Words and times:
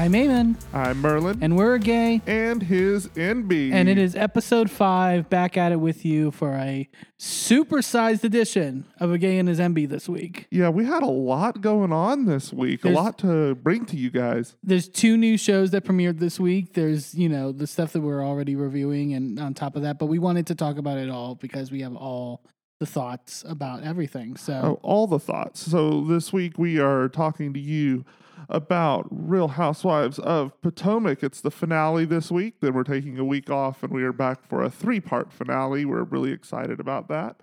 I'm 0.00 0.12
Eamon, 0.14 0.56
I'm 0.72 1.02
Merlin. 1.02 1.40
and 1.42 1.58
we're 1.58 1.76
gay, 1.76 2.22
and 2.26 2.62
his 2.62 3.08
NB. 3.08 3.70
and 3.70 3.86
it 3.86 3.98
is 3.98 4.16
episode 4.16 4.70
five. 4.70 5.28
Back 5.28 5.58
at 5.58 5.72
it 5.72 5.76
with 5.76 6.06
you 6.06 6.30
for 6.30 6.54
a 6.54 6.88
supersized 7.18 8.24
edition 8.24 8.86
of 8.98 9.12
a 9.12 9.18
gay 9.18 9.36
and 9.36 9.46
his 9.46 9.58
MB 9.60 9.90
this 9.90 10.08
week. 10.08 10.46
Yeah, 10.50 10.70
we 10.70 10.86
had 10.86 11.02
a 11.02 11.06
lot 11.10 11.60
going 11.60 11.92
on 11.92 12.24
this 12.24 12.50
week, 12.50 12.80
There's- 12.80 12.96
a 12.96 12.98
lot 12.98 13.18
to 13.18 13.54
bring 13.56 13.84
to 13.86 13.96
you 13.98 14.08
guys. 14.08 14.56
There's 14.62 14.88
two 14.88 15.18
new 15.18 15.36
shows 15.36 15.70
that 15.72 15.84
premiered 15.84 16.18
this 16.18 16.40
week. 16.40 16.72
There's 16.72 17.14
you 17.14 17.28
know 17.28 17.52
the 17.52 17.66
stuff 17.66 17.92
that 17.92 18.00
we're 18.00 18.24
already 18.24 18.56
reviewing, 18.56 19.12
and 19.12 19.38
on 19.38 19.52
top 19.52 19.76
of 19.76 19.82
that, 19.82 19.98
but 19.98 20.06
we 20.06 20.18
wanted 20.18 20.46
to 20.46 20.54
talk 20.54 20.78
about 20.78 20.96
it 20.96 21.10
all 21.10 21.34
because 21.34 21.70
we 21.70 21.82
have 21.82 21.94
all 21.94 22.42
the 22.78 22.86
thoughts 22.86 23.44
about 23.46 23.82
everything. 23.82 24.38
So 24.38 24.54
Oh, 24.54 24.80
all 24.82 25.06
the 25.06 25.18
thoughts. 25.20 25.60
So 25.60 26.00
this 26.06 26.32
week 26.32 26.56
we 26.56 26.78
are 26.80 27.10
talking 27.10 27.52
to 27.52 27.60
you 27.60 28.06
about 28.48 29.06
Real 29.10 29.48
Housewives 29.48 30.18
of 30.18 30.58
Potomac. 30.62 31.22
It's 31.22 31.40
the 31.40 31.50
finale 31.50 32.04
this 32.04 32.30
week. 32.30 32.54
Then 32.60 32.74
we're 32.74 32.84
taking 32.84 33.18
a 33.18 33.24
week 33.24 33.50
off 33.50 33.82
and 33.82 33.92
we 33.92 34.02
are 34.04 34.12
back 34.12 34.44
for 34.48 34.62
a 34.62 34.70
three 34.70 35.00
part 35.00 35.32
finale. 35.32 35.84
We're 35.84 36.04
really 36.04 36.32
excited 36.32 36.80
about 36.80 37.08
that. 37.08 37.40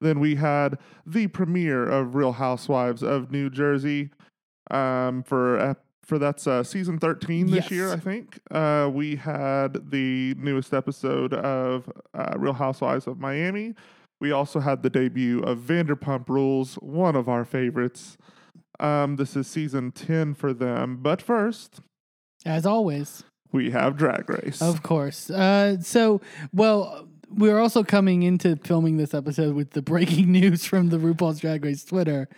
Then 0.00 0.20
we 0.20 0.34
had 0.36 0.78
the 1.06 1.26
premiere 1.28 1.86
of 1.88 2.14
Real 2.14 2.32
Housewives 2.32 3.02
of 3.02 3.30
New 3.30 3.48
Jersey 3.50 4.10
um, 4.70 5.22
for 5.22 5.58
ep- 5.58 5.82
for 6.04 6.18
that's 6.20 6.46
uh, 6.46 6.62
season 6.62 6.98
13 7.00 7.46
this 7.46 7.54
Yes. 7.64 7.70
year, 7.72 7.92
I 7.92 7.96
think. 7.96 8.38
Uh, 8.52 8.88
we 8.92 9.16
had 9.16 9.90
the 9.90 10.34
newest 10.38 10.72
episode 10.72 11.34
of 11.34 11.90
uh, 12.14 12.34
Real 12.36 12.52
Housewives 12.52 13.08
of 13.08 13.18
Miami. 13.18 13.74
We 14.20 14.30
also 14.30 14.60
had 14.60 14.84
the 14.84 14.90
debut 14.90 15.40
of 15.40 15.58
Vanderpump 15.58 16.28
Rules, 16.28 16.76
one 16.76 17.16
of 17.16 17.28
our 17.28 17.44
favorites. 17.44 18.16
Um, 18.80 19.16
this 19.16 19.36
is 19.36 19.46
season 19.46 19.92
10 19.92 20.34
for 20.34 20.52
them. 20.52 20.98
But 21.02 21.22
first, 21.22 21.80
as 22.44 22.66
always, 22.66 23.24
we 23.52 23.70
have 23.70 23.96
Drag 23.96 24.28
Race. 24.28 24.60
Of 24.60 24.82
course. 24.82 25.30
Uh, 25.30 25.80
so, 25.80 26.20
well, 26.52 27.08
we're 27.28 27.58
also 27.58 27.82
coming 27.82 28.22
into 28.22 28.56
filming 28.56 28.96
this 28.96 29.14
episode 29.14 29.54
with 29.54 29.70
the 29.70 29.82
breaking 29.82 30.30
news 30.32 30.64
from 30.64 30.90
the 30.90 30.98
RuPaul's 30.98 31.40
Drag 31.40 31.64
Race 31.64 31.84
Twitter 31.84 32.28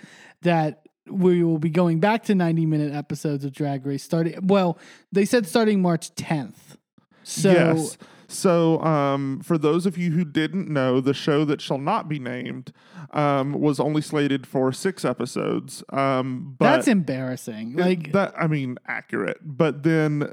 that 0.42 0.83
we 1.08 1.42
will 1.42 1.58
be 1.58 1.70
going 1.70 2.00
back 2.00 2.25
to 2.25 2.34
90 2.34 2.67
minute 2.67 2.95
episodes 2.95 3.45
of 3.45 3.52
Drag 3.52 3.84
Race 3.86 4.02
starting. 4.02 4.39
Well, 4.47 4.78
they 5.12 5.25
said 5.25 5.47
starting 5.47 5.83
March 5.83 6.14
10th. 6.14 6.77
So, 7.25 7.50
yes. 7.52 7.98
So, 8.31 8.79
um, 8.83 9.41
for 9.41 9.57
those 9.57 9.87
of 9.87 9.97
you 9.97 10.11
who 10.11 10.23
didn't 10.25 10.69
know, 10.69 11.01
the 11.01 11.15
show 11.15 11.47
that 11.47 11.62
shall 11.62 11.79
not 11.79 12.09
be 12.11 12.19
named 12.19 12.73
um, 13.12 13.55
was 13.55 13.81
only 13.81 14.03
slated 14.03 14.47
for 14.47 14.70
six 14.70 15.03
episodes. 15.03 15.83
Um, 15.89 16.55
but 16.59 16.73
that's 16.73 16.89
embarrassing. 16.89 17.75
Like, 17.77 18.12
that 18.12 18.35
I 18.39 18.47
mean 18.47 18.77
accurate. 18.87 19.39
But 19.43 19.83
then 19.83 20.33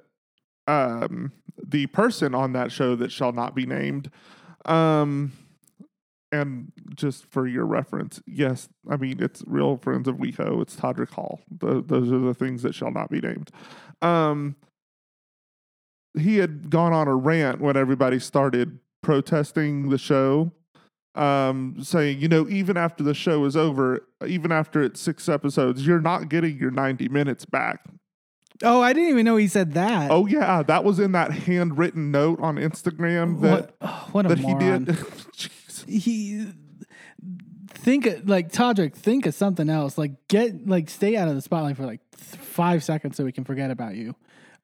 um 0.68 1.32
the 1.64 1.86
person 1.88 2.36
on 2.36 2.52
that 2.54 2.72
show 2.72 2.96
that 2.96 3.12
shall 3.12 3.32
not 3.32 3.56
be 3.56 3.66
named 3.66 4.10
um 4.66 5.32
and 6.32 6.72
just 6.96 7.26
for 7.32 7.48
your 7.48 7.66
reference, 7.66 8.22
yes, 8.26 8.68
I 8.90 8.98
mean 8.98 9.22
it's 9.24 9.42
real 9.48 9.78
friends 9.78 10.08
of 10.08 10.18
WeHo, 10.18 10.62
it's 10.62 10.76
Todrick 10.76 11.12
Hall. 11.12 11.40
Tho- 11.50 11.82
those 11.82 12.12
are 12.12 12.20
the 12.20 12.34
things 12.34 12.62
that 12.64 12.76
shall 12.76 12.92
not 12.92 13.10
be 13.10 13.22
named. 13.22 13.52
Um 14.02 14.56
he 16.18 16.38
had 16.38 16.70
gone 16.70 16.94
on 16.94 17.08
a 17.08 17.16
rant 17.16 17.62
when 17.62 17.78
everybody 17.78 18.20
started 18.20 18.80
protesting 19.02 19.90
the 19.90 19.98
show 19.98 20.52
um, 21.16 21.78
saying, 21.82 22.20
you 22.20 22.28
know, 22.28 22.48
even 22.50 22.78
after 22.78 23.04
the 23.04 23.14
show 23.14 23.46
is 23.46 23.56
over, 23.56 24.06
even 24.28 24.52
after 24.52 24.84
it's 24.84 25.00
six 25.00 25.30
episodes, 25.30 25.86
you're 25.88 26.02
not 26.02 26.30
getting 26.30 26.58
your 26.58 26.72
90 26.72 27.08
minutes 27.10 27.46
back. 27.46 27.86
oh, 28.64 28.82
I 28.82 28.94
didn't 28.94 29.10
even 29.10 29.26
know 29.26 29.38
he 29.38 29.48
said 29.48 29.74
that. 29.74 30.12
Oh, 30.12 30.26
yeah. 30.26 30.62
That 30.64 30.84
was 30.84 31.00
in 31.00 31.14
that 31.14 31.32
handwritten 31.32 32.12
note 32.12 32.40
on 32.42 32.58
Instagram 32.58 33.42
that, 33.42 33.52
what, 33.52 33.76
oh, 33.82 34.10
what 34.12 34.26
a 34.26 34.30
that 34.30 34.40
he 34.40 34.54
did. 34.56 34.98
He 35.88 36.48
think 37.68 38.08
of- 38.08 38.28
like 38.28 38.52
Todrick, 38.52 38.96
think 38.96 39.28
of 39.28 39.36
something 39.36 39.70
else. 39.70 40.00
Like 40.00 40.28
get 40.28 40.68
like 40.68 40.90
stay 40.90 41.16
out 41.16 41.28
of 41.28 41.36
the 41.36 41.42
spotlight 41.42 41.78
for 41.78 41.86
like 41.86 42.00
th- 42.18 42.42
five 42.42 42.84
seconds 42.84 43.18
so 43.18 43.24
we 43.24 43.32
can 43.32 43.44
forget 43.44 43.70
about 43.70 43.94
you. 43.94 44.16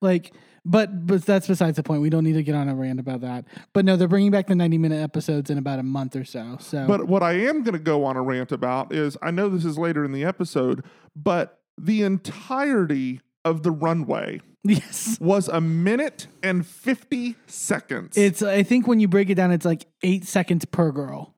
Like, 0.01 0.33
but 0.65 1.07
but 1.07 1.25
that's 1.25 1.47
besides 1.47 1.77
the 1.77 1.83
point. 1.83 2.01
We 2.01 2.09
don't 2.09 2.23
need 2.23 2.33
to 2.33 2.43
get 2.43 2.55
on 2.55 2.69
a 2.69 2.75
rant 2.75 2.99
about 2.99 3.21
that. 3.21 3.45
But 3.73 3.85
no, 3.85 3.95
they're 3.95 4.07
bringing 4.07 4.31
back 4.31 4.47
the 4.47 4.55
ninety 4.55 4.77
minute 4.77 5.01
episodes 5.01 5.49
in 5.49 5.57
about 5.57 5.79
a 5.79 5.83
month 5.83 6.15
or 6.15 6.23
so. 6.25 6.57
So, 6.59 6.85
But 6.87 7.07
what 7.07 7.23
I 7.23 7.33
am 7.33 7.63
going 7.63 7.73
to 7.73 7.79
go 7.79 8.05
on 8.05 8.15
a 8.17 8.21
rant 8.21 8.51
about 8.51 8.93
is 8.93 9.17
I 9.21 9.31
know 9.31 9.49
this 9.49 9.65
is 9.65 9.77
later 9.77 10.03
in 10.05 10.11
the 10.11 10.23
episode, 10.23 10.83
but 11.15 11.59
the 11.79 12.03
entirety 12.03 13.21
of 13.43 13.63
the 13.63 13.71
runway 13.71 14.39
yes, 14.63 15.17
was 15.21 15.47
a 15.47 15.59
minute 15.59 16.27
and 16.43 16.65
50 16.65 17.35
seconds. 17.47 18.15
it's. 18.17 18.41
I 18.43 18.61
think 18.63 18.87
when 18.87 18.99
you 18.99 19.07
break 19.07 19.29
it 19.31 19.35
down, 19.35 19.51
it's 19.51 19.65
like 19.65 19.85
eight 20.03 20.25
seconds 20.25 20.65
per 20.65 20.91
girl. 20.91 21.33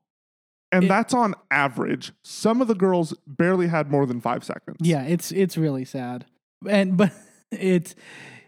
and 0.70 0.84
it- 0.84 0.88
that's 0.88 1.14
on 1.14 1.34
average. 1.50 2.12
Some 2.22 2.60
of 2.60 2.68
the 2.68 2.74
girls 2.74 3.14
barely 3.26 3.68
had 3.68 3.90
more 3.90 4.04
than 4.04 4.20
five 4.20 4.44
seconds. 4.44 4.76
Yeah, 4.80 5.02
it's 5.04 5.32
it's 5.32 5.56
really 5.56 5.86
sad. 5.86 6.26
And 6.68 6.96
but 6.98 7.12
it's 7.50 7.94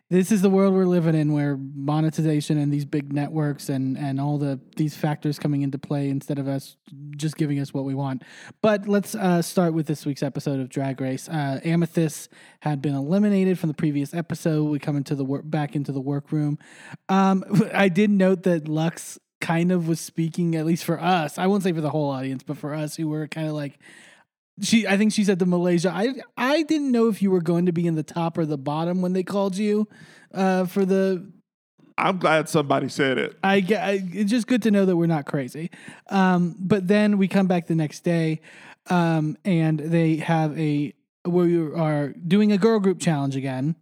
this 0.09 0.31
is 0.31 0.41
the 0.41 0.51
world 0.51 0.73
we're 0.73 0.85
living 0.85 1.17
in 1.17 1.33
where 1.33 1.57
monetization 1.57 2.59
and 2.59 2.73
these 2.73 2.85
big 2.85 3.13
networks 3.13 3.69
and 3.69 3.99
and 3.99 4.21
all 4.21 4.39
the 4.39 4.61
these 4.77 4.97
factors 4.97 5.39
coming 5.39 5.63
into 5.63 5.79
play 5.79 6.09
instead 6.09 6.39
of 6.39 6.47
us 6.47 6.77
just 7.17 7.37
giving 7.37 7.59
us 7.59 7.75
what 7.75 7.85
we 7.85 7.95
want. 7.95 8.23
But 8.63 8.87
let's 8.87 9.15
uh, 9.17 9.43
start 9.43 9.75
with 9.75 9.87
this 9.87 10.07
week's 10.07 10.23
episode 10.23 10.61
of 10.61 10.69
Drag 10.69 11.01
Race. 11.01 11.29
Uh, 11.29 11.61
Amethyst 11.65 12.31
had 12.61 12.81
been 12.81 12.95
eliminated 12.95 13.59
from 13.59 13.69
the 13.69 13.75
previous 13.75 14.15
episode. 14.15 14.65
We 14.65 14.79
come 14.79 14.97
into 14.97 15.17
the 15.17 15.25
work 15.25 15.43
back 15.45 15.75
into 15.75 15.91
the 15.91 16.01
workroom. 16.01 16.59
Um, 17.09 17.45
I 17.75 17.89
did 17.89 18.11
note 18.11 18.45
that 18.45 18.65
Luxx 18.65 19.19
kind 19.41 19.73
of 19.73 19.89
was 19.89 20.01
speaking 20.01 20.55
at 20.55 20.65
least 20.65 20.85
for 20.85 21.01
us. 21.01 21.37
I 21.37 21.47
won't 21.47 21.65
say 21.65 21.73
for 21.73 21.81
the 21.81 21.91
whole 21.91 22.11
audience, 22.11 22.43
but 22.43 22.57
for 22.57 22.75
us 22.75 22.97
who 22.97 23.09
were 23.09 23.27
kind 23.27 23.49
of 23.49 23.55
like 23.55 23.79
she 24.61 24.87
I 24.87 24.97
think 24.97 25.13
she 25.13 25.25
said 25.25 25.39
to 25.41 25.47
Malaysia, 25.47 25.91
I 25.95 26.15
I 26.37 26.63
didn't 26.63 26.93
know 26.93 27.09
if 27.09 27.23
you 27.23 27.31
were 27.31 27.43
going 27.43 27.67
to 27.67 27.73
be 27.73 27.87
in 27.87 27.95
the 27.95 28.03
top 28.03 28.39
or 28.39 28.47
the 28.47 28.59
bottom 28.59 29.03
when 29.03 29.13
they 29.13 29.23
called 29.23 29.57
you 29.57 29.89
uh, 30.33 30.67
for 30.67 30.85
the 30.85 31.31
I'm 31.99 32.19
glad 32.19 32.49
somebody 32.49 32.89
said 32.89 33.19
it. 33.19 33.39
I, 33.43 33.57
I 33.57 34.03
it's 34.13 34.31
just 34.31 34.47
good 34.47 34.63
to 34.63 34.71
know 34.71 34.85
that 34.85 34.97
we're 34.97 35.07
not 35.07 35.27
crazy. 35.27 35.71
Um, 36.11 36.55
but 36.59 36.89
then 36.89 37.17
we 37.19 37.27
come 37.29 37.47
back 37.47 37.67
the 37.67 37.75
next 37.75 38.01
day, 38.01 38.41
um, 38.89 39.39
and 39.45 39.79
they 39.79 40.17
have 40.17 40.59
a 40.59 40.95
where 41.25 41.47
we 41.47 41.73
are 41.75 42.13
doing 42.13 42.53
a 42.53 42.59
girl 42.59 42.79
group 42.79 43.01
challenge 43.01 43.35
again. 43.35 43.77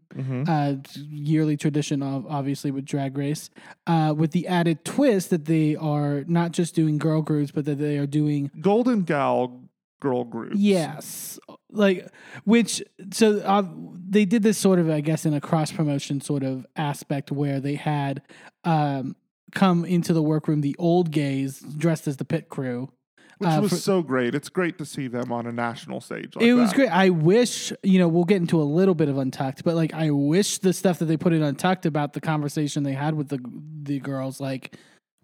Uh, 0.48 0.76
yearly 1.10 1.56
tradition 1.56 2.02
of 2.02 2.24
obviously 2.28 2.70
with 2.70 2.84
Drag 2.84 3.18
Race, 3.18 3.50
uh, 3.88 4.14
with 4.16 4.30
the 4.30 4.46
added 4.46 4.84
twist 4.84 5.30
that 5.30 5.46
they 5.46 5.74
are 5.74 6.22
not 6.28 6.52
just 6.52 6.76
doing 6.76 6.98
girl 6.98 7.20
groups, 7.20 7.50
but 7.50 7.64
that 7.64 7.78
they 7.78 7.98
are 7.98 8.06
doing 8.06 8.52
Golden 8.60 9.02
Gal 9.02 9.63
girl 10.04 10.22
groups. 10.22 10.56
Yes, 10.56 11.40
like 11.70 12.06
which 12.44 12.82
so 13.10 13.38
uh, 13.38 13.64
they 14.06 14.26
did 14.26 14.42
this 14.42 14.58
sort 14.58 14.78
of 14.78 14.90
I 14.90 15.00
guess 15.00 15.24
in 15.24 15.32
a 15.32 15.40
cross 15.40 15.72
promotion 15.72 16.20
sort 16.20 16.42
of 16.42 16.66
aspect 16.76 17.32
where 17.32 17.58
they 17.58 17.74
had 17.76 18.20
um, 18.64 19.16
come 19.54 19.86
into 19.86 20.12
the 20.12 20.22
workroom 20.22 20.60
the 20.60 20.76
old 20.78 21.10
gays 21.10 21.60
dressed 21.60 22.06
as 22.06 22.18
the 22.18 22.24
pit 22.24 22.50
crew. 22.50 22.90
Which 23.38 23.48
uh, 23.48 23.60
was 23.62 23.72
for- 23.72 23.78
so 23.78 24.02
great. 24.02 24.34
It's 24.34 24.50
great 24.50 24.76
to 24.78 24.84
see 24.84 25.08
them 25.08 25.32
on 25.32 25.46
a 25.46 25.52
national 25.52 26.02
stage. 26.02 26.36
Like 26.36 26.44
it 26.44 26.52
was 26.52 26.70
that. 26.70 26.76
great. 26.76 26.90
I 26.90 27.08
wish 27.08 27.72
you 27.82 27.98
know 27.98 28.06
we'll 28.06 28.24
get 28.24 28.36
into 28.36 28.60
a 28.60 28.68
little 28.78 28.94
bit 28.94 29.08
of 29.08 29.16
Untucked, 29.16 29.64
but 29.64 29.74
like 29.74 29.94
I 29.94 30.10
wish 30.10 30.58
the 30.58 30.74
stuff 30.74 30.98
that 30.98 31.06
they 31.06 31.16
put 31.16 31.32
in 31.32 31.42
Untucked 31.42 31.86
about 31.86 32.12
the 32.12 32.20
conversation 32.20 32.82
they 32.82 32.92
had 32.92 33.14
with 33.14 33.28
the 33.30 33.40
the 33.82 34.00
girls 34.00 34.38
like 34.38 34.76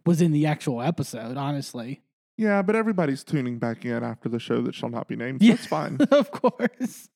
was 0.06 0.22
in 0.22 0.32
the 0.32 0.46
actual 0.46 0.81
episode. 0.81 1.37
Honestly, 1.37 2.00
Yeah, 2.40 2.62
but 2.62 2.75
everybody's 2.75 3.22
tuning 3.22 3.58
back 3.58 3.84
in 3.84 4.02
after 4.02 4.31
the 4.31 4.38
show 4.38 4.62
that 4.62 4.75
shall 4.75 4.88
not 4.88 5.08
be 5.08 5.14
named. 5.14 5.42
So 5.42 5.46
Yeah. 5.48 5.54
it's 5.54 5.66
fine. 5.66 5.98
of 6.10 6.31
course. 6.31 7.10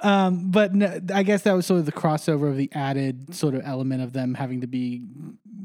Um, 0.00 0.50
but 0.50 0.74
no, 0.74 0.98
I 1.12 1.22
guess 1.24 1.42
that 1.42 1.52
was 1.52 1.66
sort 1.66 1.80
of 1.80 1.84
the 1.86 1.92
crossover 1.92 2.48
of 2.48 2.56
the 2.56 2.70
added 2.72 3.34
sort 3.34 3.54
of 3.54 3.60
element 3.66 4.02
of 4.02 4.14
them 4.14 4.32
having 4.34 4.62
to 4.62 4.66
be 4.66 5.02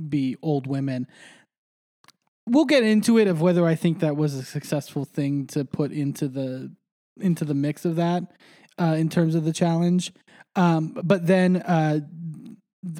be 0.10 0.36
old 0.42 0.68
women. 0.68 1.08
We'll 2.50 2.66
get 2.66 2.84
into 2.84 3.18
it 3.18 3.28
of 3.30 3.40
whether 3.40 3.66
I 3.66 3.76
think 3.76 4.00
that 4.00 4.18
was 4.18 4.34
a 4.36 4.44
successful 4.44 5.06
thing 5.06 5.48
to 5.48 5.64
put 5.64 5.94
into 5.94 6.28
the 6.28 6.72
into 7.20 7.46
the 7.46 7.54
mix 7.54 7.86
of 7.86 7.96
that 7.96 8.24
uh, 8.78 8.96
in 8.98 9.08
terms 9.08 9.36
of 9.36 9.46
the 9.46 9.54
challenge. 9.54 10.12
Um, 10.58 10.98
but 11.02 11.28
then 11.28 11.58
uh, 11.58 12.02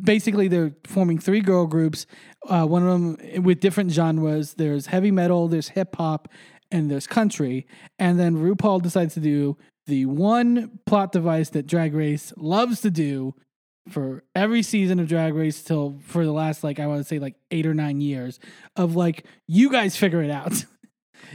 basically 0.04 0.48
they're 0.48 0.74
forming 0.86 1.20
three 1.20 1.42
girl 1.42 1.68
groups. 1.68 2.06
Uh, 2.48 2.66
one 2.66 2.84
of 2.84 2.90
them 2.90 3.44
with 3.44 3.60
different 3.60 3.92
genres. 3.92 4.56
There's 4.56 4.88
heavy 4.88 5.12
metal, 5.12 5.48
there's 5.48 5.70
hip 5.70 5.96
hop, 5.96 6.28
and 6.72 6.90
there's 6.90 7.08
country. 7.08 7.68
And 8.00 8.20
then 8.20 8.38
RuPaul 8.38 8.82
decides 8.82 9.14
to 9.16 9.20
do 9.20 9.58
the 9.86 10.06
one 10.06 10.80
plot 10.86 11.12
device 11.12 11.50
that 11.50 11.68
Drag 11.68 11.94
Race 11.94 12.34
loves 12.38 12.82
to 12.82 12.92
do 12.92 13.36
for 13.90 14.24
every 14.36 14.62
season 14.62 15.00
of 15.00 15.08
Drag 15.08 15.34
Race 15.34 15.64
till 15.64 16.00
for 16.06 16.24
the 16.24 16.32
last 16.32 16.64
like 16.64 16.80
I 16.80 16.88
want 16.88 17.02
to 17.02 17.04
say 17.04 17.20
like 17.20 17.36
eight 17.50 17.66
or 17.66 17.74
nine 17.74 18.00
years 18.00 18.40
of 18.76 18.96
like 18.96 19.26
you 19.48 19.72
guys 19.72 19.96
figure 19.96 20.22
it 20.22 20.32
out. 20.32 20.66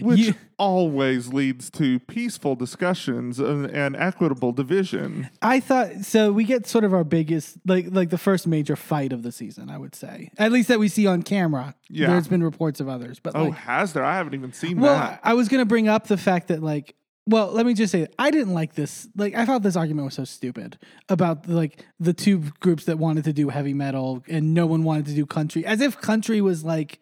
which 0.01 0.19
You- 0.21 0.35
always 0.59 1.33
leads 1.33 1.69
to 1.71 1.99
peaceful 2.01 2.57
discussions 2.57 3.39
and, 3.39 3.67
and 3.67 3.95
equitable 3.95 4.53
division. 4.53 5.29
I 5.43 5.61
thought 5.61 6.05
so. 6.05 6.33
We 6.33 6.45
get 6.45 6.67
sort 6.67 6.85
of 6.85 6.95
our 6.95 7.05
biggest, 7.05 7.59
like, 7.67 7.87
like 7.91 8.09
the 8.11 8.19
first 8.19 8.47
major 8.47 8.75
fight 8.77 9.13
of 9.13 9.23
the 9.23 9.33
season. 9.33 9.69
I 9.71 9.77
would 9.79 9.95
say, 9.95 10.31
at 10.39 10.53
least 10.53 10.69
that 10.69 10.79
we 10.79 10.89
see 10.89 11.07
on 11.07 11.23
camera. 11.23 11.75
Yeah. 11.91 12.09
there's 12.09 12.29
been 12.29 12.43
reports 12.43 12.81
of 12.81 12.89
others, 12.89 13.19
but 13.21 13.37
Oh, 13.37 13.45
like, 13.45 13.55
has 13.55 13.93
there? 13.93 14.05
I 14.05 14.17
haven't 14.17 14.35
even 14.35 14.53
seen 14.53 14.81
well, 14.81 14.95
that. 14.99 15.21
I 15.23 15.31
I 15.31 15.35
was 15.35 15.49
gonna 15.49 15.65
bring 15.67 15.89
up 15.89 16.07
the 16.07 16.17
fact 16.17 16.49
that 16.49 16.63
like, 16.63 16.95
well, 17.29 17.51
let 17.53 17.67
me 17.67 17.75
just 17.75 17.91
say, 17.93 18.07
I 18.19 18.31
didn't 18.31 18.55
like 18.55 18.75
this. 18.75 19.09
Like, 19.17 19.35
I 19.35 19.45
thought 19.45 19.63
this 19.63 19.77
argument 19.77 20.05
was 20.07 20.15
so 20.15 20.25
stupid 20.25 20.79
about 21.09 21.49
like 21.49 21.85
the 22.01 22.13
two 22.15 22.39
groups 22.61 22.85
that 22.85 22.99
wanted 22.99 23.25
to 23.25 23.33
do 23.33 23.49
heavy 23.51 23.75
metal 23.75 24.23
and 24.29 24.55
no 24.55 24.65
one 24.67 24.85
wanted 24.85 25.07
to 25.07 25.13
do 25.15 25.27
country, 25.27 25.67
as 25.67 25.81
if 25.81 26.01
country 26.01 26.41
was 26.41 26.65
like. 26.65 27.01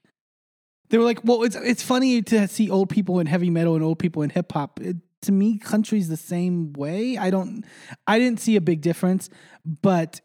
They 0.90 0.98
were 0.98 1.04
like, 1.04 1.20
well, 1.24 1.42
it's 1.42 1.56
it's 1.56 1.82
funny 1.82 2.22
to 2.22 2.46
see 2.48 2.70
old 2.70 2.90
people 2.90 3.20
in 3.20 3.26
heavy 3.26 3.50
metal 3.50 3.74
and 3.74 3.82
old 3.82 3.98
people 3.98 4.22
in 4.22 4.30
hip 4.30 4.52
hop. 4.52 4.80
To 5.22 5.32
me, 5.32 5.58
country's 5.58 6.08
the 6.08 6.16
same 6.16 6.74
way. 6.74 7.16
I 7.16 7.30
don't, 7.30 7.64
I 8.06 8.18
didn't 8.18 8.40
see 8.40 8.56
a 8.56 8.60
big 8.60 8.82
difference, 8.82 9.30
but 9.64 10.20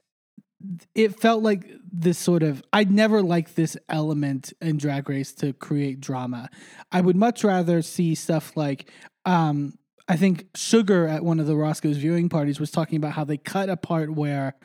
it 0.94 1.20
felt 1.20 1.42
like 1.42 1.72
this 1.92 2.18
sort 2.18 2.44
of 2.44 2.62
I'd 2.74 2.92
never 2.92 3.22
liked 3.22 3.56
this 3.56 3.78
element 3.88 4.54
in 4.62 4.78
Drag 4.78 5.08
Race 5.08 5.34
to 5.36 5.54
create 5.54 6.02
drama. 6.02 6.50
I 6.92 7.02
would 7.02 7.16
much 7.16 7.44
rather 7.44 7.82
see 7.82 8.16
stuff 8.16 8.56
like 8.58 8.92
um 9.26 9.74
I 10.08 10.18
think 10.18 10.48
Sugar 10.56 11.08
at 11.08 11.24
one 11.24 11.40
of 11.40 11.46
the 11.46 11.56
Roscoe's 11.56 11.98
viewing 11.98 12.30
parties 12.30 12.60
was 12.60 12.72
talking 12.72 12.98
about 12.98 13.14
how 13.14 13.24
they 13.24 13.38
cut 13.38 13.70
a 13.70 13.78
part 13.78 14.14
where 14.14 14.56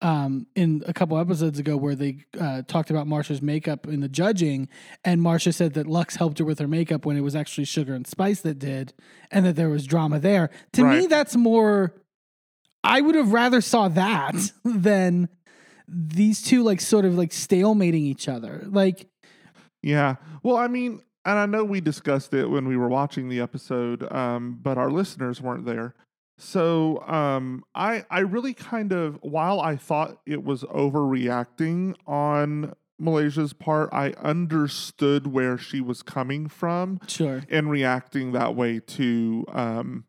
um 0.00 0.46
in 0.54 0.82
a 0.86 0.92
couple 0.92 1.18
episodes 1.18 1.58
ago 1.58 1.76
where 1.76 1.94
they 1.94 2.24
uh, 2.38 2.62
talked 2.62 2.90
about 2.90 3.06
Marcia's 3.06 3.42
makeup 3.42 3.86
in 3.86 4.00
the 4.00 4.08
judging 4.08 4.68
and 5.04 5.20
Marcia 5.20 5.52
said 5.52 5.74
that 5.74 5.86
Luxx 5.86 6.16
helped 6.16 6.38
her 6.38 6.44
with 6.44 6.58
her 6.58 6.68
makeup 6.68 7.04
when 7.04 7.16
it 7.16 7.22
was 7.22 7.34
actually 7.34 7.64
Sugar 7.64 7.94
and 7.94 8.06
Spice 8.06 8.40
that 8.42 8.58
did 8.58 8.92
and 9.30 9.44
that 9.44 9.56
there 9.56 9.68
was 9.68 9.86
drama 9.86 10.18
there. 10.20 10.50
To 10.74 10.84
me 10.84 11.06
that's 11.06 11.34
more 11.36 11.94
I 12.84 13.00
would 13.00 13.16
have 13.16 13.32
rather 13.32 13.60
saw 13.60 13.88
that 13.88 14.34
than 14.64 15.28
these 15.88 16.42
two 16.42 16.62
like 16.62 16.80
sort 16.80 17.04
of 17.04 17.16
like 17.16 17.30
stalemating 17.30 17.94
each 17.94 18.28
other. 18.28 18.64
Like 18.66 19.08
Yeah. 19.82 20.16
Well, 20.42 20.56
I 20.56 20.68
mean, 20.68 21.02
and 21.24 21.38
I 21.38 21.46
know 21.46 21.64
we 21.64 21.80
discussed 21.80 22.32
it 22.34 22.46
when 22.46 22.66
we 22.68 22.76
were 22.76 22.88
watching 22.88 23.28
the 23.28 23.40
episode, 23.40 24.10
um, 24.12 24.58
but 24.62 24.78
our 24.78 24.90
listeners 24.90 25.42
weren't 25.42 25.66
there. 25.66 25.94
So 26.38 27.02
um, 27.06 27.64
I 27.74 28.04
I 28.10 28.20
really 28.20 28.54
kind 28.54 28.92
of 28.92 29.18
while 29.22 29.60
I 29.60 29.76
thought 29.76 30.20
it 30.24 30.44
was 30.44 30.62
overreacting 30.64 31.94
on 32.06 32.74
Malaysia's 32.98 33.52
part, 33.52 33.90
I 33.92 34.10
understood 34.22 35.28
where 35.28 35.58
she 35.58 35.80
was 35.80 36.02
coming 36.02 36.48
from 36.48 37.00
sure. 37.06 37.42
in 37.48 37.68
reacting 37.68 38.32
that 38.32 38.54
way 38.54 38.80
to 38.80 39.44
um, 39.52 40.04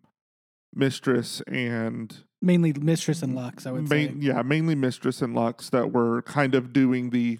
Mistress 0.73 1.41
and 1.47 2.23
Mainly 2.41 2.73
Mistress 2.73 3.21
and 3.21 3.35
Luxx, 3.35 3.67
I 3.67 3.71
would 3.71 3.89
main, 3.89 4.21
say. 4.21 4.27
yeah, 4.27 4.41
mainly 4.43 4.75
Mistress 4.75 5.21
and 5.21 5.35
Luxx 5.35 5.69
that 5.71 5.91
were 5.91 6.21
kind 6.21 6.55
of 6.55 6.71
doing 6.71 7.09
the 7.09 7.39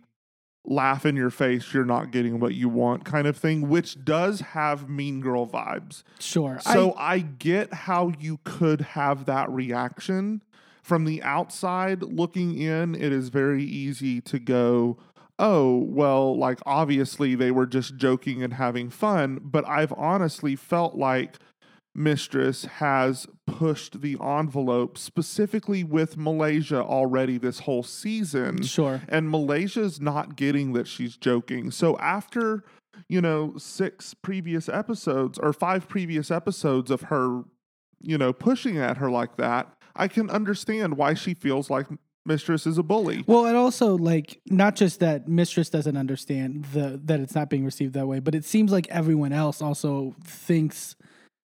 laugh 0.66 1.06
in 1.06 1.16
your 1.16 1.30
face, 1.30 1.74
you're 1.74 1.86
not 1.86 2.12
getting 2.12 2.40
what 2.40 2.54
you 2.54 2.70
want 2.70 3.06
kind 3.06 3.28
of 3.28 3.38
thing, 3.38 3.70
which 3.70 4.04
does 4.04 4.42
have 4.42 4.90
Mean 4.90 5.22
Girl 5.22 5.48
vibes. 5.48 6.04
Sure. 6.20 6.60
So 6.62 6.94
I, 6.98 7.20
get 7.20 7.74
how 7.74 8.12
you 8.20 8.40
could 8.44 8.82
have 8.82 9.26
that 9.26 9.50
reaction. 9.50 10.42
From 10.82 11.06
the 11.06 11.22
outside 11.24 12.02
looking 12.02 12.58
in, 12.58 12.96
it 12.96 13.12
is 13.12 13.30
very 13.30 13.64
easy 13.64 14.22
to 14.22 14.40
go, 14.40 14.98
oh, 15.38 15.78
well, 15.88 16.38
like 16.38 16.60
obviously 16.66 17.36
they 17.36 17.52
were 17.52 17.66
just 17.66 17.98
joking 17.98 18.44
and 18.44 18.54
having 18.54 18.90
fun. 18.90 19.40
But 19.42 19.68
I've 19.68 19.94
honestly 19.94 20.56
felt 20.56 20.96
like 20.96 21.38
Mistress 22.00 22.64
has 22.64 23.28
pushed 23.46 24.00
the 24.00 24.18
envelope 24.24 24.98
specifically 24.98 25.84
with 25.84 26.16
Malaysia 26.16 26.82
already 26.82 27.38
this 27.38 27.60
whole 27.60 27.84
season 27.84 28.64
sure. 28.64 29.02
and 29.10 29.30
Malaysia's 29.30 30.00
not 30.00 30.38
getting 30.38 30.72
that 30.72 30.88
she's 30.88 31.18
joking. 31.18 31.72
So 31.72 31.98
after, 31.98 32.64
you 33.10 33.20
know, 33.20 33.56
six 33.58 34.14
previous 34.14 34.70
episodes 34.70 35.38
or 35.38 35.52
five 35.52 35.90
previous 35.90 36.32
episodes 36.32 36.90
of 36.90 37.02
her, 37.02 37.44
you 38.00 38.18
know, 38.18 38.32
pushing 38.32 38.78
at 38.78 38.96
her 38.96 39.12
like 39.12 39.36
that, 39.36 39.68
I 39.94 40.08
can 40.08 40.30
understand 40.30 40.96
why 40.96 41.16
she 41.16 41.34
feels 41.34 41.70
like 41.70 41.88
Mistress 42.26 42.66
is 42.66 42.78
a 42.78 42.84
bully. 42.84 43.26
Well, 43.28 43.46
and 43.46 43.58
also 43.58 43.98
like 43.98 44.40
not 44.46 44.78
just 44.78 45.02
that 45.02 45.28
Mistress 45.28 45.70
doesn't 45.70 45.98
understand 45.98 46.64
the 46.72 47.00
that 47.06 47.20
it's 47.20 47.36
not 47.36 47.50
being 47.50 47.66
received 47.66 47.94
that 47.96 48.08
way, 48.08 48.20
but 48.20 48.36
it 48.36 48.46
seems 48.46 48.72
like 48.72 48.88
everyone 48.90 49.34
else 49.34 49.62
also 49.62 50.16
thinks 50.24 50.96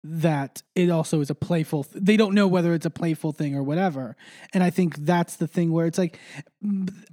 that 0.06 0.62
it 0.74 0.90
also 0.90 1.20
is 1.22 1.30
a 1.30 1.34
playful 1.34 1.82
th- 1.84 2.04
they 2.04 2.16
don't 2.16 2.34
know 2.34 2.46
whether 2.46 2.74
it's 2.74 2.84
a 2.84 2.90
playful 2.90 3.32
thing 3.32 3.54
or 3.56 3.62
whatever. 3.62 4.16
And 4.52 4.62
i 4.62 4.68
think 4.70 4.96
that's 4.98 5.36
the 5.36 5.46
thing 5.48 5.72
where 5.72 5.86
it's 5.86 5.96
like 5.98 6.18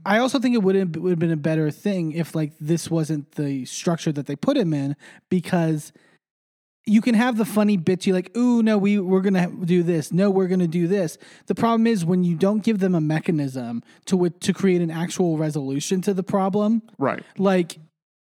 i 0.05 0.17
also 0.17 0.39
think 0.39 0.55
it 0.55 0.63
would 0.63 0.75
have 0.75 0.95
would 0.97 1.11
have 1.11 1.19
been 1.19 1.31
a 1.31 1.37
better 1.37 1.71
thing 1.71 2.11
if 2.11 2.35
like 2.35 2.51
this 2.59 2.91
wasn't 2.91 3.31
the 3.35 3.65
structure 3.65 4.11
that 4.11 4.25
they 4.25 4.35
put 4.35 4.57
him 4.57 4.73
in 4.73 4.95
because 5.29 5.93
you 6.85 6.99
can 6.99 7.13
have 7.15 7.37
the 7.37 7.45
funny 7.45 7.77
bitchy 7.77 8.11
like 8.11 8.35
ooh 8.35 8.61
no 8.63 8.77
we 8.77 8.99
we're 8.99 9.21
gonna 9.21 9.47
do 9.65 9.83
this. 9.83 10.11
No 10.11 10.29
we're 10.31 10.47
gonna 10.47 10.67
do 10.67 10.87
this. 10.87 11.17
The 11.45 11.55
problem 11.55 11.85
is 11.85 12.03
when 12.03 12.23
you 12.23 12.35
don't 12.35 12.63
give 12.63 12.79
them 12.79 12.95
a 12.95 12.99
mechanism 13.01 13.83
to 14.05 14.29
to 14.29 14.51
create 14.51 14.81
an 14.81 14.89
actual 14.91 15.37
resolution 15.37 16.01
to 16.01 16.13
the 16.13 16.23
problem 16.23 16.81
Right. 16.97 17.23
like 17.37 17.77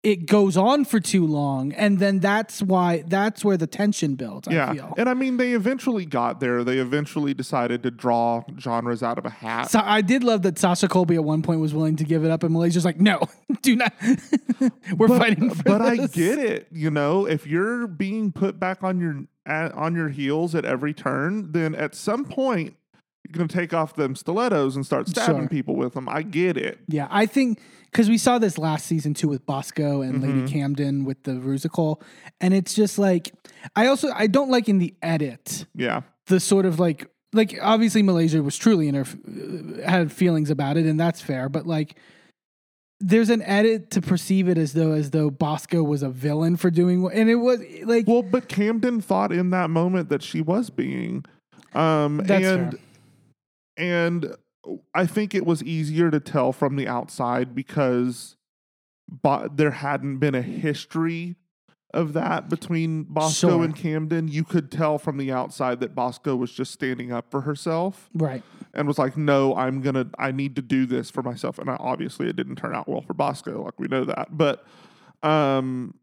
it 0.04 0.26
goes 0.26 0.56
on 0.56 0.84
for 0.84 1.00
too 1.00 1.26
long 1.26 1.72
and 1.72 1.98
then 1.98 2.20
that's 2.20 2.62
why 2.62 3.02
that's 3.08 3.44
where 3.44 3.56
the 3.56 3.66
tension 3.66 4.14
builds 4.14 4.46
i 4.46 4.52
Yeah. 4.52 4.72
feel 4.72 4.94
And 4.96 5.08
I 5.08 5.14
mean, 5.14 5.36
they 5.38 5.52
eventually 5.54 6.06
got 6.06 6.38
there. 6.40 6.62
They 6.62 6.78
eventually 6.78 7.34
decided 7.34 7.82
to 7.82 7.90
draw 7.90 8.42
genres 8.60 9.02
out 9.02 9.18
of 9.18 9.26
a 9.26 9.30
hat. 9.30 9.70
so 9.70 9.80
I 9.82 10.00
did 10.00 10.22
love 10.22 10.42
that 10.42 10.58
Sasha 10.58 10.86
Colby 10.88 11.16
at 11.16 11.24
one 11.24 11.42
point 11.42 11.60
was 11.60 11.74
willing 11.74 11.96
to 11.96 12.04
give 12.04 12.24
it 12.24 12.30
up, 12.30 12.42
and 12.44 12.52
Malaysia's 12.52 12.84
like, 12.84 13.00
"No, 13.00 13.20
do 13.62 13.74
not. 13.76 13.92
We're 14.96 15.08
fighting 15.08 15.50
for 15.50 15.62
but 15.64 15.82
I 15.82 15.96
get 16.06 16.38
it. 16.38 16.68
You 16.70 16.90
know, 16.90 17.26
if 17.26 17.46
you're 17.46 17.86
being 17.86 18.32
put 18.32 18.58
back 18.60 18.82
on 18.82 19.00
your 19.00 19.24
at, 19.46 19.72
on 19.72 19.94
your 19.94 20.08
heels 20.10 20.54
at 20.54 20.64
every 20.64 20.94
turn, 20.94 21.52
then 21.52 21.74
at 21.74 21.94
some 21.94 22.24
point 22.24 22.74
you're 23.28 23.38
gonna 23.38 23.48
take 23.48 23.74
off 23.74 23.94
them 23.94 24.16
stilettos 24.16 24.74
and 24.76 24.84
start 24.86 25.08
stabbing 25.08 25.42
Sure. 25.42 25.48
people 25.48 25.76
with 25.76 25.94
them. 25.94 26.08
I 26.08 26.22
get 26.22 26.56
it. 26.56 26.78
Yeah, 26.88 27.06
I 27.10 27.26
think 27.26 27.60
because 27.90 28.08
we 28.08 28.18
saw 28.18 28.38
this 28.38 28.58
last 28.58 28.86
season 28.86 29.14
too 29.14 29.28
with 29.28 29.44
Bosco 29.46 30.00
and 30.02 30.22
Mm-hmm. 30.22 30.40
Lady 30.40 30.52
Camden 30.52 31.04
with 31.04 31.22
the 31.24 31.32
Rusical, 31.32 32.00
and 32.40 32.54
it's 32.54 32.74
just 32.74 32.98
like 32.98 33.32
I 33.76 33.86
also 33.86 34.10
I 34.14 34.26
don't 34.28 34.50
like 34.50 34.68
in 34.68 34.78
the 34.78 34.94
edit 35.02 35.66
Yeah, 35.74 36.02
the 36.26 36.40
sort 36.40 36.64
of 36.66 36.78
like 36.80 37.06
like 37.34 37.58
obviously 37.60 38.02
Malaysia 38.02 38.42
was 38.42 38.56
truly 38.56 38.88
in 38.88 38.94
her 38.94 39.04
had 39.84 40.10
feelings 40.10 40.48
about 40.50 40.76
it, 40.78 40.86
and 40.86 40.98
that's 40.98 41.20
fair, 41.20 41.48
but 41.48 41.66
like. 41.66 41.94
There's 43.00 43.30
an 43.30 43.42
edit 43.42 43.92
to 43.92 44.00
perceive 44.02 44.48
it 44.48 44.58
as 44.58 44.72
though 44.72 44.90
as 44.90 45.10
though 45.12 45.30
Bosco 45.30 45.84
was 45.84 46.02
a 46.02 46.08
villain 46.10 46.56
for 46.56 46.68
doing 46.68 47.00
what, 47.00 47.14
and 47.14 47.30
it 47.30 47.36
was 47.36 47.60
like 47.84 48.08
Well, 48.08 48.24
but 48.24 48.48
Camden 48.48 49.00
thought 49.00 49.30
in 49.30 49.50
that 49.50 49.70
moment 49.70 50.08
that 50.08 50.20
she 50.20 50.40
was 50.40 50.68
being, 50.68 51.24
um, 51.74 52.16
That's 52.16 52.44
and 52.44 52.72
fair. 52.72 52.80
And 53.78 54.34
I 54.92 55.06
think 55.06 55.34
it 55.34 55.46
was 55.46 55.62
easier 55.62 56.10
to 56.10 56.20
tell 56.20 56.52
from 56.52 56.76
the 56.76 56.86
outside 56.88 57.54
because, 57.54 58.36
but 59.08 59.56
there 59.56 59.70
hadn't 59.70 60.18
been 60.18 60.34
a 60.34 60.42
history 60.42 61.36
of 61.94 62.12
that 62.12 62.50
between 62.50 63.04
Bosco 63.04 63.48
Sure. 63.48 63.64
and 63.64 63.74
Camden. 63.74 64.28
You 64.28 64.44
could 64.44 64.70
tell 64.70 64.98
from 64.98 65.16
the 65.16 65.32
outside 65.32 65.80
that 65.80 65.94
Bosco 65.94 66.36
was 66.36 66.52
just 66.52 66.72
standing 66.72 67.12
up 67.12 67.30
for 67.30 67.40
herself 67.42 68.10
right. 68.12 68.42
and 68.74 68.86
was 68.86 68.98
like, 68.98 69.16
"No, 69.16 69.54
I'm 69.54 69.80
gonna, 69.80 70.10
I 70.18 70.32
need 70.32 70.56
to 70.56 70.62
do 70.62 70.84
this 70.84 71.10
for 71.10 71.22
myself." 71.22 71.58
And 71.58 71.70
I, 71.70 71.76
obviously, 71.76 72.28
it 72.28 72.36
didn't 72.36 72.56
turn 72.56 72.74
out 72.74 72.88
well 72.88 73.00
for 73.00 73.14
Bosco, 73.14 73.62
like 73.64 73.78
we 73.80 73.88
know 73.88 74.04
that. 74.04 74.36
But, 74.36 74.66
um, 75.22 75.94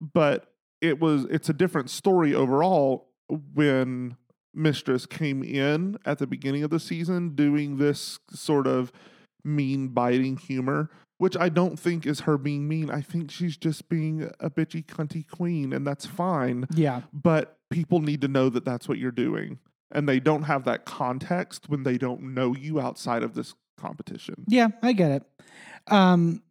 but 0.00 0.52
it 0.80 1.00
was, 1.00 1.24
it's 1.24 1.48
a 1.48 1.54
different 1.54 1.90
story 1.90 2.32
overall 2.34 3.08
when 3.54 4.16
Mistress 4.56 5.06
came 5.06 5.42
in 5.42 5.98
at 6.04 6.18
the 6.18 6.26
beginning 6.26 6.64
of 6.64 6.70
the 6.70 6.80
season 6.80 7.34
doing 7.34 7.76
this 7.76 8.18
sort 8.30 8.66
of 8.66 8.90
mean, 9.44 9.88
biting 9.88 10.36
humor. 10.36 10.90
Which 11.18 11.34
I 11.34 11.48
don't 11.48 11.78
think 11.78 12.04
is 12.06 12.20
her 12.20 12.36
being 12.36 12.68
mean. 12.68 12.90
I 12.90 13.00
think 13.00 13.30
she's 13.30 13.56
just 13.56 13.88
being 13.88 14.30
a 14.38 14.50
bitchy, 14.50 14.84
cunty 14.84 15.26
queen, 15.26 15.72
and 15.72 15.86
that's 15.86 16.04
fine 16.04 16.66
Yeah. 16.74 17.02
but 17.12 17.56
people 17.70 18.00
need 18.00 18.20
to 18.20 18.28
know 18.28 18.48
that 18.50 18.64
that's 18.66 18.86
what 18.88 18.98
you're 18.98 19.10
doing 19.10 19.58
and 19.90 20.06
they 20.08 20.20
don't 20.20 20.42
have 20.42 20.64
that 20.64 20.84
context 20.84 21.68
when 21.70 21.84
they 21.84 21.96
don't 21.96 22.34
know 22.34 22.54
you 22.54 22.80
outside 22.80 23.22
of 23.22 23.34
this 23.34 23.54
competition 23.78 24.44
Yeah, 24.46 24.68
I 24.82 24.92
get 24.92 25.10
it. 25.10 25.22
Um, 25.90 26.42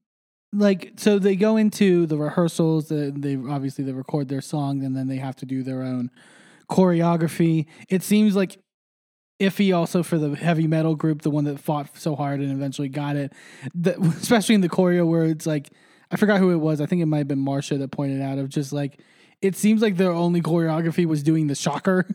like 0.51 0.93
so 0.97 1.19
they 1.19 1.35
go 1.35 1.57
into 1.57 2.05
the 2.07 2.17
rehearsals. 2.17 2.91
Uh, 2.91 3.11
they 3.13 3.35
obviously 3.35 3.83
they 3.83 3.91
record 3.91 4.29
their 4.29 4.41
song, 4.41 4.83
and 4.83 4.95
then 4.95 5.07
they 5.07 5.17
have 5.17 5.35
to 5.37 5.45
do 5.45 5.61
their 5.63 5.83
own 5.83 6.09
choreography. 6.69 7.65
It 7.89 8.03
seems 8.03 8.35
like 8.35 8.57
iffy 9.39 9.75
also 9.75 10.01
for 10.01 10.17
the 10.17 10.35
heavy 10.35 10.67
metal 10.67 10.95
group, 10.95 11.21
the 11.21 11.29
one 11.29 11.43
that 11.45 11.59
fought 11.59 11.97
so 11.97 12.15
hard 12.15 12.39
and 12.39 12.51
eventually 12.51 12.89
got 12.89 13.15
it. 13.15 13.33
The, 13.73 13.99
especially 14.21 14.55
in 14.55 14.61
the 14.61 14.69
choreo 14.69 15.07
where 15.07 15.25
it's 15.25 15.45
like 15.45 15.69
I 16.11 16.17
forgot 16.17 16.39
who 16.39 16.51
it 16.51 16.57
was. 16.57 16.81
I 16.81 16.85
think 16.85 17.01
it 17.01 17.07
might 17.07 17.19
have 17.19 17.27
been 17.27 17.39
Marcia 17.39 17.77
that 17.77 17.91
pointed 17.91 18.21
out 18.21 18.37
of 18.37 18.49
just 18.49 18.71
like 18.71 19.01
it 19.41 19.55
seems 19.55 19.81
like 19.81 19.97
their 19.97 20.11
only 20.11 20.41
choreography 20.41 21.05
was 21.05 21.21
doing 21.23 21.47
the 21.47 21.55
shocker. 21.55 22.07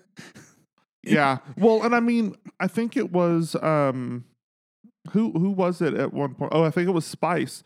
yeah. 1.04 1.38
Well, 1.56 1.82
and 1.82 1.94
I 1.94 2.00
mean, 2.00 2.34
I 2.58 2.66
think 2.66 2.96
it 2.96 3.12
was 3.12 3.56
um 3.56 4.24
who 5.12 5.32
who 5.32 5.50
was 5.50 5.80
it 5.80 5.94
at 5.94 6.12
one 6.12 6.34
point? 6.34 6.52
Oh, 6.54 6.64
I 6.64 6.70
think 6.70 6.88
it 6.88 6.92
was 6.92 7.06
Spice 7.06 7.62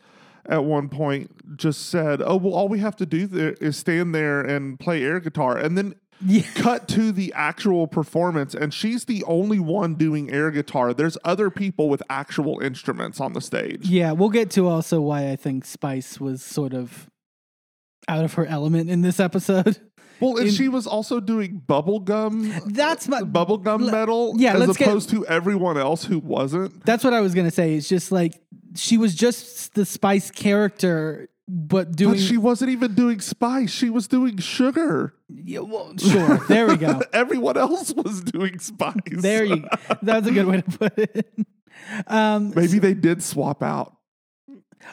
at 0.47 0.63
one 0.63 0.89
point 0.89 1.57
just 1.57 1.89
said, 1.89 2.21
"Oh, 2.21 2.37
well 2.37 2.53
all 2.53 2.67
we 2.67 2.79
have 2.79 2.95
to 2.97 3.05
do 3.05 3.27
there 3.27 3.53
is 3.61 3.77
stand 3.77 4.13
there 4.13 4.41
and 4.41 4.79
play 4.79 5.03
air 5.03 5.19
guitar." 5.19 5.57
And 5.57 5.77
then 5.77 5.95
Yeah. 6.23 6.41
cut 6.55 6.87
to 6.89 7.11
the 7.11 7.33
actual 7.33 7.87
performance 7.87 8.53
and 8.55 8.73
she's 8.73 9.05
the 9.05 9.23
only 9.25 9.59
one 9.59 9.95
doing 9.95 10.31
air 10.31 10.49
guitar. 10.51 10.93
There's 10.93 11.17
other 11.23 11.49
people 11.49 11.89
with 11.89 12.01
actual 12.09 12.59
instruments 12.59 13.19
on 13.19 13.33
the 13.33 13.41
stage. 13.41 13.87
Yeah, 13.87 14.13
we'll 14.13 14.29
get 14.29 14.49
to 14.51 14.67
also 14.67 15.01
why 15.01 15.29
I 15.31 15.35
think 15.35 15.65
Spice 15.65 16.19
was 16.19 16.43
sort 16.43 16.73
of 16.73 17.09
out 18.07 18.23
of 18.23 18.33
her 18.35 18.45
element 18.45 18.89
in 18.89 19.01
this 19.01 19.19
episode. 19.19 19.77
Well, 20.21 20.37
and 20.37 20.47
In- 20.47 20.53
she 20.53 20.69
was 20.69 20.87
also 20.87 21.19
doing 21.19 21.61
bubblegum 21.67 22.73
That's 22.73 23.09
my 23.09 23.17
uh, 23.17 23.23
bubblegum 23.23 23.81
le- 23.81 23.91
metal 23.91 24.33
yeah, 24.37 24.53
as 24.53 24.59
let's 24.61 24.77
get- 24.77 24.87
opposed 24.87 25.09
to 25.09 25.25
everyone 25.25 25.77
else 25.77 26.05
who 26.05 26.19
wasn't. 26.19 26.85
That's 26.85 27.03
what 27.03 27.13
I 27.13 27.19
was 27.19 27.33
gonna 27.33 27.51
say. 27.51 27.75
It's 27.75 27.89
just 27.89 28.13
like 28.13 28.41
she 28.75 28.97
was 28.97 29.13
just 29.13 29.73
the 29.73 29.83
Spice 29.85 30.31
character, 30.31 31.27
but 31.47 31.95
doing. 31.95 32.13
But 32.13 32.19
she 32.19 32.37
wasn't 32.37 32.71
even 32.71 32.95
doing 32.95 33.19
spice. 33.21 33.71
She 33.71 33.89
was 33.89 34.07
doing 34.07 34.37
sugar. 34.37 35.13
yeah, 35.29 35.59
well, 35.59 35.93
sure. 35.97 36.37
There 36.47 36.67
we 36.67 36.77
go. 36.77 37.01
Everyone 37.13 37.57
else 37.57 37.93
was 37.93 38.21
doing 38.21 38.59
spice. 38.59 38.93
There 39.11 39.43
you. 39.43 39.67
That's 40.01 40.27
a 40.27 40.31
good 40.31 40.47
way 40.47 40.61
to 40.61 40.77
put 40.77 40.97
it. 40.97 41.35
Um, 42.07 42.53
Maybe 42.55 42.79
they 42.79 42.93
did 42.93 43.21
swap 43.21 43.61
out. 43.61 43.97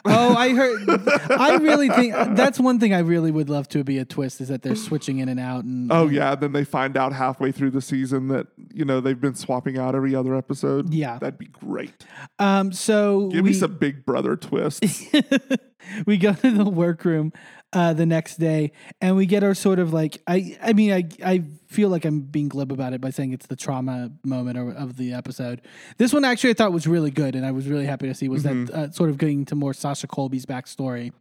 Oh, 0.05 0.35
I 0.35 0.49
heard. 0.53 0.89
I 1.31 1.55
really 1.57 1.89
think 1.89 2.13
that's 2.35 2.59
one 2.59 2.79
thing 2.79 2.93
I 2.93 2.99
really 2.99 3.31
would 3.31 3.49
love 3.49 3.67
to 3.69 3.83
be 3.83 3.97
a 3.99 4.05
twist 4.05 4.41
is 4.41 4.49
that 4.49 4.61
they're 4.61 4.75
switching 4.75 5.19
in 5.19 5.29
and 5.29 5.39
out. 5.39 5.63
And 5.63 5.91
Oh 5.91 6.07
yeah, 6.07 6.35
then 6.35 6.51
they 6.51 6.63
find 6.63 6.97
out 6.97 7.13
halfway 7.13 7.51
through 7.51 7.71
the 7.71 7.81
season 7.81 8.27
that 8.29 8.47
you 8.73 8.85
know 8.85 8.99
they've 8.99 9.19
been 9.19 9.35
swapping 9.35 9.77
out 9.77 9.95
every 9.95 10.15
other 10.15 10.35
episode. 10.35 10.93
Yeah. 10.93 11.17
that'd 11.19 11.39
be 11.39 11.47
great. 11.47 11.93
Um. 12.39 12.71
So 12.71 13.29
Give 13.29 13.43
we, 13.43 13.51
me 13.51 13.53
some 13.53 13.77
Big 13.77 14.05
Brother 14.05 14.35
twists. 14.35 15.05
we 16.05 16.17
go 16.17 16.33
to 16.33 16.51
the 16.51 16.69
workroom 16.69 17.33
uh, 17.71 17.93
the 17.93 18.05
next 18.05 18.37
day, 18.37 18.71
and 19.01 19.15
we 19.15 19.25
get 19.25 19.43
our 19.43 19.53
sort 19.53 19.79
of 19.79 19.93
like 19.93 20.21
I. 20.27 20.57
I 20.61 20.73
mean, 20.73 20.91
I. 20.91 21.03
I 21.23 21.43
feel 21.73 21.89
like 21.89 22.05
I'm 22.05 22.21
being 22.21 22.47
glib 22.47 22.71
about 22.71 22.93
it 22.93 23.01
by 23.01 23.09
saying 23.09 23.33
it's 23.33 23.47
the 23.47 23.55
trauma 23.55 24.11
moment 24.23 24.57
of, 24.57 24.69
of 24.75 24.97
the 24.97 25.13
episode. 25.13 25.61
This 25.97 26.13
one 26.13 26.23
actually 26.23 26.51
I 26.51 26.53
thought 26.53 26.71
was 26.71 26.87
really 26.87 27.11
good, 27.11 27.35
and 27.35 27.45
I 27.45 27.51
was 27.51 27.67
really 27.67 27.85
happy 27.85 28.07
to 28.07 28.13
see 28.13 28.29
was 28.29 28.43
that 28.43 28.69
uh, 28.71 28.91
sort 28.91 29.09
of 29.09 29.17
getting 29.17 29.45
to 29.45 29.55
more 29.55 29.73
Sasha 29.73 30.07
Colby's 30.07 30.45
backstory, 30.45 31.11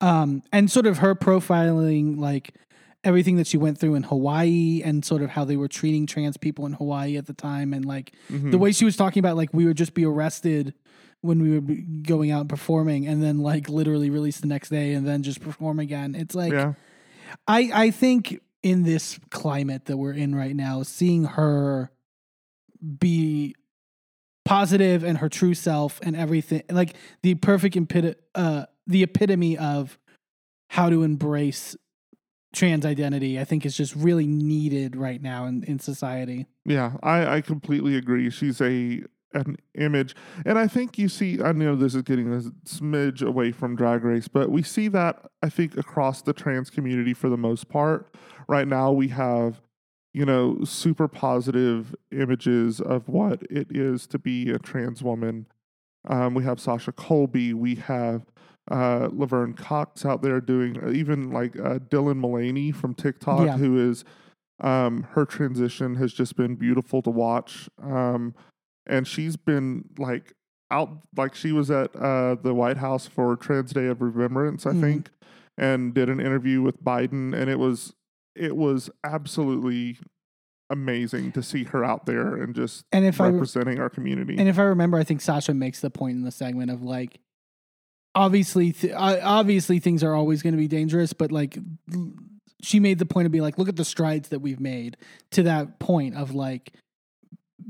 um, 0.00 0.42
and 0.52 0.70
sort 0.70 0.86
of 0.86 0.98
her 0.98 1.14
profiling 1.14 2.18
like 2.18 2.54
everything 3.04 3.36
that 3.36 3.46
she 3.46 3.56
went 3.56 3.78
through 3.78 3.94
in 3.96 4.04
Hawaii 4.04 4.80
and 4.84 5.04
sort 5.04 5.22
of 5.22 5.30
how 5.30 5.44
they 5.44 5.56
were 5.56 5.68
treating 5.68 6.06
trans 6.06 6.36
people 6.36 6.66
in 6.66 6.74
Hawaii 6.74 7.16
at 7.16 7.26
the 7.26 7.32
time 7.32 7.72
and 7.72 7.84
like 7.84 8.12
the 8.50 8.58
way 8.58 8.70
she 8.72 8.84
was 8.84 8.96
talking 8.96 9.18
about 9.20 9.36
like 9.36 9.50
we 9.52 9.66
would 9.66 9.76
just 9.76 9.92
be 9.94 10.04
arrested 10.04 10.72
when 11.20 11.40
we 11.40 11.58
were 11.58 11.76
going 12.02 12.30
out 12.30 12.42
and 12.42 12.48
performing 12.48 13.06
and 13.06 13.22
then 13.22 13.38
like 13.38 13.68
literally 13.68 14.10
release 14.10 14.38
the 14.38 14.46
next 14.46 14.68
day 14.68 14.92
and 14.92 15.06
then 15.06 15.22
just 15.22 15.40
perform 15.40 15.78
again. 15.78 16.14
It's 16.14 16.34
like 16.34 16.52
yeah, 16.52 16.74
I 17.46 17.70
I 17.72 17.90
think 17.90 18.40
in 18.62 18.82
this 18.82 19.18
climate 19.30 19.86
that 19.86 19.96
we're 19.96 20.12
in 20.12 20.34
right 20.34 20.54
now, 20.54 20.82
seeing 20.82 21.24
her 21.24 21.90
be 22.98 23.54
positive 24.44 25.04
and 25.04 25.18
her 25.18 25.28
true 25.28 25.54
self 25.54 26.00
and 26.02 26.16
everything 26.16 26.62
like 26.68 26.96
the 27.22 27.36
perfect 27.36 27.76
epit- 27.76 28.16
uh 28.34 28.64
the 28.88 29.04
epitome 29.04 29.56
of 29.56 29.96
how 30.70 30.90
to 30.90 31.04
embrace 31.04 31.76
trans 32.52 32.84
identity 32.84 33.38
i 33.38 33.44
think 33.44 33.64
is 33.64 33.76
just 33.76 33.94
really 33.94 34.26
needed 34.26 34.96
right 34.96 35.22
now 35.22 35.46
in, 35.46 35.62
in 35.62 35.78
society 35.78 36.48
yeah. 36.64 36.92
I 37.02 37.36
I 37.36 37.40
completely 37.40 37.96
agree. 37.96 38.30
She's 38.30 38.60
a 38.60 39.02
an 39.34 39.56
image, 39.78 40.14
and 40.44 40.58
I 40.58 40.66
think 40.68 40.98
you 40.98 41.08
see. 41.08 41.42
I 41.42 41.52
know 41.52 41.74
this 41.74 41.94
is 41.94 42.02
getting 42.02 42.32
a 42.32 42.40
smidge 42.66 43.22
away 43.22 43.50
from 43.50 43.76
Drag 43.76 44.04
Race, 44.04 44.28
but 44.28 44.50
we 44.50 44.62
see 44.62 44.88
that 44.88 45.26
I 45.42 45.48
think 45.48 45.76
across 45.76 46.22
the 46.22 46.32
trans 46.32 46.70
community 46.70 47.14
for 47.14 47.28
the 47.28 47.36
most 47.36 47.68
part. 47.68 48.14
Right 48.48 48.66
now, 48.68 48.92
we 48.92 49.08
have 49.08 49.60
you 50.14 50.24
know 50.26 50.62
super 50.64 51.08
positive 51.08 51.94
images 52.10 52.80
of 52.80 53.08
what 53.08 53.42
it 53.50 53.68
is 53.70 54.06
to 54.08 54.18
be 54.18 54.50
a 54.50 54.58
trans 54.58 55.02
woman. 55.02 55.46
Um, 56.08 56.34
we 56.34 56.44
have 56.44 56.60
Sasha 56.60 56.92
Colby. 56.92 57.54
We 57.54 57.76
have 57.76 58.26
uh, 58.70 59.08
Laverne 59.12 59.54
Cox 59.54 60.04
out 60.04 60.22
there 60.22 60.40
doing 60.40 60.76
even 60.94 61.30
like 61.30 61.56
uh, 61.58 61.78
Dylan 61.78 62.16
Mulvaney 62.16 62.72
from 62.72 62.94
TikTok, 62.94 63.46
Yeah. 63.46 63.56
who 63.56 63.78
is 63.90 64.04
um, 64.60 65.04
her 65.12 65.24
transition 65.24 65.96
has 65.96 66.12
just 66.12 66.36
been 66.36 66.54
beautiful 66.56 67.02
to 67.02 67.10
watch. 67.10 67.68
Um, 67.82 68.34
and 68.86 69.06
she's 69.06 69.36
been 69.36 69.84
like 69.98 70.32
out, 70.70 70.90
like 71.16 71.34
she 71.34 71.52
was 71.52 71.70
at 71.70 71.94
uh, 71.96 72.34
the 72.36 72.54
White 72.54 72.76
House 72.78 73.06
for 73.06 73.34
Trans 73.36 73.72
Day 73.72 73.86
of 73.86 74.00
Remembrance, 74.00 74.66
I 74.66 74.70
Mhm. 74.72 74.80
think, 74.80 75.10
and 75.58 75.94
did 75.94 76.08
an 76.08 76.20
interview 76.20 76.62
with 76.62 76.82
Biden, 76.82 77.34
and 77.34 77.48
it 77.50 77.58
was 77.58 77.94
it 78.34 78.56
was 78.56 78.90
absolutely 79.04 79.98
amazing 80.70 81.32
to 81.32 81.42
see 81.42 81.64
her 81.64 81.84
out 81.84 82.06
there 82.06 82.34
and 82.34 82.54
just 82.54 82.86
and 82.92 83.04
if 83.04 83.20
i 83.20 83.26
re- 83.26 83.32
representing 83.32 83.78
our 83.78 83.90
community. 83.90 84.36
And 84.38 84.48
if 84.48 84.58
I 84.58 84.62
remember, 84.62 84.98
I 84.98 85.04
think 85.04 85.20
Sasha 85.20 85.52
makes 85.52 85.80
the 85.80 85.90
point 85.90 86.16
in 86.16 86.22
the 86.22 86.30
segment 86.30 86.70
of 86.70 86.82
like, 86.82 87.20
obviously, 88.14 88.72
th- 88.72 88.94
obviously 88.94 89.78
things 89.78 90.02
are 90.02 90.14
always 90.14 90.42
going 90.42 90.54
to 90.54 90.58
be 90.58 90.68
dangerous, 90.68 91.12
but 91.12 91.30
like, 91.30 91.58
she 92.62 92.80
made 92.80 92.98
the 92.98 93.06
point 93.06 93.26
of 93.26 93.32
being 93.32 93.42
like, 93.42 93.58
look 93.58 93.68
at 93.68 93.76
the 93.76 93.84
strides 93.84 94.30
that 94.30 94.38
we've 94.38 94.60
made 94.60 94.96
to 95.32 95.42
that 95.42 95.78
point 95.78 96.16
of 96.16 96.34
like 96.34 96.72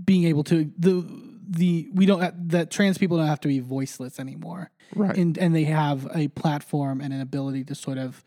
being 0.04 0.24
able 0.24 0.44
to 0.44 0.70
the 0.78 1.04
the 1.48 1.90
we 1.92 2.06
don't 2.06 2.48
that 2.50 2.70
trans 2.70 2.98
people 2.98 3.18
don't 3.18 3.26
have 3.26 3.40
to 3.40 3.48
be 3.48 3.58
voiceless 3.58 4.20
anymore, 4.20 4.70
right. 4.94 5.16
and 5.16 5.36
and 5.38 5.54
they 5.54 5.64
have 5.64 6.08
a 6.14 6.28
platform 6.28 7.00
and 7.00 7.12
an 7.12 7.20
ability 7.20 7.64
to 7.64 7.74
sort 7.74 7.98
of 7.98 8.24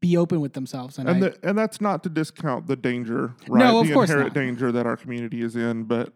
be 0.00 0.16
open 0.16 0.40
with 0.40 0.52
themselves. 0.52 0.98
And, 0.98 1.08
and 1.08 1.24
I, 1.24 1.28
the, 1.28 1.48
and 1.48 1.58
that's 1.58 1.80
not 1.80 2.02
to 2.04 2.08
discount 2.08 2.66
the 2.66 2.76
danger, 2.76 3.34
right? 3.48 3.64
No, 3.64 3.80
of 3.80 3.88
the 3.88 3.94
course 3.94 4.10
inherent 4.10 4.34
not. 4.34 4.40
danger 4.40 4.72
that 4.72 4.86
our 4.86 4.96
community 4.96 5.42
is 5.42 5.56
in, 5.56 5.84
but 5.84 6.12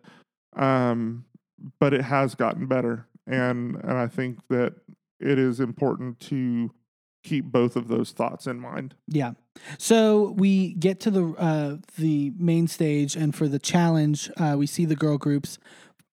um, 0.57 1.25
but 1.81 1.93
it 1.93 2.03
has 2.03 2.35
gotten 2.35 2.67
better, 2.67 3.07
and 3.27 3.77
and 3.77 3.93
I 3.93 4.07
think 4.07 4.39
that 4.49 4.75
it 5.21 5.39
is 5.39 5.61
important 5.61 6.21
to 6.21 6.71
keep 7.25 7.47
both 7.47 7.75
of 7.75 7.89
those 7.89 8.13
thoughts 8.13 8.47
in 8.47 8.61
mind. 8.61 8.95
Yeah. 9.09 9.33
So 9.79 10.35
we 10.37 10.75
get 10.75 11.01
to 11.01 11.11
the 11.11 11.35
uh, 11.39 11.77
the 11.99 12.33
main 12.39 12.69
stage, 12.69 13.17
and 13.17 13.35
for 13.35 13.49
the 13.49 13.59
challenge, 13.59 14.31
uh, 14.37 14.55
we 14.57 14.67
see 14.67 14.85
the 14.85 14.97
girl 14.97 15.19
groups 15.19 15.59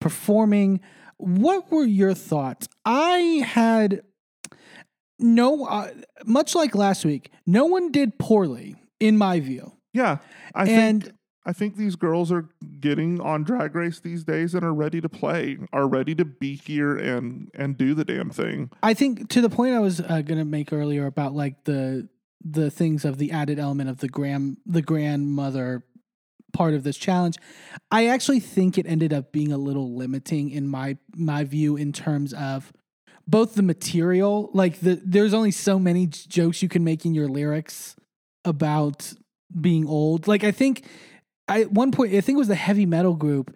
performing. 0.01 0.79
What 1.17 1.71
were 1.71 1.85
your 1.85 2.13
thoughts? 2.13 2.67
I 2.83 3.43
had 3.45 4.01
no, 5.19 5.65
uh, 5.65 5.91
much 6.25 6.55
like 6.55 6.75
last 6.75 7.05
week, 7.05 7.31
no 7.45 7.65
one 7.65 7.91
did 7.91 8.17
poorly 8.17 8.75
in 8.99 9.17
my 9.17 9.39
view, 9.39 9.73
Yeah, 9.93 10.17
I 10.55 10.65
and 10.67 11.03
think 11.03 11.15
I 11.45 11.51
think 11.51 11.75
these 11.75 11.95
girls 11.97 12.31
are 12.31 12.47
getting 12.79 13.19
on 13.19 13.43
Drag 13.43 13.75
Race 13.75 13.99
these 13.99 14.23
days 14.23 14.55
and 14.55 14.63
are 14.63 14.73
ready 14.73 15.01
to 15.01 15.09
play, 15.09 15.57
are 15.73 15.87
ready 15.87 16.15
to 16.15 16.25
be 16.25 16.55
here 16.55 16.97
and 16.97 17.49
and 17.53 17.77
do 17.77 17.93
the 17.93 18.05
damn 18.05 18.29
thing. 18.29 18.71
I 18.81 18.93
think 18.93 19.29
to 19.29 19.41
the 19.41 19.49
point 19.49 19.75
I 19.75 19.79
was 19.79 19.99
uh, 19.99 20.21
going 20.21 20.37
to 20.39 20.45
make 20.45 20.71
earlier 20.71 21.05
about 21.05 21.33
like 21.33 21.65
the 21.65 22.07
the 22.43 22.69
things 22.69 23.05
of 23.05 23.17
the 23.17 23.31
added 23.31 23.59
element 23.59 23.89
of 23.89 23.97
the 23.99 24.07
grand 24.07 24.57
the 24.65 24.81
grandmother 24.81 25.83
part 26.53 26.73
of 26.73 26.83
this 26.83 26.97
challenge. 26.97 27.35
I 27.91 28.07
actually 28.07 28.39
think 28.39 28.77
it 28.77 28.85
ended 28.87 29.11
up 29.11 29.31
being 29.31 29.51
a 29.51 29.57
little 29.57 29.95
limiting 29.95 30.49
in 30.49 30.67
my 30.67 30.97
my 31.15 31.43
view 31.43 31.75
in 31.75 31.91
terms 31.91 32.33
of 32.33 32.71
both 33.27 33.55
the 33.55 33.63
material, 33.63 34.49
like 34.53 34.79
the 34.79 34.99
there's 35.03 35.33
only 35.33 35.51
so 35.51 35.79
many 35.79 36.07
j- 36.07 36.25
jokes 36.27 36.61
you 36.61 36.69
can 36.69 36.83
make 36.83 37.05
in 37.05 37.13
your 37.15 37.27
lyrics 37.27 37.95
about 38.45 39.13
being 39.59 39.87
old. 39.87 40.27
Like 40.27 40.43
I 40.43 40.51
think 40.51 40.85
I 41.47 41.61
at 41.61 41.71
one 41.71 41.91
point 41.91 42.13
I 42.13 42.21
think 42.21 42.35
it 42.35 42.39
was 42.39 42.47
the 42.47 42.55
heavy 42.55 42.85
metal 42.85 43.15
group 43.15 43.55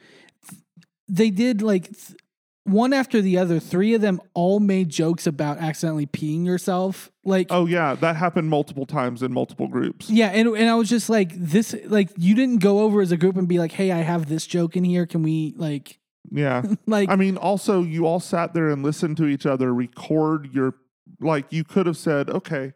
they 1.09 1.29
did 1.29 1.61
like 1.61 1.85
th- 1.85 2.17
one 2.63 2.91
after 2.91 3.21
the 3.21 3.37
other, 3.37 3.61
three 3.61 3.93
of 3.93 4.01
them 4.01 4.19
all 4.33 4.59
made 4.59 4.89
jokes 4.89 5.25
about 5.25 5.57
accidentally 5.57 6.05
peeing 6.05 6.45
yourself. 6.45 7.09
Like, 7.23 7.47
Oh 7.49 7.65
yeah, 7.65 7.95
that 7.95 8.17
happened 8.17 8.49
multiple 8.49 8.85
times 8.85 9.23
in 9.23 9.31
multiple 9.31 9.69
groups. 9.69 10.09
yeah, 10.09 10.27
and 10.27 10.49
and 10.49 10.69
I 10.69 10.75
was 10.75 10.89
just 10.89 11.09
like, 11.09 11.31
this, 11.33 11.73
like, 11.85 12.09
you 12.17 12.35
didn't 12.35 12.57
go 12.57 12.81
over 12.81 12.99
as 13.01 13.13
a 13.13 13.17
group 13.17 13.37
and 13.37 13.47
be 13.47 13.57
like, 13.57 13.71
hey, 13.71 13.93
I 13.93 13.99
have 13.99 14.27
this 14.27 14.45
joke 14.45 14.75
in 14.75 14.83
here. 14.83 15.05
Can 15.05 15.23
we 15.23 15.53
like, 15.55 15.97
Yeah. 16.31 16.63
like, 16.87 17.09
I 17.09 17.15
mean, 17.15 17.37
also, 17.37 17.81
you 17.83 18.05
all 18.05 18.19
sat 18.19 18.53
there 18.53 18.69
and 18.69 18.83
listened 18.83 19.17
to 19.17 19.25
each 19.25 19.45
other 19.45 19.73
record 19.73 20.53
your, 20.53 20.73
like, 21.19 21.51
you 21.51 21.63
could 21.63 21.85
have 21.85 21.97
said, 21.97 22.29
okay, 22.29 22.73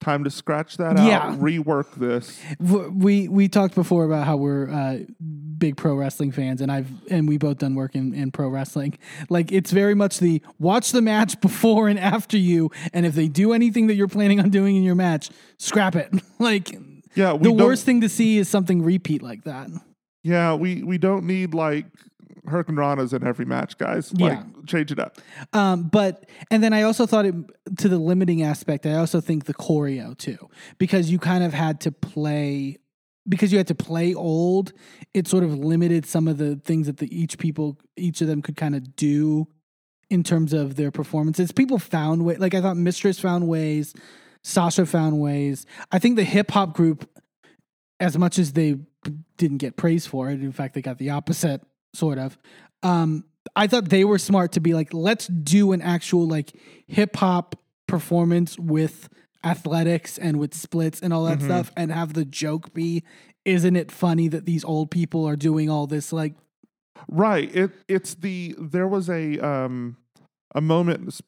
time 0.00 0.24
to 0.24 0.30
scratch 0.30 0.76
that 0.78 0.96
Yeah. 0.96 1.18
out, 1.32 1.38
rework 1.40 1.94
this. 1.96 2.40
we 2.58 3.28
we 3.28 3.48
talked 3.48 3.74
before 3.74 4.04
about 4.04 4.26
how 4.26 4.36
we're 4.36 4.70
uh, 4.70 4.98
big 5.58 5.76
pro 5.76 5.94
wrestling 5.94 6.32
fans, 6.32 6.60
and 6.62 6.72
I've 6.72 6.88
and 7.10 7.28
we 7.28 7.36
both 7.36 7.58
done 7.58 7.74
work 7.74 7.94
in, 7.94 8.14
in 8.14 8.30
pro 8.30 8.48
wrestling. 8.48 8.96
Like, 9.28 9.52
it's 9.52 9.70
very 9.72 9.94
much 9.94 10.18
the 10.18 10.40
watch 10.58 10.92
the 10.92 11.02
match 11.02 11.40
before 11.40 11.88
and 11.88 11.98
after 11.98 12.38
you, 12.38 12.70
and 12.94 13.04
if 13.04 13.14
they 13.14 13.28
do 13.28 13.52
anything 13.52 13.88
that 13.88 13.94
you're 13.94 14.08
planning 14.08 14.40
on 14.40 14.48
doing 14.50 14.76
in 14.76 14.82
your 14.82 14.94
match, 14.94 15.30
scrap 15.58 15.94
it. 15.96 16.10
like, 16.38 16.74
Yeah, 17.14 17.34
we 17.34 17.44
the 17.44 17.52
worst 17.52 17.84
thing 17.84 18.00
to 18.00 18.08
see 18.08 18.38
is 18.38 18.48
something 18.48 18.82
repeat 18.82 19.22
like 19.22 19.44
that. 19.44 19.68
Yeah, 20.22 20.54
we 20.54 20.82
we 20.82 20.96
don't 20.96 21.24
need 21.26 21.52
like 21.54 21.86
Hurricanranas 22.46 23.12
in 23.12 23.26
every 23.26 23.44
match, 23.44 23.78
guys. 23.78 24.12
Yeah. 24.16 24.44
Change 24.66 24.92
it 24.92 24.98
up. 24.98 25.18
Um, 25.52 25.84
but 25.84 26.28
and 26.50 26.62
then 26.62 26.72
I 26.72 26.82
also 26.82 27.06
thought 27.06 27.26
it 27.26 27.34
to 27.78 27.88
the 27.88 27.98
limiting 27.98 28.42
aspect. 28.42 28.86
I 28.86 28.94
also 28.94 29.20
think 29.20 29.44
the 29.44 29.54
choreo 29.54 30.16
too, 30.16 30.48
because 30.78 31.10
you 31.10 31.18
kind 31.18 31.44
of 31.44 31.52
had 31.52 31.80
to 31.82 31.92
play 31.92 32.78
because 33.28 33.52
you 33.52 33.58
had 33.58 33.68
to 33.68 33.74
play 33.74 34.14
old. 34.14 34.72
It 35.14 35.28
sort 35.28 35.44
of 35.44 35.56
limited 35.58 36.06
some 36.06 36.28
of 36.28 36.38
the 36.38 36.56
things 36.56 36.86
that 36.86 36.98
the 36.98 37.14
each 37.16 37.38
people 37.38 37.78
each 37.96 38.20
of 38.20 38.28
them 38.28 38.42
could 38.42 38.56
kind 38.56 38.74
of 38.74 38.96
do 38.96 39.46
in 40.08 40.22
terms 40.22 40.52
of 40.52 40.76
their 40.76 40.90
performances. 40.90 41.52
People 41.52 41.78
found 41.78 42.24
way 42.24 42.36
like 42.36 42.54
I 42.54 42.60
thought 42.60 42.76
Mistress 42.76 43.20
found 43.20 43.48
ways, 43.48 43.94
Sasha 44.42 44.86
found 44.86 45.20
ways. 45.20 45.66
I 45.92 45.98
think 45.98 46.16
the 46.16 46.24
hip 46.24 46.50
hop 46.50 46.74
group, 46.74 47.08
as 47.98 48.16
much 48.16 48.38
as 48.38 48.52
they 48.52 48.78
didn't 49.36 49.58
get 49.58 49.76
praise 49.76 50.06
for 50.06 50.30
it, 50.30 50.40
in 50.40 50.52
fact 50.52 50.74
they 50.74 50.82
got 50.82 50.98
the 50.98 51.10
opposite 51.10 51.62
sort 51.94 52.18
of. 52.18 52.38
Um, 52.82 53.24
I 53.56 53.66
thought 53.66 53.88
they 53.88 54.04
were 54.04 54.18
smart 54.18 54.52
to 54.52 54.60
be 54.60 54.74
like, 54.74 54.92
let's 54.94 55.26
do 55.26 55.72
an 55.72 55.80
actual 55.82 56.26
like 56.28 56.52
hip 56.86 57.16
hop 57.16 57.56
performance 57.88 58.58
with 58.58 59.08
athletics 59.44 60.18
and 60.18 60.38
with 60.38 60.54
splits 60.54 61.00
and 61.00 61.12
all 61.12 61.24
that 61.24 61.38
Mhm. 61.38 61.44
stuff, 61.44 61.72
and 61.76 61.90
have 61.90 62.12
the 62.14 62.24
joke 62.24 62.72
be, 62.74 63.02
isn't 63.44 63.74
it 63.76 63.90
funny 63.90 64.28
that 64.28 64.44
these 64.44 64.64
old 64.64 64.90
people 64.90 65.26
are 65.26 65.36
doing 65.36 65.70
all 65.70 65.86
this 65.86 66.12
like 66.12 66.34
Right. 67.08 67.54
It 67.54 67.70
it's 67.88 68.14
the 68.14 68.54
there 68.58 68.86
was 68.86 69.08
a 69.08 69.38
um 69.40 69.96
a 70.54 70.60
moment 70.60 71.18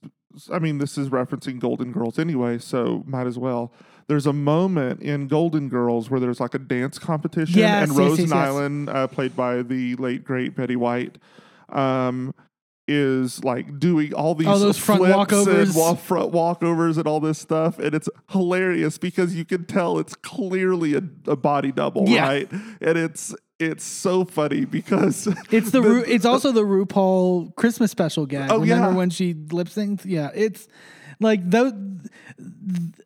I 0.50 0.58
mean 0.58 0.78
this 0.78 0.98
is 0.98 1.08
referencing 1.08 1.58
Golden 1.58 1.92
Girls 1.92 2.18
anyway, 2.18 2.58
so 2.58 3.02
might 3.06 3.26
as 3.26 3.38
well. 3.38 3.72
There's 4.12 4.26
a 4.26 4.32
moment 4.34 5.00
in 5.00 5.26
Golden 5.26 5.70
Girls 5.70 6.10
where 6.10 6.20
there's 6.20 6.38
like 6.38 6.52
a 6.52 6.58
dance 6.58 6.98
competition 6.98 7.58
Yes, 7.58 7.88
and 7.88 7.92
yes, 7.92 7.98
Rose 7.98 8.18
yes. 8.20 8.28
Nylund, 8.30 8.94
uh, 8.94 9.06
played 9.06 9.34
by 9.34 9.62
the 9.62 9.96
late 9.96 10.22
great 10.22 10.54
Betty 10.54 10.76
White, 10.76 11.16
um 11.70 12.34
is 12.88 13.42
like 13.42 13.78
doing 13.78 14.12
all 14.12 14.34
these 14.34 14.46
Oh, 14.48 14.58
those 14.58 14.76
front 14.76 15.00
walkovers. 15.02 15.66
and 15.68 15.74
wa- 15.74 15.94
front 15.94 16.32
walkovers 16.32 16.98
and 16.98 17.06
all 17.06 17.20
this 17.20 17.38
stuff 17.38 17.78
and 17.78 17.94
it's 17.94 18.08
hilarious 18.30 18.98
because 18.98 19.34
you 19.34 19.44
can 19.46 19.64
tell 19.64 19.98
it's 19.98 20.14
clearly 20.16 20.94
a, 20.94 21.02
a 21.28 21.36
body 21.36 21.70
double 21.72 22.06
Yeah. 22.08 22.26
right 22.26 22.52
and 22.52 22.98
it's 22.98 23.34
it's 23.60 23.84
so 23.84 24.24
funny 24.24 24.64
because 24.66 25.26
It's 25.52 25.70
the, 25.70 25.80
Ru- 25.80 26.04
it's 26.06 26.24
also 26.26 26.50
the 26.52 26.64
RuPaul 26.64 27.54
Christmas 27.54 27.92
special 27.92 28.26
gag. 28.26 28.50
Oh, 28.50 28.58
Remember 28.58 28.88
yeah. 28.90 28.94
when 28.96 29.08
she 29.10 29.32
lip 29.52 29.68
synced? 29.68 30.02
Yeah, 30.04 30.30
it's 30.34 30.66
like 31.22 31.48
those. 31.48 31.72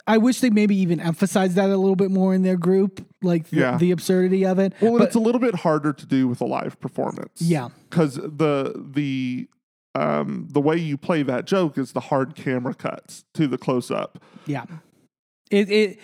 I 0.06 0.18
wish 0.18 0.40
they 0.40 0.50
maybe 0.50 0.76
even 0.76 1.00
emphasized 1.00 1.56
that 1.56 1.68
a 1.70 1.76
little 1.76 1.96
bit 1.96 2.10
more 2.10 2.34
in 2.34 2.42
their 2.42 2.56
group, 2.56 3.04
like 3.22 3.48
the, 3.50 3.56
Yeah. 3.58 3.76
the 3.76 3.90
absurdity 3.90 4.44
of 4.46 4.58
it. 4.58 4.72
Well, 4.80 4.98
But- 4.98 5.04
it's 5.08 5.16
a 5.16 5.20
little 5.20 5.40
bit 5.40 5.56
harder 5.56 5.92
to 5.92 6.06
do 6.06 6.28
with 6.28 6.40
a 6.40 6.44
live 6.46 6.78
performance. 6.80 7.40
yeah, 7.42 7.68
because 7.90 8.14
the 8.16 8.72
the 8.94 9.48
um 9.94 10.48
the 10.50 10.60
way 10.60 10.76
you 10.76 10.96
play 10.96 11.22
that 11.22 11.46
joke 11.46 11.78
is 11.78 11.92
the 11.92 12.00
hard 12.00 12.34
camera 12.34 12.74
cuts 12.74 13.24
to 13.34 13.46
the 13.46 13.58
close 13.58 13.90
up. 13.90 14.22
yeah. 14.46 14.64
It 15.50 15.70
it 15.70 15.98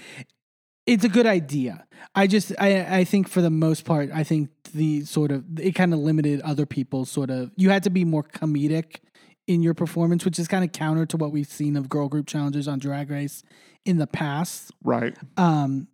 it's 0.87 1.05
a 1.05 1.09
good 1.09 1.27
idea. 1.27 1.85
I 2.15 2.27
just 2.27 2.53
I 2.59 2.99
I 2.99 3.05
think 3.05 3.29
for 3.29 3.41
the 3.41 3.51
most 3.51 3.85
part, 3.85 4.11
I 4.13 4.25
think 4.25 4.51
the 4.75 5.05
sort 5.05 5.31
of 5.31 5.45
it 5.61 5.73
kind 5.73 5.93
of 5.95 6.01
limited 6.01 6.41
other 6.41 6.67
people's 6.67 7.11
sort 7.11 7.31
of. 7.31 7.51
You 7.57 7.71
had 7.71 7.83
to 7.85 7.91
be 7.91 8.05
more 8.05 8.23
comedic 8.25 8.97
in 9.47 9.63
your 9.63 9.75
performance, 9.75 10.25
which 10.25 10.39
is 10.39 10.49
kind 10.49 10.65
of 10.65 10.73
counter 10.73 11.07
to 11.07 11.17
what 11.17 11.33
we've 11.33 11.49
seen 11.49 11.77
of 11.77 11.89
girl 11.89 12.09
group 12.09 12.27
challenges 12.27 12.69
on 12.69 12.79
Drag 12.79 13.11
Race 13.11 13.43
in 13.85 13.99
the 13.99 14.07
past. 14.07 14.71
Right. 14.83 15.17
Um, 15.37 15.89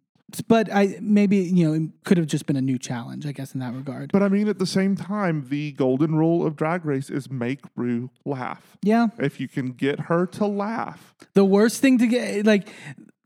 but 0.47 0.71
I 0.71 0.99
maybe 1.01 1.39
you 1.39 1.67
know 1.67 1.73
it 1.73 1.91
could 2.05 2.19
have 2.19 2.27
just 2.27 2.45
been 2.45 2.57
a 2.57 2.61
new 2.61 2.79
challenge, 2.79 3.25
I 3.25 3.33
guess, 3.33 3.55
in 3.55 3.61
that 3.61 3.73
regard. 3.73 4.13
But 4.13 4.23
I 4.23 4.29
mean, 4.29 4.49
at 4.49 4.59
the 4.59 4.67
same 4.67 4.95
time, 4.95 5.47
the 5.49 5.73
golden 5.73 6.15
rule 6.15 6.47
of 6.47 6.55
Drag 6.55 6.85
Race 6.85 7.09
is 7.09 7.31
make 7.31 7.61
Rue 7.77 8.11
laugh. 8.27 8.77
Yeah, 8.83 9.09
If 9.19 9.41
you 9.41 9.49
can 9.49 9.73
get 9.73 10.01
her 10.01 10.27
to 10.27 10.47
laugh, 10.47 11.15
the 11.33 11.47
worst 11.47 11.81
thing 11.81 11.97
to 11.99 12.07
get 12.07 12.45
like 12.45 12.69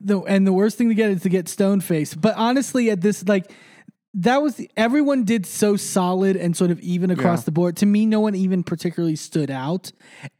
the 0.01 0.21
and 0.21 0.47
the 0.47 0.53
worst 0.53 0.79
thing 0.79 0.89
to 0.91 0.95
get 0.95 1.11
is 1.11 1.23
to 1.23 1.29
get 1.29 1.49
stone 1.49 1.81
face. 1.81 2.15
But 2.15 2.37
honestly, 2.37 2.89
at 2.91 3.01
this 3.01 3.27
like 3.27 3.51
that 4.15 4.43
was 4.43 4.61
everyone 4.77 5.25
did 5.25 5.47
so 5.47 5.75
solid 5.77 6.37
and 6.37 6.55
sort 6.57 6.71
of 6.71 6.79
even 6.81 7.11
across 7.11 7.41
Yeah. 7.41 7.45
the 7.47 7.51
board. 7.53 7.77
To 7.79 7.87
me, 7.87 8.05
no 8.05 8.21
one 8.21 8.35
even 8.35 8.63
particularly 8.63 9.17
stood 9.17 9.51
out. 9.51 9.91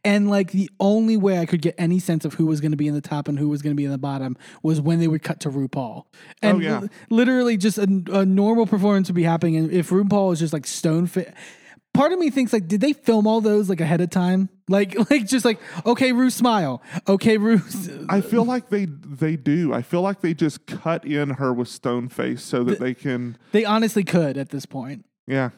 And 0.03 0.29
like 0.29 0.51
the 0.51 0.69
only 0.79 1.17
way 1.17 1.39
I 1.39 1.45
could 1.47 1.61
get 1.61 1.73
any 1.79 1.97
sense 1.99 2.23
of 2.23 2.35
who 2.35 2.45
was 2.45 2.61
going 2.61 2.71
to 2.71 2.77
be 2.77 2.87
in 2.87 2.93
the 2.93 3.01
top 3.01 3.27
and 3.27 3.39
who 3.39 3.49
was 3.49 3.61
going 3.63 3.71
to 3.71 3.77
be 3.77 3.85
in 3.85 3.91
the 3.91 3.97
bottom 3.97 4.37
was 4.61 4.79
when 4.79 4.99
they 4.99 5.07
would 5.07 5.23
cut 5.23 5.39
to 5.41 5.49
RuPaul. 5.49 6.03
Oh, 6.03 6.05
and 6.43 6.57
Oh, 6.57 6.59
yeah. 6.59 6.79
li- 6.81 6.89
literally 7.09 7.57
just 7.57 7.77
a, 7.79 8.03
a 8.11 8.25
normal 8.25 8.67
performance 8.67 9.07
would 9.09 9.15
be 9.15 9.23
happening. 9.23 9.55
And 9.57 9.71
if 9.71 9.89
RuPaul 9.89 10.29
was 10.29 10.39
just 10.39 10.53
like 10.53 10.67
stone 10.67 11.07
fit. 11.07 11.33
Part 11.93 12.11
of 12.11 12.17
me 12.19 12.29
thinks 12.31 12.51
like, 12.51 12.67
did 12.67 12.81
they 12.81 12.93
film 12.93 13.27
all 13.27 13.39
those 13.39 13.69
like 13.69 13.79
ahead 13.79 14.01
of 14.01 14.09
time? 14.09 14.49
Like, 14.67 14.95
like 15.11 15.27
just 15.27 15.45
like, 15.45 15.59
okay, 15.85 16.11
Rue, 16.11 16.29
smile. 16.31 16.81
Okay, 17.07 17.37
Rue. 17.37 17.61
I 18.09 18.21
feel 18.21 18.43
like 18.45 18.69
they 18.69 18.85
they 18.85 19.35
do. 19.35 19.73
I 19.73 19.81
feel 19.83 20.01
like 20.01 20.21
they 20.21 20.33
just 20.33 20.65
cut 20.65 21.05
in 21.05 21.31
her 21.31 21.53
with 21.53 21.67
stone 21.67 22.09
face 22.09 22.41
so 22.43 22.63
that 22.63 22.79
they 22.79 22.93
can. 22.93 23.37
They 23.51 23.63
honestly 23.65 24.03
could 24.03 24.37
at 24.37 24.49
this 24.49 24.65
point. 24.65 25.05
Yeah. 25.27 25.51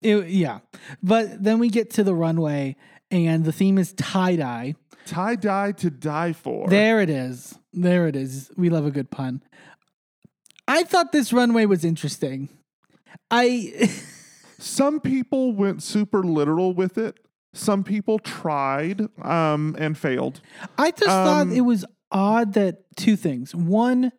It- 0.00 0.28
yeah. 0.28 0.60
But 1.02 1.42
then 1.44 1.58
we 1.58 1.68
get 1.68 1.90
to 1.90 2.04
the 2.04 2.14
runway 2.14 2.76
and 3.10 3.44
the 3.44 3.52
theme 3.52 3.76
is 3.76 3.92
tie 3.92 4.36
dye. 4.36 4.74
Tie 5.04 5.36
dye 5.36 5.72
to 5.72 5.90
die 5.90 6.32
for. 6.32 6.68
There 6.68 7.00
it 7.00 7.10
is. 7.10 7.58
There 7.72 8.06
it 8.06 8.16
is. 8.16 8.50
We 8.56 8.70
love 8.70 8.86
a 8.86 8.90
good 8.90 9.10
pun. 9.10 9.42
I 10.66 10.84
thought 10.84 11.12
this 11.12 11.32
runway 11.32 11.66
was 11.66 11.84
interesting. 11.84 12.48
I 13.30 13.90
Some 14.62 15.00
people 15.00 15.52
went 15.52 15.82
super 15.82 16.22
literal 16.22 16.72
with 16.72 16.96
it. 16.96 17.18
Some 17.52 17.82
people 17.84 18.18
tried 18.18 19.08
um, 19.20 19.74
and 19.78 19.98
failed. 19.98 20.40
I 20.78 20.90
just 20.92 21.08
Um, 21.10 21.26
thought 21.48 21.56
it 21.56 21.62
was 21.62 21.84
odd 22.10 22.54
that 22.54 22.84
two 22.96 23.16
things. 23.16 23.54
One, 23.54 24.12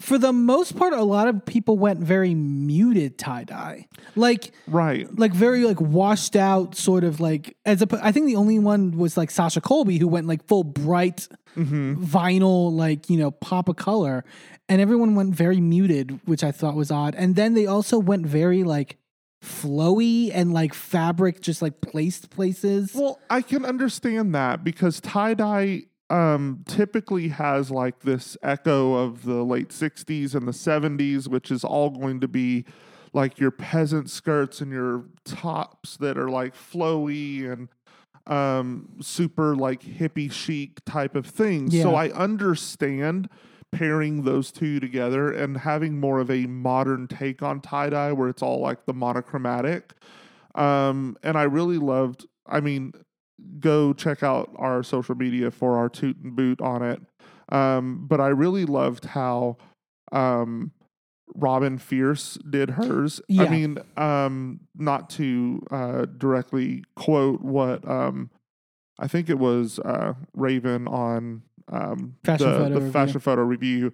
for 0.00 0.18
the 0.18 0.32
most 0.32 0.74
part, 0.76 0.92
a 0.94 1.02
lot 1.04 1.28
of 1.28 1.44
people 1.44 1.78
went 1.78 2.00
very 2.00 2.34
muted 2.34 3.18
tie 3.18 3.44
dye, 3.44 3.86
like 4.16 4.50
Right. 4.66 5.06
like 5.16 5.32
very 5.32 5.64
like 5.64 5.80
washed 5.80 6.34
out, 6.34 6.74
sort 6.74 7.04
of 7.04 7.20
like 7.20 7.56
as 7.64 7.82
a. 7.82 7.88
I 8.02 8.10
think 8.10 8.26
the 8.26 8.34
only 8.36 8.58
one 8.58 8.96
was 8.98 9.16
like 9.16 9.30
Sasha 9.30 9.60
Colby 9.60 9.98
who 9.98 10.08
went 10.08 10.26
like 10.26 10.44
full 10.48 10.64
bright 10.64 11.28
hmm 11.54 12.02
vinyl, 12.02 12.72
like 12.72 13.08
you 13.10 13.16
know, 13.18 13.30
pop 13.30 13.68
of 13.68 13.76
color, 13.76 14.24
and 14.68 14.80
everyone 14.80 15.14
went 15.14 15.34
very 15.36 15.60
muted, 15.60 16.18
which 16.24 16.42
I 16.42 16.50
thought 16.50 16.74
was 16.74 16.90
odd. 16.90 17.14
And 17.14 17.36
then 17.36 17.54
they 17.54 17.66
also 17.66 17.98
went 17.98 18.26
very 18.26 18.64
like 18.64 18.96
flowy 19.42 20.30
and 20.32 20.52
like 20.52 20.72
fabric, 20.72 21.40
just 21.40 21.62
like 21.62 21.80
placed 21.80 22.30
places. 22.30 22.94
Well, 22.94 23.18
I 23.28 23.42
can 23.42 23.64
understand 23.64 24.34
that 24.34 24.62
because 24.62 25.00
tie 25.00 25.34
dye 25.34 25.82
um, 26.10 26.64
typically 26.68 27.28
has 27.28 27.70
like 27.70 28.00
this 28.00 28.36
echo 28.42 28.94
of 28.94 29.24
the 29.24 29.42
late 29.42 29.70
60s 29.70 30.34
and 30.34 30.46
the 30.46 30.52
70s, 30.52 31.26
which 31.26 31.50
is 31.50 31.64
all 31.64 31.90
going 31.90 32.20
to 32.20 32.28
be 32.28 32.64
like 33.12 33.38
your 33.38 33.50
peasant 33.50 34.10
skirts 34.10 34.60
and 34.60 34.70
your 34.70 35.04
tops 35.24 35.96
that 35.98 36.16
are 36.16 36.30
like 36.30 36.54
flowy 36.54 37.50
and 37.50 37.68
um, 38.26 38.88
super 39.00 39.56
like 39.56 39.82
hippie 39.82 40.30
chic 40.30 40.84
type 40.84 41.16
of 41.16 41.26
things. 41.26 41.74
So 41.80 41.94
I 41.94 42.10
understand 42.10 43.28
pairing 43.72 44.22
those 44.22 44.52
two 44.52 44.78
together 44.78 45.32
and 45.32 45.56
having 45.56 45.98
more 45.98 46.20
of 46.20 46.30
a 46.30 46.46
modern 46.46 47.08
take 47.08 47.42
on 47.42 47.60
tie 47.60 47.88
dye 47.90 48.12
where 48.12 48.28
it's 48.28 48.42
all 48.42 48.60
like 48.60 48.84
the 48.84 48.92
monochromatic. 48.92 49.94
Um, 50.54 51.16
and 51.22 51.36
I 51.36 51.44
really 51.44 51.78
loved, 51.78 52.26
I 52.46 52.60
mean, 52.60 52.92
go 53.58 53.92
check 53.92 54.22
out 54.22 54.50
our 54.56 54.82
social 54.82 55.14
media 55.14 55.50
for 55.50 55.78
our 55.78 55.88
toot 55.88 56.18
and 56.18 56.36
boot 56.36 56.60
on 56.60 56.82
it. 56.82 57.00
Um, 57.48 58.06
but 58.06 58.20
I 58.20 58.28
really 58.28 58.64
loved 58.66 59.06
how 59.06 59.56
um, 60.12 60.72
Robin 61.34 61.78
Fierce 61.78 62.38
did 62.48 62.70
hers. 62.70 63.20
Yeah. 63.28 63.44
I 63.44 63.48
mean, 63.48 63.78
um, 63.96 64.60
not 64.76 65.08
to 65.10 65.62
uh, 65.70 66.04
directly 66.18 66.84
quote 66.94 67.40
what 67.40 67.88
um, 67.88 68.30
I 68.98 69.08
think 69.08 69.30
it 69.30 69.38
was 69.38 69.78
uh, 69.78 70.14
Raven 70.34 70.86
on 70.86 71.42
um, 71.68 72.16
Fashion 72.24 72.50
the, 72.50 72.58
Photo 72.58 72.80
the 72.80 72.90
fashion 72.90 73.20
photo 73.20 73.42
review 73.42 73.92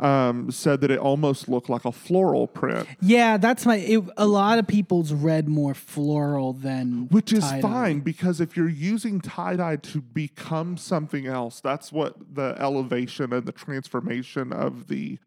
um, 0.00 0.50
said 0.50 0.80
that 0.80 0.90
it 0.90 0.98
almost 0.98 1.48
looked 1.48 1.68
like 1.68 1.84
a 1.84 1.92
floral 1.92 2.48
print. 2.48 2.88
Yeah, 3.00 3.36
that's 3.36 3.64
my. 3.64 3.76
It, 3.76 4.02
a 4.16 4.26
lot 4.26 4.58
of 4.58 4.66
people's 4.66 5.12
read 5.12 5.48
more 5.48 5.74
floral 5.74 6.52
than 6.52 7.08
Which 7.10 7.32
is 7.32 7.44
tie-dye. 7.44 7.60
fine 7.60 8.00
because 8.00 8.40
if 8.40 8.56
you're 8.56 8.68
using 8.68 9.20
tie 9.20 9.56
dye 9.56 9.76
to 9.76 10.00
become 10.00 10.76
something 10.76 11.26
else, 11.26 11.60
that's 11.60 11.92
what 11.92 12.16
the 12.34 12.56
elevation 12.58 13.32
and 13.32 13.46
the 13.46 13.52
transformation 13.52 14.52
of 14.52 14.88
the 14.88 15.18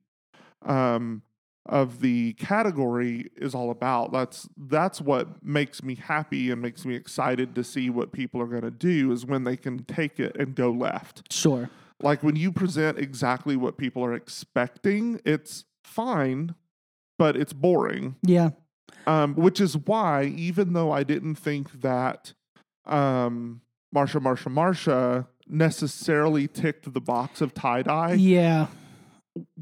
um 0.66 1.22
of 1.68 2.02
the 2.02 2.34
category 2.34 3.30
is 3.36 3.54
all 3.54 3.72
about. 3.72 4.12
That's 4.12 4.48
that's 4.58 5.02
what 5.02 5.44
makes 5.44 5.84
me 5.84 5.96
happy 5.96 6.52
and 6.52 6.62
makes 6.62 6.86
me 6.86 6.96
excited 6.96 7.56
to 7.56 7.64
see 7.64 7.90
what 7.90 8.12
people 8.12 8.42
are 8.42 8.48
going 8.48 8.64
to 8.64 8.72
do 8.72 9.12
is 9.12 9.26
when 9.26 9.44
they 9.44 9.58
can 9.58 9.84
take 9.84 10.20
it 10.20 10.36
and 10.38 10.56
go 10.56 10.72
left. 10.72 11.32
Sure. 11.32 11.70
Like 12.02 12.24
when 12.24 12.36
you 12.36 12.52
present 12.52 13.00
exactly 13.00 13.56
what 13.56 13.78
people 13.78 14.04
are 14.04 14.14
expecting, 14.14 15.20
it's 15.26 15.66
fine, 15.84 16.56
but 17.18 17.36
it's 17.36 17.54
boring. 17.54 18.16
Yeah. 18.22 18.52
Um, 19.06 19.36
which 19.36 19.60
is 19.60 19.78
why, 19.78 20.26
even 20.36 20.74
though 20.74 20.92
I 20.92 21.04
didn't 21.04 21.36
think 21.36 21.82
that 21.82 22.34
um, 22.86 23.62
Marcia, 23.92 24.20
Marcia, 24.20 24.50
Marcia 24.50 25.28
necessarily 25.48 26.48
ticked 26.48 26.94
the 26.94 27.02
box 27.02 27.42
of 27.42 27.54
tie 27.54 27.82
dye 27.82 28.14
Yeah. 28.14 28.68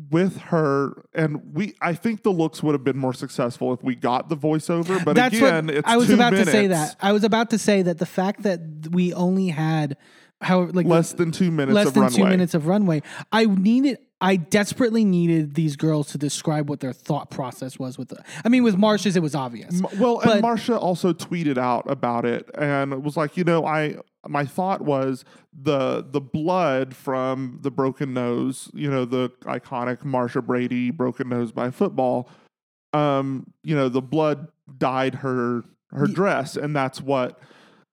With 0.09 0.38
her, 0.38 1.05
and 1.13 1.53
we, 1.53 1.75
I 1.81 1.93
think 1.93 2.23
the 2.23 2.31
looks 2.31 2.61
would 2.63 2.73
have 2.73 2.83
been 2.83 2.97
more 2.97 3.13
successful 3.13 3.73
if 3.73 3.83
we 3.83 3.95
got 3.95 4.29
the 4.29 4.38
voiceover. 4.38 5.03
But 5.03 5.15
That's 5.15 5.35
again, 5.35 5.67
what 5.67 5.75
it's 5.75 5.88
I 5.88 5.97
was 5.97 6.09
about 6.09 6.31
to 6.31 6.45
say 6.45 6.67
that. 6.67 6.95
I 7.01 7.11
was 7.11 7.23
about 7.23 7.49
to 7.51 7.57
say 7.57 7.81
that 7.81 7.97
the 7.97 8.05
fact 8.05 8.43
that 8.43 8.59
we 8.91 9.13
only 9.13 9.49
had 9.49 9.97
how 10.45 10.62
like 10.65 10.86
less 10.86 11.13
than 11.13 11.31
two 11.31 11.49
minutes 11.51 11.75
less 11.75 11.88
of 11.88 11.93
than 11.95 12.03
runway. 12.03 12.17
two 12.17 12.25
minutes 12.25 12.53
of 12.53 12.67
runway. 12.67 13.01
I 13.31 13.45
needed. 13.45 13.97
I 14.21 14.38
desperately 14.38 15.03
needed 15.03 15.55
these 15.55 15.75
girls 15.75 16.08
to 16.13 16.17
describe 16.17 16.69
what 16.69 16.79
their 16.79 16.93
thought 16.93 17.29
process 17.29 17.77
was 17.77 17.97
with 17.97 18.10
the. 18.10 18.23
I 18.45 18.49
mean, 18.49 18.63
with 18.63 18.77
Marcia's, 18.77 19.15
it 19.17 19.21
was 19.21 19.36
obvious. 19.36 19.81
M- 19.81 19.99
Well, 19.99 20.21
But- 20.23 20.34
and 20.34 20.41
Marcia 20.41 20.77
also 20.77 21.12
tweeted 21.13 21.58
out 21.58 21.89
about 21.89 22.25
it 22.25 22.49
and 22.58 22.93
it 22.93 23.01
was 23.03 23.17
like, 23.17 23.36
you 23.38 23.43
know, 23.43 23.65
I 23.65 23.97
my 24.27 24.45
thought 24.45 24.81
was 24.81 25.25
the 25.53 26.05
the 26.10 26.21
blood 26.21 26.95
from 26.95 27.60
the 27.62 27.71
broken 27.71 28.13
nose, 28.13 28.69
you 28.73 28.89
know, 28.89 29.03
the 29.05 29.29
iconic 29.41 30.03
Marcia 30.05 30.41
Brady 30.41 30.91
broken 30.91 31.27
nose 31.29 31.51
by 31.51 31.69
football. 31.71 32.29
Um, 32.93 33.47
you 33.63 33.75
know, 33.75 33.89
the 33.89 34.01
blood 34.01 34.47
dyed 34.77 35.15
her 35.15 35.63
her 35.91 36.08
dress, 36.08 36.55
and 36.55 36.75
that's 36.75 37.01
what 37.01 37.39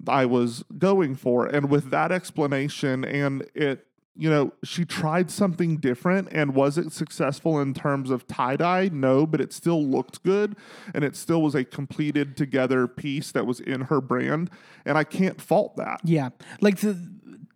I 0.08 0.26
was 0.26 0.64
going 0.78 1.14
for. 1.16 1.46
And 1.46 1.70
with 1.70 1.90
that 1.90 2.12
explanation, 2.12 3.04
and 3.04 3.44
it, 3.54 3.86
you 4.14 4.28
know, 4.28 4.52
she 4.62 4.84
tried 4.84 5.30
something 5.30 5.78
different, 5.78 6.28
and 6.32 6.54
was 6.54 6.76
it 6.76 6.92
successful 6.92 7.60
in 7.60 7.72
terms 7.72 8.10
of 8.10 8.26
tie 8.26 8.56
dye? 8.56 8.90
No, 8.92 9.26
but 9.26 9.40
it 9.40 9.52
still 9.52 9.82
looked 9.84 10.22
good, 10.22 10.56
and 10.94 11.02
it 11.02 11.16
still 11.16 11.40
was 11.40 11.54
a 11.54 11.64
completed 11.64 12.36
together 12.36 12.86
piece 12.86 13.32
that 13.32 13.46
was 13.46 13.58
in 13.60 13.82
her 13.82 14.00
brand, 14.00 14.50
and 14.84 14.98
I 14.98 15.04
can't 15.04 15.40
fault 15.40 15.76
that. 15.76 16.00
Yeah, 16.04 16.30
like 16.60 16.78
to 16.80 16.96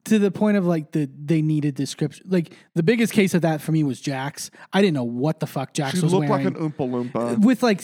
to 0.06 0.18
the 0.20 0.30
point 0.30 0.56
of 0.56 0.64
like 0.64 0.92
the 0.92 1.10
they 1.22 1.42
needed 1.42 1.74
description. 1.74 2.26
Like 2.30 2.54
the 2.74 2.82
biggest 2.82 3.12
case 3.12 3.34
of 3.34 3.42
that 3.42 3.60
for 3.60 3.72
me 3.72 3.82
was 3.84 4.00
Jax. 4.00 4.50
I 4.72 4.80
didn't 4.80 4.94
know 4.94 5.04
what 5.04 5.40
the 5.40 5.46
fuck 5.46 5.74
Jax 5.74 5.96
She 5.98 6.02
was 6.04 6.12
looked 6.12 6.28
wearing. 6.28 6.46
like 6.46 6.56
an 6.56 6.70
Oompa 6.72 7.10
Loompa. 7.12 7.38
with 7.44 7.62
like 7.62 7.82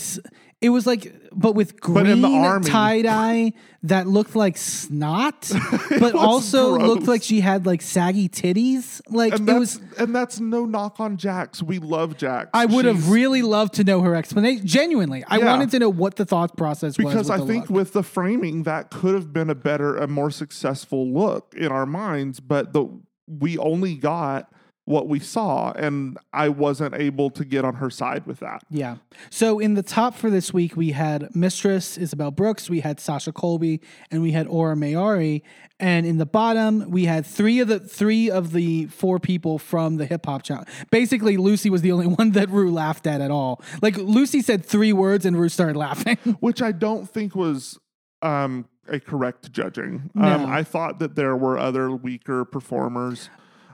it 0.63 0.71
was 0.71 0.87
like 0.87 1.13
but 1.35 1.55
with 1.55 1.81
But 1.81 2.07
in 2.07 2.21
the 2.23 2.29
green 2.29 2.45
army. 2.45 2.65
tie 2.67 3.03
dye 3.03 3.53
that 3.85 4.07
looked 4.07 4.37
like 4.37 4.57
snot 4.57 5.51
but 5.91 6.15
was 6.15 6.15
also 6.15 6.79
looked 6.79 7.07
like 7.09 7.23
she 7.23 7.41
had 7.41 7.67
like 7.67 7.83
saggy 7.83 8.29
titties 8.29 9.01
like 9.09 9.33
And 9.35 9.49
it 9.49 9.59
was 9.59 9.81
and 9.99 10.15
that's 10.15 10.41
no 10.41 10.65
knock 10.67 11.01
on 11.01 11.17
Jax. 11.17 11.63
We 11.63 11.79
love 11.79 12.17
Jax. 12.17 12.51
I 12.55 12.67
would 12.67 12.85
have 12.85 13.11
really 13.11 13.43
loved 13.43 13.75
to 13.75 13.85
know 13.85 14.01
her 14.03 14.15
explanation 14.15 14.67
genuinely 14.67 15.25
I 15.27 15.39
Yeah. 15.39 15.47
wanted 15.47 15.71
to 15.73 15.79
know 15.79 15.89
what 15.91 16.17
the 16.17 16.25
thought 16.25 16.57
process 16.57 16.97
was 16.97 17.07
because 17.07 17.29
I 17.31 17.39
think 17.39 17.69
look. 17.69 17.71
with 17.71 17.93
the 17.95 18.03
framing 18.03 18.63
that 18.65 18.91
could 18.91 19.15
have 19.15 19.33
been 19.33 19.51
a 19.51 19.55
better, 19.55 19.97
a 19.97 20.07
more 20.07 20.31
successful 20.31 21.11
look 21.13 21.55
in 21.57 21.73
our 21.73 21.87
minds, 21.87 22.41
but 22.41 22.73
the 22.73 22.87
we 23.27 23.57
only 23.59 23.95
got 23.95 24.53
what 24.85 25.07
we 25.07 25.21
saw, 25.21 25.71
and 25.73 26.19
I 26.33 26.49
wasn't 26.49 26.95
able 26.95 27.31
to 27.31 27.45
get 27.45 27.65
on 27.65 27.75
her 27.75 27.89
side 27.89 28.27
with 28.27 28.41
that. 28.41 28.63
Yeah. 28.69 28.97
So 29.31 29.61
in 29.61 29.75
the 29.75 29.83
top 29.83 30.15
for 30.15 30.29
this 30.29 30.53
week, 30.53 30.77
we 30.77 30.91
had 30.91 31.35
Mistress 31.37 31.97
Isabelle 31.97 32.33
Brooks, 32.33 32.69
we 32.69 32.81
had 32.81 32.99
Sasha 32.99 33.33
Colby, 33.33 33.81
and 34.11 34.23
we 34.23 34.33
had 34.33 34.49
Aura 34.49 34.75
Mayari. 34.75 35.43
And 35.79 36.05
in 36.05 36.19
the 36.19 36.27
bottom, 36.27 36.91
we 36.91 37.05
had 37.05 37.25
three 37.25 37.61
of 37.61 37.69
the 37.69 37.81
three 37.81 38.31
of 38.31 38.53
the 38.53 38.87
four 38.87 39.19
people 39.19 39.59
from 39.59 39.97
the 39.97 40.07
hip 40.07 40.27
hop 40.27 40.43
channel. 40.43 40.65
Basically, 40.91 41.37
Loosey 41.37 41.71
was 41.71 41.83
the 41.83 41.93
only 41.93 42.07
one 42.19 42.33
that 42.33 42.51
Rue 42.51 42.73
laughed 42.73 43.07
at 43.07 43.21
at 43.21 43.31
all. 43.31 43.63
Like 43.83 43.95
Loosey 43.95 44.43
said 44.43 44.65
three 44.65 44.93
words, 44.93 45.25
and 45.25 45.39
Rue 45.39 45.49
started 45.49 45.77
laughing. 45.77 46.17
which 46.41 46.61
I 46.61 46.73
don't 46.73 47.09
think 47.09 47.35
was 47.35 47.79
um, 48.21 48.69
a 48.89 48.99
correct 49.01 49.53
judging. 49.53 50.11
No. 50.15 50.27
Um, 50.27 50.47
I 50.47 50.63
thought 50.63 50.99
that 50.99 51.15
there 51.15 51.37
were 51.37 51.59
other 51.59 51.91
weaker 51.91 52.45
performers. 52.45 53.31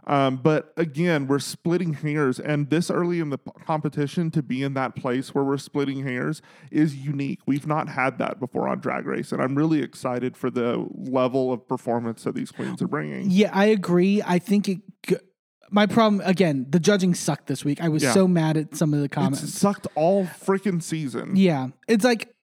Um, 0.08 0.36
but 0.38 0.72
again, 0.76 1.26
we're 1.26 1.38
splitting 1.38 1.92
hairs, 1.92 2.40
and 2.40 2.70
this 2.70 2.90
early 2.90 3.20
in 3.20 3.28
the 3.30 3.38
p- 3.38 3.50
competition 3.66 4.30
to 4.32 4.42
be 4.42 4.62
in 4.62 4.72
that 4.74 4.96
place 4.96 5.34
where 5.34 5.44
we're 5.44 5.58
splitting 5.58 6.02
hairs 6.02 6.40
is 6.70 6.96
unique. 6.96 7.40
We've 7.46 7.66
not 7.66 7.90
had 7.90 8.16
that 8.18 8.40
before 8.40 8.66
on 8.68 8.80
Drag 8.80 9.04
Race, 9.06 9.32
and 9.32 9.42
I'm 9.42 9.54
really 9.54 9.82
excited 9.82 10.36
for 10.36 10.48
the 10.50 10.86
level 10.94 11.52
of 11.52 11.68
performance 11.68 12.24
that 12.24 12.34
these 12.34 12.50
queens 12.50 12.80
are 12.80 12.88
bringing. 12.88 13.30
yeah, 13.30 13.50
I 13.52 13.66
agree. 13.66 14.22
I 14.26 14.38
think 14.38 14.68
it. 14.68 14.78
g- 15.06 15.16
My 15.70 15.84
problem 15.84 16.22
again, 16.24 16.64
the 16.70 16.80
judging 16.80 17.12
sucked 17.14 17.46
this 17.46 17.62
week. 17.62 17.82
I 17.82 17.90
was 17.90 18.02
Yeah. 18.02 18.14
so 18.14 18.26
mad 18.26 18.56
at 18.56 18.74
some 18.74 18.94
of 18.94 19.00
the 19.00 19.08
comments. 19.10 19.52
sucked 19.52 19.86
all 19.94 20.24
freaking 20.24 20.82
season. 20.82 21.36
Yeah, 21.36 21.68
it's 21.86 22.04
like 22.04 22.34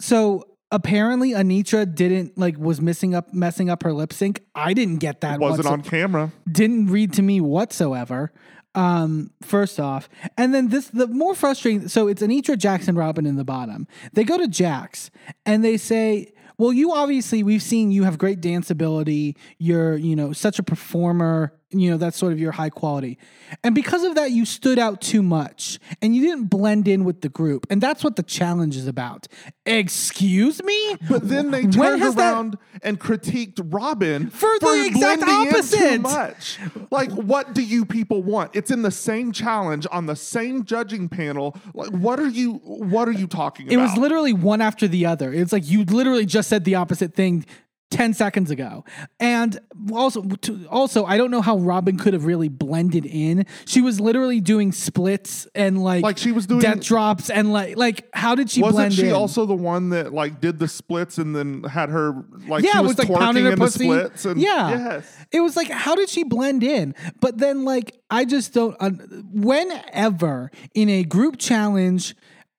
so. 0.00 0.44
Apparently, 0.70 1.30
Anetra 1.32 1.92
didn't 1.94 2.36
like 2.36 2.58
was 2.58 2.80
missing 2.80 3.14
up, 3.14 3.32
messing 3.32 3.70
up 3.70 3.82
her 3.84 3.92
lip 3.92 4.12
sync. 4.12 4.42
I 4.54 4.74
didn't 4.74 4.98
get 4.98 5.22
that. 5.22 5.36
It 5.36 5.40
wasn't 5.40 5.66
whatso- 5.66 5.72
on 5.72 5.82
camera. 5.82 6.32
Didn't 6.50 6.86
read 6.88 7.14
to 7.14 7.22
me 7.22 7.40
whatsoever. 7.40 8.32
Um, 8.74 9.30
first 9.42 9.80
off, 9.80 10.08
and 10.36 10.54
then 10.54 10.68
this 10.68 10.88
the 10.88 11.06
more 11.08 11.34
frustrating. 11.34 11.88
So 11.88 12.06
it's 12.06 12.20
Anetra, 12.22 12.56
Jackson, 12.58 12.96
Robin 12.96 13.24
in 13.24 13.36
the 13.36 13.44
bottom. 13.44 13.88
They 14.12 14.24
go 14.24 14.36
to 14.36 14.46
Jax 14.46 15.10
and 15.46 15.64
they 15.64 15.78
say, 15.78 16.32
"Well, 16.58 16.72
you 16.72 16.92
obviously 16.92 17.42
we've 17.42 17.62
seen 17.62 17.90
you 17.90 18.04
have 18.04 18.18
great 18.18 18.40
dance 18.42 18.70
ability. 18.70 19.36
You're 19.58 19.96
you 19.96 20.14
know 20.14 20.32
such 20.34 20.58
a 20.58 20.62
performer. 20.62 21.54
You 21.70 21.90
know 21.90 21.96
that's 21.98 22.16
sort 22.16 22.32
of 22.32 22.38
your 22.38 22.52
high 22.52 22.70
quality, 22.70 23.18
and 23.62 23.74
because 23.74 24.02
of 24.02 24.14
that, 24.14 24.30
you 24.30 24.46
stood 24.46 24.78
out 24.78 25.02
too 25.02 25.22
much, 25.22 25.78
and 26.00 26.16
you 26.16 26.22
didn't 26.22 26.46
blend 26.46 26.88
in 26.88 27.04
with 27.04 27.20
the 27.20 27.28
group. 27.28 27.66
And 27.68 27.78
that's 27.82 28.02
what 28.02 28.16
the 28.16 28.22
challenge 28.22 28.74
is 28.74 28.86
about. 28.86 29.28
Excuse 29.66 30.62
me, 30.62 30.96
But 31.10 31.28
then 31.28 31.50
they 31.50 31.66
turned 31.66 32.00
has 32.00 32.14
that- 32.14 32.32
around 32.32 32.56
and 32.82 32.98
critiqued 32.98 33.60
Robin 33.72 34.30
For 34.30 34.48
the 34.60 34.84
exact 34.86 35.20
blending 35.20 35.42
in 35.42 35.48
opposite. 35.54 35.78
Too 35.96 35.98
much. 35.98 36.58
Like, 36.90 37.10
what 37.12 37.52
do 37.54 37.62
you 37.62 37.84
people 37.84 38.22
want? 38.22 38.56
It's 38.56 38.70
in 38.70 38.80
the 38.80 38.90
same 38.90 39.30
challenge 39.30 39.86
on 39.92 40.06
the 40.06 40.16
same 40.16 40.64
judging 40.64 41.10
panel. 41.10 41.54
Like, 41.74 41.90
what 41.90 42.18
are 42.18 42.28
you? 42.28 42.54
What 42.64 43.08
are 43.08 43.12
you 43.12 43.26
talking 43.26 43.66
about? 43.66 43.74
It 43.74 43.76
was 43.76 43.94
literally 43.98 44.32
one 44.32 44.62
after 44.62 44.88
the 44.88 45.04
other. 45.04 45.34
It's 45.34 45.52
like 45.52 45.68
you 45.68 45.84
literally 45.84 46.24
just 46.24 46.48
said 46.48 46.64
the 46.64 46.76
opposite 46.76 47.14
thing 47.14 47.44
10 47.90 48.12
seconds 48.12 48.50
ago. 48.50 48.84
And 49.18 49.58
also 49.92 50.22
to, 50.22 50.66
also 50.68 51.04
I 51.06 51.16
don't 51.16 51.30
know 51.30 51.40
how 51.40 51.56
Robin 51.58 51.96
could 51.96 52.12
have 52.12 52.26
really 52.26 52.48
blended 52.48 53.06
in. 53.06 53.46
She 53.64 53.80
was 53.80 53.98
literally 53.98 54.40
doing 54.40 54.72
splits 54.72 55.46
and 55.54 55.82
like 55.82 56.02
Like 56.02 56.18
she 56.18 56.30
was 56.32 56.46
doing- 56.46 56.60
death 56.60 56.80
drops 56.82 57.30
and 57.30 57.50
like 57.52 57.76
like 57.78 58.06
how 58.12 58.34
did 58.34 58.50
she 58.50 58.60
Wasn't 58.60 58.76
blend 58.76 58.94
she 58.94 59.08
in? 59.08 59.14
also 59.14 59.46
the 59.46 59.54
one 59.54 59.88
that 59.90 60.12
like 60.12 60.40
did 60.40 60.58
the 60.58 60.68
splits 60.68 61.16
and 61.16 61.34
then 61.34 61.62
had 61.64 61.88
her 61.88 62.24
like 62.46 62.62
yeah, 62.62 62.72
she 62.72 62.78
was, 62.80 62.96
was 62.96 63.08
like 63.08 63.18
pounding 63.18 63.44
her 63.46 63.56
pussy. 63.56 63.84
splits 63.84 64.24
and 64.26 64.40
yeah, 64.40 64.70
yes. 64.70 65.16
it 65.32 65.40
was 65.40 65.56
like 65.56 65.68
how 65.70 65.94
did 65.94 66.10
she 66.10 66.24
blend 66.24 66.62
in? 66.62 66.94
But 67.20 67.38
then 67.38 67.64
like 67.64 67.94
I 68.10 68.24
just 68.24 68.52
don't. 68.54 68.76
Un- 68.80 69.28
whenever 69.32 70.50
in 70.74 70.88
a 70.88 71.04
group 71.04 71.36
challenge 71.38 72.14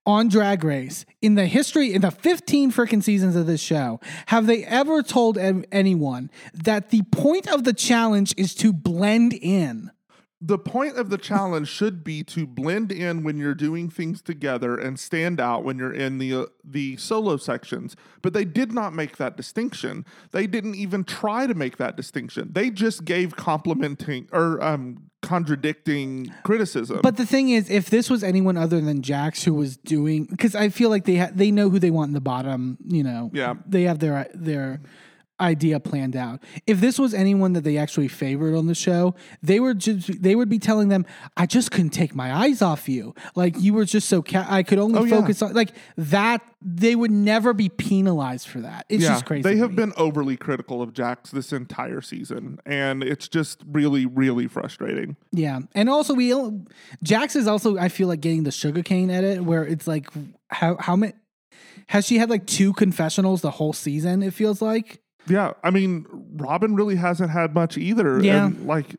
on 0.10 0.28
Drag 0.28 0.64
Race 0.64 1.06
in 1.22 1.36
the 1.36 1.46
history 1.46 1.94
in 1.94 2.02
the 2.02 2.10
15 2.10 2.72
freaking 2.72 3.04
seasons 3.04 3.36
of 3.36 3.46
this 3.46 3.62
show, 3.62 4.00
have 4.26 4.48
they 4.48 4.66
ever 4.66 5.04
told 5.04 5.38
an- 5.38 5.68
anyone 5.72 6.32
that 6.52 6.90
the 6.90 7.04
point 7.12 7.48
of 7.48 7.64
the 7.64 7.74
challenge 7.74 8.34
is 8.36 8.56
to 8.56 8.74
blend 8.74 9.34
in? 9.34 9.92
the 10.42 10.58
point 10.58 10.96
of 10.96 11.10
the 11.10 11.18
challenge 11.18 11.68
should 11.68 12.02
be 12.02 12.24
to 12.24 12.48
blend 12.48 12.94
in 12.94 13.24
when 13.24 13.38
you're 13.38 13.54
doing 13.54 13.90
things 13.90 14.22
together 14.22 14.78
and 14.78 14.98
stand 14.98 15.38
out 15.38 15.66
when 15.66 15.78
you're 15.78 15.92
in 15.92 16.18
the 16.18 16.34
uh, 16.34 16.46
the 16.64 16.96
solo 16.96 17.36
sections. 17.36 17.98
But 18.22 18.32
they 18.32 18.46
did 18.46 18.72
not 18.72 18.94
make 18.94 19.18
that 19.18 19.36
distinction. 19.36 20.06
They 20.32 20.48
didn't 20.48 20.76
even 20.76 21.04
try 21.04 21.46
to 21.46 21.54
make 21.54 21.76
that 21.76 21.98
distinction. 21.98 22.52
They 22.54 22.70
just 22.70 23.04
gave 23.04 23.36
complimenting 23.36 24.30
or 24.32 24.64
um 24.64 25.09
contradicting 25.22 26.34
criticism 26.44 27.00
But 27.04 27.18
the 27.18 27.26
thing 27.26 27.50
is, 27.50 27.70
if 27.70 27.90
this 27.90 28.10
was 28.10 28.24
anyone 28.24 28.58
other 28.58 28.80
than 28.82 29.02
Jax 29.02 29.44
who 29.44 29.54
was 29.54 29.78
doing, 29.78 30.26
because 30.26 30.56
I 30.56 30.70
feel 30.70 30.90
like 30.90 31.06
they 31.06 31.18
ha- 31.18 31.32
they 31.34 31.52
know 31.52 31.70
who 31.70 31.80
they 31.80 31.92
want 31.92 32.10
in 32.10 32.14
the 32.14 32.22
bottom, 32.22 32.78
you 32.88 33.04
know, 33.04 33.30
Yeah. 33.34 33.56
they 33.68 33.84
have 33.84 34.00
their 34.00 34.28
their 34.34 34.82
idea 35.42 35.80
planned 35.80 36.16
out. 36.16 36.42
If 36.68 36.80
this 36.82 37.00
was 37.00 37.14
anyone 37.14 37.54
that 37.54 37.64
they 37.64 37.78
actually 37.78 38.08
favored 38.08 38.56
on 38.56 38.68
the 38.68 38.76
show, 38.76 39.16
they 39.42 39.60
were 39.60 39.74
just 39.74 40.22
they 40.22 40.36
would 40.36 40.50
be 40.50 40.60
telling 40.60 40.90
them, 40.90 41.06
"I 41.38 41.46
just 41.46 41.72
couldn't 41.72 41.92
take 41.92 42.14
my 42.16 42.34
eyes 42.34 42.62
off 42.62 42.90
you. 42.90 43.14
Like 43.36 43.56
you 43.60 43.74
were 43.74 43.86
just 43.86 44.10
so 44.10 44.22
ca- 44.22 44.46
I 44.50 44.64
could 44.64 44.80
only 44.80 45.00
Oh, 45.00 45.04
yeah. 45.06 45.20
focus 45.22 45.42
on 45.42 45.54
like 45.54 45.72
that." 45.98 46.42
They 46.62 46.94
would 46.94 47.12
never 47.12 47.54
be 47.54 47.70
penalized 47.70 48.50
for 48.50 48.60
that. 48.60 48.86
It's 48.90 49.04
yeah, 49.04 49.12
just 49.12 49.26
crazy. 49.26 49.44
they 49.44 49.56
have 49.56 49.78
been 49.78 49.94
overly 49.96 50.36
critical 50.36 50.82
of 50.82 50.92
Jax 50.94 51.32
this 51.32 51.54
entire 51.54 52.02
season, 52.02 52.60
and 52.66 53.02
it's 53.02 53.30
just 53.30 53.64
really, 53.66 54.06
really 54.06 54.48
frustrating. 54.48 55.16
Yeah, 55.32 55.60
and 55.74 55.90
also 55.90 56.14
we 56.14 56.34
Jax 57.02 57.38
is 57.38 57.48
also 57.48 57.78
I 57.78 57.88
feel 57.88 58.10
like 58.10 58.20
getting 58.20 58.44
the 58.44 58.52
sugarcane 58.52 59.10
edit 59.10 59.44
where 59.46 59.64
it's 59.66 59.88
like 59.88 60.10
how 60.50 60.76
how 60.82 60.98
many 60.98 61.14
has 61.88 62.06
she 62.06 62.18
had 62.18 62.30
like 62.30 62.46
two 62.46 62.74
confessionals 62.74 63.42
the 63.42 63.52
whole 63.52 63.72
season? 63.74 64.22
It 64.22 64.34
feels 64.34 64.62
like 64.62 65.00
Yeah, 65.30 65.54
I 65.64 65.70
mean, 65.70 66.06
Robin 66.36 66.76
really 66.76 66.96
hasn't 66.96 67.30
had 67.30 67.54
much 67.54 67.78
either. 67.78 68.22
Yeah. 68.24 68.48
and, 68.48 68.66
like 68.66 68.96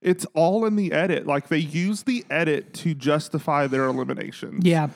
It's 0.00 0.26
all 0.34 0.66
in 0.66 0.76
the 0.76 0.92
edit. 0.92 1.26
Like 1.26 1.48
they 1.48 1.58
use 1.58 2.02
the 2.02 2.24
edit 2.30 2.74
to 2.74 2.94
justify 2.94 3.66
their 3.66 3.84
eliminations. 3.86 4.64
Yeah, 4.64 4.88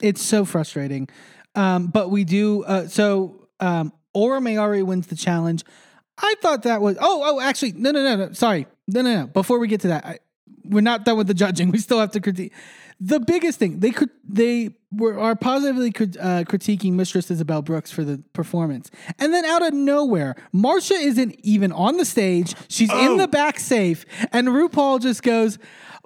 it's 0.00 0.22
so 0.22 0.44
frustrating. 0.44 1.08
Um, 1.54 1.88
but 1.88 2.10
we 2.10 2.24
do. 2.24 2.64
Uh, 2.64 2.86
so 2.86 3.48
um, 3.58 3.92
Aura 4.14 4.40
Mayari 4.40 4.84
wins 4.84 5.08
the 5.08 5.16
challenge. 5.16 5.64
I 6.18 6.34
thought 6.42 6.62
that 6.64 6.80
was. 6.80 6.96
Oh, 7.00 7.22
oh, 7.24 7.40
actually, 7.40 7.72
no, 7.72 7.90
no, 7.90 8.02
no, 8.02 8.26
no. 8.26 8.32
Sorry, 8.32 8.66
no, 8.86 9.02
no, 9.02 9.20
no. 9.20 9.26
Before 9.26 9.58
we 9.58 9.68
get 9.68 9.80
to 9.82 9.88
that, 9.88 10.04
I, 10.04 10.18
we're 10.64 10.80
not 10.82 11.04
done 11.04 11.16
with 11.16 11.26
the 11.26 11.34
judging. 11.34 11.70
We 11.72 11.78
still 11.78 11.98
have 12.00 12.12
to 12.12 12.20
critique. 12.20 12.52
The 13.02 13.18
biggest 13.18 13.58
thing 13.58 13.80
they 13.80 13.90
could 13.92 14.10
they 14.28 14.70
were 14.92 15.18
are 15.18 15.34
positively 15.34 15.90
crit- 15.90 16.16
uh, 16.18 16.44
critiquing 16.44 16.92
Mistress 16.92 17.30
Isabelle 17.30 17.62
Brooks 17.62 17.90
for 17.90 18.04
the 18.04 18.22
performance, 18.34 18.90
and 19.18 19.32
then 19.32 19.44
out 19.46 19.66
of 19.66 19.72
nowhere, 19.72 20.36
Marcia 20.52 20.94
isn't 20.94 21.36
even 21.42 21.72
on 21.72 21.96
the 21.96 22.04
stage. 22.04 22.54
She's 22.68 22.90
in 22.90 22.96
Oh. 23.12 23.16
the 23.16 23.28
back 23.28 23.58
safe, 23.58 24.04
and 24.32 24.48
RuPaul 24.48 25.00
just 25.00 25.22
goes. 25.22 25.58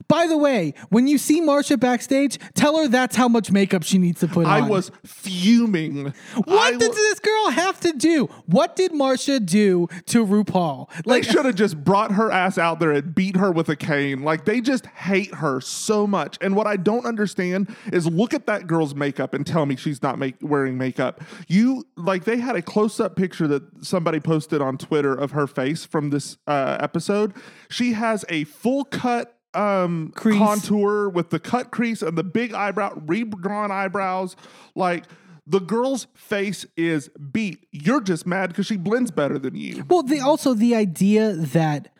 By 0.09 0.26
the 0.26 0.37
way, 0.37 0.74
when 0.90 1.07
you 1.07 1.18
see 1.18 1.40
Marcia 1.40 1.76
backstage, 1.76 2.38
tell 2.54 2.76
her 2.78 2.88
that's 2.88 3.16
how 3.16 3.28
much 3.28 3.50
makeup 3.50 3.83
she 3.83 3.98
needs 3.98 4.20
to 4.20 4.28
put 4.28 4.46
I 4.46 4.61
on. 4.61 4.64
I 4.64 4.68
was 4.68 4.90
fuming. 5.04 6.12
What 6.35 6.48
I 6.48 6.70
did 6.76 6.88
wa- 6.88 6.94
this 6.94 7.20
girl 7.20 7.50
have 7.50 7.80
to 7.80 7.92
do? 7.92 8.26
What 8.46 8.76
did 8.76 8.92
Marcia 8.92 9.40
do 9.40 9.88
to 10.07 10.24
RuPaul? 10.26 10.88
They 11.04 11.11
Like, 11.11 11.24
should 11.24 11.44
have 11.44 11.54
just 11.54 11.83
brought 11.83 12.12
her 12.12 12.30
ass 12.30 12.59
out 12.59 12.80
there 12.80 12.92
and 12.92 13.14
beat 13.14 13.37
her 13.37 13.50
with 13.50 13.68
a 13.68 13.76
cane. 13.76 14.22
Like 14.22 14.44
they 14.44 14.61
just 14.61 14.87
hate 14.87 15.35
her 15.37 15.61
so 15.61 16.07
much. 16.07 16.38
And 16.40 16.57
what 16.57 16.66
I 16.66 16.76
don't 16.76 17.07
understand 17.07 17.74
is 17.92 18.07
look 18.07 18.35
at 18.35 18.46
that 18.46 18.66
girl's 18.66 18.94
makeup 18.94 19.35
and 19.35 19.46
tell 19.46 19.66
me 19.66 19.76
she's 19.76 20.02
not 20.02 20.18
make, 20.18 20.37
wearing 20.40 20.76
makeup. 20.78 21.20
You 21.48 21.85
like 21.96 22.24
they 22.24 22.38
had 22.38 22.57
a 22.57 22.62
close 22.62 23.00
up 23.00 23.16
picture 23.16 23.46
that 23.48 23.62
somebody 23.85 24.20
posted 24.20 24.61
on 24.61 24.78
Twitter 24.78 25.14
of 25.14 25.33
her 25.33 25.46
face 25.46 25.85
from 25.85 26.11
this 26.11 26.37
uh, 26.46 26.76
episode. 26.80 27.33
She 27.68 27.92
has 27.92 28.24
a 28.28 28.44
full 28.44 28.85
cut 28.85 29.33
um 29.54 30.12
Crease. 30.14 30.38
contour 30.38 31.08
with 31.08 31.30
the 31.30 31.38
cut 31.38 31.70
crease 31.70 32.02
and 32.02 32.16
the 32.18 32.24
big 32.24 32.52
eyebrow 32.52 32.92
redrawn 33.06 33.70
eyebrows 33.70 34.36
like 34.74 35.04
the 35.46 35.60
girl's 35.60 36.06
face 36.14 36.64
is 36.76 37.08
beat. 37.32 37.66
You're 37.70 38.00
just 38.00 38.26
mad 38.26 38.48
because 38.48 38.66
she 38.66 38.76
blends 38.78 39.10
better 39.10 39.38
than 39.38 39.54
you. 39.54 39.84
well, 39.88 40.02
the 40.02 40.20
also 40.20 40.54
the 40.54 40.74
idea 40.74 41.32
that 41.32 41.90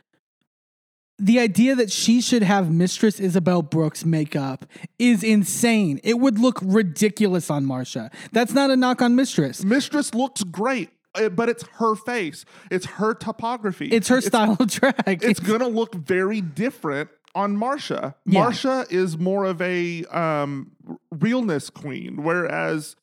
the 1.19 1.39
idea 1.39 1.77
that 1.77 1.93
she 1.93 2.21
should 2.21 2.43
have 2.43 2.73
Mistress 2.73 3.21
Isabelle 3.21 3.63
Brooks 3.63 4.05
makeup 4.05 4.67
is 4.99 5.23
insane. 5.23 6.01
It 6.03 6.19
would 6.19 6.39
look 6.39 6.59
ridiculous 6.63 7.51
on 7.51 7.65
Marcia. 7.67 8.11
That's 8.33 8.53
not 8.53 8.71
a 8.71 8.77
knock 8.77 9.01
on 9.01 9.15
Mistress. 9.15 9.63
Mistress 9.63 10.13
looks 10.13 10.43
great, 10.43 10.89
uh, 11.15 11.29
but 11.29 11.49
it's 11.49 11.65
her 11.75 11.95
face. 11.95 12.45
It's 12.71 12.87
her 12.87 13.15
topography. 13.15 13.89
It's 13.89 14.09
her 14.09 14.21
style 14.21 14.57
of 14.59 14.69
drag. 14.71 15.23
It's 15.23 15.39
gonna 15.53 15.69
look 15.69 15.95
very 15.95 16.41
different 16.41 17.11
on 17.35 17.57
Marcia. 17.57 18.15
Yeah. 18.27 18.41
Marcia 18.41 18.87
is 18.91 19.19
more 19.19 19.45
of 19.45 19.61
a 19.61 20.05
um, 20.07 20.73
realness 21.11 21.71
queen, 21.71 22.23
whereas 22.23 22.97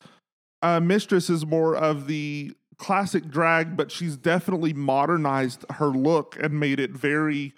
uh, 0.62 0.80
Mistress 0.80 1.28
is 1.30 1.44
more 1.44 1.76
of 1.76 2.06
the 2.06 2.52
classic 2.78 3.28
drag, 3.28 3.76
but 3.76 3.90
she's 3.90 4.16
definitely 4.16 4.72
modernized 4.72 5.64
her 5.74 5.88
look 5.88 6.36
and 6.40 6.58
made 6.58 6.80
it 6.80 6.90
very. 6.90 7.54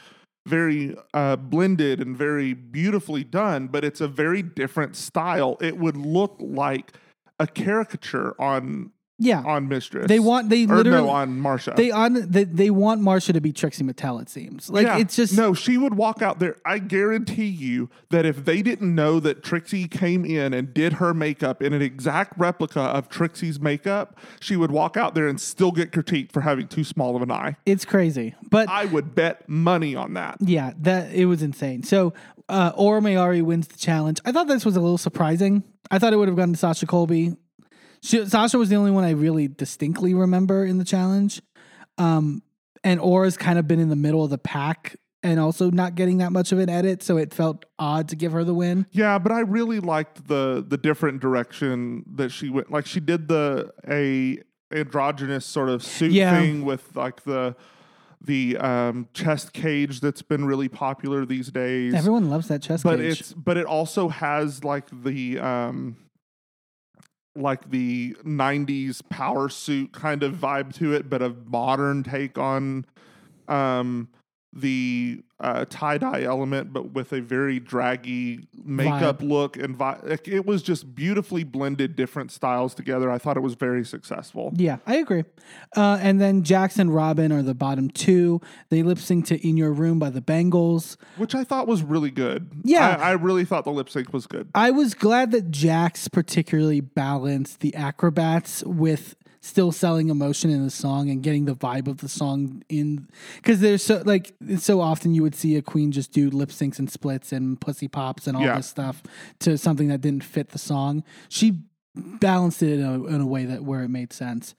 Very 0.46 0.94
uh, 1.14 1.36
blended 1.36 2.02
and 2.02 2.14
very 2.14 2.52
beautifully 2.52 3.24
done, 3.24 3.66
but 3.66 3.82
it's 3.82 4.02
a 4.02 4.06
very 4.06 4.42
different 4.42 4.94
style. 4.94 5.56
It 5.58 5.78
would 5.78 5.96
look 5.96 6.36
like 6.38 6.92
a 7.40 7.46
caricature 7.46 8.38
on 8.38 8.90
yeah. 9.18 9.42
on 9.44 9.68
Mistress. 9.68 10.08
They 10.08 10.18
want 10.18 10.50
they 10.50 10.64
or 10.64 10.76
literally 10.76 11.06
no 11.06 11.08
on 11.08 11.38
Marcia. 11.38 11.74
they 11.76 11.90
on 11.90 12.30
they, 12.30 12.44
they 12.44 12.70
want 12.70 13.00
Marcia 13.00 13.32
to 13.32 13.40
be 13.40 13.52
Trixie 13.52 13.84
Mattel. 13.84 14.20
It 14.20 14.28
seems 14.28 14.68
like 14.70 14.86
Yeah. 14.86 14.98
it's 14.98 15.16
just 15.16 15.36
no. 15.36 15.54
She 15.54 15.78
would 15.78 15.94
walk 15.94 16.22
out 16.22 16.38
there. 16.40 16.56
I 16.64 16.78
guarantee 16.78 17.46
you 17.46 17.90
that 18.10 18.26
if 18.26 18.44
they 18.44 18.62
didn't 18.62 18.94
know 18.94 19.20
that 19.20 19.42
Trixie 19.42 19.88
came 19.88 20.24
in 20.24 20.52
and 20.52 20.74
did 20.74 20.94
her 20.94 21.14
makeup 21.14 21.62
in 21.62 21.72
an 21.72 21.82
exact 21.82 22.38
replica 22.38 22.80
of 22.80 23.08
Trixie's 23.08 23.60
makeup, 23.60 24.18
she 24.40 24.56
would 24.56 24.70
walk 24.70 24.96
out 24.96 25.14
there 25.14 25.28
and 25.28 25.40
still 25.40 25.72
get 25.72 25.92
critiqued 25.92 26.32
for 26.32 26.40
having 26.40 26.66
too 26.66 26.84
small 26.84 27.16
of 27.16 27.22
an 27.22 27.30
eye. 27.30 27.56
it's 27.66 27.84
crazy. 27.84 28.34
But 28.50 28.68
I 28.68 28.84
would 28.86 29.14
bet 29.14 29.48
money 29.48 29.94
on 29.94 30.14
that. 30.14 30.36
Yeah, 30.40 30.72
that 30.80 31.12
it 31.14 31.26
was 31.26 31.42
insane. 31.42 31.82
So 31.82 32.12
uh 32.48 32.72
Mayari 32.72 33.42
wins 33.42 33.68
the 33.68 33.78
challenge. 33.78 34.20
I 34.24 34.32
thought 34.32 34.48
this 34.48 34.64
was 34.64 34.76
a 34.76 34.80
little 34.80 34.98
surprising. 34.98 35.62
I 35.90 35.98
thought 35.98 36.12
it 36.12 36.16
would 36.16 36.28
have 36.28 36.36
gone 36.36 36.52
to 36.52 36.58
Sasha 36.58 36.86
Colby. 36.86 37.36
She, 38.04 38.26
Sasha 38.26 38.58
was 38.58 38.68
the 38.68 38.76
only 38.76 38.90
one 38.90 39.02
I 39.04 39.10
really 39.10 39.48
distinctly 39.48 40.12
remember 40.14 40.64
in 40.64 40.78
the 40.78 40.84
challenge. 40.84 41.40
Um 41.98 42.42
and 42.82 43.00
Aura's 43.00 43.36
kind 43.38 43.58
of 43.58 43.66
been 43.66 43.80
in 43.80 43.88
the 43.88 43.96
middle 43.96 44.22
of 44.22 44.30
the 44.30 44.38
pack 44.38 44.96
and 45.22 45.40
also 45.40 45.70
not 45.70 45.94
getting 45.94 46.18
that 46.18 46.32
much 46.32 46.52
of 46.52 46.58
an 46.58 46.68
edit, 46.68 47.02
so 47.02 47.16
it 47.16 47.32
felt 47.32 47.64
odd 47.78 48.08
to 48.10 48.16
give 48.16 48.32
her 48.32 48.44
the 48.44 48.52
win. 48.52 48.84
Yeah, 48.92 49.18
but 49.18 49.32
I 49.32 49.40
really 49.40 49.80
liked 49.80 50.28
the 50.28 50.62
the 50.66 50.76
different 50.76 51.20
direction 51.20 52.04
that 52.16 52.30
she 52.30 52.50
went. 52.50 52.70
Like 52.70 52.84
she 52.86 53.00
did 53.00 53.28
the 53.28 53.72
a 53.88 54.38
androgynous 54.70 55.46
sort 55.46 55.70
of 55.70 55.82
suit 55.82 56.12
Yeah. 56.12 56.38
thing 56.38 56.64
with 56.64 56.94
like 56.94 57.24
the 57.24 57.56
the 58.20 58.56
um, 58.56 59.06
chest 59.12 59.52
cage 59.52 60.00
that's 60.00 60.22
been 60.22 60.44
really 60.46 60.68
popular 60.68 61.24
these 61.26 61.50
days. 61.50 61.94
Everyone 61.94 62.28
loves 62.30 62.48
that 62.48 62.60
chest 62.62 62.82
but 62.84 62.98
cage. 62.98 63.20
it's 63.20 63.32
but 63.32 63.56
it 63.56 63.66
also 63.66 64.08
has 64.08 64.62
like 64.64 64.86
the 65.04 65.38
um 65.38 65.96
like 67.36 67.70
the 67.70 68.16
90s 68.24 69.02
power 69.08 69.48
suit 69.48 69.92
kind 69.92 70.22
of 70.22 70.34
vibe 70.34 70.74
to 70.74 70.92
it 70.92 71.10
but 71.10 71.22
a 71.22 71.34
modern 71.46 72.02
take 72.02 72.38
on 72.38 72.84
um 73.48 74.08
the 74.56 75.20
uh, 75.40 75.64
tie-dye 75.68 76.22
element 76.22 76.72
but 76.72 76.92
with 76.92 77.12
a 77.12 77.20
very 77.20 77.58
draggy 77.58 78.46
makeup 78.64 79.20
look 79.20 79.56
and 79.56 79.76
vi- 79.76 79.98
like, 80.04 80.28
it 80.28 80.46
was 80.46 80.62
just 80.62 80.94
beautifully 80.94 81.42
blended 81.42 81.96
different 81.96 82.30
styles 82.30 82.72
together 82.72 83.10
i 83.10 83.18
thought 83.18 83.36
it 83.36 83.40
was 83.42 83.54
very 83.56 83.84
successful 83.84 84.52
Yeah, 84.56 84.76
I 84.86 84.96
agree. 84.96 85.24
Uh, 85.76 85.98
and 86.00 86.20
then 86.20 86.44
Jackson 86.44 86.88
Robin 86.88 87.32
are 87.32 87.42
the 87.42 87.54
bottom 87.54 87.90
two. 87.90 88.40
They 88.70 88.82
lip 88.82 88.98
sync 88.98 89.26
to 89.26 89.46
In 89.46 89.56
Your 89.56 89.72
Room 89.72 89.98
by 89.98 90.10
the 90.10 90.20
Bangles. 90.20 90.96
which 91.16 91.34
i 91.34 91.42
thought 91.42 91.66
was 91.66 91.82
really 91.82 92.12
good 92.12 92.48
Yeah. 92.62 92.96
i, 93.00 93.08
I 93.10 93.12
really 93.12 93.44
thought 93.44 93.64
the 93.64 93.72
lip 93.72 93.90
sync 93.90 94.12
was 94.12 94.26
good 94.28 94.48
I 94.54 94.70
was 94.70 94.94
glad 94.94 95.32
that 95.32 95.50
Jax 95.50 96.06
particularly 96.08 96.80
balanced 96.80 97.58
the 97.60 97.74
acrobats 97.74 98.62
with 98.64 99.16
still 99.44 99.70
selling 99.70 100.08
emotion 100.08 100.48
in 100.48 100.64
the 100.64 100.70
song 100.70 101.10
and 101.10 101.22
getting 101.22 101.44
the 101.44 101.54
vibe 101.54 101.86
of 101.86 101.98
the 101.98 102.08
song 102.08 102.62
in 102.70 103.06
because 103.36 103.60
there's 103.60 103.82
so 103.82 104.02
like 104.06 104.32
so 104.56 104.80
often 104.80 105.12
you 105.14 105.22
would 105.22 105.34
see 105.34 105.54
a 105.56 105.60
queen 105.62 105.92
just 105.92 106.12
do 106.12 106.30
lip 106.30 106.48
syncs 106.48 106.78
and 106.78 106.90
splits 106.90 107.30
and 107.30 107.60
pussy 107.60 107.86
pops 107.86 108.26
and 108.26 108.36
all 108.38 108.42
Yeah. 108.42 108.56
this 108.56 108.66
stuff 108.68 109.02
to 109.40 109.58
something 109.58 109.88
that 109.88 110.00
didn't 110.00 110.24
fit 110.24 110.48
the 110.50 110.58
song. 110.58 111.04
She 111.28 111.60
balanced 111.94 112.62
it 112.62 112.78
in 112.80 112.84
a, 112.84 113.04
in 113.04 113.20
a 113.20 113.26
way 113.26 113.44
that 113.44 113.62
where 113.64 113.82
it 113.82 113.88
made 113.88 114.12
sense. 114.14 114.54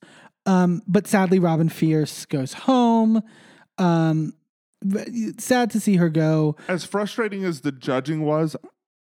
Um, 0.45 0.83
but 0.87 1.07
sadly, 1.07 1.39
Robin 1.39 1.67
Fierce 1.69 2.25
goes 2.25 2.53
home. 2.53 3.23
Um, 3.79 4.33
sad 5.39 5.71
to 5.71 5.79
see 5.79 5.95
her 5.95 6.09
go. 6.09 6.55
as 6.67 6.85
frustrating 6.85 7.43
as 7.43 7.61
the 7.61 7.71
judging 7.71 8.21
was 8.21 8.55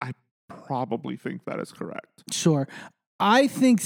i 0.03 0.13
probably 0.49 1.17
think 1.17 1.45
that 1.47 1.59
is 1.59 1.73
correct 1.73 2.23
Sure. 2.31 2.69
I 3.19 3.47
think 3.49 3.83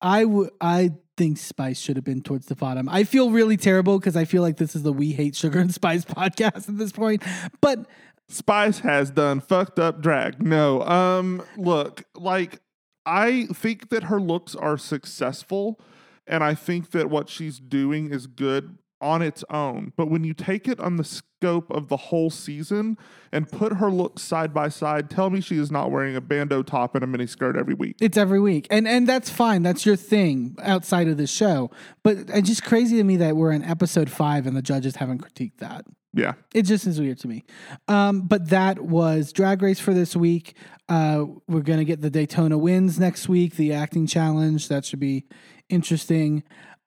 I 0.00 0.24
would 0.24 0.50
I 0.60 0.92
think 1.16 1.38
Spice 1.38 1.78
should 1.78 1.96
have 1.96 2.04
been 2.04 2.22
towards 2.22 2.46
the 2.46 2.56
bottom. 2.56 2.88
I 2.88 3.04
feel 3.04 3.30
really 3.30 3.56
terrible 3.56 3.98
because 3.98 4.16
I 4.16 4.24
feel 4.24 4.42
like 4.42 4.56
this 4.56 4.74
is 4.74 4.82
the 4.82 4.92
We 4.92 5.12
Hate 5.12 5.36
Sugar 5.36 5.58
and 5.58 5.72
Spice 5.72 6.04
podcast 6.04 6.68
at 6.68 6.78
this 6.78 6.92
point. 6.92 7.22
But 7.60 7.86
Spice 8.28 8.80
has 8.80 9.10
done 9.10 9.40
fucked 9.40 9.78
up 9.78 10.00
drag. 10.00 10.42
No. 10.42 10.82
Um 10.82 11.42
look, 11.56 12.04
like 12.14 12.60
I 13.06 13.46
think 13.52 13.90
that 13.90 14.04
her 14.04 14.20
looks 14.20 14.54
are 14.54 14.78
successful 14.78 15.78
and 16.26 16.42
I 16.42 16.54
think 16.54 16.90
that 16.92 17.10
what 17.10 17.28
she's 17.28 17.58
doing 17.58 18.10
is 18.10 18.26
good 18.26 18.78
on 19.00 19.22
its 19.22 19.44
own. 19.50 19.92
But 19.96 20.10
when 20.10 20.24
you 20.24 20.34
take 20.34 20.68
it 20.68 20.80
on 20.80 20.96
the 20.96 21.04
scope 21.04 21.70
of 21.70 21.88
the 21.88 21.96
whole 21.96 22.30
season 22.30 22.96
and 23.32 23.50
put 23.50 23.74
her 23.74 23.90
looks 23.90 24.22
side 24.22 24.54
by 24.54 24.68
side, 24.68 25.10
tell 25.10 25.30
me 25.30 25.40
she 25.40 25.58
is 25.58 25.70
not 25.70 25.90
wearing 25.90 26.16
a 26.16 26.20
bandeau 26.20 26.62
top 26.62 26.94
and 26.94 27.04
a 27.04 27.06
mini 27.06 27.26
skirt 27.26 27.56
every 27.56 27.74
week. 27.74 27.96
it's 28.00 28.16
every 28.16 28.40
week. 28.40 28.66
And 28.70 28.88
and 28.88 29.06
that's 29.06 29.30
fine. 29.30 29.62
That's 29.62 29.84
your 29.84 29.96
thing 29.96 30.56
outside 30.62 31.08
of 31.08 31.16
the 31.16 31.26
show. 31.26 31.70
But 32.02 32.18
it's 32.28 32.48
just 32.48 32.64
crazy 32.64 32.96
to 32.96 33.04
me 33.04 33.16
that 33.16 33.36
we're 33.36 33.52
in 33.52 33.62
episode 33.62 34.10
five 34.10 34.46
and 34.46 34.56
the 34.56 34.62
judges 34.62 34.96
haven't 34.96 35.18
critiqued 35.18 35.58
that. 35.58 35.84
Yeah. 36.14 36.34
It 36.54 36.62
just 36.62 36.86
is 36.86 37.00
weird 37.00 37.18
to 37.20 37.28
me. 37.28 37.44
Um, 37.88 38.22
but 38.22 38.50
that 38.50 38.80
was 38.80 39.32
Drag 39.32 39.60
Race 39.60 39.80
for 39.80 39.92
this 39.92 40.14
week. 40.14 40.54
Uh, 40.88 41.24
we're 41.48 41.60
going 41.60 41.80
to 41.80 41.84
get 41.84 42.02
the 42.02 42.10
Daytona 42.10 42.56
wins 42.56 43.00
next 43.00 43.28
week, 43.28 43.56
the 43.56 43.72
acting 43.72 44.06
challenge. 44.06 44.68
That 44.68 44.84
should 44.84 45.00
be 45.00 45.24
interesting. 45.68 46.44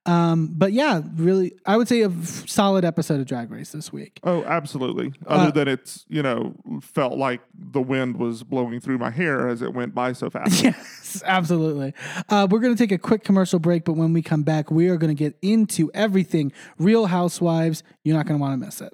Um, 0.07 0.47
but 0.55 0.71
yeah, 0.73 1.01
really, 1.15 1.51
I 1.65 1.75
would 1.77 1.87
say 1.87 2.01
a 2.01 2.09
f- 2.09 2.47
solid 2.47 2.85
episode 2.85 3.19
of 3.19 3.25
Drag 3.27 3.51
Race 3.51 3.71
this 3.71 3.91
week. 3.91 4.19
Oh, 4.23 4.43
absolutely. 4.45 5.13
Other 5.27 5.47
Uh, 5.49 5.51
than 5.51 5.67
it's, 5.67 6.05
you 6.07 6.23
know, 6.23 6.55
felt 6.81 7.17
like 7.17 7.41
the 7.53 7.81
wind 7.81 8.17
was 8.17 8.43
blowing 8.43 8.79
through 8.79 8.97
my 8.99 9.09
hair 9.09 9.47
as 9.49 9.61
it 9.61 9.73
went 9.73 9.93
by 9.93 10.13
so 10.13 10.29
fast. 10.29 10.63
Yes, 10.63 11.21
absolutely. 11.25 11.93
Uh, 12.29 12.47
we're 12.49 12.59
going 12.59 12.75
to 12.75 12.81
take 12.81 12.91
a 12.91 12.97
quick 12.97 13.23
commercial 13.23 13.59
break, 13.59 13.83
but 13.85 13.93
when 13.93 14.13
we 14.13 14.21
come 14.21 14.43
back, 14.43 14.71
we 14.71 14.87
are 14.89 14.97
going 14.97 15.15
to 15.15 15.23
get 15.23 15.37
into 15.41 15.91
everything 15.93 16.51
Real 16.79 17.07
Housewives. 17.07 17.83
You're 18.03 18.15
not 18.17 18.25
going 18.25 18.37
to 18.39 18.41
want 18.41 18.53
to 18.59 18.65
miss 18.65 18.81
it. 18.81 18.93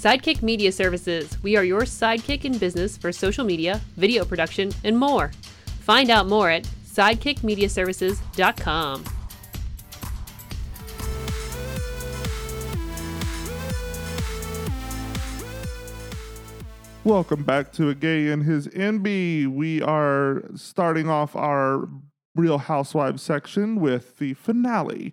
Sidekick 0.00 0.40
Media 0.40 0.72
Services. 0.72 1.36
We 1.42 1.58
are 1.58 1.62
your 1.62 1.82
sidekick 1.82 2.46
in 2.46 2.56
business 2.56 2.96
for 2.96 3.12
social 3.12 3.44
media, 3.44 3.82
video 3.98 4.24
production, 4.24 4.72
and 4.82 4.96
more. 4.96 5.30
Find 5.80 6.08
out 6.08 6.26
more 6.26 6.48
at 6.48 6.64
sidekickmediaservices.com. 6.86 9.04
Welcome 17.04 17.42
back 17.42 17.70
to 17.72 17.90
a 17.90 17.94
gay 17.94 18.28
and 18.28 18.44
his 18.44 18.68
NB. 18.68 19.48
We 19.48 19.82
are 19.82 20.44
starting 20.54 21.10
off 21.10 21.36
our 21.36 21.90
Real 22.34 22.56
Housewives 22.56 23.22
section 23.22 23.78
with 23.78 24.16
the 24.16 24.32
finale 24.32 25.12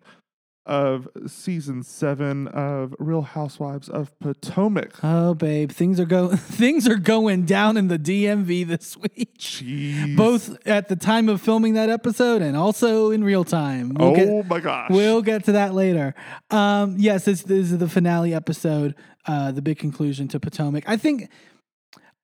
of 0.68 1.08
season 1.26 1.82
seven 1.82 2.48
of 2.50 2.94
Real 3.00 3.22
Housewives 3.24 3.88
of 3.90 4.12
Potomac. 4.20 4.94
Oh, 5.04 5.34
babe, 5.34 5.72
things 5.72 6.00
are 6.00 6.06
go 6.06 6.28
things 6.36 6.88
are 6.88 6.98
going 6.98 7.46
down 7.46 7.78
in 7.78 7.88
the 7.88 7.98
DMV 7.98 8.68
this 8.68 8.96
week. 8.98 9.38
Jeez. 9.40 10.16
Both 10.16 10.58
at 10.68 10.90
the 10.90 10.96
time 10.96 11.30
of 11.30 11.42
filming 11.42 11.74
that 11.76 11.90
episode 11.90 12.42
and 12.42 12.56
also 12.58 13.12
in 13.12 13.24
real 13.24 13.44
time. 13.44 13.94
We'll 13.96 14.10
oh 14.10 14.16
get- 14.16 14.48
my 14.48 14.60
gosh. 14.60 14.90
We'll 14.92 15.22
get 15.22 15.46
to 15.46 15.54
that 15.54 15.74
later. 15.74 16.14
Um, 16.52 16.96
yes, 17.00 17.26
this, 17.26 17.42
this 17.44 17.72
is 17.72 17.78
the 17.78 17.88
finale 17.90 18.34
episode, 18.34 18.94
uh, 19.26 19.52
the 19.52 19.62
big 19.62 19.80
conclusion 19.80 20.28
to 20.30 20.40
Potomac. 20.40 20.84
I 20.86 20.98
think 20.98 21.30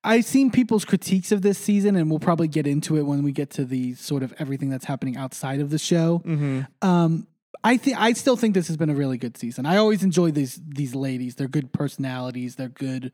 I've 0.04 0.26
seen 0.26 0.52
people's 0.52 0.84
critiques 0.84 1.32
of 1.32 1.44
this 1.44 1.58
season, 1.58 1.96
and 1.96 2.10
we'll 2.10 2.20
probably 2.20 2.50
get 2.50 2.68
into 2.68 2.98
it 2.98 3.04
when 3.04 3.24
we 3.24 3.32
get 3.32 3.50
to 3.52 3.64
the 3.64 3.94
sort 3.94 4.22
of 4.22 4.34
everything 4.38 4.70
that's 4.70 4.84
happening 4.84 5.16
outside 5.16 5.62
of 5.62 5.70
the 5.70 5.80
show. 5.80 6.22
Mhm. 6.26 6.68
Um, 6.82 7.26
I 7.64 7.78
think 7.78 8.00
I 8.00 8.14
still 8.14 8.36
think 8.36 8.54
this 8.54 8.68
has 8.68 8.78
been 8.78 8.90
a 8.90 8.96
really 8.96 9.18
good 9.18 9.38
season. 9.38 9.66
I 9.66 9.78
always 9.78 10.04
enjoy 10.04 10.32
these 10.32 10.60
these 10.68 10.94
ladies. 10.96 11.36
They're 11.36 11.48
good 11.48 11.72
personalities. 11.72 12.56
They're 12.56 12.70
good, 12.70 13.12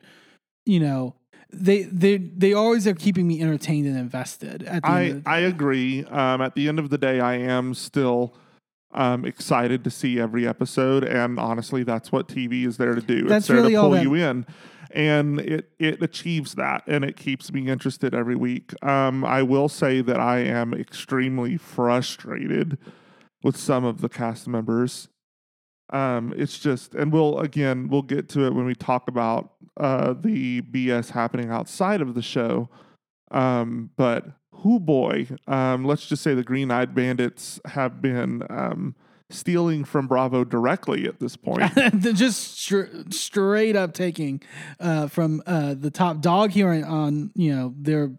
you 0.66 0.80
know. 0.80 1.16
They 1.52 1.84
they 1.84 2.18
they 2.18 2.54
always 2.54 2.88
are 2.88 2.94
keeping 2.94 3.28
me 3.28 3.42
entertained 3.42 3.88
and 3.88 3.98
invested. 3.98 4.64
At 4.64 4.84
the 4.84 4.90
I, 4.90 5.22
I 5.26 5.40
agree. 5.40 6.06
Um, 6.06 6.42
at 6.42 6.56
the 6.56 6.68
end 6.68 6.80
of 6.80 6.90
the 6.90 6.98
day, 6.98 7.20
I 7.20 7.36
am 7.36 7.74
still 7.74 8.36
um, 8.92 9.26
excited 9.26 9.84
to 9.84 9.92
see 9.92 10.20
every 10.20 10.48
episode, 10.48 11.04
and 11.04 11.40
honestly, 11.40 11.84
that's 11.84 12.12
what 12.12 12.28
TV 12.28 12.66
is 12.66 12.78
there 12.78 12.96
to 12.96 13.02
do. 13.02 13.28
That's 13.28 13.44
it's 13.44 13.48
there 13.48 13.58
really 13.58 13.74
to 13.74 13.82
pull 13.82 13.92
that- 13.92 14.04
you 14.04 14.14
in, 14.16 14.46
and 14.92 15.40
it 15.40 15.72
it 15.80 16.02
achieves 16.02 16.56
that, 16.56 16.84
and 16.88 17.04
it 17.04 17.16
keeps 17.16 17.52
me 17.52 17.68
interested 17.68 18.14
every 18.16 18.36
week. 18.36 18.74
Um, 18.84 19.24
I 19.24 19.44
will 19.44 19.70
say 19.70 20.02
that 20.02 20.20
I 20.20 20.40
am 20.40 20.74
extremely 20.74 21.58
frustrated 21.58 22.78
with 23.44 23.58
some 23.58 23.86
of 23.86 24.02
the 24.02 24.10
cast 24.10 24.48
members. 24.48 25.10
Um, 25.92 26.34
it's 26.38 26.60
just, 26.60 26.94
and 26.94 27.12
we'll 27.12 27.40
again 27.40 27.88
we'll 27.90 28.04
get 28.04 28.30
to 28.30 28.46
it 28.46 28.54
when 28.54 28.66
we 28.66 28.76
talk 28.76 29.08
about 29.08 29.54
uh, 29.78 30.14
the 30.14 30.62
BS 30.62 31.12
happening 31.12 31.50
outside 31.50 32.02
of 32.02 32.14
the 32.14 32.22
show. 32.22 32.70
Um, 33.32 33.92
but 33.96 34.26
who 34.54 34.80
boy, 34.80 35.28
um, 35.48 35.86
let's 35.86 36.06
just 36.06 36.22
say 36.22 36.34
the 36.34 36.44
Green 36.44 36.70
Eyed 36.72 36.94
Bandits 36.94 37.60
have 37.66 38.02
been 38.02 38.44
um, 38.50 38.96
stealing 39.30 39.84
from 39.84 40.08
Bravo 40.08 40.44
directly 40.44 41.06
at 41.08 41.20
this 41.20 41.36
point. 41.36 41.64
Just 42.02 42.60
str- 42.60 42.86
straight 43.10 43.76
up 43.76 43.94
taking 43.94 44.42
uh, 44.80 45.08
from 45.08 45.42
uh, 45.46 45.76
the 45.76 45.92
top 45.92 46.22
dog 46.22 46.52
here 46.52 46.72
on 46.86 47.32
you 47.36 47.56
know 47.56 47.74
their. 47.78 48.12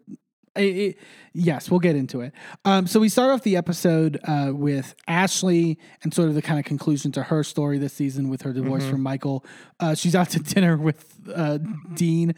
It, 0.60 0.76
it- 0.76 0.98
yes, 1.32 1.70
we'll 1.70 1.80
get 1.80 1.94
into 1.96 2.20
it. 2.20 2.32
Um, 2.64 2.86
so 2.86 2.98
we 3.00 3.08
start 3.08 3.30
off 3.30 3.42
the 3.42 3.56
episode 3.56 4.18
uh, 4.24 4.50
with 4.52 4.94
Ashley 5.08 5.78
and 6.02 6.12
sort 6.12 6.28
of 6.28 6.34
the 6.34 6.42
kind 6.42 6.58
of 6.58 6.64
conclusion 6.64 7.12
to 7.12 7.22
her 7.24 7.42
story 7.44 7.78
this 7.78 7.92
season 7.92 8.28
with 8.28 8.42
her 8.42 8.52
divorce 8.52 8.82
from 8.90 9.00
Michael. 9.02 9.44
Uh, 9.78 9.94
she's 9.94 10.14
out 10.16 10.30
to 10.30 10.38
dinner 10.54 10.76
with 10.76 11.14
uh, 11.34 11.58
Dean. 11.94 12.34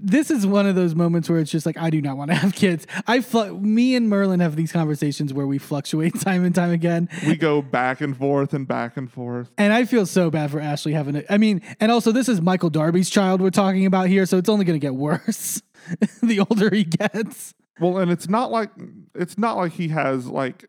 This 0.00 0.30
is 0.30 0.46
one 0.46 0.66
of 0.66 0.74
those 0.74 0.94
moments 0.94 1.28
where 1.28 1.38
it's 1.38 1.50
just 1.50 1.66
like 1.66 1.76
I 1.76 1.90
do 1.90 2.00
not 2.00 2.16
want 2.16 2.30
to 2.30 2.36
have 2.36 2.54
kids. 2.54 2.86
I 3.06 3.20
fl- 3.20 3.54
me 3.54 3.94
and 3.94 4.08
Merlin 4.08 4.40
have 4.40 4.56
these 4.56 4.72
conversations 4.72 5.32
where 5.32 5.46
we 5.46 5.58
fluctuate 5.58 6.20
time 6.20 6.44
and 6.44 6.54
time 6.54 6.70
again. 6.70 7.08
we 7.26 7.36
go 7.36 7.62
back 7.62 8.00
and 8.00 8.16
forth 8.16 8.54
and 8.54 8.66
back 8.66 8.96
and 8.96 9.10
forth. 9.10 9.50
And 9.58 9.72
I 9.72 9.84
feel 9.84 10.06
so 10.06 10.30
bad 10.30 10.50
for 10.50 10.60
Ashley 10.60 10.92
having 10.92 11.16
it. 11.16 11.26
I 11.28 11.38
mean, 11.38 11.62
and 11.80 11.90
also 11.90 12.12
this 12.12 12.28
is 12.28 12.40
Michael 12.40 12.70
Darby's 12.70 13.10
child 13.10 13.40
we're 13.40 13.50
talking 13.50 13.86
about 13.86 14.08
here, 14.08 14.26
so 14.26 14.38
it's 14.38 14.48
only 14.48 14.64
going 14.64 14.78
to 14.78 14.84
get 14.84 14.94
worse 14.94 15.62
the 16.22 16.40
older 16.40 16.70
he 16.74 16.84
gets. 16.84 17.54
Well, 17.80 17.98
and 17.98 18.10
it's 18.10 18.28
not 18.28 18.50
like 18.50 18.70
it's 19.14 19.38
not 19.38 19.56
like 19.56 19.72
he 19.72 19.88
has 19.88 20.26
like 20.26 20.66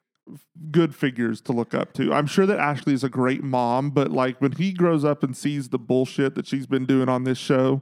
good 0.72 0.94
figures 0.94 1.42
to 1.42 1.52
look 1.52 1.74
up 1.74 1.94
to. 1.94 2.14
I'm 2.14 2.28
sure 2.28 2.46
that 2.46 2.60
Ashley 2.60 2.94
is 2.94 3.04
a 3.04 3.10
great 3.10 3.44
mom, 3.44 3.90
but 3.90 4.12
like 4.12 4.40
when 4.42 4.52
he 4.52 4.72
grows 4.72 5.04
up 5.04 5.24
and 5.24 5.36
sees 5.36 5.70
the 5.70 5.80
bullshit 5.80 6.36
that 6.36 6.46
she's 6.48 6.68
been 6.68 6.86
doing 6.86 7.10
on 7.10 7.24
this 7.24 7.38
show, 7.38 7.82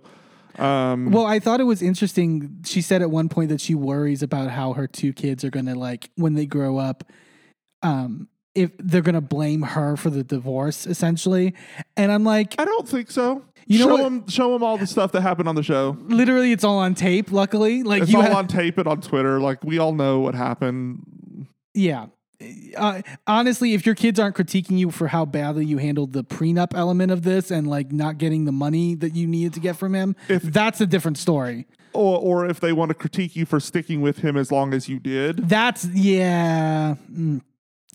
um, 0.58 1.12
Well, 1.12 1.26
I 1.26 1.40
thought 1.40 1.60
it 1.60 1.66
was 1.66 1.82
interesting. 1.82 2.64
She 2.66 2.82
said 2.82 3.02
at 3.02 3.12
one 3.12 3.30
point 3.30 3.50
that 3.50 3.62
she 3.62 3.76
worries 3.76 4.24
about 4.24 4.50
how 4.50 4.74
her 4.74 4.88
two 4.88 5.14
kids 5.14 5.44
are 5.44 5.50
going 5.50 5.66
to 5.68 5.76
like 5.76 6.10
when 6.16 6.34
they 6.34 6.46
grow 6.46 6.78
up 6.78 7.04
um 7.84 8.28
if 8.56 8.72
they're 8.80 9.04
going 9.04 9.14
to 9.14 9.22
blame 9.22 9.62
her 9.62 9.96
for 9.96 10.10
the 10.10 10.24
divorce 10.24 10.88
essentially. 10.88 11.54
And 11.96 12.12
I'm 12.12 12.24
like 12.24 12.56
I 12.58 12.66
don't 12.66 12.88
think 12.88 13.12
so. 13.12 13.44
You 13.68 13.80
know 13.80 13.86
show 13.86 13.92
what? 13.92 14.02
him, 14.06 14.28
show 14.28 14.56
him 14.56 14.64
all 14.64 14.78
the 14.78 14.88
stuff 14.88 15.12
that 15.12 15.22
happened 15.22 15.48
on 15.48 15.56
the 15.56 15.64
show. 15.64 15.96
literally 16.08 16.52
it's 16.52 16.64
all 16.64 16.80
on 16.80 16.96
tape 16.96 17.32
luckily. 17.32 17.84
Like 17.84 18.04
It's 18.04 18.12
you 18.12 18.22
all 18.22 18.36
on 18.36 18.48
tape 18.48 18.78
and 18.78 18.88
on 18.88 19.02
Twitter. 19.02 19.40
Like 19.40 19.64
we 19.64 19.78
all 19.78 19.94
know 19.94 20.20
what 20.20 20.34
happened. 20.36 21.48
Yeah. 21.74 22.08
Uh, 22.76 23.02
honestly, 23.26 23.74
if 23.74 23.86
your 23.86 23.96
kids 23.96 24.20
aren't 24.20 24.36
critiquing 24.36 24.78
you 24.78 24.92
for 24.92 25.08
how 25.08 25.26
badly 25.26 25.66
you 25.66 25.78
handled 25.78 26.14
the 26.14 26.24
prenup 26.24 26.76
element 26.76 27.12
of 27.12 27.24
this 27.24 27.50
and 27.50 27.68
like 27.68 27.92
not 27.92 28.18
getting 28.20 28.46
the 28.46 28.52
money 28.52 28.94
that 28.96 29.16
you 29.16 29.26
needed 29.26 29.54
to 29.54 29.60
get 29.60 29.76
from 29.76 29.96
him, 29.96 30.16
If- 30.30 30.44
that's 30.44 30.80
a 30.80 30.86
different 30.86 31.18
story. 31.18 31.66
Or, 31.94 32.20
or 32.20 32.46
if 32.46 32.60
they 32.60 32.74
want 32.74 32.90
to 32.90 32.96
critique 32.96 33.36
you 33.36 33.48
for 33.48 33.60
sticking 33.60 34.02
with 34.02 34.20
him 34.20 34.38
as 34.38 34.52
long 34.52 34.74
as 34.74 34.88
you 34.88 35.00
did. 35.00 35.50
That's 35.50 35.86
yeah. 35.86 36.96
Mm. 37.12 37.42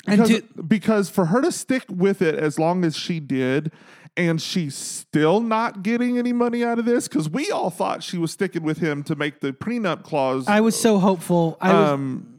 And 0.06 0.22
Because, 0.22 0.42
because 0.66 1.10
for 1.10 1.26
her 1.26 1.40
to 1.40 1.52
stick 1.52 1.84
with 1.88 2.20
it 2.20 2.34
as 2.34 2.58
long 2.58 2.84
as 2.84 2.96
she 2.96 3.20
did, 3.20 3.70
and 4.16 4.42
she's 4.42 4.74
still 4.74 5.40
not 5.40 5.84
getting 5.84 6.18
any 6.18 6.32
money 6.32 6.64
out 6.64 6.80
of 6.80 6.84
this, 6.84 7.06
because 7.06 7.28
we 7.28 7.50
all 7.50 7.70
thought 7.70 8.02
she 8.02 8.18
was 8.18 8.32
sticking 8.32 8.64
with 8.64 8.78
him 8.78 9.04
to 9.04 9.14
make 9.14 9.40
the 9.40 9.52
prenup 9.52 10.02
clause 10.02 10.48
I 10.48 10.60
was 10.60 10.78
so 10.78 10.98
hopeful. 10.98 11.56
I 11.60 11.72
was, 11.72 11.90
um, 11.90 12.31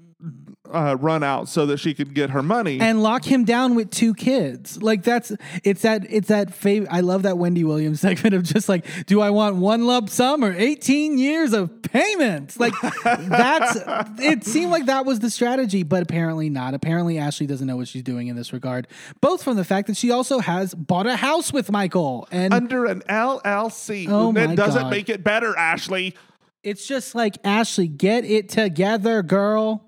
uh, 0.74 0.96
run 1.00 1.24
out 1.24 1.48
so 1.48 1.66
that 1.68 1.78
she 1.78 1.94
could 1.94 2.14
get 2.14 2.32
her 2.32 2.42
money. 2.44 2.80
and 2.80 3.02
lock 3.04 3.24
him 3.26 3.46
down 3.46 3.76
with 3.76 3.90
two 3.92 4.14
kids. 4.14 4.82
Like 4.82 5.04
that's 5.04 5.32
it's 5.64 5.84
that 5.84 6.06
it's 6.10 6.28
that 6.30 6.50
fav- 6.50 6.88
I 6.90 7.02
love 7.02 7.24
that 7.24 7.38
Wendy 7.38 7.64
Williams 7.64 8.00
segment 8.08 8.34
of 8.36 8.44
just 8.44 8.68
like, 8.68 8.86
do 9.06 9.22
I 9.22 9.30
want 9.30 9.58
one 9.58 9.86
lump 9.86 10.10
sum 10.10 10.44
or 10.44 10.54
eighteen 10.58 11.18
years 11.18 11.54
of 11.54 11.82
payments? 11.84 12.60
Like 12.60 12.74
that's 13.06 13.80
it 14.20 14.44
seemed 14.46 14.72
like 14.72 14.88
that 14.88 15.06
was 15.06 15.20
the 15.20 15.30
strategy, 15.30 15.84
but 15.84 16.02
apparently 16.04 16.50
not. 16.50 16.74
Apparently 16.74 17.18
Ashley 17.18 17.46
doesn't 17.46 17.68
know 17.68 17.78
what 17.78 17.88
she's 17.88 18.04
doing 18.04 18.28
in 18.28 18.36
this 18.36 18.52
regard. 18.54 18.88
Both 19.22 19.44
from 19.44 19.56
the 19.58 19.64
fact 19.66 19.88
that 19.88 19.98
she 19.98 20.12
also 20.12 20.40
has 20.40 20.74
bought 20.74 21.08
a 21.08 21.16
house 21.16 21.54
with 21.54 21.72
Michael, 21.72 22.28
and 22.32 22.54
under 22.54 22.86
an 22.86 23.02
LLC. 23.10 24.08
Oh 24.10 24.32
that 24.34 24.50
my 24.50 24.56
doesn't 24.56 24.82
God. 24.84 24.90
make 24.92 25.10
it 25.10 25.24
better, 25.24 25.56
Ashley. 25.58 26.16
it's 26.64 26.88
just 26.88 27.14
like 27.16 27.38
Ashley, 27.44 27.88
get 27.88 28.26
it 28.26 28.50
together, 28.50 29.22
girl. 29.22 29.86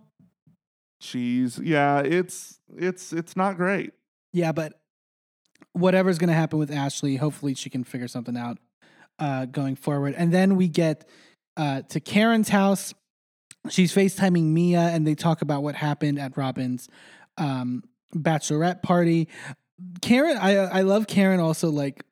Jeez, 1.06 1.60
yeah, 1.64 2.00
it's 2.00 2.60
it's 2.76 3.14
it's 3.14 3.36
not 3.36 3.58
great. 3.58 3.92
Yeah, 4.34 4.52
but 4.52 4.74
whatever's 5.74 6.18
going 6.18 6.30
to 6.30 6.34
happen 6.34 6.58
with 6.58 6.72
Ashley, 6.72 7.18
hopefully 7.18 7.54
she 7.54 7.70
can 7.70 7.84
figure 7.84 8.08
something 8.08 8.36
out 8.36 8.58
uh, 9.20 9.46
going 9.46 9.76
forward. 9.76 10.16
And 10.18 10.34
then 10.34 10.56
we 10.56 10.68
get 10.68 11.08
uh, 11.58 11.84
to 11.90 12.00
Karen's 12.00 12.50
house. 12.50 12.94
She's 13.70 13.94
FaceTiming 13.94 14.46
Mia, 14.46 14.80
and 14.80 15.06
they 15.06 15.14
talk 15.14 15.44
about 15.44 15.62
what 15.62 15.76
happened 15.76 16.18
at 16.18 16.36
Robyn's 16.36 16.88
um, 17.38 17.84
bachelorette 18.16 18.82
party. 18.82 19.28
Karen, 20.02 20.38
I 20.38 20.56
I 20.56 20.82
love 20.82 21.06
Karen. 21.06 21.40
Also, 21.40 21.70
like 21.70 22.04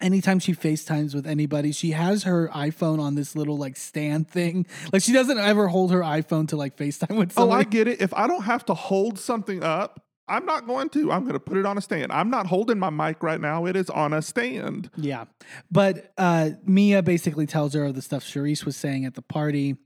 anytime 0.00 0.38
she 0.38 0.54
FaceTimes 0.54 1.14
with 1.14 1.26
anybody, 1.26 1.72
she 1.72 1.92
has 1.92 2.24
her 2.24 2.48
iPhone 2.48 3.00
on 3.00 3.14
this 3.14 3.36
little 3.36 3.56
like 3.56 3.76
stand 3.76 4.28
thing. 4.28 4.66
Like 4.92 5.02
she 5.02 5.12
doesn't 5.12 5.38
ever 5.38 5.68
hold 5.68 5.92
her 5.92 6.00
iPhone 6.00 6.48
to 6.48 6.56
like 6.56 6.76
FaceTime 6.76 7.16
with 7.16 7.32
someone. 7.32 7.56
Oh, 7.56 7.60
I 7.60 7.64
get 7.64 7.88
it. 7.88 8.00
If 8.00 8.14
I 8.14 8.26
don't 8.26 8.44
have 8.44 8.64
to 8.66 8.74
hold 8.74 9.18
something 9.18 9.62
up 9.62 10.04
I'm 10.26 10.46
not 10.46 10.66
going 10.66 10.88
to. 10.90 11.12
I'm 11.12 11.22
going 11.22 11.34
to 11.34 11.40
put 11.40 11.58
it 11.58 11.66
on 11.66 11.76
a 11.76 11.80
stand. 11.80 12.10
I'm 12.10 12.30
not 12.30 12.46
holding 12.46 12.78
my 12.78 12.90
mic 12.90 13.22
right 13.22 13.40
now. 13.40 13.66
It 13.66 13.76
is 13.76 13.90
on 13.90 14.12
a 14.12 14.22
stand. 14.22 14.90
Yeah. 14.96 15.24
But 15.70 16.12
uh, 16.16 16.50
Mia 16.64 17.02
basically 17.02 17.46
tells 17.46 17.74
her 17.74 17.84
of 17.84 17.94
the 17.94 18.02
stuff 18.02 18.24
Charrisse 18.24 18.64
was 18.64 18.76
saying 18.76 19.04
at 19.04 19.14
the 19.14 19.22
party 19.22 19.76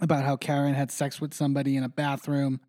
about 0.00 0.24
how 0.24 0.36
Karen 0.36 0.74
had 0.74 0.90
sex 0.90 1.20
with 1.20 1.34
somebody 1.34 1.76
in 1.76 1.84
a 1.84 1.88
bathroom, 1.88 2.60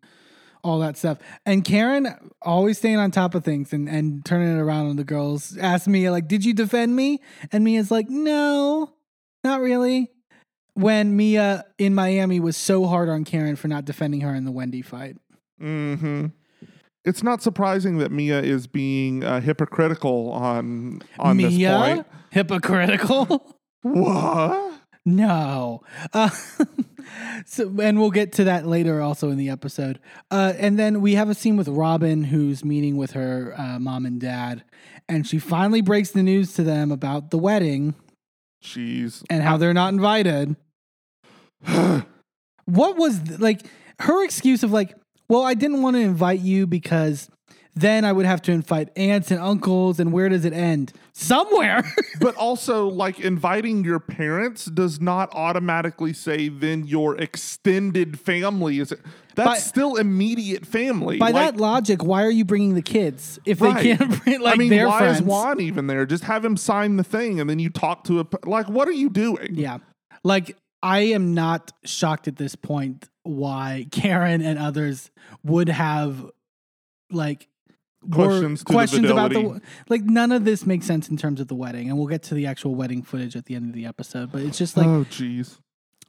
all 0.64 0.78
that 0.80 0.96
stuff. 0.96 1.18
And 1.44 1.64
Karen 1.64 2.08
always 2.42 2.78
staying 2.78 2.98
on 2.98 3.10
top 3.10 3.34
of 3.34 3.44
things 3.44 3.72
and, 3.72 3.88
and 3.88 4.24
turning 4.24 4.56
it 4.56 4.60
around 4.60 4.86
on 4.88 4.96
the 4.96 5.04
girls. 5.04 5.56
Asked 5.58 5.88
me, 5.88 6.08
like, 6.10 6.28
did 6.28 6.44
you 6.44 6.54
defend 6.54 6.94
me? 6.96 7.20
And 7.50 7.64
Mia's 7.64 7.90
like, 7.90 8.08
no, 8.08 8.92
not 9.44 9.60
really. 9.60 10.10
When 10.74 11.16
Mia 11.16 11.64
in 11.78 11.94
Miami 11.94 12.40
was 12.40 12.56
so 12.56 12.86
hard 12.86 13.08
on 13.08 13.24
Karen 13.24 13.56
for 13.56 13.68
not 13.68 13.84
defending 13.84 14.22
her 14.22 14.34
in 14.34 14.44
the 14.44 14.52
Wendy 14.52 14.82
fight. 14.82 15.16
hmm 15.58 16.26
It's 17.04 17.22
not 17.22 17.42
surprising 17.42 17.98
that 17.98 18.10
Mia 18.12 18.40
is 18.40 18.66
being 18.66 19.22
uh, 19.24 19.40
hypocritical 19.40 20.30
on 20.30 21.02
on 21.18 21.36
this 21.36 21.52
Mia? 21.54 21.76
point. 21.78 22.06
Hypocritical? 22.30 23.56
What? 23.84 24.74
No. 25.04 25.80
Uh, 26.12 26.30
so, 27.46 27.74
and 27.80 28.00
we'll 28.00 28.10
get 28.10 28.32
to 28.32 28.44
that 28.44 28.66
later 28.66 29.00
also 29.00 29.30
in 29.30 29.38
the 29.38 29.48
episode. 29.50 29.98
Uh, 30.30 30.52
and 30.56 30.78
then 30.78 31.00
we 31.00 31.14
have 31.14 31.28
a 31.28 31.34
scene 31.34 31.56
with 31.56 31.68
Robyn 31.68 32.24
who's 32.24 32.64
meeting 32.64 32.96
with 32.96 33.12
her 33.12 33.54
uh, 33.56 33.78
mom 33.78 34.06
and 34.06 34.20
dad. 34.20 34.64
And 35.08 35.26
she 35.26 35.38
finally 35.38 35.80
breaks 35.80 36.10
the 36.10 36.22
news 36.22 36.54
to 36.54 36.62
them 36.62 36.90
about 36.90 37.30
the 37.30 37.38
wedding 37.38 37.94
Jeez. 38.62 39.22
and 39.28 39.42
how 39.42 39.56
they're 39.56 39.74
not 39.74 39.92
invited. 39.92 40.56
what 41.66 42.96
was 42.96 43.40
like 43.40 43.62
her 44.00 44.24
excuse 44.24 44.62
of 44.62 44.72
like, 44.72 44.94
well, 45.28 45.42
I 45.42 45.54
didn't 45.54 45.82
want 45.82 45.96
to 45.96 46.00
invite 46.00 46.40
you 46.40 46.66
because 46.66 47.28
then 47.74 48.04
I 48.04 48.12
would 48.12 48.26
have 48.26 48.42
to 48.42 48.52
invite 48.52 48.90
aunts 48.96 49.30
and 49.30 49.40
uncles. 49.40 49.98
And 49.98 50.12
where 50.12 50.28
does 50.28 50.44
it 50.44 50.52
end? 50.52 50.92
Somewhere. 51.14 51.82
but 52.20 52.34
also, 52.36 52.86
like 52.88 53.18
inviting 53.20 53.82
your 53.84 53.98
parents 53.98 54.66
does 54.66 55.00
not 55.00 55.30
automatically 55.34 56.12
say 56.12 56.48
then 56.48 56.86
your 56.86 57.16
extended 57.16 58.20
family 58.20 58.78
is. 58.78 58.92
it? 58.92 59.00
That's 59.34 59.48
By- 59.48 59.58
still 59.58 59.96
immediate 59.96 60.66
family. 60.66 61.16
By 61.18 61.30
Like, 61.30 61.54
that 61.54 61.60
logic, 61.60 62.04
why 62.04 62.22
are 62.24 62.30
you 62.30 62.44
bringing 62.44 62.74
the 62.74 62.82
kids 62.82 63.38
if 63.46 63.60
Right. 63.62 63.82
they 63.82 63.96
can't 63.96 64.22
bring 64.24 64.40
like 64.42 64.54
I 64.54 64.58
mean, 64.58 64.68
their 64.68 64.88
why 64.88 64.98
friends? 64.98 65.20
is 65.20 65.22
Juan 65.24 65.60
even 65.60 65.86
there? 65.86 66.04
Just 66.04 66.24
have 66.24 66.44
him 66.44 66.58
sign 66.58 66.96
the 66.98 67.04
thing, 67.04 67.40
and 67.40 67.48
then 67.48 67.58
you 67.58 67.70
talk 67.70 68.04
to 68.04 68.20
a 68.20 68.26
like. 68.44 68.68
What 68.68 68.86
are 68.88 68.92
you 68.92 69.08
doing? 69.08 69.54
Yeah, 69.54 69.78
like 70.22 70.56
I 70.82 70.98
am 71.00 71.32
not 71.32 71.72
shocked 71.84 72.28
at 72.28 72.36
this 72.36 72.54
point 72.56 73.08
why 73.22 73.86
Karen 73.90 74.42
and 74.42 74.58
others 74.58 75.10
would 75.44 75.70
have 75.70 76.30
like 77.10 77.48
Questions 78.64 79.02
to 79.02 79.08
the 79.08 79.12
about 79.12 79.30
the 79.32 79.60
like 79.88 80.02
none 80.02 80.32
of 80.32 80.44
this 80.44 80.66
makes 80.66 80.86
sense 80.86 81.08
in 81.08 81.16
terms 81.16 81.40
of 81.40 81.48
the 81.48 81.54
wedding, 81.54 81.88
and 81.88 81.98
we'll 81.98 82.08
get 82.08 82.22
to 82.24 82.34
the 82.34 82.46
actual 82.46 82.74
wedding 82.74 83.02
footage 83.02 83.36
at 83.36 83.46
the 83.46 83.54
end 83.54 83.68
of 83.68 83.74
the 83.74 83.86
episode. 83.86 84.32
But 84.32 84.42
it's 84.42 84.58
just 84.58 84.76
like 84.76 84.86
oh, 84.86 85.04
jeez. 85.10 85.58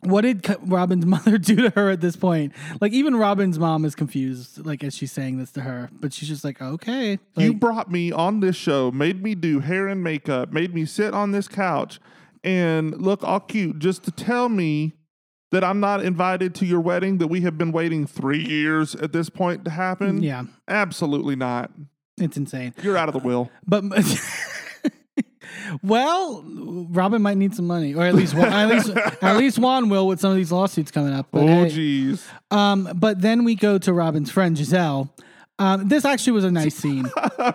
what 0.02 0.22
did 0.22 0.42
Robyn's 0.44 1.06
mother 1.06 1.38
do 1.38 1.56
to 1.56 1.70
her 1.72 1.90
at 1.90 2.02
this 2.02 2.16
point? 2.16 2.54
Like 2.82 2.94
even 2.94 3.16
Robyn's 3.16 3.60
mom 3.60 3.86
is 3.86 3.96
confused, 3.96 4.66
like 4.66 4.84
as 4.84 4.96
she's 4.96 5.12
saying 5.12 5.38
this 5.38 5.52
to 5.52 5.62
her, 5.62 5.90
but 5.92 6.14
she's 6.14 6.30
just 6.30 6.44
like, 6.44 6.62
okay, 6.62 7.20
you 7.38 7.54
brought 7.54 7.92
me 7.92 8.12
on 8.12 8.40
this 8.40 8.56
show, 8.56 8.92
made 8.92 9.22
me 9.22 9.36
do 9.36 9.60
hair 9.60 9.88
and 9.88 10.04
makeup, 10.04 10.52
made 10.52 10.74
me 10.74 10.86
sit 10.86 11.14
on 11.14 11.32
this 11.32 11.48
couch 11.48 12.00
and 12.44 13.00
look 13.02 13.24
all 13.24 13.40
cute 13.40 13.80
just 13.80 14.04
to 14.04 14.12
tell 14.12 14.50
me 14.50 14.94
that 15.54 15.64
I'm 15.64 15.80
not 15.80 16.04
invited 16.04 16.56
to 16.56 16.66
your 16.66 16.82
wedding 16.82 17.20
that 17.20 17.28
we 17.28 17.42
have 17.42 17.60
been 17.60 17.72
waiting 17.72 18.08
three 18.08 18.44
years 18.44 18.96
at 18.96 19.14
this 19.14 19.30
point 19.30 19.64
to 19.66 19.72
happen. 19.72 20.24
yeah, 20.24 20.46
Absolutely 20.68 21.36
not. 21.36 21.72
it's 22.18 22.38
insane. 22.38 22.74
You're 22.82 22.98
out 22.98 23.08
of 23.08 23.14
the 23.14 23.20
will. 23.20 23.52
But 23.66 23.84
well, 25.84 26.44
Robyn 26.46 27.22
might 27.22 27.38
need 27.38 27.54
some 27.54 27.68
money, 27.68 27.94
or 27.94 28.04
at 28.04 28.16
least 28.16 28.34
Juan, 28.34 28.52
at 28.52 28.68
least 28.68 28.90
at 29.22 29.38
least 29.38 29.60
Juan 29.60 29.90
will 29.90 30.08
with 30.08 30.20
some 30.20 30.32
of 30.32 30.38
these 30.38 30.52
lawsuits 30.52 30.90
coming 30.90 31.14
up. 31.14 31.28
But, 31.32 31.44
oh, 31.44 31.46
hey. 31.46 31.70
jeez. 31.70 32.28
um, 32.50 32.90
but 32.96 33.22
then 33.22 33.44
we 33.44 33.54
go 33.54 33.78
to 33.78 33.94
Robyn's 33.94 34.32
friend 34.32 34.58
Gizelle. 34.58 35.10
Um, 35.60 35.88
this 35.88 36.04
actually 36.04 36.34
was 36.34 36.44
a 36.46 36.52
nice 36.52 36.76
scene. 36.84 37.06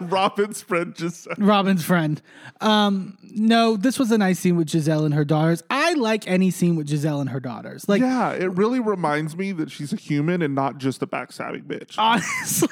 Robyn's 0.01 0.63
friend 0.63 0.95
just 0.95 1.25
said, 1.25 1.39
Robyn's 1.39 1.85
friend. 1.85 2.23
Um, 2.61 3.19
no, 3.23 3.77
this 3.77 3.99
was 3.99 4.11
a 4.13 4.19
nice 4.19 4.39
scene 4.39 4.57
with 4.57 4.69
Gizelle 4.69 5.05
and 5.05 5.15
her 5.15 5.25
daughters. 5.25 5.63
I 5.69 5.95
like 5.95 6.27
any 6.29 6.51
scene 6.51 6.77
with 6.77 6.89
Gizelle 6.89 7.21
and 7.21 7.31
her 7.31 7.41
daughters. 7.41 7.89
Like 7.89 8.01
yeah, 8.01 8.33
it 8.33 8.53
really 8.53 8.81
reminds 8.81 9.37
me 9.37 9.53
that 9.53 9.71
she's 9.71 9.93
a 9.93 9.97
human 9.97 10.43
and 10.43 10.55
not 10.55 10.79
just 10.79 11.03
a 11.03 11.07
backstabbing 11.07 11.65
bitch. 11.65 11.95
honestly 11.99 12.69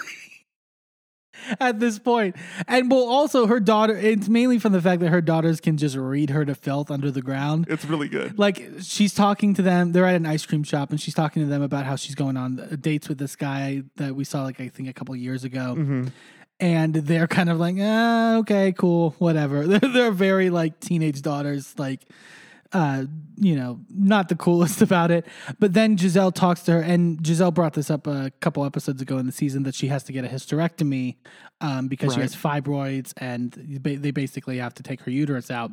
at 1.61 1.81
this 1.81 1.99
point 1.99 2.37
and 2.69 2.91
well 2.91 3.05
also 3.09 3.47
her 3.47 3.61
daughter 3.61 3.97
it's 3.97 4.29
mainly 4.29 4.59
from 4.59 4.73
the 4.73 4.81
fact 4.81 5.01
that 5.01 5.09
her 5.11 5.21
daughters 5.21 5.61
can 5.61 5.77
just 5.77 5.97
read 5.97 6.31
her 6.31 6.45
to 6.45 6.55
filth 6.55 6.91
under 6.91 7.11
the 7.11 7.23
ground 7.23 7.67
it's 7.69 7.85
really 7.85 8.09
good. 8.09 8.39
like 8.39 8.63
she's 8.81 9.15
talking 9.15 9.55
to 9.55 9.63
them 9.63 9.93
they're 9.93 10.07
at 10.07 10.15
an 10.17 10.27
ice 10.27 10.45
cream 10.47 10.63
shop 10.63 10.91
and 10.91 11.01
she's 11.01 11.15
talking 11.15 11.43
to 11.43 11.49
them 11.49 11.63
about 11.63 11.85
how 11.85 11.97
she's 11.97 12.15
going 12.15 12.37
on 12.37 12.57
dates 12.81 13.09
with 13.09 13.19
this 13.19 13.37
guy 13.37 13.83
that 13.97 14.15
we 14.15 14.25
saw 14.25 14.43
like 14.43 14.61
i 14.61 14.69
think 14.69 14.89
a 14.89 14.93
couple 14.93 15.15
years 15.17 15.45
ago 15.45 15.75
Mm-hmm. 15.77 16.07
and 16.61 16.95
they're 16.95 17.27
kind 17.27 17.51
of 17.51 17.59
like 17.59 17.77
ah, 17.81 18.37
okay 18.39 18.73
cool 18.73 19.15
whatever 19.19 19.67
they're, 19.69 19.93
they're 19.93 20.11
very 20.11 20.51
like 20.51 20.81
teenage 20.81 21.23
daughters 21.23 21.75
like 21.79 22.01
uh, 22.77 23.07
you 23.39 23.57
know, 23.57 23.81
not 23.89 24.29
the 24.29 24.37
coolest 24.47 24.83
about 24.83 25.11
it. 25.11 25.25
But 25.59 25.73
then 25.73 25.97
Gizelle 25.97 26.33
talks 26.33 26.61
to 26.65 26.73
her, 26.73 26.81
and 26.81 27.19
Gizelle 27.23 27.53
brought 27.53 27.73
this 27.73 27.91
up 27.91 28.07
a 28.07 28.31
couple 28.41 28.65
episodes 28.67 29.01
ago 29.01 29.17
in 29.17 29.25
the 29.25 29.33
season 29.33 29.63
that 29.63 29.75
she 29.75 29.89
has 29.89 30.05
to 30.05 30.13
get 30.13 30.25
a 30.27 30.29
hysterectomy 30.29 31.17
um, 31.63 31.89
because 31.89 32.13
she 32.13 32.21
has 32.21 32.37
fibroids, 32.37 33.15
and 33.17 33.53
they 33.53 34.11
basically 34.11 34.59
have 34.59 34.75
to 34.75 34.83
take 34.83 35.01
her 35.03 35.11
uterus 35.11 35.51
out, 35.51 35.71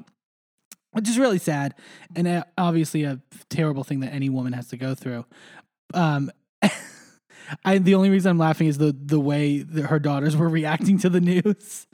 which 0.91 1.09
is 1.09 1.19
really 1.19 1.39
sad, 1.39 1.75
and 2.15 2.25
uh, 2.25 2.43
obviously 2.57 3.03
a 3.03 3.19
terrible 3.49 3.83
thing 3.83 3.99
that 3.99 4.13
any 4.13 4.29
woman 4.29 4.53
has 4.53 4.69
to 4.69 4.77
go 4.77 4.95
through. 4.95 5.25
Um, 5.93 6.31
I 7.65 7.77
the 7.77 7.95
only 7.95 8.09
reason 8.09 8.29
I'm 8.31 8.37
laughing 8.37 8.67
is 8.67 8.77
the 8.77 8.95
the 8.97 9.19
way 9.19 9.59
that 9.59 9.85
her 9.87 9.99
daughters 9.99 10.35
were 10.35 10.49
reacting 10.49 10.97
to 10.99 11.09
the 11.09 11.21
news. 11.21 11.87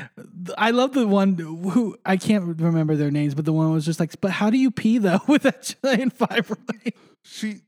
I 0.58 0.70
love 0.70 0.92
the 0.92 1.06
one 1.06 1.36
who 1.36 1.96
I 2.04 2.16
can't 2.16 2.60
remember 2.60 2.96
their 2.96 3.10
names, 3.10 3.34
but 3.34 3.44
the 3.44 3.52
one 3.52 3.72
was 3.72 3.84
just 3.84 4.00
like, 4.00 4.20
"But 4.20 4.32
how 4.32 4.50
do 4.50 4.58
you 4.58 4.70
pee 4.70 4.98
though 4.98 5.20
with 5.28 5.42
that 5.42 5.74
giant 5.82 6.18
fibroid?" 6.18 6.92
She 7.22 7.60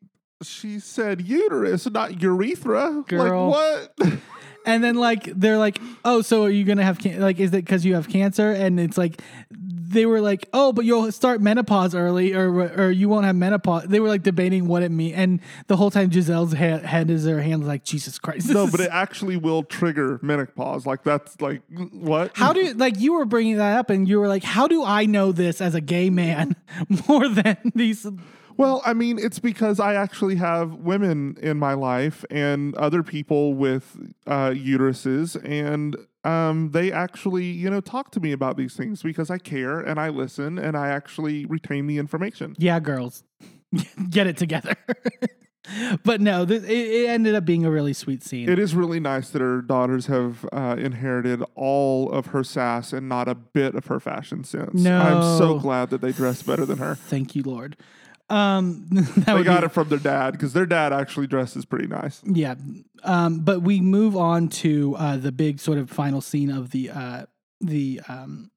she 0.43 0.78
said 0.80 1.22
uterus, 1.22 1.91
not 1.91 2.20
urethra. 2.22 3.05
Girl. 3.07 3.51
Like 3.51 3.91
what? 3.99 4.12
And 4.66 4.84
then 4.84 4.97
like 4.97 5.24
they're 5.24 5.57
like, 5.57 5.80
"Oh, 6.05 6.20
so 6.20 6.45
are 6.45 6.51
you 6.51 6.62
gonna 6.64 6.82
have 6.82 6.99
can- 6.99 7.20
like 7.22 7.41
is 7.41 7.51
it 7.55 7.64
because 7.64 7.86
you 7.86 7.95
have 7.95 8.07
cancer?" 8.07 8.51
And 8.51 8.78
it's 8.78 8.99
like 8.99 9.22
they 9.89 10.07
were 10.07 10.20
like, 10.20 10.49
"Oh, 10.53 10.72
but 10.72 10.84
you'll 10.84 11.11
start 11.12 11.41
menopause 11.41 11.95
early, 11.95 12.34
or 12.34 12.51
or 12.51 12.91
you 12.91 13.09
won't 13.09 13.24
have 13.24 13.36
menopause." 13.36 13.84
They 13.84 14.01
were 14.01 14.09
like 14.09 14.22
debating 14.22 14.68
what 14.68 14.82
it 14.82 14.91
mean, 14.91 15.14
and 15.14 15.41
the 15.66 15.76
whole 15.76 15.91
time 15.91 16.11
Gizelle's 16.11 16.53
head, 16.53 16.84
head 16.84 17.11
is 17.11 17.24
her 17.24 17.41
hand 17.41 17.66
like 17.66 17.84
Jesus 17.84 18.18
Christ. 18.18 18.51
no, 18.51 18.70
but 18.70 18.80
it 18.80 18.91
actually 18.91 19.36
will 19.36 19.62
trigger 19.62 20.20
menopause. 20.22 20.86
Like 20.86 21.03
that's 21.03 21.41
like 21.41 21.62
what? 21.93 22.36
How 22.36 22.53
do 22.53 22.61
you, 22.61 22.74
like 22.74 22.99
you 22.99 23.14
were 23.14 23.24
bringing 23.24 23.57
that 23.57 23.78
up 23.78 23.91
and 23.91 24.07
you 24.07 24.20
were 24.20 24.28
like, 24.28 24.45
how 24.45 24.68
do 24.68 24.84
I 24.84 25.07
know 25.07 25.32
this 25.32 25.61
as 25.61 25.74
a 25.74 25.80
gay 25.80 26.11
man 26.11 26.55
more 27.09 27.28
than 27.28 27.57
these? 27.74 28.07
Well, 28.59 28.83
I 28.85 28.93
mean, 28.93 29.21
it's 29.21 29.39
because 29.39 29.79
I 29.79 29.95
actually 29.95 30.35
have 30.35 30.75
women 30.75 31.39
in 31.41 31.59
my 31.59 31.75
life 31.75 32.25
and 32.29 32.75
other 32.75 33.05
people 33.05 33.55
with 33.55 34.13
uh, 34.27 34.51
uteruses, 34.51 35.41
and 35.49 35.97
um, 36.25 36.73
they 36.73 36.91
actually, 36.91 37.45
you 37.45 37.71
know, 37.71 37.81
talk 37.81 38.11
to 38.13 38.21
me 38.21 38.33
about 38.33 38.57
these 38.57 38.75
things 38.75 39.01
because 39.01 39.31
I 39.31 39.39
care 39.39 39.79
and 39.79 40.01
I 40.01 40.09
listen 40.09 40.59
and 40.59 40.77
I 40.77 40.89
actually 40.89 41.47
retain 41.47 41.87
the 41.87 41.99
information. 41.99 42.57
Yeah, 42.59 42.81
girls, 42.81 43.23
get 44.11 44.27
it 44.27 44.37
together. 44.37 44.75
but 46.05 46.21
no, 46.21 46.45
th- 46.45 46.65
it, 46.65 47.09
ended 47.09 47.37
up 47.37 47.45
being 47.45 47.65
a 47.65 47.71
really 47.71 47.93
sweet 47.93 48.25
scene. 48.25 48.49
It 48.49 48.59
is 48.59 48.75
really 48.75 48.99
nice 48.99 49.31
that 49.31 49.41
her 49.41 49.63
daughters 49.63 50.07
have 50.07 50.45
uh, 50.53 50.75
inherited 50.77 51.45
all 51.55 52.11
of 52.11 52.27
her 52.27 52.43
sass 52.43 52.93
and 52.93 53.09
not 53.09 53.29
a 53.29 53.37
bit 53.37 53.77
of 53.77 53.87
her 53.87 54.01
fashion 54.01 54.43
sense. 54.43 54.83
No, 54.83 54.99
I'm 54.99 55.39
so 55.39 55.61
glad 55.61 55.91
that 55.91 56.01
they 56.01 56.11
dress 56.11 56.43
better 56.43 56.67
than 56.67 56.79
her. 56.79 56.97
Thank 56.97 57.37
you, 57.37 57.45
Lord. 57.45 57.77
Um, 58.31 58.87
They 58.91 59.43
got 59.43 59.61
be- 59.61 59.66
it 59.66 59.72
from 59.72 59.89
their 59.89 59.99
dad 59.99 60.33
because 60.33 60.53
their 60.53 60.66
dad 60.66 60.93
actually 60.93 61.26
dresses 61.26 61.64
pretty 61.64 61.87
nice. 61.87 62.20
Yeah. 62.24 62.55
Um, 63.05 63.41
but 63.41 63.62
we 63.62 63.81
move 63.81 64.16
on 64.16 64.49
to 64.49 64.97
uh, 64.99 65.16
the 65.16 65.33
big 65.33 65.61
sort 65.61 65.79
of 65.79 65.89
final 65.91 66.20
scene 66.20 66.51
of 66.51 66.70
the 66.70 66.91
uh, 66.91 67.26
the 67.61 68.01
um, 68.09 68.51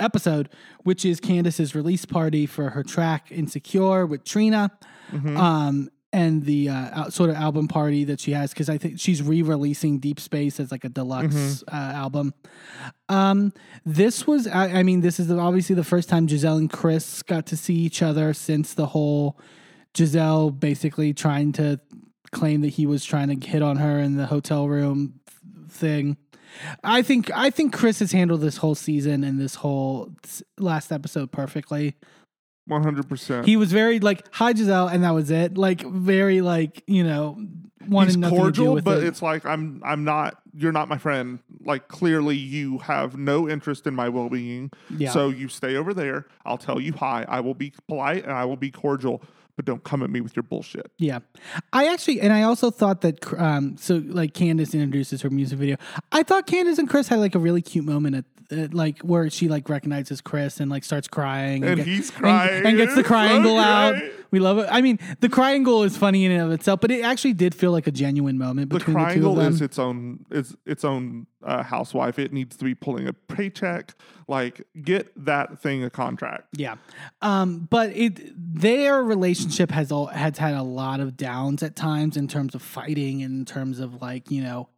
episode, 0.00 0.48
which 0.84 1.04
is 1.04 1.20
Candiace's 1.20 1.74
release 1.74 2.04
party 2.04 2.46
for 2.46 2.70
her 2.70 2.82
track 2.82 3.30
"Insecure" 3.30 4.06
with 4.06 4.24
Trina, 4.24 4.70
Mhm. 5.12 5.36
um, 5.36 5.90
and 6.14 6.44
the 6.44 6.68
uh, 6.68 7.10
sort 7.10 7.28
of 7.28 7.34
album 7.34 7.66
party 7.66 8.04
that 8.04 8.20
she 8.20 8.30
has 8.30 8.50
because 8.50 8.70
I 8.70 8.78
think 8.78 9.00
she's 9.00 9.20
re-releasing 9.20 9.98
Deep 9.98 10.20
Space 10.20 10.60
as 10.60 10.70
like 10.70 10.84
a 10.84 10.88
deluxe 10.88 11.64
uh, 11.66 11.74
album. 11.74 12.32
Um, 13.08 13.52
this 13.84 14.24
was, 14.24 14.46
I, 14.46 14.68
I 14.68 14.82
mean, 14.84 15.00
this 15.00 15.18
is 15.18 15.28
obviously 15.30 15.74
the 15.74 15.82
first 15.82 16.08
time 16.08 16.28
Gizelle 16.28 16.58
and 16.58 16.70
Chris 16.70 17.20
got 17.24 17.46
to 17.46 17.56
see 17.56 17.74
each 17.74 18.00
other 18.00 18.32
since 18.32 18.74
the 18.74 18.86
whole 18.86 19.40
Gizelle 19.92 20.58
basically 20.58 21.12
trying 21.12 21.50
to 21.54 21.80
claim 22.30 22.60
that 22.60 22.68
he 22.68 22.86
was 22.86 23.04
trying 23.04 23.28
to 23.36 23.46
hit 23.46 23.62
on 23.62 23.78
her 23.78 23.98
in 23.98 24.16
the 24.16 24.26
hotel 24.26 24.68
room 24.68 25.18
thing. 25.68 26.16
I 26.84 27.02
think 27.02 27.32
I 27.34 27.50
think 27.50 27.72
Chris 27.72 27.98
has 27.98 28.12
handled 28.12 28.40
this 28.40 28.58
whole 28.58 28.76
season 28.76 29.24
and 29.24 29.40
this 29.40 29.56
whole 29.56 30.14
last 30.58 30.92
episode 30.92 31.32
perfectly. 31.32 31.96
One 32.66 32.82
hundred 32.82 33.08
percent. 33.08 33.46
He 33.46 33.56
was 33.56 33.72
very 33.72 34.00
like 34.00 34.26
hi 34.32 34.52
Gizelle, 34.52 34.92
and 34.92 35.04
that 35.04 35.10
was 35.10 35.30
it. 35.30 35.58
Like 35.58 35.82
very 35.82 36.40
like 36.40 36.82
you 36.86 37.04
know 37.04 37.38
wanted 37.88 38.16
He's 38.16 38.30
cordial, 38.30 38.80
but 38.80 38.98
it. 38.98 39.04
it's 39.04 39.22
like 39.22 39.44
I'm 39.44 39.82
I'm 39.84 40.04
not. 40.04 40.40
You're 40.56 40.72
not 40.72 40.88
my 40.88 40.98
friend. 40.98 41.40
Like 41.64 41.88
clearly, 41.88 42.36
you 42.36 42.78
have 42.78 43.16
no 43.18 43.48
interest 43.48 43.86
in 43.86 43.94
my 43.94 44.08
well 44.08 44.28
being. 44.28 44.70
Yeah. 44.88 45.10
So 45.10 45.28
you 45.28 45.48
stay 45.48 45.76
over 45.76 45.92
there. 45.92 46.26
I'll 46.44 46.58
tell 46.58 46.80
you 46.80 46.92
hi. 46.92 47.24
I 47.28 47.40
will 47.40 47.54
be 47.54 47.72
polite 47.88 48.24
and 48.24 48.32
I 48.32 48.44
will 48.44 48.56
be 48.56 48.70
cordial, 48.70 49.22
but 49.56 49.64
don't 49.64 49.84
come 49.84 50.02
at 50.02 50.10
me 50.10 50.20
with 50.20 50.34
your 50.36 50.42
bullshit. 50.42 50.90
Yeah, 50.98 51.20
I 51.72 51.86
actually, 51.92 52.20
and 52.20 52.32
I 52.32 52.42
also 52.42 52.70
thought 52.70 53.00
that, 53.02 53.32
um, 53.40 53.76
so 53.78 54.02
like 54.06 54.34
Candiace 54.34 54.74
introduces 54.74 55.22
her 55.22 55.30
music 55.30 55.58
video. 55.58 55.76
I 56.12 56.22
thought 56.22 56.46
Candiace 56.46 56.78
and 56.78 56.88
Chris 56.88 57.08
had 57.08 57.18
like 57.20 57.34
a 57.34 57.38
really 57.38 57.62
cute 57.62 57.84
moment 57.84 58.16
at, 58.16 58.24
at 58.58 58.74
like 58.74 59.00
where 59.00 59.30
she 59.30 59.48
like 59.48 59.68
recognizes 59.68 60.20
Chris 60.20 60.60
and 60.60 60.70
like 60.70 60.84
starts 60.84 61.08
crying, 61.08 61.64
And 61.64 61.76
get- 61.76 61.86
he's 61.86 62.10
crying. 62.10 62.66
and, 62.66 62.76
gets 62.76 62.94
the 62.94 63.00
It's 63.00 63.08
so 63.54 63.58
out. 63.58 63.94
We 64.30 64.40
love 64.40 64.58
it. 64.58 64.68
I 64.70 64.80
mean, 64.80 64.98
the 65.20 65.28
triangle 65.28 65.82
is 65.82 65.96
funny 65.96 66.24
in 66.24 66.32
and 66.32 66.42
of 66.42 66.50
itself, 66.52 66.80
but 66.80 66.90
it 66.90 67.04
actually 67.04 67.34
did 67.34 67.54
feel 67.54 67.70
like 67.72 67.86
a 67.86 67.90
genuine 67.92 68.38
moment 68.38 68.70
The 68.70 68.78
between 68.78 68.94
the, 68.94 69.00
two 69.00 69.06
of 69.06 69.10
triangle 69.12 69.34
them. 69.36 69.52
is 69.52 69.60
its 69.62 69.78
own 69.78 70.26
is 70.30 70.56
its 70.66 70.84
own 70.84 71.26
uh, 71.42 71.62
housewife. 71.62 72.18
It 72.18 72.32
needs 72.32 72.56
to 72.56 72.64
be 72.64 72.74
pulling 72.74 73.06
a 73.06 73.12
paycheck. 73.12 73.94
Like 74.26 74.66
get 74.82 75.12
that 75.24 75.60
thing 75.60 75.84
a 75.84 75.90
contract. 75.90 76.48
Yeah. 76.56 76.76
Um, 77.20 77.68
but 77.70 77.90
it 77.90 78.32
their 78.36 79.02
relationship 79.02 79.70
has 79.70 79.92
all 79.92 80.06
has 80.06 80.38
had 80.38 80.54
a 80.54 80.62
lot 80.62 81.00
of 81.00 81.16
downs 81.16 81.62
at 81.62 81.76
times 81.76 82.16
in 82.16 82.26
terms 82.28 82.54
of 82.54 82.62
fighting 82.62 83.22
and 83.22 83.40
in 83.40 83.44
terms 83.44 83.80
of 83.80 84.00
like, 84.00 84.30
you 84.30 84.42
know, 84.42 84.68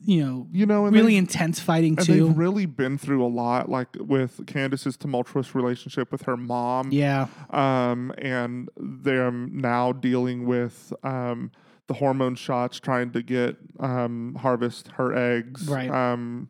you 0.00 0.24
know, 0.24 0.46
You 0.52 0.66
know, 0.66 0.86
really 0.86 1.16
intense 1.16 1.60
fighting 1.60 1.96
And 1.98 2.06
too. 2.06 2.26
they've 2.28 2.36
really 2.36 2.66
been 2.66 2.98
through 2.98 3.24
a 3.24 3.28
lot, 3.28 3.68
like 3.68 3.88
with 3.98 4.46
Candiace's 4.46 4.96
tumultuous 4.96 5.54
relationship 5.54 6.10
with 6.12 6.22
her 6.22 6.36
mom. 6.36 6.90
yeah. 6.92 7.26
um, 7.50 8.12
and 8.18 8.68
they're 8.76 9.30
now 9.32 9.92
dealing 9.92 10.46
with 10.46 10.92
um, 11.02 11.50
the 11.88 11.94
hormone 11.94 12.34
shots, 12.34 12.78
trying 12.80 13.10
to 13.12 13.22
get 13.22 13.56
um, 13.80 14.34
harvest 14.40 14.88
her 14.96 15.14
eggs, 15.14 15.66
Right. 15.68 15.90
Um, 15.90 16.48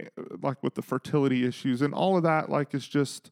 eh, 0.00 0.06
like 0.40 0.62
with 0.62 0.74
the 0.74 0.82
fertility 0.82 1.44
issues 1.46 1.82
and 1.82 1.92
all 1.94 2.16
of 2.16 2.22
that. 2.24 2.48
Like 2.50 2.74
it's 2.74 2.88
just, 2.88 3.30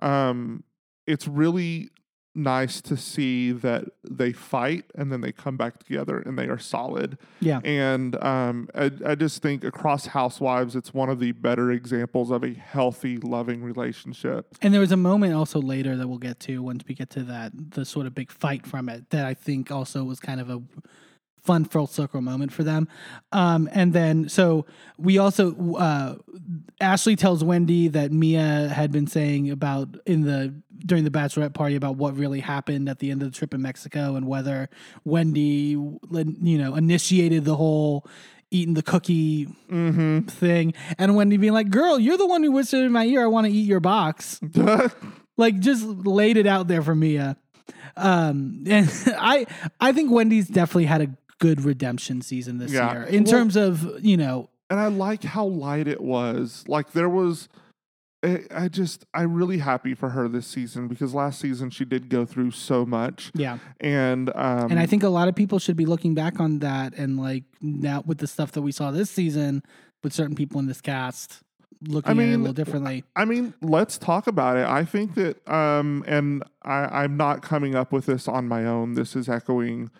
um, 0.00 0.64
it's 1.06 1.26
really 1.26 1.90
nice 2.34 2.80
to 2.80 2.96
see 2.96 3.52
that 3.52 3.84
they 4.02 4.32
fight 4.32 4.84
and 4.94 5.12
then 5.12 5.20
they 5.20 5.32
come 5.32 5.56
back 5.56 5.78
together 5.78 6.18
and 6.18 6.38
they 6.38 6.46
are 6.46 6.58
solid. 6.58 7.18
Yeah. 7.40 7.60
And 7.64 8.22
um, 8.24 8.68
I, 8.74 8.90
I 9.04 9.14
just 9.14 9.42
think 9.42 9.64
across 9.64 10.06
Housewives, 10.06 10.74
it's 10.74 10.94
one 10.94 11.10
of 11.10 11.20
the 11.20 11.32
better 11.32 11.70
examples 11.70 12.30
of 12.30 12.42
a 12.42 12.54
healthy, 12.54 13.18
loving 13.18 13.62
relationship. 13.62 14.46
And 14.62 14.72
there 14.72 14.80
was 14.80 14.92
a 14.92 14.96
moment 14.96 15.34
also 15.34 15.60
later 15.60 15.96
that 15.96 16.08
we'll 16.08 16.18
get 16.18 16.40
to 16.40 16.62
once 16.62 16.84
we 16.88 16.94
get 16.94 17.10
to 17.10 17.22
that 17.24 17.52
the 17.72 17.84
sort 17.84 18.06
of 18.06 18.14
big 18.14 18.30
fight 18.30 18.66
from 18.66 18.88
it 18.88 19.10
that 19.10 19.26
I 19.26 19.34
think 19.34 19.70
also 19.70 20.04
was 20.04 20.20
kind 20.20 20.40
of 20.40 20.48
a 20.48 20.62
fun 21.42 21.64
full 21.64 21.86
circle 21.86 22.20
moment 22.20 22.52
for 22.52 22.62
them. 22.62 22.88
Um, 23.32 23.68
and 23.72 23.92
then 23.92 24.28
so 24.28 24.66
we 24.96 25.18
also 25.18 25.74
uh, 25.74 26.16
Ashley 26.80 27.16
tells 27.16 27.42
Wendy 27.42 27.88
that 27.88 28.12
Mia 28.12 28.68
had 28.68 28.92
been 28.92 29.06
saying 29.06 29.50
about 29.50 29.96
in 30.06 30.22
the 30.22 30.54
during 30.84 31.04
the 31.04 31.10
bachelorette 31.10 31.54
party 31.54 31.76
about 31.76 31.96
what 31.96 32.16
really 32.16 32.40
happened 32.40 32.88
at 32.88 32.98
the 32.98 33.10
end 33.10 33.22
of 33.22 33.30
the 33.30 33.36
trip 33.36 33.54
in 33.54 33.62
Mexico 33.62 34.16
and 34.16 34.26
whether 34.26 34.68
Wendy 35.04 35.76
you 35.76 36.58
know 36.58 36.74
initiated 36.74 37.44
the 37.44 37.56
whole 37.56 38.06
eating 38.50 38.74
the 38.74 38.82
cookie 38.82 39.46
thing 40.28 40.74
and 40.98 41.16
Wendy 41.16 41.36
being 41.36 41.52
like 41.52 41.70
girl 41.70 41.98
you're 41.98 42.18
the 42.18 42.26
one 42.26 42.42
who 42.42 42.52
whispered 42.52 42.84
in 42.84 42.92
my 42.92 43.04
ear 43.04 43.22
I 43.22 43.26
want 43.26 43.46
to 43.46 43.52
eat 43.52 43.66
your 43.66 43.80
box 43.80 44.40
like 45.36 45.58
just 45.60 45.84
laid 45.84 46.36
it 46.36 46.46
out 46.46 46.68
there 46.68 46.82
for 46.82 46.94
Mia. 46.94 47.36
Um, 47.96 48.64
and 48.68 48.90
I 49.18 49.46
I 49.80 49.92
think 49.92 50.10
Wendy's 50.10 50.48
definitely 50.48 50.86
had 50.86 51.02
a 51.02 51.08
good 51.38 51.62
redemption 51.64 52.22
season 52.22 52.58
this 52.58 52.72
Yeah. 52.72 52.92
year 52.92 53.02
in 53.04 53.24
Well- 53.24 53.32
terms 53.32 53.56
of 53.56 54.04
you 54.04 54.16
know 54.16 54.48
and 54.70 54.80
I 54.80 54.86
like 54.86 55.22
how 55.22 55.44
light 55.44 55.86
it 55.86 56.00
was. 56.00 56.64
Like 56.66 56.92
there 56.92 57.08
was, 57.10 57.46
I, 58.24 58.68
just 58.70 59.04
I'm 59.12 59.34
really 59.34 59.58
happy 59.58 59.92
for 59.94 60.10
her 60.10 60.28
this 60.28 60.46
season 60.46 60.88
because 60.88 61.12
last 61.12 61.40
season 61.40 61.68
she 61.68 61.84
did 61.84 62.08
go 62.08 62.24
through 62.24 62.52
so 62.52 62.86
much, 62.86 63.32
yeah, 63.34 63.58
and 63.80 64.30
um, 64.34 64.70
and 64.70 64.78
I 64.78 64.86
think 64.86 65.02
a 65.02 65.08
lot 65.10 65.28
of 65.28 65.34
people 65.34 65.58
should 65.58 65.76
be 65.76 65.84
looking 65.84 66.14
back 66.14 66.40
on 66.40 66.60
that 66.60 66.94
and 66.96 67.18
like 67.20 67.44
now 67.60 68.02
with 68.06 68.18
the 68.18 68.26
stuff 68.26 68.52
that 68.52 68.62
we 68.62 68.70
saw 68.72 68.90
this 68.92 69.10
season 69.10 69.62
with 70.02 70.12
certain 70.14 70.36
people 70.36 70.58
in 70.60 70.66
this 70.66 70.80
cast 70.80 71.40
looking 71.88 72.18
I 72.18 72.22
at 72.22 72.28
it 72.30 72.34
a 72.34 72.38
little 72.38 72.52
differently. 72.54 73.02
I 73.16 73.24
mean, 73.24 73.54
let's 73.60 73.98
talk 73.98 74.28
about 74.28 74.56
it. 74.56 74.64
I 74.66 74.84
think 74.84 75.14
that, 75.16 75.46
um, 75.52 76.04
and 76.06 76.44
I, 76.62 77.02
I'm 77.02 77.16
not 77.16 77.42
coming 77.42 77.74
up 77.74 77.90
with 77.92 78.06
this 78.06 78.28
on 78.28 78.46
my 78.46 78.64
own. 78.64 78.94
This 78.94 79.16
is 79.16 79.28
echoing 79.28 79.90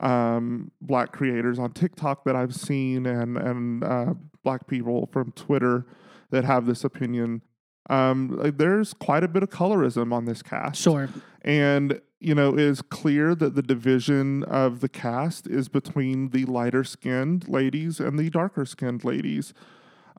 um, 0.00 0.70
black 0.80 1.12
creators 1.12 1.58
on 1.58 1.72
TikTok 1.72 2.24
that 2.24 2.36
I've 2.36 2.54
seen, 2.54 3.06
and 3.06 3.36
and 3.36 3.84
uh, 3.84 4.14
black 4.42 4.66
people 4.66 5.08
from 5.12 5.32
Twitter 5.32 5.86
that 6.30 6.44
have 6.44 6.66
this 6.66 6.84
opinion. 6.84 7.42
Um, 7.90 8.52
there's 8.56 8.92
quite 8.92 9.24
a 9.24 9.28
bit 9.28 9.42
of 9.42 9.50
colorism 9.50 10.12
on 10.12 10.26
this 10.26 10.42
cast. 10.42 10.80
Sure, 10.80 11.08
And, 11.42 12.00
you 12.20 12.34
know, 12.34 12.54
it 12.54 12.60
is 12.60 12.82
clear 12.82 13.34
that 13.34 13.54
the 13.54 13.62
division 13.62 14.44
of 14.44 14.80
the 14.80 14.88
cast 14.88 15.46
is 15.46 15.68
between 15.68 16.30
the 16.30 16.44
lighter 16.44 16.84
skinned 16.84 17.48
ladies 17.48 17.98
and 17.98 18.18
the 18.18 18.28
darker 18.28 18.66
skinned 18.66 19.04
ladies. 19.04 19.54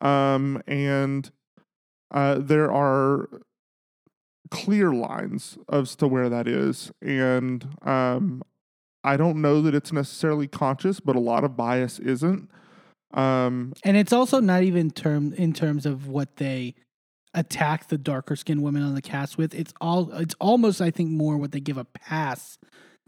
Um, 0.01 0.63
and 0.65 1.30
uh, 2.09 2.39
there 2.39 2.71
are 2.71 3.30
clear 4.49 4.91
lines 4.91 5.57
as 5.71 5.95
to 5.97 6.07
where 6.07 6.30
that 6.30 6.47
is. 6.47 6.91
And 7.01 7.67
um, 7.84 8.41
I 9.03 9.17
don't 9.17 9.41
know 9.41 9.61
that 9.61 9.73
it's 9.73 9.91
necessarily 9.93 10.47
conscious, 10.47 10.99
but 10.99 11.15
a 11.15 11.19
lot 11.19 11.43
of 11.43 11.55
bias 11.55 11.99
isn't. 11.99 12.49
Um, 13.13 13.73
and 13.83 13.97
it's 13.97 14.13
also 14.13 14.39
not 14.39 14.63
even 14.63 14.91
term 14.91 15.33
in 15.33 15.53
terms 15.53 15.85
of 15.85 16.07
what 16.07 16.35
they 16.37 16.75
attack 17.33 17.87
the 17.87 17.97
darker 17.97 18.35
skinned 18.35 18.61
women 18.61 18.83
on 18.83 18.93
the 18.95 19.01
cast 19.01 19.37
with. 19.37 19.53
It's 19.55 19.73
all 19.81 20.11
it's 20.13 20.35
almost 20.39 20.81
I 20.81 20.91
think 20.91 21.09
more 21.11 21.37
what 21.37 21.51
they 21.51 21.59
give 21.59 21.77
a 21.77 21.85
pass 21.85 22.57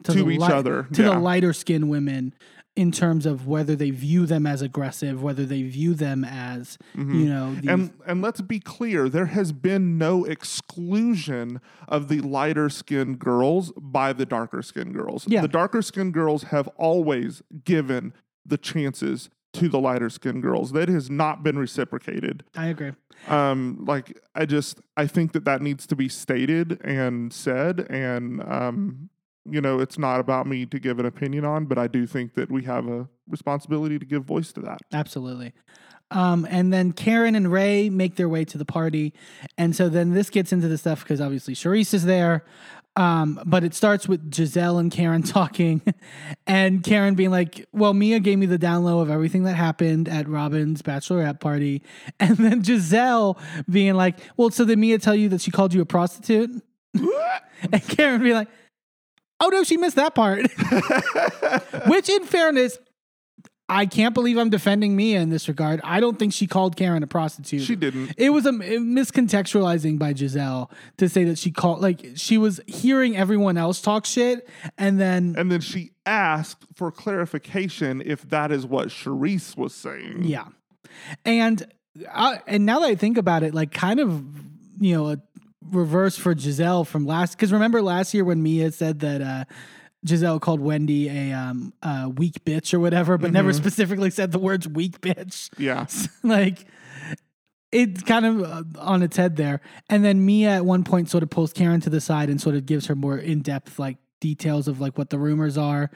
To 0.06 0.14
the 0.14 0.28
each 0.30 0.40
light- 0.40 0.52
other, 0.54 0.88
to 0.94 1.04
yeah. 1.04 1.10
the 1.10 1.20
lighter 1.20 1.54
skinned 1.54 1.90
women 1.90 2.34
in 2.76 2.92
terms 2.92 3.26
of 3.26 3.48
whether 3.48 3.76
they 3.76 3.92
view 3.92 4.26
them 4.26 4.48
as 4.48 4.62
aggressive, 4.62 5.22
whether 5.22 5.46
they 5.46 5.62
view 5.64 5.94
them 5.94 6.24
as 6.24 6.78
you 6.96 7.04
know 7.04 7.54
these, 7.56 7.62
Mm-hmm. 7.62 7.70
And 7.70 7.94
and 8.06 8.22
let's 8.22 8.42
be 8.42 8.60
clear, 8.60 9.10
there 9.10 9.28
has 9.28 9.52
been 9.52 9.98
no 9.98 10.24
exclusion 10.26 11.60
of 11.88 12.08
the 12.08 12.20
lighter 12.22 12.70
skinned 12.70 13.20
girls 13.20 13.72
by 13.78 14.14
the 14.14 14.26
darker 14.26 14.62
skinned 14.62 14.94
girls. 14.94 15.26
Yeah. 15.28 15.42
The 15.42 15.48
darker 15.48 15.82
skinned 15.82 16.14
girls 16.14 16.44
have 16.44 16.68
always 16.78 17.42
given 17.66 18.14
the 18.46 18.58
chances 18.58 19.30
to 19.54 19.68
the 19.68 19.80
lighter 19.80 20.10
skinned 20.10 20.42
girls. 20.42 20.72
That 20.72 20.88
has 20.88 21.10
not 21.10 21.44
been 21.44 21.58
reciprocated. 21.60 22.44
I 22.56 22.68
agree. 22.68 22.94
Um, 23.28 23.84
like 23.86 24.20
I 24.34 24.46
just 24.46 24.80
I 24.98 25.08
think 25.08 25.34
that 25.34 25.46
that 25.46 25.62
needs 25.62 25.86
to 25.88 25.96
be 25.96 26.08
stated 26.08 26.80
and 26.84 27.32
said. 27.34 27.86
And 27.90 28.42
um, 28.44 29.10
you 29.50 29.62
know, 29.62 29.80
it's 29.80 29.98
not 29.98 30.20
about 30.20 30.48
me 30.48 30.66
to 30.68 30.80
give 30.80 31.00
an 31.00 31.06
opinion 31.06 31.46
on, 31.46 31.66
but 31.66 31.78
I 31.78 31.88
do 31.88 32.06
think 32.06 32.36
that 32.36 32.52
we 32.52 32.64
have 32.64 32.88
a 32.88 33.08
responsibility 33.28 33.98
to 33.98 34.06
give 34.06 34.24
voice 34.24 34.52
to 34.54 34.62
that. 34.62 34.80
Absolutely. 34.94 35.54
Um, 36.12 36.46
and 36.50 36.74
then 36.74 36.92
Karen 36.92 37.36
and 37.36 37.52
Ray 37.52 37.90
make 37.90 38.18
their 38.18 38.28
way 38.30 38.44
to 38.46 38.58
the 38.58 38.66
party. 38.66 39.14
And 39.58 39.76
so 39.76 39.90
then 39.90 40.14
this 40.14 40.30
gets 40.30 40.52
into 40.52 40.68
the 40.68 40.78
stuff 40.78 41.04
because 41.04 41.22
obviously 41.22 41.56
Charrisse 41.56 41.94
is 41.94 42.04
there. 42.04 42.44
Um, 42.98 43.40
but 43.46 43.64
it 43.64 43.74
starts 43.74 44.10
with 44.10 44.30
Gizelle 44.30 44.78
and 44.78 44.92
Karen 44.92 45.24
talking, 45.24 45.82
and 46.46 46.84
Karen 46.84 47.16
being 47.16 47.32
like, 47.32 47.66
Well, 47.72 47.94
Mia 47.94 48.20
gave 48.20 48.38
me 48.38 48.46
the 48.46 48.60
download 48.60 49.02
of 49.02 49.10
everything 49.10 49.44
that 49.44 49.54
happened 49.54 50.10
at 50.10 50.28
Robyn's 50.28 50.82
bachelorette 50.82 51.40
party. 51.40 51.84
And 52.20 52.36
then 52.36 52.62
Gizelle 52.62 53.40
being 53.70 53.94
like, 53.94 54.18
Well, 54.36 54.50
so 54.50 54.66
did 54.66 54.78
Mia 54.78 55.00
tell 55.00 55.16
you 55.16 55.30
that 55.30 55.40
she 55.40 55.52
called 55.52 55.74
you 55.74 55.80
a 55.80 55.86
prostitute? 55.86 56.62
and 56.94 57.88
Karen 57.88 58.22
being 58.22 58.36
like, 58.36 58.50
Oh 59.42 59.50
no, 59.50 59.64
she 59.64 59.76
missed 59.76 59.96
that 59.98 60.16
part. 60.16 60.42
Which, 61.88 62.08
in 62.10 62.24
fairness, 62.26 62.78
I 63.68 63.86
can't 63.86 64.14
believe 64.14 64.38
I'm 64.38 64.50
defending 64.50 64.96
Mia 64.96 65.20
in 65.22 65.30
this 65.30 65.48
regard. 65.48 65.80
I 65.84 66.00
don't 66.00 66.20
think 66.20 66.34
she 66.34 66.46
called 66.46 66.76
Karen 66.76 67.04
a 67.04 67.08
prostitute. 67.08 67.62
She 67.64 67.76
didn't. 67.76 68.14
It 68.18 68.30
was 68.32 68.46
a 68.46 68.52
miscontextualizing 68.52 69.98
by 69.98 70.14
Gizelle 70.14 70.70
to 70.98 71.08
say 71.10 71.24
that 71.24 71.38
she 71.38 71.52
called, 71.52 71.82
like, 71.82 72.06
she 72.16 72.38
was 72.38 72.60
hearing 72.68 73.16
everyone 73.18 73.58
else 73.58 73.82
talk 73.82 74.06
shit, 74.06 74.48
and 74.78 75.00
then, 75.00 75.36
And 75.38 75.52
then 75.52 75.62
she 75.62 75.92
asked 76.06 76.66
for 76.76 76.92
clarification 76.92 78.02
if 78.02 78.28
that 78.30 78.52
is 78.52 78.66
what 78.66 78.90
Charrisse 78.90 79.58
was 79.58 79.74
saying. 79.74 80.24
yeah. 80.26 80.48
And, 81.26 81.66
I, 82.14 82.42
and 82.48 82.66
now 82.66 82.80
that 82.82 82.88
I 82.88 82.96
think 82.96 83.18
about 83.18 83.44
it, 83.44 83.54
like, 83.54 83.72
kind 83.72 84.00
of, 84.02 84.22
you 84.80 84.96
know, 84.96 85.12
a 85.12 85.18
reverse 85.70 86.18
for 86.18 86.34
Gizelle 86.34 86.86
from 86.86 87.06
last, 87.06 87.36
because 87.36 87.52
remember 87.52 87.82
last 87.82 88.14
year 88.14 88.24
when 88.24 88.42
Mia 88.42 88.72
said 88.72 89.00
that, 89.00 89.22
uh, 89.22 89.46
Gizelle 90.06 90.42
called 90.42 90.60
Wendy 90.62 91.10
a 91.10 91.32
um 91.32 91.74
a 91.84 92.10
weak 92.10 92.44
bitch 92.44 92.74
or 92.74 92.80
whatever, 92.80 93.18
but 93.18 93.32
never 93.32 93.54
specifically 93.54 94.10
said 94.10 94.32
the 94.32 94.40
words 94.40 94.68
weak 94.68 95.00
bitch. 95.02 95.50
Yeah. 95.60 95.86
like 96.24 96.66
it's 97.72 98.02
kind 98.04 98.26
of 98.26 98.42
uh, 98.42 98.64
on 98.80 99.04
its 99.04 99.16
head 99.16 99.36
there. 99.36 99.62
And 99.90 100.04
then 100.04 100.26
Mia 100.26 100.50
at 100.50 100.66
one 100.66 100.84
point 100.84 101.10
sort 101.10 101.24
of 101.24 101.30
pulls 101.30 101.54
Karen 101.54 101.82
to 101.82 101.90
the 101.90 102.02
side 102.02 102.30
and 102.30 102.42
sort 102.42 102.56
of 102.56 102.66
gives 102.66 102.88
her 102.88 102.96
more 102.96 103.18
in 103.18 103.42
depth 103.42 103.80
like 103.80 103.98
details 104.20 104.68
of 104.68 104.82
like 104.82 104.98
what 104.98 105.10
the 105.10 105.20
rumors 105.20 105.58
are. 105.58 105.92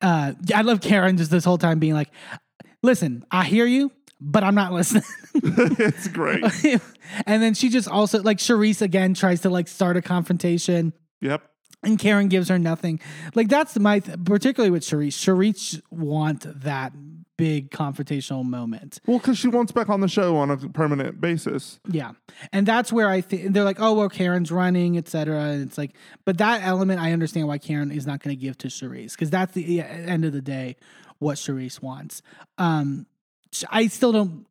Uh, 0.00 0.34
I 0.54 0.62
love 0.62 0.80
Karen 0.80 1.16
just 1.16 1.30
this 1.30 1.44
whole 1.44 1.58
time 1.58 1.78
being 1.78 1.94
like, 1.94 2.10
"Listen, 2.82 3.24
I 3.30 3.44
hear 3.44 3.66
you, 3.66 3.90
but 4.20 4.44
I'm 4.44 4.54
not 4.54 4.72
listening." 4.72 5.04
it's 5.34 6.08
great. 6.08 6.44
and 7.26 7.42
then 7.42 7.54
she 7.54 7.68
just 7.68 7.88
also 7.88 8.22
like 8.22 8.38
Charrisse 8.38 8.82
again 8.82 9.14
tries 9.14 9.42
to 9.42 9.50
like 9.50 9.68
start 9.68 9.96
a 9.96 10.02
confrontation. 10.02 10.92
Yep. 11.20 11.42
And 11.84 11.98
Karen 11.98 12.28
gives 12.28 12.48
her 12.48 12.58
nothing. 12.58 13.00
Like 13.34 13.48
that's 13.48 13.78
my 13.78 14.00
th- 14.00 14.18
particularly 14.24 14.70
with 14.70 14.82
Charrisse. 14.82 15.14
Charrisse 15.14 15.80
want 15.90 16.44
that 16.62 16.92
big 17.38 17.70
confrontational 17.70 18.44
moment. 18.44 19.00
Well, 19.06 19.18
because 19.18 19.38
she 19.38 19.48
wants 19.48 19.72
back 19.72 19.88
on 19.88 20.00
the 20.00 20.08
show 20.08 20.36
on 20.36 20.50
a 20.50 20.56
permanent 20.56 21.20
basis. 21.20 21.78
Yeah. 21.88 22.12
And 22.52 22.66
that's 22.66 22.92
where 22.92 23.08
I 23.08 23.22
think 23.22 23.54
they're 23.54 23.64
like, 23.64 23.80
oh, 23.80 23.94
well, 23.94 24.08
Karen's 24.10 24.52
running, 24.52 24.98
etc. 24.98 25.40
And 25.40 25.62
it's 25.62 25.78
like, 25.78 25.94
but 26.26 26.36
that 26.38 26.62
element, 26.62 27.00
I 27.00 27.12
understand 27.12 27.46
why 27.46 27.58
Karen 27.58 27.90
is 27.90 28.06
not 28.06 28.20
going 28.22 28.36
to 28.36 28.40
give 28.40 28.58
to 28.58 28.68
Charrisse 28.68 29.12
because 29.12 29.30
that's 29.30 29.54
the 29.54 29.80
end 29.80 30.26
of 30.26 30.32
the 30.32 30.42
day 30.42 30.76
what 31.20 31.36
Charrisse 31.36 31.80
wants. 31.80 32.22
Um, 32.58 33.06
I 33.70 33.86
still 33.86 34.12
don't, 34.12 34.46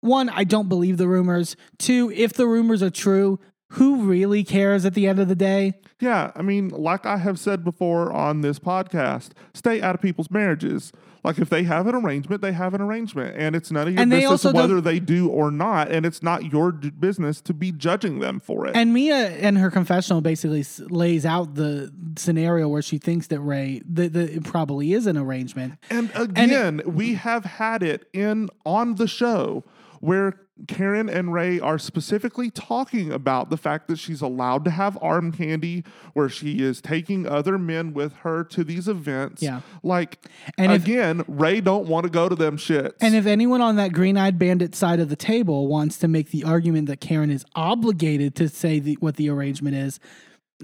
one, 0.00 0.28
I 0.28 0.44
don't 0.44 0.68
believe 0.68 0.96
the 0.98 1.08
rumors. 1.08 1.56
Two, 1.78 2.12
if 2.14 2.32
the 2.34 2.46
rumors 2.46 2.82
are 2.82 2.90
true, 2.90 3.38
who 3.70 4.02
really 4.02 4.44
cares 4.44 4.84
at 4.84 4.94
the 4.94 5.06
end 5.06 5.18
of 5.18 5.28
the 5.28 5.34
day? 5.34 5.72
Yeah, 6.00 6.30
I 6.36 6.42
mean, 6.42 6.68
like 6.68 7.06
I 7.06 7.16
have 7.16 7.38
said 7.38 7.64
before 7.64 8.12
on 8.12 8.40
this 8.40 8.58
podcast, 8.58 9.30
stay 9.54 9.80
out 9.80 9.94
of 9.94 10.00
people's 10.02 10.30
marriages. 10.30 10.92
Like 11.24 11.38
if 11.38 11.48
they 11.48 11.62
have 11.62 11.86
an 11.86 11.94
arrangement, 11.94 12.42
they 12.42 12.52
have 12.52 12.74
an 12.74 12.82
arrangement, 12.82 13.34
and 13.38 13.56
it's 13.56 13.70
none 13.70 13.88
of 13.88 13.94
your 13.94 14.02
And 14.02 14.10
business 14.10 14.44
whether 14.52 14.80
they 14.82 15.00
do 15.00 15.28
or 15.28 15.50
not, 15.50 15.90
and 15.90 16.04
it's 16.04 16.22
not 16.22 16.52
your 16.52 16.70
d- 16.70 16.90
business 16.90 17.40
to 17.40 17.54
be 17.54 17.72
judging 17.72 18.18
them 18.18 18.40
for 18.40 18.66
it. 18.66 18.76
And 18.76 18.92
Mia 18.92 19.28
and 19.30 19.56
her 19.56 19.70
confessional 19.70 20.20
basically 20.20 20.60
s- 20.60 20.80
lays 20.90 21.24
out 21.24 21.54
the 21.54 21.90
scenario 22.16 22.68
where 22.68 22.82
she 22.82 22.98
thinks 22.98 23.28
that 23.28 23.40
Ray, 23.40 23.80
that 23.90 24.12
that 24.12 24.30
it 24.30 24.44
probably 24.44 24.92
is 24.92 25.06
an 25.06 25.16
arrangement. 25.16 25.78
And 25.88 26.10
again, 26.14 26.82
we 26.84 27.14
have 27.14 27.46
had 27.46 27.82
it 27.82 28.06
in 28.12 28.50
on 28.66 28.96
the 28.96 29.08
show 29.08 29.64
where 30.04 30.34
Karen 30.68 31.08
and 31.08 31.32
Ray 31.32 31.58
are 31.58 31.78
specifically 31.78 32.50
talking 32.50 33.10
about 33.10 33.48
the 33.48 33.56
fact 33.56 33.88
that 33.88 33.98
she's 33.98 34.20
allowed 34.20 34.64
to 34.66 34.70
have 34.70 34.98
arm 35.00 35.32
candy, 35.32 35.82
where 36.12 36.28
she 36.28 36.60
is 36.62 36.80
taking 36.82 37.26
other 37.26 37.56
men 37.58 37.94
with 37.94 38.12
her 38.18 38.44
to 38.44 38.62
these 38.62 38.86
events. 38.86 39.42
Yeah. 39.42 39.62
Like 39.82 40.28
And 40.58 40.70
if- 40.72 40.84
again, 40.84 41.24
Ray 41.26 41.60
don't 41.62 41.88
want 41.88 42.04
to 42.04 42.10
go 42.10 42.28
to 42.28 42.34
them 42.36 42.58
shits. 42.58 42.92
And 43.00 43.14
if 43.14 43.24
anyone 43.26 43.62
on 43.62 43.76
that 43.76 43.92
green 43.92 44.16
eyed 44.18 44.38
bandit 44.38 44.74
side 44.74 45.00
of 45.00 45.08
the 45.08 45.16
table 45.16 45.68
wants 45.68 45.96
to 45.98 46.06
make 46.08 46.30
the 46.30 46.44
argument 46.44 46.86
that 46.88 47.00
Karen 47.00 47.30
is 47.30 47.44
obligated 47.54 48.34
to 48.36 48.48
say 48.48 48.78
the, 48.78 48.94
what 49.00 49.16
the 49.16 49.30
arrangement 49.30 49.74
is, 49.74 49.98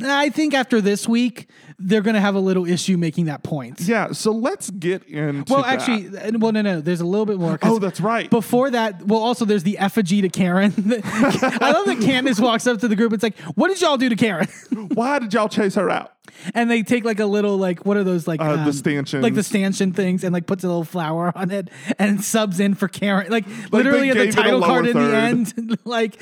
I 0.03 0.31
think 0.31 0.55
after 0.55 0.81
this 0.81 1.09
week, 1.09 1.49
they're 1.79 2.01
going 2.01 2.15
to 2.15 2.21
have 2.21 2.35
a 2.35 2.41
little 2.41 2.67
issue 2.67 2.97
making 2.97 3.27
that 3.27 3.43
point. 3.43 3.81
yeah, 3.81 4.13
so 4.13 4.33
let's 4.33 4.71
get 4.71 5.03
into 5.05 5.53
Well, 5.53 5.65
actually, 5.65 6.17
uh, 6.17 6.33
well, 6.39 6.53
no, 6.53 6.63
no, 6.63 6.81
there's 6.81 7.01
a 7.01 7.07
little 7.07 7.27
bit 7.27 7.39
more. 7.39 7.59
Oh, 7.63 7.79
that's 7.79 8.01
right. 8.01 8.31
Before 8.31 8.71
that, 8.71 9.03
well, 9.07 9.21
also 9.21 9.45
there's 9.45 9.63
the 9.63 9.79
effigy 9.79 10.23
to 10.23 10.29
Karen. 10.29 10.73
I 10.77 11.73
love 11.73 11.87
that 11.87 11.99
Candiace 12.03 12.41
walks 12.41 12.67
up 12.67 12.79
to 12.81 12.89
the 12.89 12.97
group. 12.97 13.13
It's 13.13 13.23
like, 13.23 13.39
what 13.57 13.69
did 13.69 13.81
y'all 13.81 13.97
do 13.97 14.09
to 14.09 14.17
Karen? 14.17 14.49
Why 14.95 15.19
did 15.19 15.35
y'all 15.35 15.49
chase 15.49 15.75
her 15.75 15.91
out? 15.91 16.13
And 16.55 16.71
they 16.71 16.83
take 16.83 17.05
like 17.05 17.21
a 17.21 17.27
little 17.27 17.57
like 17.57 17.85
what 17.87 17.97
are 17.97 18.05
those 18.05 18.27
like 18.29 18.41
Uh, 18.41 18.57
the 18.57 18.63
um, 18.63 18.73
stanchions. 18.73 19.23
like 19.23 19.35
the 19.35 19.43
stanchion 19.43 19.93
things 19.93 20.25
and 20.25 20.33
like 20.33 20.47
puts 20.47 20.65
a 20.65 20.67
little 20.67 20.85
flower 20.85 21.33
on 21.37 21.51
it 21.51 21.69
and 21.99 22.23
subs 22.25 22.61
in 22.61 22.75
for 22.75 22.89
Karen. 22.89 23.31
Like 23.31 23.47
literally 23.73 24.11
at 24.11 24.17
the 24.17 24.25
gave 24.27 24.35
it 24.35 24.39
a 24.39 24.43
title 24.43 24.61
card 24.63 24.87
in 24.87 24.97
the 24.97 25.17
end 25.17 25.79
like 25.85 26.17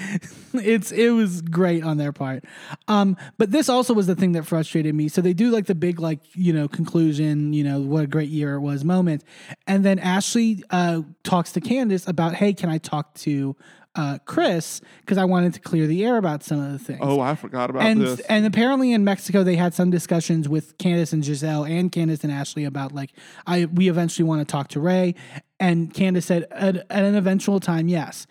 it's 0.55 0.93
it 0.93 1.11
was 1.11 1.41
great 1.43 1.85
on 1.85 1.97
their 1.99 2.13
part. 2.13 2.45
Um 2.87 3.17
but 3.37 3.51
this 3.51 3.69
also 3.69 3.95
was 3.95 4.07
the 4.07 4.15
thing 4.15 4.33
that 4.33 4.47
frustrated 4.47 4.95
me. 4.95 5.09
So 5.09 5.21
they 5.21 5.33
do 5.35 5.51
like 5.51 5.67
the 5.67 5.75
big 5.75 6.01
like 6.01 6.21
you 6.35 6.53
know 6.53 6.69
conclusion 6.69 7.53
you 7.53 7.65
know 7.65 7.81
what 7.81 8.05
a 8.05 8.07
great 8.07 8.31
year 8.31 8.55
it 8.55 8.61
was 8.61 8.85
moment. 8.85 9.25
And 9.67 9.85
then 9.85 9.99
Ashley 9.99 10.63
uh 10.71 11.03
talks 11.23 11.53
to 11.53 11.61
Candiace 11.61 12.07
about 12.09 12.35
hey 12.35 12.53
can 12.53 12.71
I 12.71 12.79
talk 12.79 13.15
to 13.17 13.57
uh 13.99 14.19
Chris 14.27 14.81
because 15.01 15.19
I 15.19 15.25
wanted 15.25 15.55
to 15.55 15.61
clear 15.61 15.87
the 15.89 16.05
air 16.05 16.17
about 16.19 16.45
some 16.45 16.61
of 16.61 16.71
the 16.73 16.79
things. 16.79 17.01
Oh, 17.03 17.19
I 17.21 17.35
forgot 17.35 17.69
about 17.69 17.83
and 17.83 18.01
this. 18.01 18.21
and 18.21 18.47
apparently 18.47 18.93
in 18.93 19.03
Mexico 19.03 19.43
they 19.43 19.57
had 19.57 19.75
some 19.75 19.91
discussions 19.91 20.49
with 20.49 20.79
Candiace 20.79 21.13
and 21.13 21.23
Gizelle 21.25 21.69
and 21.69 21.91
Candiace 21.91 22.23
and 22.23 22.33
Ashley 22.33 22.65
about 22.65 22.93
like 22.93 23.11
I 23.47 23.65
we 23.67 23.89
eventually 23.89 24.25
want 24.29 24.41
to 24.47 24.51
talk 24.51 24.69
to 24.69 24.81
Ray. 24.81 25.15
And 25.61 25.93
Candiace 25.93 26.27
said 26.27 26.47
at, 26.53 26.77
at 26.77 27.05
an 27.05 27.17
eventual 27.17 27.59
time 27.59 27.89
yes. 27.89 28.27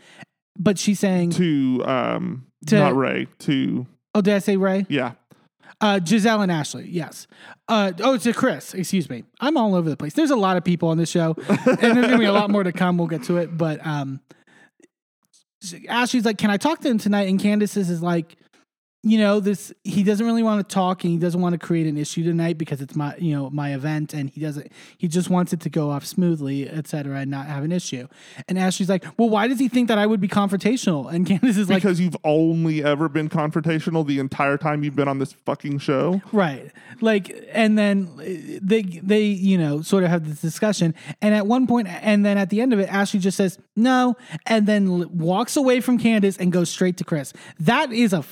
But 0.57 0.79
she's 0.79 0.99
saying 0.99 1.31
to 1.31 1.83
um 1.85 2.47
To- 2.67 2.79
not 2.79 2.95
Ray, 2.95 3.27
to 3.39 3.85
oh 4.15 4.21
did 4.21 4.35
I 4.35 4.39
say 4.39 4.55
Ray? 4.55 4.85
Yeah. 4.87 5.11
uh 5.81 5.99
Gizelle 6.01 6.41
and 6.43 6.51
Ashley 6.51 6.87
yes. 6.89 7.27
Uh 7.67 7.91
oh 7.99 8.15
to 8.17 8.31
Chris 8.31 8.73
excuse 8.73 9.09
me. 9.09 9.25
I'm 9.41 9.57
all 9.57 9.75
over 9.75 9.89
the 9.89 9.97
place. 9.97 10.13
There's 10.13 10.31
a 10.31 10.37
lot 10.37 10.55
of 10.55 10.63
people 10.63 10.87
on 10.89 10.97
this 10.97 11.09
show 11.09 11.35
and 11.49 11.77
there's 11.77 12.07
gonna 12.07 12.17
be 12.17 12.23
a 12.25 12.31
lot 12.31 12.49
more 12.49 12.63
to 12.63 12.71
come. 12.71 12.97
We'll 12.97 13.07
get 13.07 13.23
to 13.23 13.35
it. 13.37 13.57
But 13.57 13.85
um 13.85 14.21
Ashley's 15.87 16.25
like 16.25 16.37
can 16.37 16.49
I 16.49 16.57
talk 16.57 16.81
to 16.81 16.89
him 16.89 16.97
tonight? 16.97 17.27
And 17.27 17.39
Candiace 17.39 17.77
is 17.77 18.01
like 18.01 18.35
you 19.03 19.17
know 19.19 19.39
this 19.39 19.71
he 19.83 20.03
doesn't 20.03 20.25
really 20.25 20.41
want 20.41 20.67
to 20.67 20.73
talk 20.73 21.03
and 21.03 21.13
he 21.13 21.19
doesn't 21.19 21.39
want 21.39 21.53
to 21.53 21.59
create 21.59 21.85
an 21.85 21.97
issue 21.97 22.23
tonight 22.23 22.57
because 22.57 22.81
it's 22.81 22.95
my 22.95 23.15
you 23.17 23.31
know 23.31 23.49
my 23.51 23.73
event 23.73 24.13
and 24.13 24.29
he 24.31 24.41
doesn't 24.41 24.71
he 24.97 25.07
just 25.07 25.29
wants 25.29 25.53
it 25.53 25.59
to 25.59 25.69
go 25.69 25.91
off 25.91 26.05
smoothly 26.05 26.67
etc 26.67 27.19
and 27.19 27.29
not 27.29 27.45
have 27.45 27.63
an 27.63 27.71
issue. 27.71 28.07
And 28.47 28.57
ashley's 28.57 28.89
like 28.89 29.05
well 29.17 29.29
why 29.29 29.47
does 29.47 29.59
he 29.59 29.67
think 29.67 29.87
that 29.87 29.97
i 29.97 30.05
would 30.05 30.19
be 30.19 30.27
confrontational? 30.27 31.11
And 31.11 31.25
candiace 31.27 31.57
is 31.57 31.69
like 31.69 31.83
Because 31.83 31.99
you've 31.99 32.17
only 32.23 32.83
ever 32.83 33.07
been 33.07 33.29
confrontational 33.29 34.05
the 34.05 34.19
entire 34.19 34.57
time 34.57 34.83
you've 34.83 34.95
been 34.95 35.07
on 35.07 35.19
this 35.19 35.31
fucking 35.31 35.77
show. 35.79 36.21
right. 36.31 36.71
Like 36.99 37.47
and 37.53 37.77
then 37.77 38.09
uh, 38.19 38.59
they 38.61 38.81
they 38.81 39.23
you 39.25 39.59
know 39.59 39.81
sort 39.83 40.03
of 40.03 40.09
have 40.09 40.27
this 40.27 40.41
discussion. 40.41 40.95
And 41.21 41.35
at 41.35 41.45
one 41.45 41.67
point 41.67 41.87
and 41.87 42.25
then 42.25 42.37
at 42.37 42.49
the 42.49 42.61
end 42.61 42.73
of 42.73 42.79
it 42.79 42.91
ashley 42.91 43.19
just 43.19 43.37
says 43.37 43.59
no 43.75 44.15
and 44.47 44.65
then 44.65 45.17
walks 45.17 45.55
away 45.55 45.81
from 45.81 45.99
candiace 45.99 46.37
and 46.37 46.51
goes 46.51 46.69
straight 46.69 46.97
to 46.97 47.03
chris. 47.03 47.31
That 47.59 47.93
is 47.93 48.11
a 48.11 48.25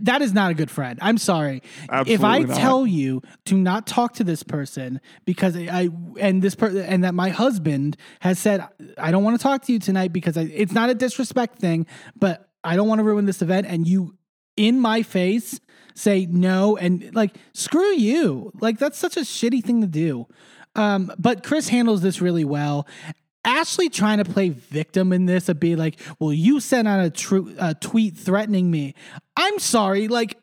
that 0.00 0.22
is 0.22 0.32
not 0.32 0.50
a 0.50 0.54
good 0.54 0.70
friend. 0.70 0.98
I'm 1.00 1.18
sorry. 1.18 1.62
if 2.06 2.24
I 2.24 2.40
not. 2.40 2.56
tell 2.56 2.86
you 2.86 3.22
to 3.46 3.54
not 3.54 3.86
talk 3.86 4.14
to 4.14 4.24
this 4.24 4.42
person 4.42 5.00
because 5.24 5.56
I 5.56 5.88
and 6.18 6.42
this 6.42 6.54
per 6.54 6.76
and 6.80 7.04
that 7.04 7.14
my 7.14 7.28
husband 7.28 7.96
has 8.20 8.38
said 8.38 8.66
I 8.98 9.10
don't 9.10 9.22
want 9.22 9.38
to 9.38 9.42
talk 9.42 9.62
to 9.66 9.72
you 9.72 9.78
tonight 9.78 10.12
because 10.12 10.36
I, 10.36 10.42
it's 10.42 10.72
not 10.72 10.90
a 10.90 10.94
disrespect 10.94 11.58
thing, 11.58 11.86
but 12.16 12.48
I 12.64 12.74
don't 12.76 12.88
want 12.88 12.98
to 12.98 13.04
ruin 13.04 13.26
this 13.26 13.42
event 13.42 13.66
and 13.68 13.86
you 13.86 14.16
in 14.56 14.80
my 14.80 15.02
face 15.02 15.60
say 15.94 16.26
no 16.26 16.76
and 16.76 17.14
like 17.14 17.36
screw 17.52 17.92
you. 17.92 18.52
Like 18.60 18.78
that's 18.78 18.98
such 18.98 19.16
a 19.16 19.20
shitty 19.20 19.62
thing 19.64 19.82
to 19.82 19.86
do. 19.86 20.26
Um, 20.74 21.12
but 21.18 21.42
Chris 21.42 21.68
handles 21.68 22.02
this 22.02 22.20
really 22.20 22.44
well. 22.44 22.86
Ashley 23.46 23.88
trying 23.88 24.18
to 24.18 24.24
play 24.24 24.50
victim 24.50 25.12
in 25.12 25.24
this 25.24 25.48
of 25.48 25.60
be 25.60 25.76
like, 25.76 26.00
well, 26.18 26.32
you 26.32 26.60
sent 26.60 26.88
out 26.88 27.04
a, 27.04 27.10
tru- 27.10 27.54
a 27.58 27.74
tweet 27.74 28.16
threatening 28.16 28.70
me. 28.70 28.94
I'm 29.36 29.58
sorry, 29.60 30.08
like 30.08 30.36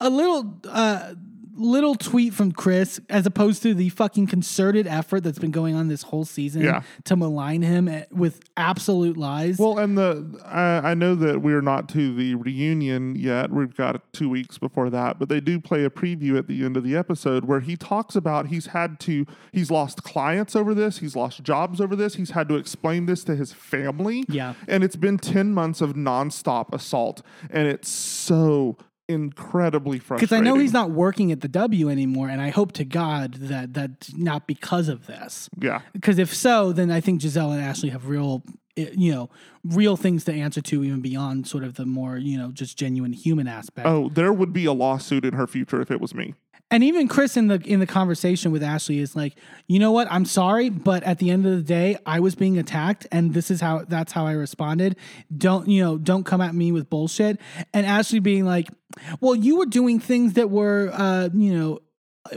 a 0.00 0.08
little 0.08 0.60
uh 0.68 1.14
little 1.54 1.94
tweet 1.94 2.32
from 2.32 2.52
Chris 2.52 3.00
as 3.10 3.26
opposed 3.26 3.62
to 3.62 3.74
the 3.74 3.88
fucking 3.90 4.26
concerted 4.26 4.86
effort 4.86 5.20
that's 5.20 5.38
been 5.38 5.50
going 5.50 5.74
on 5.74 5.88
this 5.88 6.02
whole 6.02 6.24
season 6.24 6.62
Yeah. 6.62 6.82
to 7.04 7.16
malign 7.16 7.62
him 7.62 7.88
eh, 7.88 8.04
with 8.10 8.40
absolute 8.56 9.16
lies. 9.16 9.58
Well, 9.58 9.78
and 9.78 9.96
the 9.98 10.40
I, 10.46 10.90
I 10.92 10.94
know 10.94 11.14
that 11.16 11.42
we're 11.42 11.60
not 11.60 11.88
to 11.90 12.14
the 12.14 12.34
reunion 12.36 13.14
yet. 13.16 13.50
We've 13.50 13.76
got 13.76 14.12
two 14.12 14.28
weeks 14.28 14.56
before 14.58 14.88
that, 14.90 15.18
but 15.18 15.28
they 15.28 15.40
do 15.40 15.60
play 15.60 15.84
a 15.84 15.90
preview 15.90 16.38
at 16.38 16.46
the 16.48 16.64
end 16.64 16.76
of 16.76 16.84
the 16.84 16.96
episode 16.96 17.44
where 17.44 17.60
he 17.60 17.76
talks 17.76 18.16
about 18.16 18.46
he's 18.48 18.66
had 18.66 18.98
to 19.00 19.26
he's 19.52 19.70
lost 19.70 20.02
clients 20.02 20.56
over 20.56 20.74
this, 20.74 20.98
he's 20.98 21.14
lost 21.16 21.42
jobs 21.42 21.80
over 21.80 21.94
this, 21.94 22.14
he's 22.14 22.30
had 22.30 22.48
to 22.48 22.56
explain 22.56 23.06
this 23.06 23.24
to 23.24 23.36
his 23.36 23.52
family. 23.52 24.24
Yeah. 24.28 24.54
and 24.68 24.82
it's 24.82 24.96
been 24.96 25.18
ten 25.18 25.52
months 25.52 25.80
of 25.80 25.94
nonstop 25.94 26.72
assault, 26.72 27.22
and 27.50 27.68
it's 27.68 27.88
so 27.88 28.76
incredibly 29.12 29.98
frustrating. 29.98 30.26
because 30.26 30.36
I 30.36 30.40
know 30.40 30.58
he's 30.58 30.72
not 30.72 30.90
working 30.90 31.30
at 31.30 31.40
the 31.40 31.48
W 31.48 31.88
anymore, 31.88 32.28
and 32.28 32.40
I 32.40 32.50
hope 32.50 32.72
to 32.72 32.84
God 32.84 33.34
that 33.34 33.74
that's 33.74 34.14
not 34.16 34.46
because 34.46 34.88
of 34.88 35.06
this. 35.06 35.48
Yeah, 35.60 35.82
Because 35.92 36.18
if 36.18 36.34
so, 36.34 36.72
then 36.72 36.90
I 36.90 37.00
think 37.00 37.20
Gizelle 37.20 37.52
and 37.52 37.60
Ashley 37.62 37.90
have 37.90 38.08
real, 38.08 38.42
eh, 38.76 38.90
you 38.94 39.12
know, 39.12 39.30
real 39.64 39.96
things 39.96 40.24
to 40.24 40.32
answer 40.32 40.60
to, 40.62 40.82
even 40.82 41.00
beyond 41.00 41.46
sort 41.46 41.62
of 41.64 41.74
the 41.74 41.86
more, 41.86 42.16
you 42.16 42.36
know, 42.36 42.50
just 42.50 42.76
genuine 42.76 43.12
human 43.12 43.46
aspect. 43.46 43.86
Oh, 43.86 44.08
there 44.08 44.32
would 44.32 44.52
be 44.52 44.64
a 44.64 44.72
lawsuit 44.72 45.24
in 45.24 45.34
her 45.34 45.46
future 45.46 45.80
if 45.80 45.90
it 45.90 46.00
was 46.00 46.14
me. 46.14 46.34
And 46.72 46.82
even 46.82 47.06
Chris 47.06 47.36
in 47.36 47.46
the 47.46 47.60
in 47.64 47.78
the 47.80 47.86
conversation 47.86 48.50
with 48.50 48.62
Ashley 48.62 48.98
is 48.98 49.14
like, 49.14 49.36
you 49.68 49.78
know 49.78 49.92
what? 49.92 50.10
I'm 50.10 50.24
sorry, 50.24 50.70
but 50.70 51.04
at 51.04 51.18
the 51.18 51.30
end 51.30 51.46
of 51.46 51.54
the 51.54 51.62
day, 51.62 51.98
I 52.06 52.18
was 52.18 52.34
being 52.34 52.58
attacked, 52.58 53.06
and 53.12 53.34
this 53.34 53.50
is 53.50 53.60
how 53.60 53.84
that's 53.86 54.10
how 54.10 54.26
I 54.26 54.32
responded. 54.32 54.96
Don't 55.36 55.68
you 55.68 55.84
know? 55.84 55.98
Don't 55.98 56.24
come 56.24 56.40
at 56.40 56.54
me 56.54 56.72
with 56.72 56.90
bullshit. 56.90 57.38
And 57.72 57.86
Ashley 57.86 58.18
being 58.18 58.46
like, 58.46 58.68
well, 59.20 59.34
you 59.36 59.58
were 59.58 59.66
doing 59.66 60.00
things 60.00 60.32
that 60.32 60.50
were, 60.50 60.90
uh, 60.92 61.28
you 61.34 61.54
know. 61.54 61.80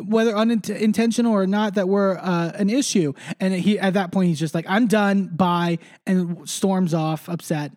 whether 0.02 0.36
unintentional 0.36 1.32
or 1.32 1.46
not, 1.46 1.76
that 1.76 1.88
were 1.88 2.18
uh, 2.20 2.52
an 2.56 2.70
issue. 2.70 3.14
And 3.40 3.54
he 3.54 3.78
at 3.80 3.94
that 3.94 4.12
point 4.12 4.30
he's 4.30 4.40
just 4.40 4.56
like, 4.56 4.66
"I'm 4.68 4.88
done, 4.88 5.28
bye," 5.28 5.78
and 6.08 6.50
storms 6.50 6.94
off, 6.94 7.30
upset. 7.30 7.72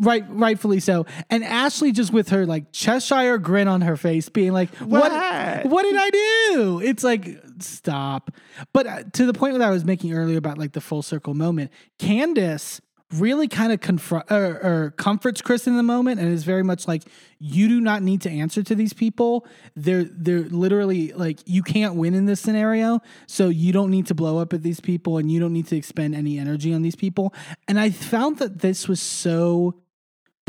Right, 0.00 0.24
rightfully 0.30 0.80
so. 0.80 1.04
And 1.28 1.44
Ashley 1.44 1.92
just 1.92 2.10
with 2.10 2.30
her 2.30 2.46
like 2.46 2.72
Cheshire 2.72 3.36
grin 3.36 3.68
on 3.68 3.82
her 3.82 3.96
face, 3.96 4.30
being 4.30 4.52
like, 4.52 4.74
"What? 4.76 5.12
What? 5.12 5.66
What 5.66 5.82
did 5.82 5.96
I 5.96 6.10
do?" 6.10 6.80
It's 6.82 7.04
like, 7.04 7.38
stop. 7.58 8.30
But 8.72 8.86
uh, 8.86 9.02
to 9.12 9.26
the 9.26 9.34
point 9.34 9.58
that 9.58 9.62
I 9.62 9.70
was 9.70 9.84
making 9.84 10.14
earlier 10.14 10.38
about 10.38 10.56
like 10.56 10.72
the 10.72 10.80
full 10.80 11.02
circle 11.02 11.34
moment, 11.34 11.70
Candiace 11.98 12.80
really 13.14 13.48
kind 13.48 13.72
of 13.72 13.80
confront 13.80 14.30
or, 14.30 14.60
or 14.62 14.94
comforts 14.96 15.42
Chris 15.42 15.66
in 15.66 15.76
the 15.76 15.82
moment, 15.82 16.20
and 16.20 16.32
is 16.32 16.44
very 16.44 16.62
much 16.62 16.86
like, 16.86 17.02
"You 17.38 17.68
do 17.68 17.80
not 17.80 18.02
need 18.02 18.22
to 18.22 18.30
answer 18.30 18.62
to 18.62 18.74
these 18.74 18.92
people. 18.92 19.46
They're 19.76 20.04
they're 20.04 20.44
literally 20.44 21.12
like 21.12 21.40
you 21.44 21.62
can't 21.62 21.96
win 21.96 22.14
in 22.14 22.26
this 22.26 22.40
scenario, 22.40 23.00
so 23.26 23.48
you 23.48 23.72
don't 23.72 23.90
need 23.90 24.06
to 24.06 24.14
blow 24.14 24.38
up 24.38 24.52
at 24.52 24.62
these 24.62 24.80
people, 24.80 25.18
and 25.18 25.30
you 25.30 25.40
don't 25.40 25.52
need 25.52 25.66
to 25.68 25.76
expend 25.76 26.14
any 26.14 26.38
energy 26.38 26.72
on 26.72 26.82
these 26.82 26.96
people." 26.96 27.34
And 27.68 27.78
I 27.78 27.90
found 27.90 28.38
that 28.38 28.60
this 28.60 28.88
was 28.88 29.00
so 29.00 29.74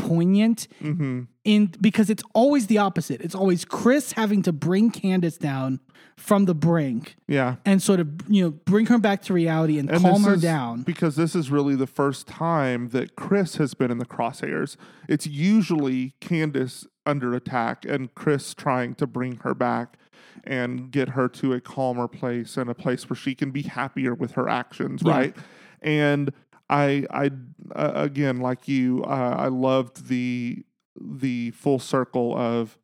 poignant 0.06 0.66
Mm-hmm. 0.82 1.22
in 1.44 1.66
because 1.80 2.10
it's 2.10 2.22
always 2.34 2.66
the 2.66 2.78
opposite. 2.78 3.20
It's 3.20 3.34
always 3.34 3.64
Chris 3.64 4.12
having 4.12 4.42
to 4.42 4.52
bring 4.52 4.90
Candiace 4.90 5.38
down 5.38 5.80
from 6.16 6.44
the 6.44 6.54
brink 6.54 7.16
Yeah. 7.26 7.56
and 7.64 7.80
sort 7.82 7.98
of 8.00 8.08
you 8.28 8.44
know 8.44 8.50
bring 8.50 8.86
her 8.86 8.98
back 8.98 9.22
to 9.22 9.32
reality 9.32 9.78
and, 9.78 9.90
And 9.90 10.00
calm 10.02 10.22
her 10.24 10.36
down. 10.36 10.82
because 10.82 11.16
this 11.16 11.34
is 11.34 11.50
really 11.50 11.74
the 11.76 11.86
first 11.86 12.26
time 12.26 12.88
that 12.90 13.16
Chris 13.16 13.56
has 13.56 13.74
been 13.74 13.90
in 13.90 13.98
the 13.98 14.04
crosshairs. 14.06 14.76
It's 15.08 15.26
usually 15.26 16.14
Candiace 16.20 16.86
under 17.06 17.34
attack 17.34 17.84
and 17.84 18.14
Chris 18.14 18.54
trying 18.54 18.94
to 18.96 19.06
bring 19.06 19.36
her 19.36 19.54
back 19.54 19.96
and 20.44 20.90
get 20.90 21.10
her 21.10 21.28
to 21.28 21.52
a 21.54 21.60
calmer 21.60 22.08
place 22.08 22.56
and 22.56 22.68
a 22.70 22.74
place 22.74 23.08
where 23.08 23.16
she 23.16 23.34
can 23.34 23.50
be 23.50 23.62
happier 23.62 24.14
with 24.14 24.32
her 24.32 24.48
actions, 24.48 25.02
Yeah. 25.04 25.12
right? 25.12 25.36
And 25.80 26.32
I, 26.70 27.04
I 27.10 27.30
uh, 27.74 27.92
again, 27.94 28.40
like 28.40 28.68
you, 28.68 29.04
uh, 29.04 29.36
I 29.38 29.48
loved 29.48 30.08
the 30.08 30.64
the 31.00 31.50
full 31.52 31.78
circle 31.78 32.36
of 32.36 32.78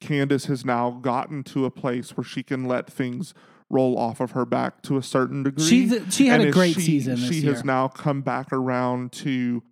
Candiace 0.00 0.46
has 0.46 0.64
now 0.64 0.90
gotten 0.90 1.42
to 1.44 1.64
a 1.64 1.70
place 1.70 2.16
where 2.16 2.24
she 2.24 2.42
can 2.42 2.66
let 2.66 2.90
things 2.90 3.34
roll 3.70 3.98
off 3.98 4.20
of 4.20 4.30
her 4.30 4.46
back 4.46 4.82
to 4.82 4.96
a 4.96 5.02
certain 5.02 5.42
degree. 5.42 5.64
She's 5.64 6.14
she 6.14 6.28
had 6.28 6.40
And 6.40 6.50
a 6.50 6.52
great 6.52 6.74
she, 6.74 6.80
season 6.82 7.16
this 7.16 7.28
She 7.28 7.40
year. 7.40 7.52
has 7.52 7.64
now 7.64 7.88
come 7.88 8.22
back 8.22 8.52
around 8.52 9.12
to 9.12 9.62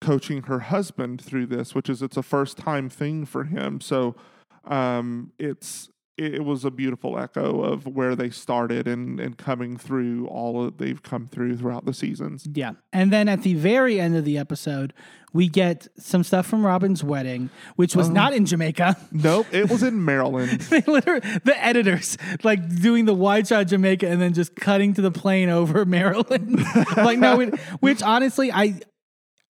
coaching 0.00 0.42
her 0.42 0.58
husband 0.60 1.20
through 1.20 1.46
this, 1.46 1.74
which 1.74 1.88
is 1.88 2.02
it's 2.02 2.16
a 2.16 2.22
first 2.22 2.58
time 2.58 2.88
thing 2.90 3.24
for 3.24 3.44
him. 3.44 3.80
So 3.80 4.16
um, 4.64 5.32
it's 5.38 5.88
it, 6.16 6.34
it 6.34 6.44
was 6.44 6.64
a 6.64 6.70
beautiful 6.70 7.18
echo 7.18 7.62
of 7.62 7.86
where 7.86 8.14
they 8.14 8.30
started 8.30 8.86
and 8.86 9.18
and 9.20 9.38
coming 9.38 9.76
through 9.76 10.26
all 10.26 10.64
that 10.64 10.78
they've 10.78 11.02
come 11.02 11.26
through 11.26 11.56
throughout 11.56 11.84
the 11.84 11.94
seasons. 11.94 12.46
Yeah. 12.52 12.72
And 12.92 13.12
then 13.12 13.28
at 13.28 13.42
the 13.42 13.54
very 13.54 14.00
end 14.00 14.16
of 14.16 14.24
the 14.24 14.38
episode, 14.38 14.92
we 15.32 15.48
get 15.48 15.88
some 15.98 16.22
stuff 16.22 16.46
from 16.46 16.64
Robyn's 16.64 17.02
wedding, 17.02 17.50
which 17.76 17.96
was 17.96 18.08
oh. 18.08 18.12
not 18.12 18.34
in 18.34 18.44
Jamaica. 18.44 18.96
Nope, 19.10 19.46
it 19.52 19.70
was 19.70 19.82
in 19.82 20.04
Maryland. 20.04 20.60
they 20.62 20.82
literally 20.86 21.20
the 21.44 21.54
editors 21.56 22.18
like 22.42 22.80
doing 22.80 23.06
the 23.06 23.14
wide 23.14 23.48
shot 23.48 23.66
Jamaica 23.68 24.06
and 24.06 24.20
then 24.20 24.34
just 24.34 24.54
cutting 24.56 24.94
to 24.94 25.02
the 25.02 25.10
plane 25.10 25.48
over 25.48 25.84
Maryland. 25.86 26.62
like 26.96 27.18
no, 27.18 27.40
it, 27.40 27.58
which 27.80 28.02
honestly 28.02 28.52
I 28.52 28.80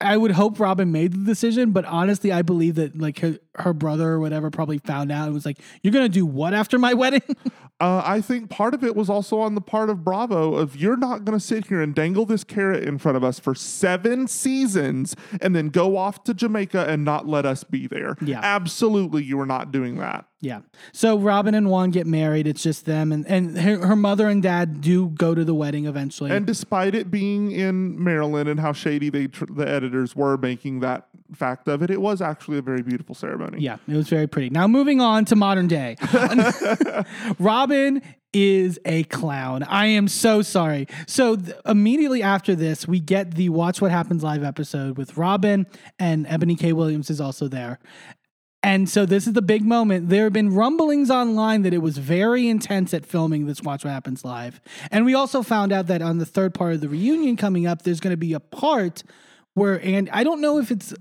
I 0.02 0.16
would 0.16 0.32
hope 0.32 0.58
Robin 0.58 0.90
made 0.90 1.12
the 1.12 1.24
decision, 1.24 1.70
but 1.70 1.84
honestly, 1.84 2.32
I 2.32 2.42
believe 2.42 2.74
that 2.74 2.98
like 2.98 3.20
her, 3.20 3.38
her 3.56 3.72
brother 3.72 4.10
or 4.12 4.20
whatever 4.20 4.50
probably 4.50 4.78
found 4.78 5.12
out 5.12 5.26
and 5.26 5.34
was 5.34 5.44
like, 5.46 5.58
"You're 5.82 5.92
gonna 5.92 6.08
do 6.08 6.24
what 6.26 6.54
after 6.54 6.78
my 6.78 6.94
wedding?" 7.02 7.22
Uh, 7.80 8.00
I 8.04 8.20
think 8.20 8.48
part 8.48 8.74
of 8.74 8.84
it 8.84 8.94
was 8.94 9.10
also 9.10 9.40
on 9.40 9.56
the 9.56 9.60
part 9.60 9.90
of 9.90 10.04
Bravo 10.04 10.54
of 10.54 10.76
you're 10.76 10.96
not 10.96 11.24
to 11.26 11.40
sit 11.40 11.66
here 11.66 11.82
and 11.82 11.94
dangle 11.94 12.24
this 12.24 12.44
carrot 12.44 12.84
in 12.84 12.96
front 12.96 13.16
of 13.16 13.24
us 13.24 13.40
for 13.40 13.54
seven 13.56 14.28
seasons 14.28 15.16
and 15.40 15.56
then 15.56 15.68
go 15.68 15.96
off 15.96 16.22
to 16.24 16.34
Jamaica 16.34 16.86
and 16.88 17.04
not 17.04 17.26
let 17.26 17.44
us 17.44 17.64
be 17.64 17.88
there. 17.88 18.16
Yeah. 18.24 18.38
absolutely, 18.42 19.24
you 19.24 19.36
were 19.36 19.46
not 19.46 19.72
doing 19.72 19.96
that. 19.98 20.26
yeah. 20.40 20.60
So 20.92 21.18
Robyn 21.18 21.54
and 21.54 21.68
Juan 21.70 21.90
get 21.90 22.06
married. 22.06 22.46
It's 22.46 22.62
just 22.62 22.84
them, 22.86 23.10
and 23.10 23.26
and 23.26 23.58
her, 23.58 23.86
her 23.86 23.96
mother 23.96 24.28
and 24.28 24.42
dad 24.42 24.80
do 24.80 25.08
go 25.08 25.34
to 25.34 25.44
the 25.44 25.54
wedding 25.54 25.86
eventually. 25.86 26.30
And 26.30 26.46
despite 26.46 26.94
it 26.94 27.10
being 27.10 27.50
in 27.50 28.02
Maryland 28.02 28.48
and 28.48 28.60
how 28.60 28.72
shady 28.72 29.10
they 29.10 29.26
tr- 29.26 29.46
the 29.50 29.68
editors 29.68 30.14
were 30.14 30.36
making 30.36 30.80
that 30.80 31.08
fact 31.34 31.68
of 31.68 31.82
it, 31.82 31.90
it 31.90 32.00
was 32.00 32.20
actually 32.20 32.58
a 32.58 32.62
very 32.62 32.82
beautiful 32.82 33.14
ceremony. 33.14 33.60
Yeah, 33.60 33.78
it 33.88 33.94
was 33.94 34.08
very 34.08 34.26
pretty. 34.26 34.50
Now 34.50 34.66
moving 34.66 35.00
on 35.00 35.24
to 35.26 35.36
modern 35.36 35.68
day. 35.68 35.96
Robyn 37.38 38.02
is 38.32 38.78
a 38.84 39.04
clown. 39.04 39.62
I 39.64 39.86
am 39.86 40.08
so 40.08 40.42
sorry. 40.42 40.86
So 41.06 41.36
th- 41.36 41.56
immediately 41.66 42.22
after 42.22 42.54
this, 42.54 42.88
we 42.88 42.98
get 42.98 43.34
the 43.34 43.50
Watch 43.50 43.80
What 43.80 43.90
Happens 43.90 44.22
live 44.22 44.42
episode 44.42 44.96
with 44.96 45.16
Robyn 45.16 45.66
and 45.98 46.26
Ebony 46.26 46.56
K. 46.56 46.72
Williams 46.72 47.10
is 47.10 47.20
also 47.20 47.48
there. 47.48 47.78
And 48.62 48.88
so 48.88 49.04
this 49.04 49.26
is 49.26 49.32
the 49.32 49.42
big 49.42 49.64
moment. 49.64 50.08
There 50.08 50.24
have 50.24 50.32
been 50.32 50.54
rumblings 50.54 51.10
online 51.10 51.62
that 51.62 51.74
it 51.74 51.78
was 51.78 51.98
very 51.98 52.48
intense 52.48 52.94
at 52.94 53.04
filming 53.04 53.46
this 53.46 53.60
Watch 53.60 53.84
What 53.84 53.90
Happens 53.90 54.24
live. 54.24 54.60
And 54.90 55.04
we 55.04 55.14
also 55.14 55.42
found 55.42 55.72
out 55.72 55.88
that 55.88 56.00
on 56.00 56.18
the 56.18 56.26
third 56.26 56.54
part 56.54 56.74
of 56.74 56.80
the 56.80 56.88
reunion 56.88 57.36
coming 57.36 57.66
up, 57.66 57.82
there's 57.82 57.98
going 57.98 58.12
to 58.12 58.16
be 58.16 58.32
a 58.32 58.40
part 58.40 59.02
where 59.54 59.84
and 59.84 60.08
I 60.10 60.24
don't 60.24 60.40
know 60.40 60.58
if 60.58 60.70
it's 60.70 60.94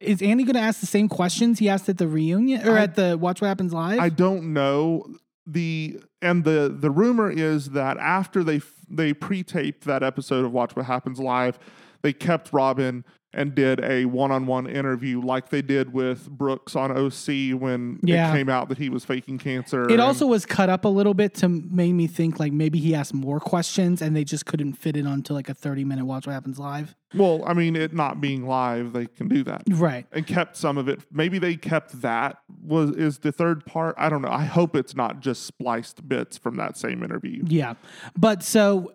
is 0.00 0.22
Andy 0.22 0.44
going 0.44 0.54
to 0.54 0.60
ask 0.60 0.80
the 0.80 0.86
same 0.86 1.08
questions 1.08 1.58
he 1.58 1.68
asked 1.68 1.88
at 1.88 1.98
the 1.98 2.08
reunion 2.08 2.66
or 2.68 2.78
I- 2.78 2.82
at 2.82 2.94
the 2.94 3.16
Watch 3.18 3.40
What 3.40 3.48
Happens 3.48 3.72
live? 3.72 3.98
I 4.00 4.08
don't 4.08 4.52
know 4.52 5.06
the 5.46 6.00
and 6.20 6.44
the 6.44 6.74
the 6.78 6.90
rumor 6.90 7.30
is 7.30 7.70
that 7.70 7.96
after 7.98 8.44
they 8.44 8.60
they 8.88 9.12
pre-taped 9.12 9.84
that 9.84 10.02
episode 10.02 10.44
of 10.44 10.52
Watch 10.52 10.76
What 10.76 10.84
Happens 10.86 11.18
Live, 11.18 11.58
they 12.02 12.12
kept 12.12 12.52
Robyn 12.52 13.04
and 13.34 13.54
did 13.54 13.80
a 13.82 14.04
one-on-one 14.04 14.66
interview 14.66 15.18
like 15.18 15.48
they 15.48 15.62
did 15.62 15.90
with 15.94 16.28
Brooks 16.28 16.76
on 16.76 16.90
OC 16.94 17.54
when 17.58 17.98
Yeah. 18.02 18.28
it 18.30 18.36
came 18.36 18.50
out 18.50 18.68
that 18.68 18.76
he 18.76 18.90
was 18.90 19.06
faking 19.06 19.38
cancer. 19.38 19.88
it 19.88 19.98
also 20.00 20.26
was 20.26 20.44
cut 20.44 20.68
up 20.68 20.84
a 20.84 20.88
little 20.88 21.14
bit 21.14 21.32
to 21.36 21.48
make 21.48 21.94
me 21.94 22.06
think 22.06 22.38
like 22.38 22.52
maybe 22.52 22.78
he 22.78 22.94
asked 22.94 23.14
more 23.14 23.40
questions 23.40 24.02
and 24.02 24.14
they 24.14 24.22
just 24.22 24.44
couldn't 24.44 24.74
fit 24.74 24.98
it 24.98 25.06
onto 25.06 25.32
like 25.32 25.48
a 25.48 25.54
30 25.54 25.82
minute 25.82 26.04
Watch 26.04 26.26
What 26.26 26.34
Happens 26.34 26.58
live. 26.58 26.94
well, 27.14 27.42
I 27.46 27.54
mean, 27.54 27.74
it 27.74 27.94
not 27.94 28.20
being 28.20 28.46
live, 28.46 28.92
they 28.92 29.06
can 29.06 29.28
do 29.28 29.42
that. 29.44 29.62
Right. 29.70 30.04
And 30.12 30.26
kept 30.26 30.58
some 30.58 30.76
of 30.76 30.86
it. 30.86 31.00
Maybe 31.10 31.38
they 31.38 31.56
kept 31.56 32.02
that 32.02 32.36
was 32.62 32.90
is 32.90 33.20
the 33.20 33.32
third 33.32 33.64
part. 33.64 33.94
I 33.96 34.10
don't 34.10 34.20
know. 34.20 34.30
I 34.30 34.44
hope 34.44 34.76
it's 34.76 34.94
not 34.94 35.20
just 35.20 35.46
spliced 35.46 36.06
bits 36.06 36.36
from 36.36 36.56
that 36.56 36.76
same 36.76 37.02
interview. 37.02 37.44
Yeah. 37.46 37.74
But 38.14 38.42
so 38.42 38.92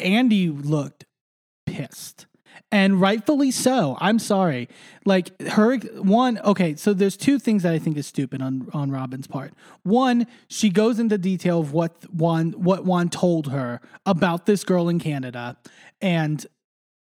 Andy 0.00 0.48
looked 0.48 1.04
pissed. 1.66 2.24
And 2.72 3.00
rightfully 3.00 3.52
so. 3.52 3.96
I'm 4.00 4.18
sorry. 4.18 4.68
Like 5.04 5.40
her 5.42 5.76
one, 5.76 6.38
okay, 6.40 6.74
so 6.74 6.92
there's 6.92 7.16
two 7.16 7.38
things 7.38 7.62
that 7.62 7.72
I 7.72 7.78
think 7.78 7.96
is 7.96 8.06
stupid 8.06 8.42
on 8.42 8.68
on 8.72 8.90
Robyn's 8.90 9.28
part. 9.28 9.54
One, 9.84 10.26
she 10.48 10.70
goes 10.70 10.98
into 10.98 11.16
detail 11.16 11.60
of 11.60 11.72
what 11.72 11.92
Juan 12.12 12.52
what 12.52 12.84
Juan 12.84 13.08
told 13.08 13.48
her 13.52 13.80
about 14.04 14.46
this 14.46 14.64
girl 14.64 14.88
in 14.88 14.98
Canada 14.98 15.56
and 16.00 16.44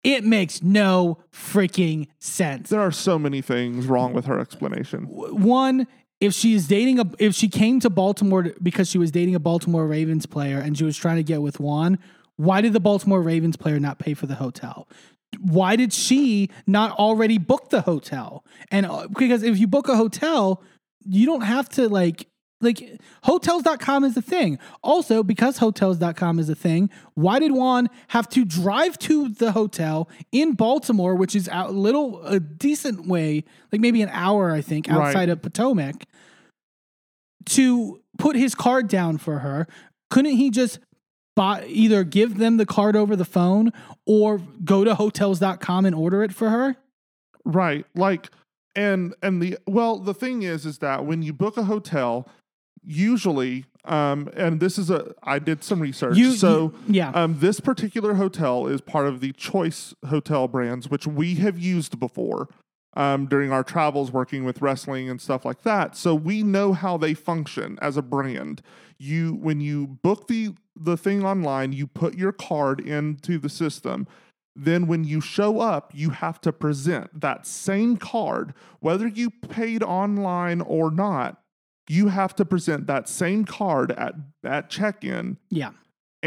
it 0.03 0.23
makes 0.23 0.61
no 0.61 1.17
freaking 1.33 2.07
sense. 2.19 2.69
There 2.69 2.79
are 2.79 2.91
so 2.91 3.17
many 3.19 3.41
things 3.41 3.87
wrong 3.87 4.13
with 4.13 4.25
her 4.25 4.39
explanation. 4.39 5.03
one 5.05 5.87
if 6.19 6.33
she's 6.33 6.67
dating 6.67 6.99
a 6.99 7.05
if 7.19 7.35
she 7.35 7.47
came 7.47 7.79
to 7.79 7.89
Baltimore 7.89 8.53
because 8.61 8.89
she 8.89 8.97
was 8.97 9.11
dating 9.11 9.35
a 9.35 9.39
Baltimore 9.39 9.85
Ravens 9.85 10.25
player 10.25 10.59
and 10.59 10.77
she 10.77 10.83
was 10.83 10.97
trying 10.97 11.17
to 11.17 11.23
get 11.23 11.41
with 11.41 11.59
Juan, 11.59 11.99
why 12.37 12.61
did 12.61 12.73
the 12.73 12.79
Baltimore 12.79 13.21
Ravens 13.21 13.57
player 13.57 13.79
not 13.79 13.99
pay 13.99 14.13
for 14.13 14.25
the 14.27 14.35
hotel? 14.35 14.87
Why 15.39 15.75
did 15.75 15.93
she 15.93 16.49
not 16.65 16.91
already 16.97 17.37
book 17.37 17.69
the 17.69 17.81
hotel? 17.81 18.43
And 18.71 18.85
uh, 18.85 19.07
because 19.17 19.43
if 19.43 19.57
you 19.59 19.67
book 19.67 19.87
a 19.89 19.95
hotel, 19.95 20.63
you 21.05 21.25
don't 21.25 21.41
have 21.41 21.69
to 21.69 21.89
like 21.89 22.27
like 22.59 22.99
hotels.com 23.23 24.03
is 24.03 24.17
a 24.17 24.21
thing. 24.21 24.57
Also, 24.83 25.21
because 25.21 25.57
hotels.com 25.59 26.39
is 26.39 26.49
a 26.49 26.55
thing, 26.55 26.89
why 27.13 27.37
did 27.37 27.51
Juan 27.51 27.87
have 28.07 28.27
to 28.29 28.43
drive 28.45 28.97
to 28.99 29.29
the 29.29 29.51
hotel 29.51 30.09
in 30.31 30.53
Baltimore, 30.53 31.13
which 31.13 31.35
is 31.35 31.47
a 31.51 31.71
little 31.71 32.23
a 32.25 32.39
decent 32.39 33.05
way, 33.07 33.43
like 33.71 33.79
maybe 33.79 34.01
an 34.01 34.09
hour, 34.11 34.51
I 34.53 34.61
think, 34.61 34.87
Right. 34.87 35.07
outside 35.09 35.29
of 35.29 35.41
Potomac, 35.43 36.05
to 37.47 38.01
put 38.17 38.35
his 38.35 38.55
card 38.55 38.87
down 38.87 39.17
for 39.17 39.39
her? 39.39 39.67
Couldn't 40.09 40.37
he 40.37 40.49
just 40.49 40.79
buy 41.37 41.63
either 41.67 42.03
give 42.03 42.37
them 42.37 42.57
the 42.57 42.65
card 42.65 42.95
over 42.95 43.15
the 43.15 43.23
phone 43.37 43.71
or 44.05 44.41
go 44.65 44.83
to 44.83 44.95
hotels.com 44.95 45.85
and 45.85 45.95
order 45.95 46.23
it 46.23 46.33
for 46.33 46.49
her? 46.49 46.75
Right. 47.45 47.85
Like 47.95 48.29
and 48.75 49.13
and 49.23 49.41
the 49.41 49.57
well 49.67 49.99
the 49.99 50.13
thing 50.13 50.41
is 50.43 50.65
is 50.65 50.79
that 50.79 51.05
when 51.05 51.21
you 51.21 51.31
book 51.33 51.55
a 51.57 51.63
hotel 51.63 52.27
usually 52.83 53.65
um 53.85 54.29
and 54.35 54.59
this 54.59 54.77
is 54.77 54.89
a 54.89 55.13
I 55.23 55.39
did 55.39 55.63
some 55.63 55.79
research 55.81 56.17
You- 56.17 56.33
so 56.33 56.73
you- 56.87 56.95
yeah. 56.95 57.09
um 57.11 57.39
this 57.39 57.59
particular 57.59 58.15
hotel 58.15 58.67
is 58.67 58.81
part 58.81 59.07
of 59.07 59.19
the 59.19 59.31
choice 59.33 59.93
hotel 60.07 60.47
brands 60.47 60.89
which 60.89 61.05
we 61.07 61.35
have 61.35 61.57
used 61.57 61.99
before 61.99 62.47
um, 62.97 63.27
during 63.27 63.51
our 63.51 63.63
travels 63.63 64.11
working 64.11 64.43
with 64.43 64.59
wrestling 64.59 65.07
and 65.07 65.21
stuff 65.21 65.45
like 65.45 65.61
that. 65.61 65.95
So 65.95 66.15
we 66.15 66.41
know 66.41 66.73
how 66.73 66.97
they 66.97 67.13
function 67.13 67.77
as 67.79 67.95
a 67.95 68.01
brand. 68.01 68.63
You 68.97 69.35
when 69.35 69.61
you 69.61 69.85
book 69.87 70.27
the 70.27 70.55
the 70.75 70.97
thing 70.97 71.23
online, 71.23 71.71
you 71.73 71.85
put 71.85 72.15
your 72.15 72.31
card 72.31 72.79
into 72.79 73.37
the 73.37 73.49
system. 73.49 74.07
Then 74.55 74.87
when 74.87 75.03
you 75.03 75.21
show 75.21 75.59
up, 75.59 75.91
you 75.93 76.09
have 76.09 76.41
to 76.41 76.51
present 76.51 77.21
that 77.21 77.45
same 77.45 77.97
card, 77.97 78.55
whether 78.79 79.07
you 79.07 79.29
paid 79.29 79.83
online 79.83 80.61
or 80.61 80.89
not. 80.89 81.39
You 81.87 82.07
have 82.07 82.35
to 82.35 82.45
present 82.45 82.87
that 82.87 83.07
same 83.07 83.45
card 83.45 83.91
at 83.91 84.15
at 84.43 84.71
check-in 84.71 85.37
Yeah. 85.51 85.71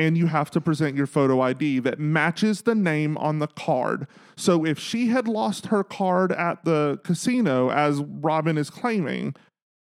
And 0.00 0.16
you 0.16 0.28
have 0.28 0.50
to 0.52 0.62
present 0.62 0.96
your 0.96 1.06
photo 1.06 1.42
ID 1.42 1.80
that 1.80 1.98
matches 1.98 2.62
the 2.62 2.74
name 2.74 3.18
on 3.18 3.38
the 3.38 3.48
card. 3.48 4.06
So 4.34 4.64
if 4.64 4.78
she 4.78 5.08
had 5.08 5.28
lost 5.28 5.66
her 5.66 5.84
card 5.84 6.32
at 6.32 6.64
the 6.64 6.98
casino, 7.04 7.70
as 7.70 8.00
Robyn 8.00 8.56
is 8.56 8.70
claiming, 8.70 9.34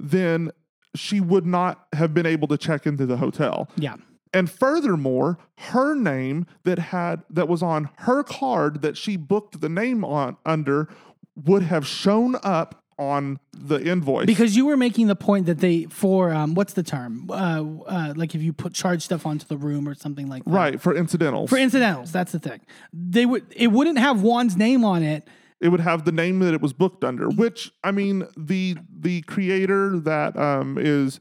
then 0.01 0.51
she 0.95 1.21
would 1.21 1.45
not 1.45 1.89
have 1.93 2.15
been 2.15 2.25
able 2.25 2.49
to 2.49 2.57
check 2.57 2.87
into 2.87 3.05
the 3.05 3.19
hotel. 3.19 3.69
Yeah. 3.77 3.97
And 4.33 4.51
furthermore, 4.51 5.37
her 5.59 5.95
name 5.95 6.47
that 6.65 6.79
had 6.79 7.23
that 7.29 7.47
was 7.47 7.63
on 7.63 7.91
her 7.99 8.23
card 8.23 8.81
that 8.81 8.97
she 8.97 9.19
booked 9.19 9.61
the 9.61 9.69
name 9.69 10.07
on 10.07 10.39
under 10.47 10.89
would 11.37 11.65
have 11.65 11.87
shown 11.87 12.37
up 12.43 12.83
on 12.99 13.39
the 13.53 13.81
invoice. 13.81 14.27
Because 14.27 14.57
you 14.57 14.67
were 14.67 14.77
making 14.77 15.07
the 15.07 15.17
point 15.17 15.47
that 15.47 15.59
they 15.59 15.85
for 15.85 16.33
um 16.33 16.55
what's 16.55 16.73
the 16.73 16.83
term? 16.83 17.31
Uh, 17.31 17.65
uh 17.87 18.15
like 18.17 18.35
if 18.35 18.43
you 18.43 18.53
put 18.53 18.75
charge 18.75 19.03
stuff 19.03 19.25
onto 19.27 19.47
the 19.47 19.57
room 19.57 19.89
or 19.89 19.95
something 19.95 20.29
like 20.29 20.45
that. 20.45 20.51
right, 20.51 20.81
for 20.81 20.95
incidentals. 20.97 21.49
For 21.51 21.57
incidentals, 21.59 22.11
that's 22.13 22.33
the 22.33 22.39
thing. 22.39 22.61
They 22.93 23.27
would 23.27 23.47
it 23.57 23.69
wouldn't 23.69 23.99
have 23.99 24.23
Juan's 24.23 24.57
name 24.57 24.85
on 24.85 25.03
it. 25.03 25.29
it 25.61 25.69
would 25.69 25.81
have 25.81 26.05
the 26.05 26.13
name 26.13 26.41
that 26.41 26.55
it 26.55 26.61
was 26.61 26.73
booked 26.73 27.03
under 27.03 27.29
which 27.29 27.73
i 27.83 27.91
mean 27.91 28.27
the 28.37 28.77
the 28.97 29.23
creator 29.23 29.99
that 29.99 30.37
um 30.37 30.79
is 30.79 31.19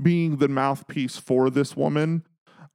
being 0.00 0.36
the 0.38 0.48
mouthpiece 0.48 1.16
for 1.16 1.48
this 1.50 1.76
woman 1.76 2.24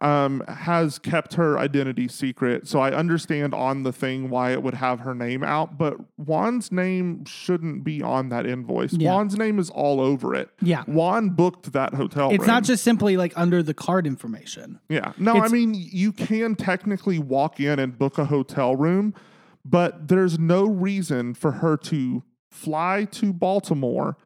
um 0.03 0.43
has 0.47 0.99
kept 0.99 1.35
her 1.35 1.57
identity 1.57 2.07
secret 2.07 2.67
so 2.67 2.79
i 2.79 2.91
understand 2.91 3.53
on 3.53 3.83
the 3.83 3.91
thing 3.93 4.29
why 4.29 4.51
it 4.51 4.61
would 4.61 4.73
have 4.73 4.99
her 4.99 5.15
name 5.15 5.43
out 5.43 5.77
but 5.77 5.95
juan's 6.17 6.71
name 6.71 7.23
shouldn't 7.25 7.83
be 7.83 8.01
on 8.03 8.29
that 8.29 8.45
invoice 8.45 8.93
Yeah. 8.93 9.09
juan's 9.11 9.37
name 9.37 9.57
is 9.59 9.69
all 9.69 10.01
over 10.01 10.35
it 10.35 10.49
Yeah. 10.61 10.83
juan 10.83 11.29
booked 11.29 11.71
that 11.73 11.93
hotel 11.93 12.31
It's 12.31 12.45
not 12.45 12.63
just 12.63 12.83
simply 12.83 13.15
like 13.17 13.33
under 13.37 13.63
the 13.63 13.73
card 13.73 14.05
information. 14.05 14.79
Yeah. 14.89 15.13
No, 15.17 15.35
I 15.35 15.47
mean, 15.47 15.73
you 15.73 16.11
can 16.11 16.55
technically 16.55 17.17
walk 17.19 17.59
in 17.59 17.79
and 17.79 17.97
book 17.97 18.17
a 18.17 18.25
hotel 18.25 18.75
room, 18.75 19.13
but 19.63 20.07
there's 20.09 20.37
no 20.37 20.65
reason 20.65 21.33
for 21.33 21.53
her 21.53 21.77
to 21.77 22.23
fly 22.51 23.05
to 23.11 23.31
Baltimore. 23.33 24.17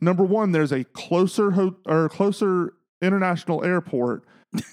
Number 0.00 0.24
one, 0.24 0.52
there's 0.52 0.72
a 0.72 0.84
closer 0.84 1.52
ho- 1.52 1.76
or 1.86 2.08
closer 2.08 2.72
international 3.02 3.62
airport 3.64 4.24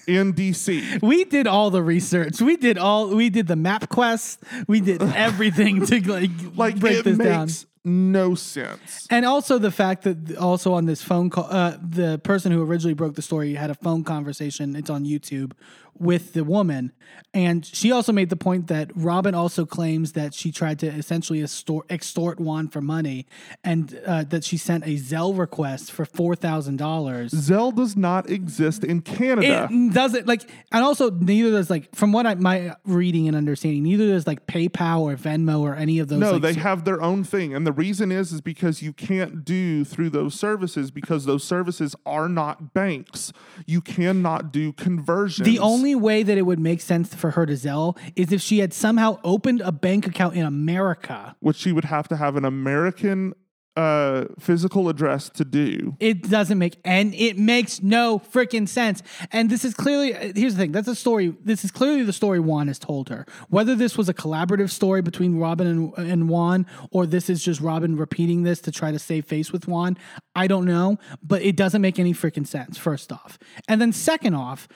in 0.06 0.32
DC. 0.34 1.02
We 1.02 1.24
did 1.24 1.46
all 1.46 1.70
the 1.70 1.82
research. 1.82 2.40
We 2.40 2.56
did 2.56 2.78
all 2.78 3.08
we 3.08 3.30
did 3.30 3.46
the 3.46 3.54
MapQuest. 3.54 4.38
We 4.68 4.80
did 4.80 5.02
everything 5.14 5.84
to 5.86 6.00
like, 6.10 6.30
Like 6.56 6.78
break 6.80 7.04
this 7.04 7.18
down. 7.18 7.48
no 7.84 8.34
sense. 8.34 9.06
And 9.10 9.26
also 9.26 9.58
the 9.58 9.70
fact 9.70 10.04
that 10.04 10.36
also 10.36 10.72
on 10.72 10.86
this 10.86 11.02
phone 11.02 11.28
call, 11.30 11.46
uh, 11.50 11.76
the 11.82 12.18
person 12.18 12.50
who 12.52 12.62
originally 12.62 12.94
broke 12.94 13.14
the 13.14 13.22
story 13.22 13.54
had 13.54 13.70
a 13.70 13.74
phone 13.74 14.04
conversation. 14.04 14.74
It's 14.76 14.90
on 14.90 15.04
YouTube 15.04 15.52
with 15.98 16.32
the 16.32 16.44
woman, 16.44 16.92
and 17.32 17.64
she 17.64 17.92
also 17.92 18.12
made 18.12 18.30
the 18.30 18.36
point 18.36 18.68
that 18.68 18.90
Robyn 18.94 19.34
also 19.34 19.66
claims 19.66 20.12
that 20.12 20.34
she 20.34 20.52
tried 20.52 20.78
to 20.80 20.86
essentially 20.86 21.42
extort, 21.42 21.90
extort 21.90 22.40
Juan 22.40 22.68
for 22.68 22.80
money, 22.80 23.26
and 23.62 24.00
uh, 24.06 24.24
that 24.24 24.44
she 24.44 24.56
sent 24.56 24.84
a 24.84 24.96
Zelle 24.96 25.36
request 25.36 25.92
for 25.92 26.04
four 26.04 26.34
thousand 26.34 26.76
dollars. 26.76 27.32
Zelle 27.32 27.74
does 27.74 27.96
not 27.96 28.30
exist 28.30 28.84
in 28.84 29.00
Canada. 29.00 29.68
It 29.70 29.92
doesn't 29.92 30.26
like, 30.26 30.42
and 30.72 30.82
also 30.84 31.10
neither 31.10 31.50
does 31.50 31.70
like, 31.70 31.94
from 31.94 32.12
what 32.12 32.26
I 32.26 32.34
my 32.36 32.74
reading 32.84 33.28
and 33.28 33.36
understanding, 33.36 33.82
neither 33.82 34.08
does 34.08 34.26
like 34.26 34.46
PayPal 34.46 35.00
or 35.00 35.16
Venmo 35.16 35.60
or 35.60 35.74
any 35.74 35.98
of 35.98 36.08
those. 36.08 36.20
No, 36.20 36.32
like, 36.32 36.42
they 36.42 36.54
so- 36.54 36.60
have 36.60 36.84
their 36.84 37.02
own 37.02 37.24
thing. 37.24 37.54
And 37.54 37.66
the 37.66 37.72
reason 37.72 38.10
is 38.10 38.32
is 38.32 38.40
because 38.40 38.82
you 38.82 38.92
can't 38.92 39.44
do 39.44 39.84
through 39.84 40.10
those 40.10 40.34
services 40.34 40.90
because 40.90 41.26
those 41.26 41.44
services 41.44 41.94
are 42.06 42.28
not 42.28 42.72
banks. 42.72 43.32
You 43.66 43.80
cannot 43.80 44.52
do 44.52 44.72
conversions. 44.72 45.46
The 45.46 45.58
only 45.58 45.83
way 45.92 46.22
that 46.22 46.38
it 46.38 46.42
would 46.42 46.60
make 46.60 46.80
sense 46.80 47.12
for 47.12 47.32
her 47.32 47.44
to 47.46 47.56
sell 47.56 47.98
is 48.14 48.32
if 48.32 48.40
she 48.40 48.60
had 48.60 48.72
somehow 48.72 49.18
opened 49.24 49.60
a 49.60 49.72
bank 49.72 50.06
account 50.06 50.36
in 50.36 50.46
America. 50.46 51.34
which 51.40 51.56
she 51.56 51.72
would 51.72 51.86
have 51.86 52.06
to 52.08 52.16
have 52.16 52.36
an 52.36 52.44
American 52.44 53.34
uh, 53.76 54.26
physical 54.38 54.88
address 54.88 55.28
to 55.28 55.44
do. 55.44 55.96
It 55.98 56.28
doesn't 56.30 56.58
make 56.58 56.78
and 56.84 57.12
it 57.14 57.36
makes 57.38 57.82
no 57.82 58.20
freaking 58.20 58.68
sense. 58.68 59.02
And 59.32 59.50
this 59.50 59.64
is 59.64 59.74
clearly 59.74 60.12
here's 60.12 60.54
the 60.54 60.62
thing. 60.62 60.72
That's 60.72 60.86
a 60.86 60.94
story. 60.94 61.34
This 61.42 61.64
is 61.64 61.70
clearly 61.70 62.04
the 62.04 62.12
story 62.12 62.38
Juan 62.38 62.68
has 62.68 62.78
told 62.78 63.08
her. 63.08 63.26
Whether 63.48 63.74
this 63.74 63.98
was 63.98 64.08
a 64.08 64.14
collaborative 64.14 64.70
story 64.70 65.02
between 65.02 65.38
Robyn 65.38 65.66
and, 65.66 65.92
and 65.98 66.28
Juan, 66.28 66.66
or 66.92 67.04
this 67.04 67.28
is 67.28 67.42
just 67.42 67.60
Robyn 67.60 67.96
repeating 67.96 68.44
this 68.44 68.60
to 68.60 68.70
try 68.70 68.92
to 68.92 68.98
save 68.98 69.26
face 69.26 69.50
with 69.52 69.66
Juan, 69.66 69.96
I 70.36 70.46
don't 70.46 70.66
know. 70.66 70.98
But 71.22 71.42
it 71.42 71.56
doesn't 71.56 71.82
make 71.82 71.98
any 71.98 72.12
freaking 72.12 72.46
sense. 72.46 72.78
First 72.78 73.10
off, 73.10 73.38
and 73.66 73.80
then 73.80 73.92
second 73.92 74.34
off, 74.34 74.68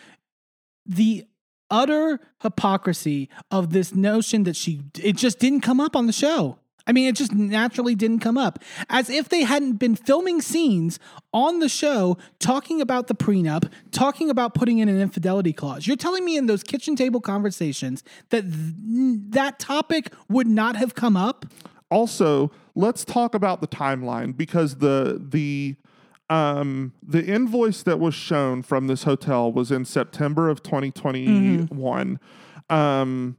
the 0.89 1.27
utter 1.71 2.19
hypocrisy 2.43 3.29
of 3.51 3.73
this 3.73 3.95
notion 3.95 4.45
that 4.45 4.57
she 4.57 4.81
it 5.03 5.17
just 5.17 5.39
didn't 5.39 5.61
come 5.61 5.81
up 5.81 5.95
on 5.95 6.07
the 6.07 6.13
show. 6.13 6.59
I 6.89 6.93
mean, 6.93 7.07
it 7.07 7.17
just 7.17 7.35
naturally 7.35 7.95
didn't 7.95 8.21
come 8.21 8.39
up. 8.39 8.61
As 8.89 9.11
if 9.11 9.29
they 9.29 9.43
hadn't 9.43 9.75
been 9.75 9.95
filming 9.95 10.41
scenes 10.41 10.99
on 11.35 11.59
the 11.59 11.69
show 11.69 12.17
talking 12.39 12.81
about 12.81 13.09
the 13.09 13.15
prenup, 13.15 13.71
talking 13.91 14.31
about 14.31 14.55
putting 14.55 14.79
in 14.79 14.89
an 14.89 14.99
infidelity 14.99 15.53
clause. 15.53 15.87
You're 15.87 15.99
telling 15.99 16.25
me 16.25 16.39
in 16.39 16.47
those 16.47 16.63
kitchen 16.63 16.97
table 16.97 17.21
conversations 17.21 18.03
that 18.31 18.43
th- 18.43 19.21
that 19.33 19.59
topic 19.59 20.15
would 20.31 20.47
not 20.47 20.77
have 20.77 20.95
come 20.95 21.15
up? 21.15 21.45
Also, 21.91 22.51
let's 22.75 23.05
talk 23.05 23.35
about 23.35 23.61
the 23.61 23.69
timeline 23.69 24.35
because 24.35 24.77
the 24.77 25.23
the 25.23 25.77
um 26.31 26.93
the 27.03 27.25
invoice 27.25 27.83
that 27.83 27.99
was 27.99 28.15
shown 28.15 28.63
from 28.63 28.87
this 28.87 29.05
hotel 29.05 29.51
was 29.53 29.71
in 29.71 29.85
September 29.85 30.49
of 30.49 30.63
2021. 30.63 32.21
Um 32.69 33.37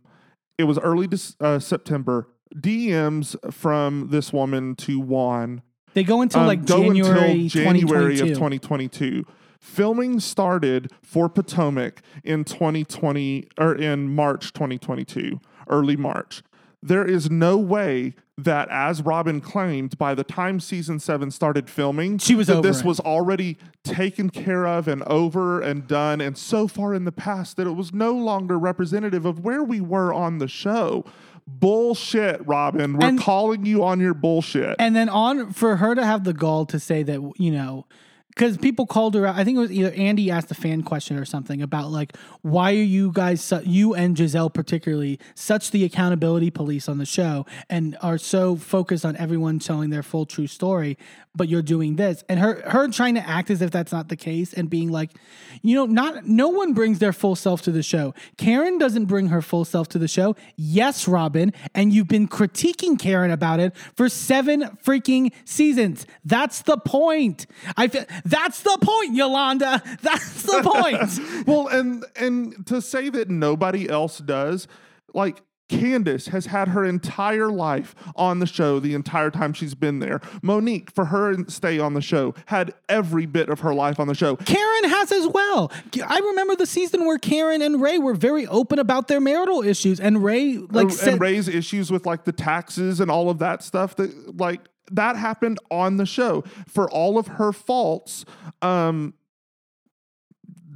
it 0.58 0.64
was 0.64 0.78
early 0.80 1.08
uh, 1.40 1.60
September. 1.60 2.28
DMs 2.56 3.36
from 3.54 4.10
this 4.10 4.34
woman 4.34 4.76
to 4.76 5.00
Juan 5.00 5.62
They 5.94 6.04
go 6.04 6.22
until 6.22 6.42
um, 6.42 6.48
like 6.48 6.66
go 6.66 6.84
January, 6.84 7.44
until 7.44 7.48
January 7.64 8.16
2022. 8.18 8.24
of 8.24 8.30
2022. 8.30 9.26
Filming 9.60 10.20
started 10.20 10.92
for 11.02 11.30
Potomac 11.30 12.02
in 12.24 12.44
2020 12.46 13.50
or 13.60 13.76
in 13.76 14.16
March 14.16 14.54
2022, 14.54 15.40
early 15.70 15.98
March. 15.98 16.42
There 16.82 17.06
is 17.06 17.30
no 17.30 17.58
way 17.58 18.14
that, 18.38 18.70
as 18.72 19.02
Robyn 19.02 19.42
claimed, 19.42 19.98
by 19.98 20.16
the 20.16 20.24
time 20.24 20.62
season 20.62 21.00
seven 21.00 21.30
started 21.30 21.70
filming, 21.70 22.20
She 22.20 22.36
was 22.36 22.48
that 22.48 22.64
this 22.64 22.80
it. 22.80 22.86
was 22.86 23.02
already 23.02 23.58
taken 23.84 24.30
care 24.30 24.66
of 24.66 24.88
and 24.88 25.04
over 25.04 25.60
and 25.62 25.86
done, 25.88 26.22
and 26.22 26.38
so 26.38 26.68
far 26.68 26.94
in 26.94 27.04
the 27.04 27.12
past 27.12 27.58
that 27.58 27.68
it 27.68 27.74
was 27.76 27.94
no 27.94 28.14
longer 28.14 28.58
representative 28.58 29.26
of 29.26 29.44
where 29.44 29.62
we 29.62 29.82
were 29.82 30.14
on 30.14 30.38
the 30.38 30.48
show. 30.48 31.04
Bullshit, 31.46 32.46
Robyn. 32.48 32.94
We're 32.98 33.08
And- 33.10 33.20
calling 33.20 33.66
you 33.66 33.84
on 33.84 34.00
your 34.00 34.14
bullshit. 34.14 34.76
And 34.80 34.96
then 34.96 35.10
on 35.10 35.52
for 35.52 35.78
her 35.78 35.96
to 35.96 36.06
have 36.06 36.24
the 36.24 36.34
gall 36.34 36.66
to 36.68 36.80
say 36.80 37.04
that, 37.04 37.20
you 37.38 37.52
know, 37.52 37.86
because 38.40 38.58
people 38.58 38.86
called 38.86 39.16
her 39.16 39.26
out. 39.26 39.36
I 39.36 39.44
think 39.44 39.58
it 39.58 39.60
was 39.60 39.72
either 39.72 39.92
Andy 39.92 40.32
asked 40.32 40.50
a 40.50 40.54
fan 40.56 40.82
question 40.82 41.18
or 41.18 41.26
something 41.26 41.62
about 41.62 41.92
like, 41.92 42.16
why 42.42 42.72
are 42.72 42.76
you 42.76 43.12
guys, 43.12 43.42
su- 43.42 43.64
you 43.66 43.94
and 43.96 44.16
Gizelle 44.16 44.54
particularly, 44.54 45.20
such 45.36 45.72
the 45.72 45.84
accountability 45.84 46.50
police 46.50 46.88
on 46.88 47.00
the 47.00 47.06
show 47.06 47.46
and 47.70 47.98
are 48.02 48.18
so 48.18 48.56
focused 48.56 49.04
on 49.04 49.18
everyone 49.18 49.60
telling 49.60 49.90
their 49.90 50.04
full 50.04 50.26
true 50.26 50.48
story, 50.48 50.98
but 51.40 51.48
you're 51.48 51.62
doing 51.62 51.96
this. 51.96 52.22
And 52.28 52.38
her, 52.38 52.62
her 52.70 52.90
trying 52.90 53.16
to 53.16 53.26
act 53.26 53.50
as 53.50 53.62
if 53.62 53.72
that's 53.72 53.94
not 53.94 54.10
the 54.10 54.18
case 54.18 54.54
and 54.54 54.70
being 54.70 54.92
like, 54.92 55.12
you 55.62 55.74
know, 55.74 55.86
not, 55.86 56.26
no 56.26 56.50
one 56.50 56.74
brings 56.74 57.00
their 57.00 57.14
full 57.14 57.34
self 57.34 57.62
to 57.62 57.72
the 57.72 57.82
show. 57.82 58.14
Karen 58.38 58.78
doesn't 58.78 59.06
bring 59.06 59.28
her 59.28 59.42
full 59.42 59.64
self 59.64 59.88
to 59.90 59.98
the 59.98 60.10
show. 60.10 60.36
Yes, 60.58 61.08
Robyn. 61.08 61.54
And 61.74 61.94
you've 61.94 62.10
been 62.10 62.28
critiquing 62.28 63.00
Karen 63.00 63.32
about 63.32 63.62
it 63.62 63.74
for 63.96 64.10
seven 64.10 64.64
freaking 64.84 65.32
seasons. 65.46 66.06
That's 66.26 66.62
the 66.62 66.76
point. 66.76 67.48
I 67.78 67.88
feel 67.88 68.04
that's 68.26 68.62
the 68.62 68.78
point, 68.82 69.16
Yolanda. 69.16 69.82
That's 70.02 70.44
the 70.44 70.62
point. 70.62 71.48
well, 71.48 71.68
and 71.68 72.06
and 72.18 72.68
to 72.68 72.82
say 72.82 73.10
that 73.10 73.30
nobody 73.30 73.88
else 73.88 74.18
does, 74.18 74.68
like 75.14 75.42
Candiace 75.70 76.28
has 76.28 76.48
had 76.48 76.70
her 76.70 76.84
entire 76.84 77.50
life 77.50 77.96
on 78.16 78.40
the 78.40 78.46
show 78.46 78.80
the 78.80 78.94
entire 78.94 79.32
time 79.32 79.54
she's 79.54 79.76
been 79.76 80.00
there. 80.00 80.20
Monique, 80.42 80.92
for 80.92 81.06
her 81.06 81.36
stay 81.48 81.80
on 81.80 81.94
the 81.94 82.02
show, 82.02 82.34
had 82.48 82.74
every 82.90 83.26
bit 83.26 83.50
of 83.50 83.62
her 83.62 83.74
life 83.74 84.00
on 84.00 84.08
the 84.08 84.16
show. 84.16 84.36
Karen 84.36 84.90
has 84.90 85.12
as 85.12 85.28
well. 85.28 85.72
I 86.06 86.20
remember 86.20 86.56
the 86.56 86.66
season 86.66 87.06
where 87.06 87.18
Karen 87.18 87.62
and 87.62 87.82
Ray 87.82 87.98
were 88.00 88.16
very 88.16 88.48
open 88.48 88.80
about 88.80 89.08
their 89.08 89.22
marital 89.22 89.62
issues, 89.64 90.00
and 90.00 90.24
Ray 90.24 90.58
like 90.58 90.84
and 90.84 90.94
said, 90.94 91.22
Ray's 91.22 91.48
issues 91.48 91.92
with 91.92 92.06
like 92.06 92.26
the 92.26 92.32
taxes 92.32 93.00
and 93.00 93.10
all 93.12 93.30
of 93.30 93.40
that 93.40 93.64
stuff 93.64 93.96
that 93.98 94.38
like 94.38 94.62
that 94.92 95.16
happened 95.16 95.60
on 95.70 95.98
the 95.98 96.06
show 96.06 96.44
for 96.68 96.90
all 96.90 97.20
of 97.20 97.28
her 97.28 97.52
faults 97.54 98.26
um 98.64 99.14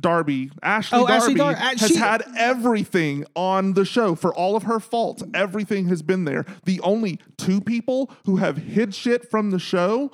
Darby, 0.04 0.51
Ashley 0.62 0.99
Oh, 0.99 1.08
Darby 1.08 1.14
Ashley 1.24 1.34
Dar- 1.34 1.51
uh, 1.54 1.56
has 1.56 1.88
she- 1.88 1.95
had 1.95 2.24
everything 2.38 3.26
on 3.36 3.74
the 3.74 3.86
show 3.86 4.14
for 4.14 4.32
all 4.36 4.56
of 4.56 4.64
her 4.64 4.80
faults. 4.80 5.24
Everything 5.34 5.88
has 5.88 6.04
been 6.04 6.26
there. 6.26 6.45
The 6.66 6.80
only 6.82 7.20
two 7.38 7.60
people 7.62 8.12
who 8.26 8.36
have 8.38 8.58
hid 8.58 8.93
shit 8.93 9.32
from 9.32 9.49
the 9.49 9.60
show 9.60 10.12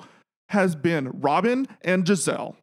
has 0.48 0.74
been 0.74 1.10
Robyn 1.20 1.66
and 1.82 2.04
Gizelle, 2.04 2.56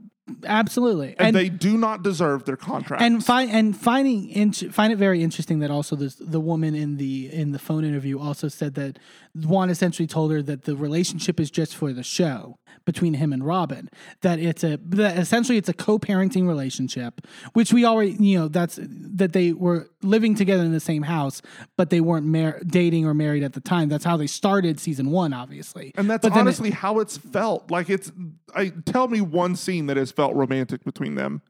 absolutely, 0.46 1.16
and, 1.18 1.36
they 1.36 1.48
do 1.50 1.78
not 1.78 2.04
deserve 2.04 2.44
their 2.46 2.58
contract. 2.58 3.02
and 3.02 3.24
find 3.26 3.50
and 3.52 3.78
finding 3.78 4.52
find 4.52 4.92
it 4.92 4.98
very 4.98 5.24
interesting 5.24 5.60
that 5.60 5.72
also 5.72 5.96
this 5.96 6.16
the 6.16 6.40
woman 6.42 6.76
in 6.76 6.98
the 6.98 7.32
in 7.32 7.52
the 7.52 7.60
phone 7.60 7.86
interview 7.86 8.20
also 8.20 8.48
said 8.50 8.74
that 8.76 9.00
Juan 9.36 9.70
essentially 9.70 10.08
told 10.08 10.32
her 10.32 10.42
that 10.42 10.64
the 10.66 10.76
relationship 10.76 11.40
is 11.40 11.50
just 11.50 11.76
for 11.76 11.94
the 11.94 12.04
show 12.04 12.58
between 12.86 13.14
him 13.16 13.34
and 13.34 13.44
Robyn 13.44 13.90
that 14.22 14.40
it's 14.40 14.64
a 14.64 14.78
that 14.90 15.18
essentially 15.18 15.58
it's 15.58 15.70
a 15.70 15.74
co-parenting 15.74 16.48
relationship 16.48 17.22
which 17.54 17.74
we 17.74 17.86
already 17.86 18.12
you 18.20 18.38
know 18.40 18.48
that's 18.48 18.80
that 18.82 19.34
they 19.34 19.52
were 19.54 19.90
living 20.02 20.36
together 20.36 20.64
in 20.64 20.72
the 20.72 20.80
same 20.80 21.04
house 21.04 21.42
but 21.76 21.90
they 21.90 22.00
weren't 22.02 22.26
mar- 22.26 22.60
dating 22.66 23.06
or 23.06 23.14
married 23.14 23.44
at 23.44 23.54
the 23.54 23.62
time 23.62 23.90
that's 23.90 24.06
how 24.06 24.16
they 24.18 24.28
started 24.28 24.80
season 24.80 25.12
1 25.12 25.34
obviously 25.34 25.92
And 25.96 26.10
that's 26.10 26.22
But 26.22 26.30
then 26.30 26.40
it- 26.40 26.42
honestly 26.42 26.72
how 26.72 27.00
it's 27.00 27.18
felt. 27.18 27.70
Like 27.72 27.90
it's 27.90 28.12
I 28.56 28.70
tell 28.86 29.08
me 29.08 29.22
one 29.22 29.56
scene 29.56 29.88
that 29.88 29.98
has 29.98 30.12
felt 30.12 30.34
romantic 30.36 30.84
between 30.84 31.16
them. 31.16 31.42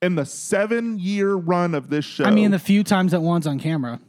In 0.00 0.16
the 0.16 0.24
seven 0.26 0.98
year 0.98 1.34
run 1.34 1.74
of 1.74 1.88
this 1.90 2.04
show. 2.04 2.24
I 2.24 2.30
mean 2.30 2.50
the 2.50 2.58
few 2.58 2.82
times 2.82 3.12
that 3.12 3.20
Juan's 3.20 3.46
on 3.46 3.58
camera 3.60 4.00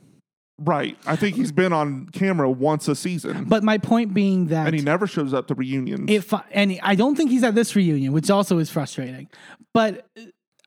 right. 0.59 0.97
I 1.05 1.15
think 1.15 1.35
he's 1.35 1.51
been 1.51 1.73
on 1.73 2.07
camera 2.09 2.49
once 2.49 2.87
a 2.87 2.95
season. 2.95 3.45
but 3.45 3.63
my 3.63 3.77
point 3.77 4.13
being 4.13 4.47
that 4.47 4.67
and 4.67 4.75
he 4.75 4.81
never 4.81 5.07
shows 5.07 5.33
up 5.33 5.47
to 5.47 5.55
reunions. 5.55 6.09
if 6.09 6.33
and 6.51 6.79
I 6.83 6.95
don't 6.95 7.15
think 7.15 7.31
he's 7.31 7.43
at 7.43 7.55
this 7.55 7.75
reunion, 7.75 8.13
which 8.13 8.29
also 8.29 8.57
is 8.57 8.69
frustrating. 8.69 9.29
But 9.73 10.07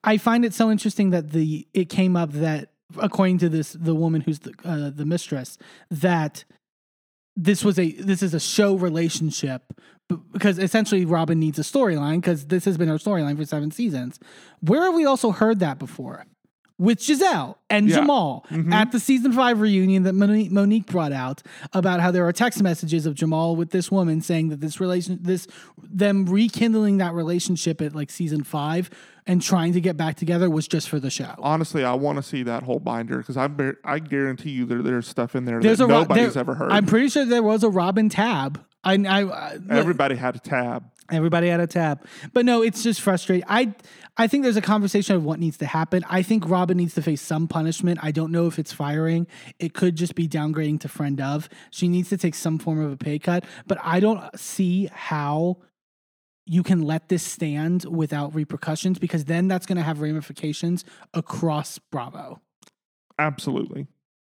I 0.05 0.18
find 0.18 0.45
it 0.45 0.55
so 0.55 0.70
interesting 0.70 1.11
that 1.11 1.30
the 1.30 1.66
it 1.74 1.89
came 1.89 2.16
up 2.16 2.32
that 2.32 2.70
according 2.99 3.39
to 3.39 3.49
this 3.49 3.72
the 3.72 3.95
woman 3.95 4.20
who's 4.20 4.41
the 4.41 4.55
uh, 4.64 4.91
the 4.91 5.05
mistress 5.05 5.59
that 5.91 6.45
this 7.34 7.64
was 7.64 7.78
a 7.78 7.93
this 7.93 8.22
is 8.22 8.32
a 8.32 8.41
show 8.41 8.74
relationship 8.74 9.72
because 10.32 10.59
essentially 10.59 11.05
Robyn 11.05 11.39
needs 11.39 11.59
a 11.59 11.62
storyline 11.62 12.16
because 12.16 12.47
this 12.47 12.64
has 12.64 12.76
been 12.78 12.89
her 12.89 12.97
storyline 12.97 13.37
for 13.37 13.45
seven 13.45 13.70
seasons. 13.70 14.18
Where 14.61 14.84
have 14.84 14.95
we 14.95 15.05
also 15.05 15.32
heard 15.32 15.59
that 15.61 15.78
before? 15.78 16.24
With 16.79 16.99
Gizelle 16.99 17.55
and 17.70 17.89
Yeah. 17.89 17.97
Jamal 17.97 18.45
mm-hmm. 18.51 18.70
at 18.70 18.93
the 18.93 19.01
season 19.01 19.33
five 19.33 19.61
reunion 19.62 20.03
that 20.03 20.12
Monique, 20.12 20.51
Monique 20.53 20.85
brought 20.87 21.12
out 21.12 21.43
about 21.72 22.01
how 22.01 22.11
there 22.11 22.27
are 22.29 22.33
text 22.35 22.62
messages 22.62 23.07
of 23.07 23.14
Jamal 23.14 23.57
with 23.57 23.70
this 23.70 23.91
woman 23.91 24.20
saying 24.20 24.51
that 24.51 24.61
this 24.61 24.79
relation, 24.79 25.18
this 25.22 25.47
them 25.83 26.27
rekindling 26.27 26.99
that 26.99 27.14
relationship 27.14 27.81
at 27.81 27.95
like 27.95 28.11
season 28.11 28.45
five 28.45 28.91
and 29.27 29.41
trying 29.41 29.72
to 29.72 29.81
get 29.81 29.97
back 29.97 30.16
together 30.16 30.51
was 30.51 30.68
just 30.68 30.91
for 30.91 31.01
the 31.01 31.09
show. 31.09 31.35
Honestly, 31.39 31.83
I 31.83 31.95
want 31.95 32.16
to 32.16 32.22
see 32.22 32.43
that 32.43 32.62
whole 32.62 32.79
binder 32.79 33.16
because 33.18 33.39
I 33.39 33.47
bar- 33.49 33.79
I 33.83 33.99
guarantee 33.99 34.51
you 34.51 34.66
there, 34.66 34.83
there's 34.83 35.09
stuff 35.09 35.35
in 35.35 35.47
there 35.47 35.61
There's 35.61 35.79
that 35.79 35.85
a 35.85 35.89
nobody's 35.89 36.35
there- 36.35 36.41
ever 36.43 36.55
heard. 36.57 36.72
I'm 36.72 36.85
pretty 36.85 37.09
sure 37.09 37.24
there 37.24 37.43
was 37.43 37.64
a 37.64 37.70
Robyn 37.70 38.11
tab. 38.11 38.62
I, 38.85 38.95
I, 38.95 39.22
I 39.24 39.59
Everybody 39.70 40.14
had 40.14 40.37
a 40.37 40.39
tab. 40.41 40.85
Everybody 41.11 41.48
had 41.48 41.61
a 41.61 41.66
tap. 41.66 42.07
But 42.32 42.44
no, 42.44 42.62
it's 42.62 42.82
just 42.82 43.00
frustrating. 43.00 43.44
I 43.48 43.74
I 44.16 44.26
think 44.26 44.44
there's 44.44 44.57
a 44.57 44.62
conversation 44.62 45.14
of 45.14 45.24
what 45.24 45.38
needs 45.38 45.59
to 45.59 45.66
happen. 45.66 46.04
I 46.09 46.22
think 46.22 46.48
Robyn 46.48 46.76
needs 46.76 46.94
to 46.94 47.02
face 47.02 47.20
some 47.20 47.48
punishment. 47.48 48.00
I 48.02 48.12
don't 48.12 48.32
know 48.32 48.46
if 48.46 48.59
it's 48.59 48.72
firing. 48.72 49.26
It 49.59 49.74
could 49.74 49.96
just 49.96 50.14
be 50.14 50.26
downgrading 50.26 50.80
to 50.80 50.88
friend 50.88 51.20
of. 51.20 51.48
She 51.70 51.88
needs 51.88 52.09
to 52.11 52.16
take 52.16 52.34
some 52.34 52.59
form 52.59 52.80
of 52.80 52.92
a 52.92 52.96
pay 52.96 53.18
cut, 53.18 53.44
but 53.66 53.78
I 53.82 54.00
don't 54.00 54.22
see 54.38 54.88
how 54.92 55.59
you 56.46 56.62
can 56.62 56.82
let 56.82 57.09
this 57.09 57.24
stand 57.24 57.84
without 57.84 58.34
repercussions 58.34 58.98
because 58.98 59.24
then 59.24 59.48
that's 59.48 59.66
going 59.66 59.76
to 59.76 59.82
have 59.82 60.00
ramifications 60.00 60.84
across 61.12 61.78
Bravo. 61.78 62.40
Absolutely. 63.18 63.86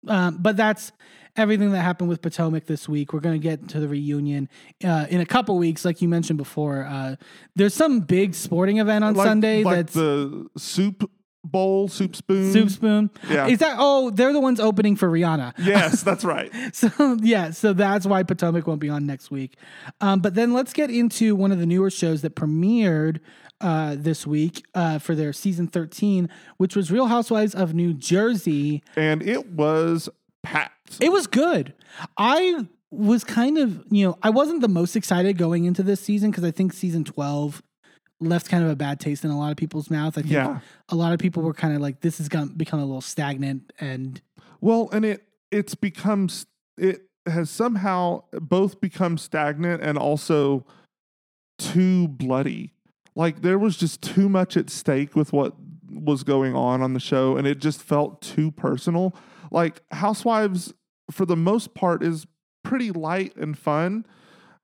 Um, 0.08 0.38
but 0.40 0.58
that's 0.58 0.92
everything 1.36 1.72
that 1.72 1.82
happened 1.82 2.10
with 2.10 2.22
Potomac 2.22 2.66
this 2.66 2.90
week. 2.90 3.14
We're 3.14 3.20
going 3.20 3.40
to 3.40 3.44
get 3.44 3.70
to 3.70 3.80
the 3.80 3.88
reunion 3.88 4.50
uh, 4.84 5.06
in 5.10 5.22
a 5.22 5.26
couple 5.26 5.58
weeks, 5.58 5.86
like 5.86 6.02
you 6.02 6.08
mentioned 6.08 6.38
before. 6.38 6.86
Uh, 6.86 7.16
there's 7.56 7.74
some 7.74 8.02
big 8.02 8.34
sporting 8.36 8.78
event 8.80 9.04
on 9.04 9.14
Like, 9.16 9.28
Sunday 9.28 9.64
like 9.64 9.78
that's 9.78 9.94
the 9.94 10.48
soup 10.58 11.10
bowl, 11.44 11.88
soup 11.88 12.16
spoon. 12.16 12.52
Soup 12.52 12.70
Spoon. 12.70 13.10
Yeah. 13.30 13.48
Is 13.48 13.60
that? 13.60 13.76
Oh, 13.80 14.10
they're 14.10 14.34
the 14.34 14.40
ones 14.40 14.60
opening 14.60 14.96
for 14.96 15.10
Rihanna. 15.10 15.54
Yes, 15.60 16.02
that's 16.04 16.26
right. 16.26 16.52
So 16.76 17.18
yeah, 17.22 17.52
so 17.52 17.74
that's 17.74 18.06
why 18.06 18.24
Potomac 18.24 18.68
won't 18.68 18.82
be 18.82 18.90
on 18.90 19.06
next 19.06 19.32
week. 19.32 19.56
Um, 20.02 20.20
but 20.20 20.34
then 20.36 20.54
let's 20.54 20.74
get 20.74 20.90
into 20.90 21.36
one 21.36 21.52
of 21.52 21.60
the 21.60 21.66
newer 21.66 21.90
shows 21.90 22.22
that 22.22 22.36
premiered 22.36 23.20
uh, 23.62 23.96
this 23.98 24.28
week 24.28 24.66
uh, 24.76 25.00
for 25.00 25.16
their 25.16 25.34
season 25.34 25.68
13, 25.68 26.30
which 26.58 26.76
was 26.76 26.92
Real 26.92 27.08
Housewives 27.08 27.56
of 27.56 27.74
New 27.74 27.94
Jersey. 27.94 28.84
And 28.96 29.22
it 29.24 29.48
was 29.52 30.10
packed. 30.44 30.98
It 31.02 31.12
was 31.12 31.28
good. 31.28 31.74
I 32.18 32.68
was 32.92 33.24
kind 33.24 33.58
of, 33.58 33.84
you 33.90 34.06
know, 34.08 34.18
I 34.24 34.30
wasn't 34.30 34.62
the 34.62 34.68
most 34.70 34.96
excited 34.96 35.38
going 35.38 35.66
into 35.66 35.84
this 35.84 36.00
season 36.00 36.32
because 36.32 36.44
I 36.44 36.52
think 36.52 36.72
season 36.74 37.04
12 37.04 37.62
left 38.20 38.50
kind 38.50 38.64
of 38.64 38.70
a 38.70 38.76
bad 38.76 39.00
taste 39.00 39.24
in 39.26 39.30
a 39.32 39.38
lot 39.38 39.52
of 39.52 39.58
people's 39.58 39.90
mouth. 39.90 40.18
I 40.18 40.22
think 40.22 40.34
Yeah. 40.34 40.60
a 40.90 40.96
lot 40.96 41.14
of 41.14 41.20
people 41.20 41.44
were 41.44 41.54
kind 41.54 41.76
of 41.76 41.82
like, 41.82 42.02
this 42.02 42.20
is 42.20 42.30
going 42.30 42.50
to 42.50 42.54
become 42.56 42.80
a 42.80 42.86
little 42.86 43.02
stagnant. 43.02 43.74
And 43.80 44.22
Well, 44.62 44.90
and 44.92 45.04
it 45.06 45.24
it's 45.52 45.76
becomes 45.76 46.46
it 46.78 47.04
has 47.26 47.50
somehow 47.50 48.24
both 48.34 48.80
become 48.80 49.18
stagnant 49.18 49.82
and 49.84 49.98
also 49.98 50.66
too 51.60 52.08
bloody. 52.08 52.74
Like 53.18 53.42
there 53.42 53.58
was 53.58 53.76
just 53.76 54.04
too 54.04 54.30
much 54.30 54.56
at 54.56 54.70
stake 54.70 55.16
with 55.16 55.34
what 55.34 55.56
was 55.90 56.24
going 56.24 56.56
on 56.56 56.84
on 56.84 56.94
the 56.94 57.00
show 57.00 57.36
and 57.36 57.48
it 57.48 57.58
just 57.58 57.82
felt 57.82 58.22
too 58.22 58.52
personal. 58.52 59.16
Like 59.50 59.82
Housewives 59.92 60.72
for 61.10 61.26
the 61.26 61.36
most 61.36 61.74
part 61.74 62.04
is 62.04 62.28
pretty 62.64 62.92
light 62.92 63.36
and 63.36 63.58
fun 63.58 64.06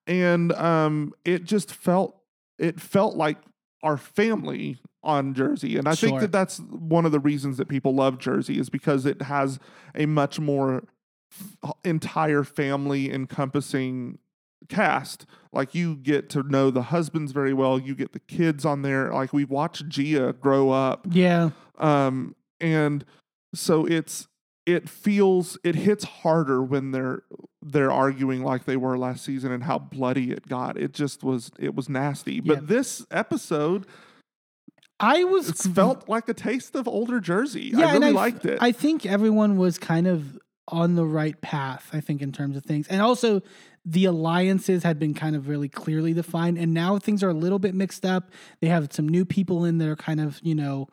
and 0.05 0.51
um 0.53 1.13
it 1.25 1.45
just 1.45 1.73
felt 1.73 2.21
it 2.59 2.79
felt 2.79 3.15
like 3.15 3.37
our 3.81 3.97
family 3.97 4.77
on 5.01 5.33
Jersey. 5.33 5.75
And 5.77 5.87
I 5.87 5.95
think 5.95 6.19
that 6.19 6.31
that's 6.31 6.59
one 6.59 7.05
of 7.05 7.11
the 7.11 7.19
reasons 7.19 7.57
that 7.57 7.67
people 7.67 7.95
love 7.95 8.19
Jersey 8.19 8.59
is 8.59 8.69
because 8.69 9.07
it 9.07 9.23
has 9.23 9.59
a 9.95 10.05
much 10.05 10.39
more 10.39 10.83
f- 11.63 11.73
entire 11.83 12.43
family 12.43 13.11
encompassing 13.11 14.19
cast. 14.69 15.25
Like 15.51 15.75
you 15.75 15.95
get 15.95 16.29
to 16.31 16.43
know 16.43 16.71
the 16.71 16.83
husbands 16.83 17.31
very 17.31 17.53
well, 17.53 17.79
you 17.79 17.95
get 17.95 18.13
the 18.13 18.19
kids 18.19 18.65
on 18.65 18.81
there. 18.81 19.11
Like 19.13 19.33
we 19.33 19.45
watched 19.45 19.87
Gia 19.89 20.33
grow 20.33 20.69
up 20.71 21.05
yeah, 21.11 21.51
um 21.77 22.35
and 22.59 23.05
so 23.53 23.85
it's 23.85 24.27
it 24.65 24.87
feels 24.89 25.57
it 25.63 25.75
hits 25.75 26.05
harder 26.05 26.63
when 26.63 26.91
they're 26.91 27.23
they're 27.61 27.91
arguing 27.91 28.41
like 28.43 28.65
they 28.65 28.77
were 28.77 28.97
last 28.97 29.23
season 29.25 29.51
and 29.51 29.63
how 29.63 29.77
bloody 29.77 30.31
it 30.31 30.47
got 30.47 30.77
it 30.77 30.93
just 30.93 31.23
was 31.23 31.51
it 31.59 31.75
was 31.75 31.87
nasty 31.89 32.39
but 32.39 32.59
Yeah. 32.61 32.65
this 32.67 33.05
episode 33.11 33.85
I 34.99 35.23
was 35.25 35.49
it 35.49 35.57
felt 35.73 36.07
like 36.07 36.29
a 36.29 36.33
taste 36.33 36.75
of 36.75 36.87
older 36.87 37.19
jersey 37.19 37.71
Yeah, 37.73 37.87
i 37.87 37.93
really 37.93 38.07
I- 38.07 38.11
liked 38.11 38.45
it 38.45 38.57
I 38.61 38.71
think 38.71 39.05
everyone 39.05 39.57
was 39.57 39.77
kind 39.77 40.07
of 40.07 40.37
on 40.67 40.95
the 40.95 41.05
right 41.05 41.39
path, 41.41 41.89
I 41.93 41.99
think, 41.99 42.21
in 42.21 42.31
terms 42.31 42.55
of 42.55 42.63
things. 42.63 42.87
And 42.87 43.01
also, 43.01 43.41
the 43.85 44.05
alliances 44.05 44.83
had 44.83 44.97
been 44.97 45.13
kind 45.13 45.35
of 45.35 45.47
really 45.49 45.67
clearly 45.67 46.13
defined. 46.13 46.57
And 46.57 46.73
now 46.73 46.97
things 46.97 47.21
are 47.21 47.29
a 47.29 47.33
little 47.33 47.59
bit 47.59 47.75
mixed 47.75 48.05
up. 48.05 48.31
They 48.61 48.67
have 48.67 48.91
some 48.93 49.07
new 49.07 49.25
people 49.25 49.65
in 49.65 49.77
that 49.79 49.89
are 49.89 49.95
kind 49.95 50.21
of, 50.21 50.39
you 50.41 50.55
know, 50.55 50.87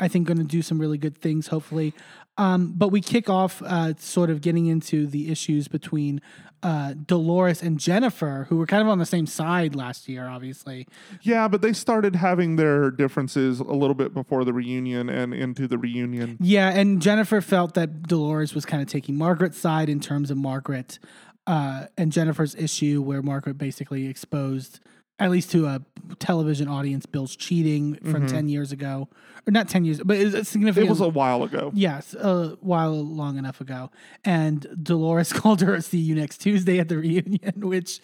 I 0.00 0.08
think 0.08 0.26
going 0.26 0.38
to 0.38 0.44
do 0.44 0.62
some 0.62 0.80
really 0.80 0.98
good 0.98 1.16
things, 1.16 1.48
hopefully. 1.48 1.94
Um, 2.36 2.72
but 2.76 2.88
we 2.88 3.00
kick 3.00 3.30
off 3.30 3.62
uh, 3.62 3.94
sort 3.96 4.30
of 4.30 4.40
getting 4.40 4.66
into 4.66 5.06
the 5.06 5.30
issues 5.30 5.68
between 5.68 6.20
uh, 6.64 6.94
Dolores 6.94 7.62
and 7.62 7.78
Jennifer, 7.78 8.46
who 8.48 8.56
were 8.56 8.66
kind 8.66 8.80
of 8.82 8.88
on 8.88 8.98
the 8.98 9.06
same 9.06 9.26
side 9.26 9.74
last 9.76 10.08
year, 10.08 10.26
obviously. 10.26 10.88
yeah 11.20 11.46
but 11.46 11.60
they 11.60 11.74
started 11.74 12.16
having 12.16 12.56
their 12.56 12.90
differences 12.90 13.60
a 13.60 13.64
little 13.64 13.94
bit 13.94 14.14
before 14.14 14.44
the 14.44 14.52
reunion 14.52 15.10
and 15.10 15.34
into 15.34 15.68
the 15.68 15.76
reunion 15.76 16.38
Yeah, 16.40 16.70
and 16.70 17.02
Jennifer 17.02 17.40
felt 17.42 17.74
that 17.74 18.04
Dolores 18.04 18.54
was 18.54 18.64
kind 18.64 18.82
of 18.82 18.88
taking 18.88 19.16
Margaret's 19.16 19.58
side 19.58 19.88
in 19.90 20.00
terms 20.00 20.30
of 20.30 20.38
Margaret 20.38 20.98
uh, 21.46 21.86
and 21.98 22.10
Jennifer's 22.10 22.54
issue, 22.54 23.02
where 23.02 23.20
Margaret 23.20 23.58
basically 23.58 24.06
exposed 24.06 24.80
at 25.18 25.30
least 25.30 25.50
to 25.52 25.66
a 25.66 25.80
television 26.18 26.68
audience, 26.68 27.06
Bill's 27.06 27.36
cheating 27.36 27.94
from 27.96 28.12
mm-hmm. 28.12 28.26
ten 28.26 28.48
years 28.48 28.72
ago, 28.72 29.08
or 29.46 29.50
not 29.50 29.68
ten 29.68 29.84
years, 29.84 30.00
but 30.04 30.16
it's 30.16 30.34
a 30.34 30.44
significant. 30.44 30.86
It 30.86 30.90
was 30.90 31.00
a 31.00 31.08
while 31.08 31.42
ago. 31.42 31.70
Yes, 31.74 32.14
a 32.14 32.56
while 32.60 32.92
long 32.92 33.38
enough 33.38 33.60
ago. 33.60 33.90
And 34.24 34.66
Dolores 34.82 35.32
called 35.32 35.60
her 35.60 35.80
see 35.80 35.98
you 35.98 36.14
next 36.14 36.38
Tuesday 36.38 36.78
at 36.78 36.88
the 36.88 36.98
reunion, 36.98 37.52
which 37.68 38.00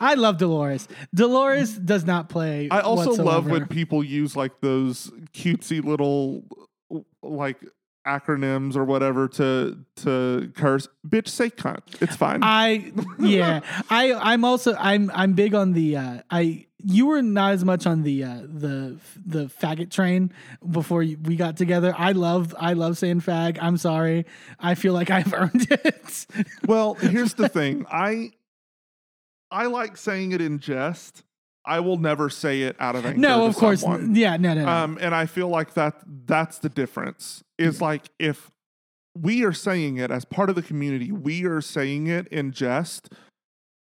I 0.00 0.14
love 0.14 0.38
Dolores. 0.38 0.88
Dolores 1.14 1.76
does 1.76 2.04
not 2.04 2.28
play. 2.28 2.68
I 2.70 2.80
also 2.80 3.22
love 3.22 3.46
when 3.46 3.66
people 3.66 4.02
use 4.02 4.36
like 4.36 4.60
those 4.60 5.10
cutesy 5.32 5.84
little 5.84 6.44
like 7.22 7.58
acronyms 8.08 8.76
or 8.76 8.84
whatever 8.84 9.28
to 9.28 9.78
to 9.96 10.52
curse. 10.56 10.88
Bitch, 11.06 11.28
say 11.28 11.50
cunt. 11.50 12.00
It's 12.00 12.16
fine. 12.16 12.40
I 12.42 12.92
yeah. 13.18 13.60
I 13.90 14.14
I'm 14.14 14.44
also 14.44 14.74
I'm 14.78 15.10
I'm 15.14 15.34
big 15.34 15.54
on 15.54 15.72
the 15.72 15.96
uh 15.96 16.22
I 16.30 16.66
you 16.78 17.06
were 17.06 17.22
not 17.22 17.52
as 17.52 17.64
much 17.64 17.86
on 17.86 18.02
the 18.02 18.24
uh 18.24 18.40
the 18.42 18.96
the 19.26 19.46
faggot 19.46 19.90
train 19.90 20.32
before 20.68 21.02
you, 21.02 21.18
we 21.22 21.36
got 21.36 21.56
together. 21.56 21.94
I 21.96 22.12
love 22.12 22.54
I 22.58 22.72
love 22.72 22.96
saying 22.96 23.20
fag. 23.20 23.58
I'm 23.60 23.76
sorry. 23.76 24.26
I 24.58 24.74
feel 24.74 24.94
like 24.94 25.10
I've 25.10 25.32
earned 25.42 25.70
it. 25.70 26.26
well, 26.66 26.94
here's 26.94 27.34
the 27.34 27.48
thing. 27.48 27.84
I 27.90 28.32
I 29.50 29.66
like 29.66 29.96
saying 29.96 30.32
it 30.32 30.40
in 30.40 30.58
jest. 30.58 31.24
I 31.64 31.80
will 31.80 31.98
never 31.98 32.30
say 32.30 32.62
it 32.62 32.76
out 32.80 32.96
of 32.96 33.04
anger. 33.04 33.18
no, 33.18 33.44
of 33.44 33.54
course. 33.56 33.82
someone. 33.82 34.14
Yeah, 34.14 34.38
no, 34.38 34.54
no, 34.54 34.64
no. 34.64 34.68
Um, 34.68 34.98
and 35.02 35.14
I 35.14 35.26
feel 35.26 35.48
like 35.48 35.74
that 35.74 35.96
that's 36.24 36.58
the 36.58 36.70
difference. 36.70 37.44
Is 37.58 37.80
like 37.80 38.10
if 38.18 38.50
we 39.16 39.44
are 39.44 39.52
saying 39.52 39.96
it 39.96 40.10
as 40.10 40.24
part 40.24 40.48
of 40.48 40.56
the 40.56 40.62
community, 40.62 41.10
we 41.10 41.44
are 41.44 41.60
saying 41.60 42.06
it 42.06 42.28
in 42.28 42.52
jest, 42.52 43.12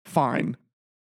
fine. 0.06 0.56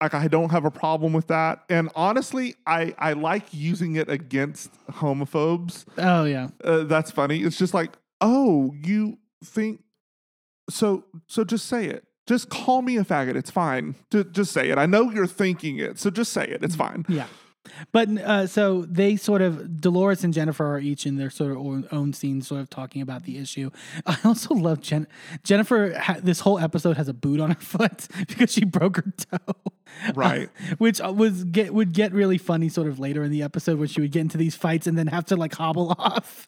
Like 0.01 0.13
I 0.13 0.27
don't 0.27 0.49
have 0.49 0.65
a 0.65 0.71
problem 0.71 1.13
with 1.13 1.27
that. 1.27 1.63
And 1.69 1.89
honestly, 1.95 2.55
I 2.65 2.93
I 2.97 3.13
like 3.13 3.53
using 3.53 3.95
it 3.95 4.09
against 4.09 4.71
homophobes. 4.91 5.85
oh 5.97 6.25
yeah. 6.25 6.49
Uh, 6.63 6.83
that's 6.83 7.11
funny. 7.11 7.39
It's 7.39 7.57
just 7.57 7.73
like, 7.73 7.91
oh, 8.19 8.73
you 8.81 9.17
think 9.43 9.83
so 10.69 11.05
so 11.27 11.43
just 11.43 11.67
say 11.67 11.85
it. 11.85 12.05
Just 12.27 12.49
call 12.49 12.81
me 12.81 12.97
a 12.97 13.03
faggot. 13.03 13.35
It's 13.35 13.51
fine. 13.51 13.95
Just, 14.11 14.31
just 14.31 14.51
say 14.53 14.69
it. 14.69 14.77
I 14.77 14.85
know 14.85 15.11
you're 15.11 15.27
thinking 15.27 15.79
it, 15.79 15.99
so 15.99 16.09
just 16.09 16.31
say 16.31 16.45
it. 16.45 16.63
It's 16.63 16.75
fine. 16.75 17.05
Yeah. 17.09 17.27
But 17.91 18.09
uh, 18.17 18.47
so 18.47 18.81
they 18.83 19.15
sort 19.15 19.41
of 19.41 19.79
Dolores 19.79 20.23
and 20.23 20.33
Jennifer 20.33 20.65
are 20.65 20.79
each 20.79 21.05
in 21.05 21.17
their 21.17 21.29
sort 21.29 21.51
of 21.51 21.57
own, 21.93 22.13
scenes, 22.13 22.47
sort 22.47 22.61
of 22.61 22.69
talking 22.69 23.01
about 23.01 23.23
the 23.23 23.37
issue. 23.37 23.69
I 24.05 24.17
also 24.25 24.53
love 24.55 24.81
Jen. 24.81 25.07
Jennifer. 25.43 25.97
Ha- 25.97 26.17
this 26.23 26.41
whole 26.41 26.59
episode 26.59 26.97
has 26.97 27.07
a 27.07 27.13
boot 27.13 27.39
on 27.39 27.49
her 27.51 27.55
foot 27.59 28.07
because 28.27 28.51
she 28.51 28.65
broke 28.65 28.97
her 28.97 29.13
toe, 29.17 29.53
Right. 30.15 30.49
which 30.79 30.99
was 31.01 31.43
get 31.45 31.73
would 31.73 31.93
get 31.93 32.11
really 32.13 32.37
funny 32.37 32.67
sort 32.69 32.87
of 32.87 32.99
later 32.99 33.23
in 33.23 33.31
the 33.31 33.43
episode 33.43 33.77
where 33.77 33.87
she 33.87 34.01
would 34.01 34.11
get 34.11 34.21
into 34.21 34.37
these 34.37 34.55
fights 34.55 34.87
and 34.87 34.97
then 34.97 35.07
have 35.07 35.25
to 35.25 35.35
like 35.35 35.53
hobble 35.53 35.95
off. 35.99 36.47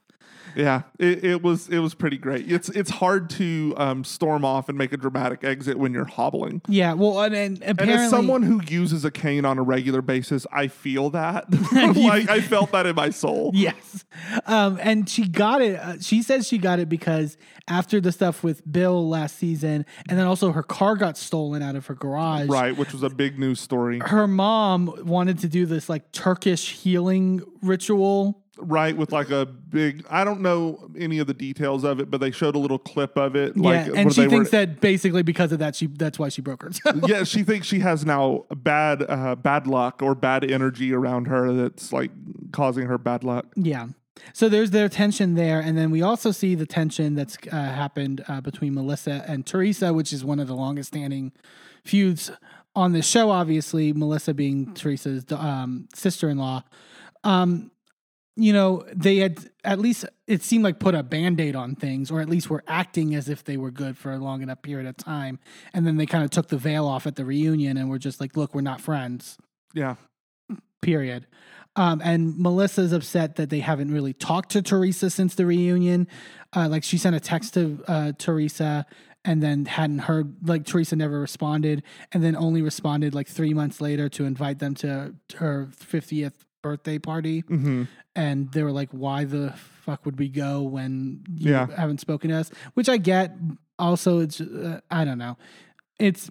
Yeah, 0.56 0.84
it, 0.99 1.24
it 1.24 1.41
was 1.41 1.70
it 1.70 1.80
was 1.80 1.93
pretty 1.93 2.18
great. 2.18 2.51
It's 2.51 2.70
it's 2.70 2.89
hard 2.89 3.30
to 3.32 3.74
um, 3.78 4.04
storm 4.04 4.45
off 4.45 4.70
and 4.70 4.78
make 4.78 4.93
a 4.93 4.97
dramatic 4.97 5.43
exit 5.43 5.78
when 5.78 5.93
you're 5.93 6.06
hobbling. 6.06 6.62
Yeah. 6.68 6.93
Well, 6.93 7.22
and, 7.22 7.36
and 7.36 7.80
And 7.80 7.91
as 7.91 8.10
someone 8.10 8.43
who 8.43 8.62
uses 8.68 9.06
a 9.06 9.12
cane 9.12 9.45
on 9.45 9.58
a 9.58 9.64
regular 9.64 10.01
basis, 10.01 10.45
I 10.51 10.68
feel 10.68 11.10
that. 11.12 11.45
like 11.95 12.30
I 12.30 12.41
felt 12.41 12.72
that 12.72 12.86
in 12.86 12.95
my 12.95 13.10
soul. 13.10 13.51
Yes. 13.54 14.06
Um, 14.45 14.80
and 14.82 15.10
she 15.10 15.28
got 15.28 15.62
it. 15.62 15.80
Uh, 15.80 15.99
she 15.99 16.22
says 16.22 16.47
she 16.47 16.58
got 16.58 16.80
it 16.80 16.89
because 16.89 17.38
after 17.68 17.99
the 18.01 18.12
stuff 18.12 18.43
with 18.43 18.70
Bill 18.72 19.08
last 19.08 19.38
season, 19.38 19.86
and 20.10 20.20
then 20.20 20.28
also 20.28 20.51
her 20.51 20.64
car 20.64 20.95
got 20.95 21.18
stolen 21.18 21.62
out 21.62 21.76
of 21.76 21.88
her 21.88 21.95
garage. 21.95 22.47
Right, 22.47 22.76
which 22.76 22.93
was 22.93 23.04
a 23.04 23.10
big 23.10 23.39
news 23.39 23.60
story. 23.60 23.99
Her 23.99 24.28
mom 24.28 24.93
wanted 25.04 25.39
to 25.39 25.47
do 25.47 25.66
this 25.66 25.89
like 25.89 26.12
Turkish 26.12 26.74
healing 26.74 27.41
ritual. 27.62 28.43
Right, 28.66 28.95
with 28.95 29.11
like 29.11 29.30
a 29.30 29.45
big. 29.45 30.05
I 30.09 30.24
don't 30.24 30.41
know 30.41 30.89
any 30.97 31.20
of 31.20 31.28
the 31.28 31.34
details 31.34 31.84
of 31.84 31.99
it, 31.99 32.09
but 32.09 32.22
they 32.22 32.32
showed 32.32 32.55
a 32.55 32.59
little 32.59 32.80
clip 32.80 33.18
of 33.18 33.36
it. 33.36 33.57
Like 33.57 33.88
yeah, 33.88 33.91
where 33.91 33.99
and 33.99 34.14
she 34.14 34.22
they 34.22 34.30
thinks 34.30 34.51
were, 34.51 34.66
that 34.66 34.82
basically 34.82 35.24
because 35.24 35.51
of 35.51 35.59
that, 35.59 35.76
she 35.76 35.88
that's 35.88 36.18
why 36.18 36.30
she 36.30 36.41
broke 36.41 36.64
her 36.64 36.70
toe. 36.70 37.07
yeah, 37.07 37.24
she 37.24 37.43
thinks 37.43 37.68
she 37.68 37.80
has 37.80 38.05
now 38.05 38.45
bad 38.55 39.03
uh, 39.07 39.36
bad 39.36 39.68
luck 39.68 40.01
or 40.01 40.16
bad 40.16 40.49
energy 40.49 40.93
around 40.93 41.26
her 41.26 41.53
that's 41.53 41.91
like 41.91 42.11
causing 42.51 42.88
her 42.88 42.97
bad 42.97 43.24
luck. 43.24 43.45
Yeah. 43.55 43.88
So 44.32 44.47
there's 44.47 44.72
their 44.72 44.89
tension 44.89 45.36
there, 45.36 45.59
and 45.59 45.78
then 45.78 45.91
we 45.91 46.01
also 46.01 46.32
see 46.32 46.55
the 46.55 46.66
tension 46.66 47.16
that's 47.16 47.38
uh, 47.51 47.55
happened 47.55 48.24
uh, 48.28 48.41
between 48.41 48.74
Melissa 48.74 49.26
and 49.28 49.45
Teresa, 49.45 49.93
which 49.93 50.14
is 50.14 50.24
one 50.24 50.39
of 50.39 50.47
the 50.47 50.55
longest 50.55 50.89
standing 50.89 51.32
feuds 51.84 52.32
on 52.76 52.93
the 52.93 53.01
show. 53.01 53.32
Obviously, 53.32 53.91
Melissa 53.91 54.34
being 54.34 54.74
Teresa's 54.74 55.26
um, 55.32 55.89
sister-in-law. 55.93 56.64
Um, 57.24 57.72
you 58.36 58.52
know, 58.52 58.84
they 58.94 59.18
had 59.18 59.50
at 59.64 59.80
least 59.80 60.06
it 60.28 60.44
seemed 60.44 60.64
like 60.64 60.80
put 60.80 60.96
a 60.96 61.04
band-aid 61.04 61.56
on 61.56 61.76
things, 61.76 62.10
or 62.10 62.20
at 62.20 62.30
least 62.30 62.50
were 62.50 62.64
acting 62.68 63.14
as 63.14 63.30
if 63.30 63.44
they 63.44 63.58
were 63.58 63.72
good 63.72 63.98
for 63.98 64.12
a 64.12 64.18
long 64.18 64.42
enough 64.42 64.62
period 64.62 64.88
of 64.88 64.98
time, 64.98 65.40
and 65.74 65.86
then 65.86 65.98
they 65.98 66.06
kind 66.06 66.24
of 66.24 66.32
took 66.32 66.48
the 66.48 66.58
veil 66.58 66.88
off 66.88 67.06
at 67.06 67.16
the 67.16 67.26
reunion 67.26 67.78
and 67.78 67.90
were 67.90 68.00
just 68.00 68.20
like, 68.20 68.36
"Look, 68.36 68.56
we're 68.56 68.62
not 68.62 68.82
friends." 68.82 69.38
Yeah, 69.74 69.96
period. 70.82 71.28
Um, 71.76 72.02
and 72.04 72.38
Melissa's 72.38 72.92
upset 72.92 73.36
that 73.38 73.50
they 73.50 73.60
haven't 73.60 73.92
really 73.92 74.14
talked 74.14 74.52
to 74.52 74.62
Teresa 74.62 75.10
since 75.10 75.36
the 75.36 75.46
reunion. 75.46 76.08
Uh, 76.56 76.68
like 76.70 76.84
she 76.84 76.98
sent 76.98 77.16
a 77.16 77.20
text 77.20 77.56
to 77.56 77.84
uh, 77.88 78.12
Teresa 78.18 78.86
and 79.26 79.42
then 79.42 79.66
hadn't 79.66 80.00
heard, 80.00 80.36
like 80.48 80.66
Teresa 80.66 80.96
never 80.96 81.20
responded, 81.20 81.82
and 82.12 82.24
then 82.24 82.36
only 82.36 82.62
responded 82.62 83.16
like 83.16 83.28
three 83.28 83.54
months 83.54 83.82
later 83.82 84.10
to 84.10 84.26
invite 84.26 84.60
them 84.60 84.76
to 84.76 85.16
her 85.36 85.70
50th 85.72 86.34
birthday 86.64 86.97
party. 86.97 87.41
hmm 87.41 87.84
And 88.16 88.51
they 88.51 88.64
were 88.64 88.72
like, 88.72 88.89
why 88.91 89.26
the 89.26 89.53
fuck 89.86 90.05
would 90.05 90.18
we 90.18 90.30
go 90.30 90.61
when 90.64 91.24
you 91.36 91.51
Yeah. 91.51 91.68
haven't 91.76 91.99
spoken 91.99 92.32
to 92.32 92.38
us? 92.38 92.49
Which 92.74 92.89
I 92.89 92.97
get. 92.97 93.36
Also, 93.78 94.20
it's, 94.20 94.39
uh, 94.41 94.80
I 94.89 95.03
don't 95.05 95.18
know. 95.20 95.38
It's, 95.99 96.30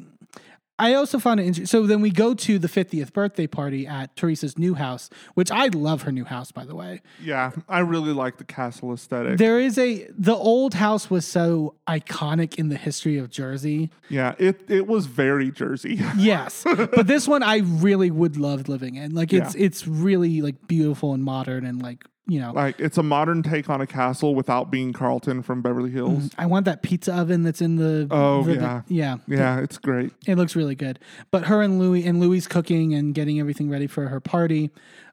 I 0.82 0.94
also 0.94 1.18
found 1.18 1.40
it 1.40 1.44
interesting. 1.44 1.66
So 1.66 1.86
then 1.86 2.00
we 2.00 2.10
go 2.10 2.34
to 2.34 2.58
the 2.58 2.68
50th 2.68 3.12
birthday 3.12 3.46
party 3.46 3.86
at 3.86 4.16
Teresa's 4.16 4.58
new 4.58 4.74
house, 4.74 5.08
which 5.34 5.50
I 5.50 5.66
love 5.68 6.02
her 6.02 6.12
new 6.12 6.24
house, 6.24 6.50
by 6.52 6.64
the 6.64 6.74
way. 6.74 7.02
yeah. 7.22 7.52
I 7.68 7.80
really 7.80 8.12
like 8.12 8.38
the 8.38 8.44
castle 8.44 8.92
aesthetic. 8.92 9.38
There 9.38 9.58
is 9.58 9.78
a, 9.78 10.06
the 10.10 10.34
old 10.34 10.74
house 10.74 11.08
was 11.08 11.26
so 11.26 11.74
iconic 11.88 12.56
in 12.56 12.68
the 12.68 12.76
history 12.76 13.18
of 13.18 13.30
Jersey. 13.30 13.90
yeah, 14.08 14.34
it 14.38 14.68
it 14.68 14.86
was 14.86 15.06
very 15.06 15.50
Jersey. 15.50 16.00
Yes. 16.16 16.62
but 16.64 17.06
this 17.06 17.26
one 17.26 17.42
I 17.42 17.58
really 17.58 18.10
would 18.10 18.36
love 18.36 18.68
living 18.68 18.96
in. 18.96 19.14
Like 19.14 19.32
it's, 19.32 19.54
it's 19.54 19.86
really 19.86 20.40
like 20.42 20.66
beautiful 20.66 21.14
and 21.14 21.22
modern 21.24 21.64
and 21.64 21.82
like, 21.82 22.04
you 22.28 22.40
know, 22.40 22.52
like 22.52 22.78
it's 22.78 22.98
a 22.98 23.02
modern 23.02 23.42
take 23.42 23.68
on 23.68 23.80
a 23.80 23.86
castle 23.86 24.34
without 24.34 24.70
being 24.70 24.92
Carlton 24.92 25.42
from 25.42 25.60
Beverly 25.60 25.90
Hills. 25.90 26.30
I 26.38 26.46
want 26.46 26.64
that 26.66 26.82
pizza 26.82 27.14
oven 27.14 27.42
that's 27.42 27.60
in 27.60 27.76
the. 27.76 28.06
Oh, 28.10 28.44
the- 28.44 28.54
yeah. 28.54 28.82
yeah. 28.88 29.16
Yeah, 29.26 29.58
it's 29.60 29.76
great. 29.78 30.12
It 30.26 30.36
looks 30.36 30.54
really 30.54 30.74
good. 30.76 30.98
But 31.30 31.46
her 31.46 31.62
and 31.62 31.78
Louis 31.80 32.04
and 32.06 32.20
Louis 32.20 32.46
cooking 32.46 32.94
and 32.94 33.14
getting 33.14 33.40
everything 33.40 33.68
ready 33.68 33.86
for 33.88 34.06
her 34.08 34.20
party, 34.20 34.70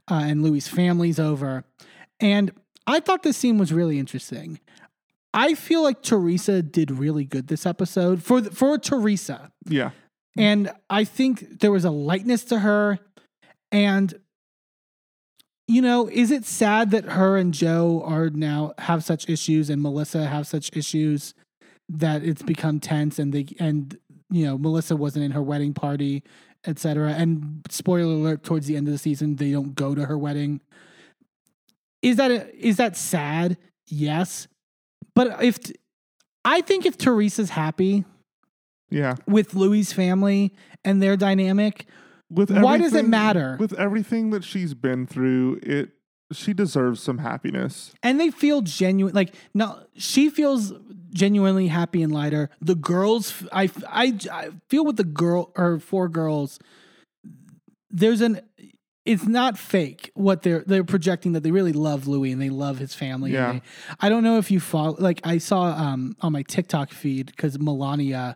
uh, 0.10 0.22
and 0.24 0.44
Louis' 0.44 0.68
family's 0.68 1.20
over. 1.20 1.64
And 2.20 2.52
I 2.86 3.00
thought 3.00 3.24
this 3.24 3.38
scene 3.38 3.58
was 3.58 3.74
really 3.74 3.98
interesting. 3.98 4.60
I 5.34 5.54
feel 5.54 5.84
like 5.84 6.02
Teresa 6.02 6.62
did 6.62 6.90
really 6.92 7.24
good 7.26 7.48
this 7.48 7.66
episode 7.66 8.24
for 8.24 8.42
the, 8.42 8.50
for 8.52 8.78
Teresa, 8.80 9.52
Yeah. 9.68 9.92
and 10.38 10.72
I 10.90 11.04
think 11.04 11.60
there 11.60 11.72
was 11.72 11.86
a 11.86 11.92
lightness 11.92 12.44
to 12.46 12.60
her. 12.60 12.98
And 13.72 14.14
you 15.70 15.84
know, 15.84 16.10
is 16.12 16.32
it 16.32 16.46
sad 16.46 16.90
that 16.92 17.06
her 17.06 17.38
and 17.38 17.54
Joe 17.54 18.02
are 18.04 18.32
now 18.32 18.74
have 18.80 19.04
such 19.04 19.30
issues 19.30 19.70
and 19.70 19.82
Melissa 19.84 20.26
have 20.26 20.48
such 20.48 20.76
issues 20.76 21.36
that 21.88 22.24
it's 22.24 22.42
become 22.42 22.80
tense 22.80 23.20
and 23.20 23.32
they 23.32 23.46
and 23.60 23.96
you 24.32 24.46
know 24.46 24.58
Melissa 24.58 24.96
wasn't 24.96 25.26
in 25.26 25.32
her 25.32 25.44
wedding 25.44 25.76
party, 25.76 26.24
etc. 26.66 27.12
And 27.12 27.62
spoiler 27.70 28.14
alert: 28.14 28.44
towards 28.44 28.66
the 28.66 28.76
end 28.78 28.88
of 28.88 28.94
the 28.94 28.98
season, 28.98 29.36
they 29.36 29.52
don't 29.52 29.76
go 29.76 29.94
to 29.94 30.06
her 30.06 30.18
wedding. 30.18 30.60
Is 32.02 32.16
that 32.16 32.32
a, 32.32 32.68
is 32.68 32.78
that 32.78 32.98
sad? 32.98 33.58
Yes, 33.88 34.48
but 35.14 35.44
if 35.44 35.60
I 36.44 36.62
think 36.62 36.88
if 36.88 36.98
Teresa's 36.98 37.52
happy 37.52 38.06
Yeah. 38.90 39.16
with 39.28 39.54
Louis' 39.54 39.94
family 39.94 40.54
and 40.84 41.00
their 41.02 41.16
dynamic, 41.16 41.86
With 42.32 42.52
Why 42.52 42.78
does 42.78 42.94
it 42.94 43.08
matter? 43.08 43.58
With 43.60 43.74
everything 43.74 44.30
that 44.32 44.44
she's 44.44 44.74
been 44.74 45.08
through, 45.08 45.60
it 45.64 45.90
she 46.32 46.54
deserves 46.54 47.02
some 47.02 47.18
happiness. 47.18 47.92
and 48.04 48.20
they 48.20 48.30
feel 48.30 48.62
genuine 48.62 49.16
like 49.16 49.34
no 49.56 49.82
she 49.96 50.30
feels 50.30 50.72
genuinely 51.12 51.68
happy 51.68 52.04
and 52.04 52.14
lighter 52.14 52.52
the 52.62 52.76
girls 52.76 53.34
I, 53.52 53.68
I 53.88 54.16
i 54.32 54.50
feel 54.70 54.86
with 54.86 54.98
the 54.98 55.04
girl 55.04 55.52
or 55.58 55.80
four 55.80 56.08
girls 56.08 56.60
there's 57.90 58.22
an 58.22 58.42
it's 59.06 59.26
not 59.26 59.58
fake 59.58 60.12
what 60.14 60.44
they're 60.44 60.64
they're 60.68 60.84
projecting 60.84 61.32
that 61.34 61.42
they 61.42 61.50
really 61.50 61.74
love 61.74 62.08
louis 62.08 62.32
and 62.32 62.40
they 62.40 62.52
love 62.52 62.78
his 62.78 62.94
family 62.94 63.32
Yeah. 63.32 63.54
they- 63.54 63.62
i 64.00 64.08
don't 64.08 64.24
know 64.24 64.38
if 64.38 64.52
you 64.52 64.60
follow 64.60 64.96
like 65.00 65.22
i 65.24 65.40
saw 65.40 65.64
um 65.76 66.16
on 66.22 66.32
my 66.32 66.44
tiktok 66.44 66.92
feed 66.92 67.26
because 67.28 67.58
milania 67.58 68.36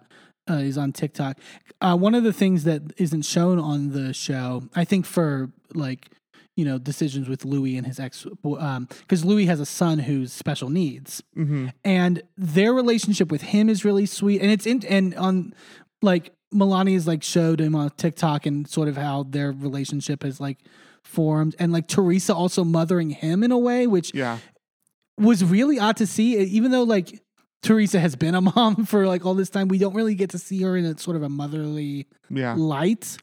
uh, 0.49 0.55
is 0.55 0.77
on 0.77 0.91
TikTok. 0.91 1.37
Uh, 1.81 1.95
one 1.97 2.15
of 2.15 2.23
the 2.23 2.33
things 2.33 2.63
that 2.63 2.81
isn't 2.97 3.23
shown 3.23 3.59
on 3.59 3.89
the 3.91 4.13
show, 4.13 4.63
I 4.75 4.85
think, 4.85 5.05
for 5.05 5.51
like 5.73 6.09
you 6.55 6.65
know 6.65 6.77
decisions 6.77 7.27
with 7.27 7.45
Louis 7.45 7.77
and 7.77 7.87
his 7.87 7.99
ex, 7.99 8.25
because 8.41 9.25
Louis 9.25 9.45
has 9.47 9.59
a 9.59 9.65
son 9.65 9.99
who's 9.99 10.31
special 10.31 10.69
needs, 10.69 11.23
hmm 11.33 11.67
and 11.83 12.21
their 12.37 12.73
relationship 12.73 13.31
with 13.31 13.41
him 13.41 13.69
is 13.69 13.83
really 13.83 14.05
sweet, 14.05 14.41
and 14.41 14.51
it's 14.51 14.65
in 14.65 14.85
and 14.85 15.15
on 15.15 15.53
like 16.01 16.31
Milania's 16.53 17.07
like 17.07 17.23
showed 17.23 17.59
him 17.59 17.73
on 17.75 17.89
TikTok 17.91 18.45
and 18.45 18.67
sort 18.67 18.87
of 18.87 18.97
how 18.97 19.23
their 19.23 19.51
relationship 19.51 20.21
has 20.23 20.39
like 20.39 20.59
formed, 21.03 21.55
and 21.57 21.71
like 21.73 21.87
Teresa 21.87 22.35
also 22.35 22.63
mothering 22.63 23.09
him 23.09 23.43
in 23.43 23.51
a 23.51 23.57
way, 23.57 23.87
which 23.87 24.13
Yeah. 24.13 24.37
was 25.17 25.43
really 25.43 25.79
odd 25.79 25.97
to 25.97 26.05
see, 26.07 26.37
even 26.37 26.69
though 26.71 26.83
like 26.83 27.22
Teresa 27.63 27.99
has 27.99 28.15
been 28.15 28.35
a 28.35 28.41
mom 28.41 28.85
for 28.85 29.07
like 29.07 29.25
all 29.25 29.33
this 29.33 29.49
time. 29.49 29.67
We 29.67 29.79
don't 29.79 29.95
really 29.95 30.15
get 30.15 30.29
to 30.31 30.37
see 30.37 30.61
her 30.61 30.77
in 30.77 30.85
a 30.85 30.97
sort 30.97 31.15
of 31.15 31.23
a 31.23 31.29
motherly 31.29 32.05
Yeah. 32.29 32.53
light. 32.57 33.17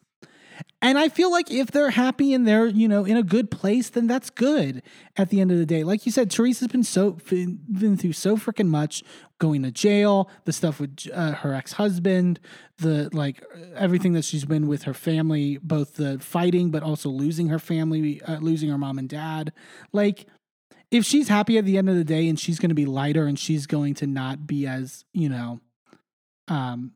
And 0.83 0.99
I 0.99 1.09
feel 1.09 1.31
like 1.31 1.51
if 1.51 1.71
they're 1.71 1.91
happy 1.91 2.35
and 2.35 2.47
they're, 2.47 2.67
you 2.67 2.87
know, 2.89 3.05
in 3.05 3.17
a 3.17 3.23
good 3.23 3.51
place, 3.51 3.89
then 3.91 4.07
that's 4.07 4.29
good 4.31 4.83
at 5.17 5.31
the 5.31 5.41
end 5.41 5.51
of 5.53 5.59
the 5.59 5.65
day. 5.65 5.85
Like 5.85 6.05
you 6.05 6.13
said, 6.13 6.31
Teresa's 6.31 6.69
been 6.69 6.85
so 6.85 7.13
been, 7.29 7.61
been 7.71 7.97
through 7.97 8.13
so 8.15 8.37
freaking 8.37 8.69
much 8.69 9.03
going 9.39 9.63
to 9.63 9.71
jail, 9.71 10.29
the 10.45 10.53
stuff 10.53 10.79
with 10.81 11.07
uh, 11.15 11.33
her 11.33 11.55
ex-husband, 11.55 12.41
the 12.79 13.09
like 13.15 13.43
everything 13.75 14.13
that 14.15 14.25
she's 14.25 14.45
been 14.45 14.67
with 14.69 14.83
her 14.83 14.93
family, 14.95 15.59
both 15.63 15.95
the 15.97 16.19
fighting 16.19 16.71
but 16.71 16.83
also 16.83 17.09
losing 17.09 17.49
her 17.49 17.59
family, 17.59 18.21
uh, 18.23 18.39
losing 18.39 18.69
her 18.69 18.79
mom 18.79 18.99
and 18.99 19.09
dad. 19.09 19.53
Like 19.93 20.27
if 20.91 21.05
she's 21.05 21.29
happy 21.29 21.59
at 21.59 21.65
the 21.65 21.79
end 21.79 21.89
of 21.89 21.97
the 21.97 22.05
day 22.05 22.29
and 22.29 22.39
she's 22.39 22.59
going 22.59 22.71
to 22.71 22.75
be 22.75 22.87
lighter 22.87 23.27
and 23.27 23.39
she's 23.39 23.67
going 23.67 23.95
to 23.95 24.07
not 24.07 24.47
be 24.47 24.67
as, 24.67 25.05
you 25.13 25.29
know, 25.29 25.61
um 26.49 26.93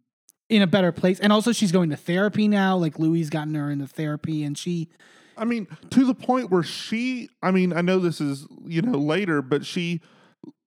in 0.51 0.61
a 0.63 0.67
better 0.67 0.93
place. 0.93 1.21
And 1.21 1.33
also 1.33 1.53
she's 1.53 1.73
going 1.73 1.91
to 1.91 1.97
therapy 1.97 2.49
now. 2.49 2.77
Like 2.77 2.99
Louis 2.99 3.29
gotten 3.31 3.55
her 3.55 3.71
into 3.71 3.87
therapy 3.87 4.45
and 4.45 4.57
she 4.59 4.89
I 5.37 5.45
mean, 5.45 5.67
to 5.91 6.05
the 6.05 6.15
point 6.15 6.51
where 6.51 6.63
she, 6.63 7.29
I 7.43 7.51
mean, 7.51 7.73
I 7.73 7.81
know 7.81 7.99
this 7.99 8.21
is, 8.21 8.47
you 8.67 8.83
know, 8.83 8.99
later, 8.99 9.43
but 9.43 9.67
she 9.67 10.01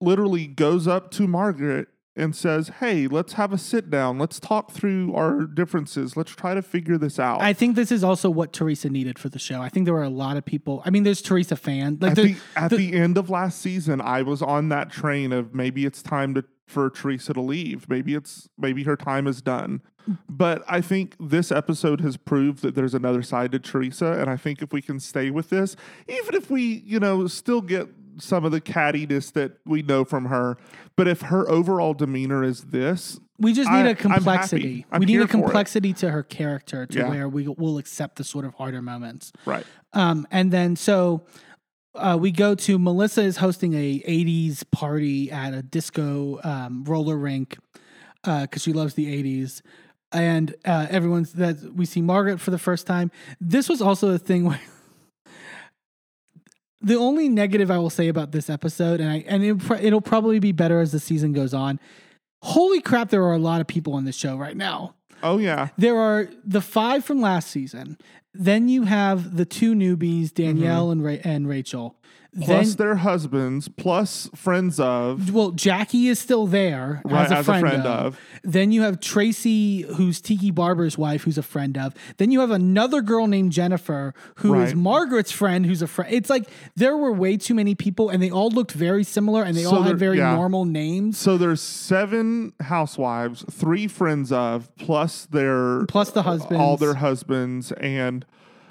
literally 0.00 0.46
goes 0.46 0.86
up 0.86 1.10
to 1.12 1.26
Margaret 1.26 1.88
and 2.18 2.34
says, 2.34 2.68
Hey, 2.80 3.06
let's 3.06 3.34
have 3.34 3.52
a 3.52 3.58
sit 3.58 3.90
down. 3.90 4.18
Let's 4.18 4.40
talk 4.40 4.70
through 4.72 5.14
our 5.14 5.42
differences. 5.42 6.16
Let's 6.16 6.32
try 6.32 6.54
to 6.54 6.62
figure 6.62 6.98
this 6.98 7.18
out. 7.18 7.40
I 7.40 7.52
think 7.52 7.76
this 7.76 7.92
is 7.92 8.04
also 8.04 8.28
what 8.30 8.52
Teresa 8.52 8.90
needed 8.90 9.18
for 9.18 9.28
the 9.28 9.38
show. 9.38 9.62
I 9.62 9.68
think 9.68 9.84
there 9.84 9.94
were 9.94 10.02
a 10.02 10.08
lot 10.08 10.36
of 10.36 10.44
people. 10.44 10.82
I 10.84 10.90
mean, 10.90 11.04
there's 11.04 11.22
Teresa 11.22 11.56
fan. 11.56 11.98
Like 12.00 12.12
at 12.12 12.16
the, 12.16 12.36
at 12.56 12.70
the, 12.70 12.94
end 12.94 13.16
of 13.18 13.30
last 13.30 13.60
season, 13.60 14.00
I 14.00 14.22
was 14.22 14.42
on 14.42 14.70
that 14.70 14.90
train 14.90 15.32
of 15.32 15.54
maybe 15.54 15.84
it's 15.84 16.02
time 16.02 16.34
to 16.34 16.44
for 16.66 16.90
Teresa 16.90 17.32
to 17.32 17.40
leave. 17.40 17.88
Maybe 17.88 18.14
it's 18.14 18.48
maybe 18.58 18.84
her 18.84 18.96
time 18.96 19.26
is 19.26 19.40
done. 19.40 19.80
But 20.28 20.62
I 20.66 20.80
think 20.80 21.16
this 21.20 21.52
episode 21.52 22.00
has 22.00 22.16
proved 22.16 22.62
that 22.62 22.74
there's 22.74 22.94
another 22.94 23.22
side 23.22 23.52
to 23.52 23.58
Teresa, 23.58 24.12
and 24.12 24.30
I 24.30 24.36
think 24.36 24.62
if 24.62 24.72
we 24.72 24.80
can 24.80 25.00
stay 25.00 25.30
with 25.30 25.50
this, 25.50 25.76
even 26.08 26.34
if 26.34 26.50
we, 26.50 26.82
you 26.86 26.98
know, 26.98 27.26
still 27.26 27.60
get 27.60 27.97
some 28.18 28.44
of 28.44 28.52
the 28.52 28.60
cattiness 28.60 29.32
that 29.32 29.52
we 29.64 29.82
know 29.82 30.04
from 30.04 30.26
her, 30.26 30.56
but 30.96 31.06
if 31.08 31.22
her 31.22 31.48
overall 31.48 31.94
demeanor 31.94 32.42
is 32.44 32.64
this, 32.64 33.18
we 33.38 33.52
just 33.52 33.70
I- 33.70 33.82
need 33.82 33.88
I'm 33.88 33.92
a 33.92 33.94
complexity. 33.94 34.86
I'm 34.90 35.00
we 35.00 35.06
need 35.06 35.20
a 35.20 35.26
complexity 35.28 35.92
to 35.94 36.10
her 36.10 36.22
character 36.22 36.86
to 36.86 36.98
Yeah. 36.98 37.08
where 37.08 37.28
we 37.28 37.46
will 37.48 37.78
accept 37.78 38.16
the 38.16 38.24
sort 38.24 38.44
of 38.44 38.54
harder 38.54 38.82
moments. 38.82 39.32
right? 39.46 39.64
Um, 39.92 40.26
and 40.30 40.50
then 40.52 40.76
so 40.76 41.24
uh, 41.94 42.16
we 42.20 42.30
go 42.30 42.54
to 42.54 42.78
Melissa 42.78 43.22
is 43.22 43.38
hosting 43.38 43.74
a 43.74 44.00
80s 44.06 44.64
party 44.70 45.30
at 45.32 45.54
a 45.54 45.62
disco 45.62 46.38
um, 46.44 46.84
roller 46.84 47.16
rink 47.16 47.58
because 48.24 48.62
she 48.62 48.72
loves 48.72 48.94
the 48.94 49.06
80s. 49.22 49.62
And 50.12 50.54
uh, 50.64 50.86
everyone's 50.90 51.32
that 51.34 51.74
we 51.74 51.84
see 51.84 52.00
Margaret 52.00 52.40
for 52.40 52.50
the 52.50 52.58
first 52.58 52.86
time. 52.86 53.10
This 53.40 53.68
was 53.68 53.82
also 53.82 54.10
a 54.10 54.18
thing 54.18 54.44
where 54.48 54.60
the 56.80 56.96
only 56.96 57.28
negative 57.28 57.70
I 57.70 57.78
will 57.78 57.90
say 57.90 58.08
about 58.08 58.32
this 58.32 58.48
episode, 58.48 59.00
and 59.00 59.10
I 59.10 59.24
and 59.26 59.44
it, 59.44 59.70
it'll 59.82 60.00
probably 60.00 60.38
be 60.38 60.52
better 60.52 60.80
as 60.80 60.92
the 60.92 61.00
season 61.00 61.32
goes 61.32 61.52
on. 61.52 61.80
Holy 62.42 62.80
crap, 62.80 63.10
there 63.10 63.24
are 63.24 63.34
a 63.34 63.38
lot 63.38 63.60
of 63.60 63.66
people 63.66 63.94
on 63.94 64.04
this 64.04 64.16
show 64.16 64.36
right 64.36 64.56
now. 64.56 64.94
Oh 65.22 65.38
yeah, 65.38 65.68
There 65.76 65.98
are 65.98 66.28
the 66.44 66.60
five 66.60 67.04
from 67.04 67.20
last 67.20 67.50
season. 67.50 67.98
Then 68.32 68.68
you 68.68 68.84
have 68.84 69.36
the 69.36 69.44
two 69.44 69.74
newbies, 69.74 70.32
Danielle 70.32 70.88
mm-hmm. 70.88 70.92
and 70.92 71.04
Ra- 71.04 71.30
and 71.32 71.48
Rachel. 71.48 71.96
Plus 72.40 72.74
then, 72.74 72.76
their 72.76 72.94
husbands, 72.96 73.68
plus 73.68 74.30
friends 74.34 74.78
of, 74.80 75.32
well, 75.32 75.50
Jackie 75.50 76.08
is 76.08 76.18
still 76.18 76.46
there 76.46 77.02
right, 77.04 77.30
as 77.30 77.32
a 77.32 77.44
friend, 77.44 77.86
of. 77.86 78.18
Then 78.42 78.72
you 78.72 78.82
have 78.82 79.00
Tracy, 79.00 79.82
who's 79.82 80.20
Tiki 80.20 80.50
Barber's 80.50 80.96
wife, 80.96 81.22
who's 81.24 81.38
a 81.38 81.42
friend 81.42 81.76
of. 81.76 81.94
Then 82.16 82.30
you 82.30 82.40
have 82.40 82.50
another 82.50 83.02
girl 83.02 83.26
named 83.26 83.52
Jennifer, 83.52 84.14
who 84.36 84.54
is 84.54 84.74
Right. 84.74 84.76
Margaret's 84.76 85.32
friend, 85.32 85.66
who's 85.66 85.82
a 85.82 85.86
friend. 85.86 86.12
It's 86.12 86.30
like 86.30 86.48
there 86.76 86.96
were 86.96 87.12
way 87.12 87.36
too 87.36 87.54
many 87.54 87.74
people, 87.74 88.08
and 88.08 88.22
they 88.22 88.30
all 88.30 88.50
looked 88.50 88.72
very 88.72 89.04
similar, 89.04 89.42
and 89.42 89.56
they 89.56 89.64
So 89.64 89.76
all 89.76 89.82
had 89.82 89.98
very 89.98 90.18
yeah. 90.18 90.34
normal 90.34 90.64
names. 90.64 91.18
So 91.18 91.36
there's 91.36 91.60
seven 91.60 92.52
housewives, 92.60 93.44
three 93.50 93.88
friends 93.88 94.32
of, 94.32 94.74
plus 94.76 95.26
their 95.26 95.84
Plus 95.86 96.10
the 96.10 96.22
husbands. 96.22 96.60
all 96.60 96.76
their 96.76 96.94
husbands, 96.94 97.72
and 97.72 98.24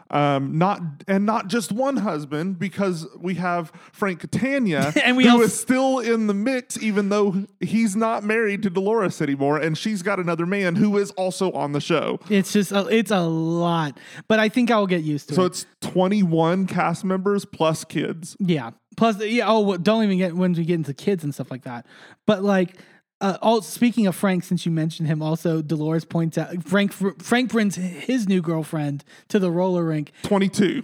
um, 0.10 0.58
not 0.58 0.82
and 1.08 1.26
not 1.26 1.48
just 1.48 1.72
one 1.72 1.98
husband 1.98 2.60
because 2.60 3.06
we 3.20 3.36
have 3.36 3.72
Frank 3.92 4.20
Catania, 4.22 4.94
And 5.04 5.18
we 5.18 5.26
who 5.26 5.32
also- 5.32 5.44
is 5.46 5.60
still 5.60 6.00
in 6.00 6.28
the 6.28 6.34
mix, 6.34 6.82
even 6.82 7.10
though 7.10 7.46
he's 7.60 7.96
not 7.96 8.24
married 8.24 8.64
to 8.64 8.70
Dolores 8.70 9.22
anymore, 9.22 9.58
and 9.58 9.78
she's 9.78 10.02
got 10.02 10.20
another 10.20 10.46
man 10.46 10.76
who 10.76 10.98
is 10.98 11.12
also 11.12 11.52
on 11.52 11.72
the 11.74 11.82
show. 11.82 12.20
It's 12.30 12.54
just 12.54 12.72
a, 12.72 12.88
it's 12.88 13.12
a 13.12 13.22
lot, 13.22 13.98
but 14.28 14.40
I 14.40 14.50
think 14.50 14.72
I'll 14.72 14.88
get 14.88 15.04
used 15.04 15.30
to 15.30 15.36
So 15.36 15.42
it. 15.46 15.56
So 15.56 15.66
it's 15.66 15.66
21 15.82 16.68
cast 16.68 17.04
members 17.04 17.46
plus 17.46 17.84
kids. 17.84 18.36
Yeah. 18.40 18.72
Plus, 18.96 19.22
yeah. 19.24 19.46
Oh, 19.48 19.78
don't 19.78 20.04
even 20.04 20.18
get 20.18 20.36
when 20.36 20.54
we 20.54 20.64
get 20.66 20.74
into 20.76 20.94
kids 20.94 21.24
and 21.24 21.34
stuff 21.34 21.52
like 21.52 21.64
that. 21.64 21.86
But 22.26 22.44
like, 22.44 22.78
uh, 23.20 23.38
all 23.42 23.62
speaking 23.62 24.08
of 24.08 24.16
Frank, 24.16 24.44
since 24.44 24.66
you 24.66 24.72
mentioned 24.72 25.08
him, 25.08 25.22
also 25.22 25.62
Dolores 25.62 26.06
points 26.06 26.38
out 26.38 26.64
Frank. 26.64 26.94
Frank 26.94 27.52
brings 27.52 27.76
his 27.76 28.28
new 28.28 28.42
girlfriend 28.42 29.04
to 29.30 29.40
the 29.40 29.52
roller 29.52 29.84
rink, 29.84 30.12
22. 30.24 30.84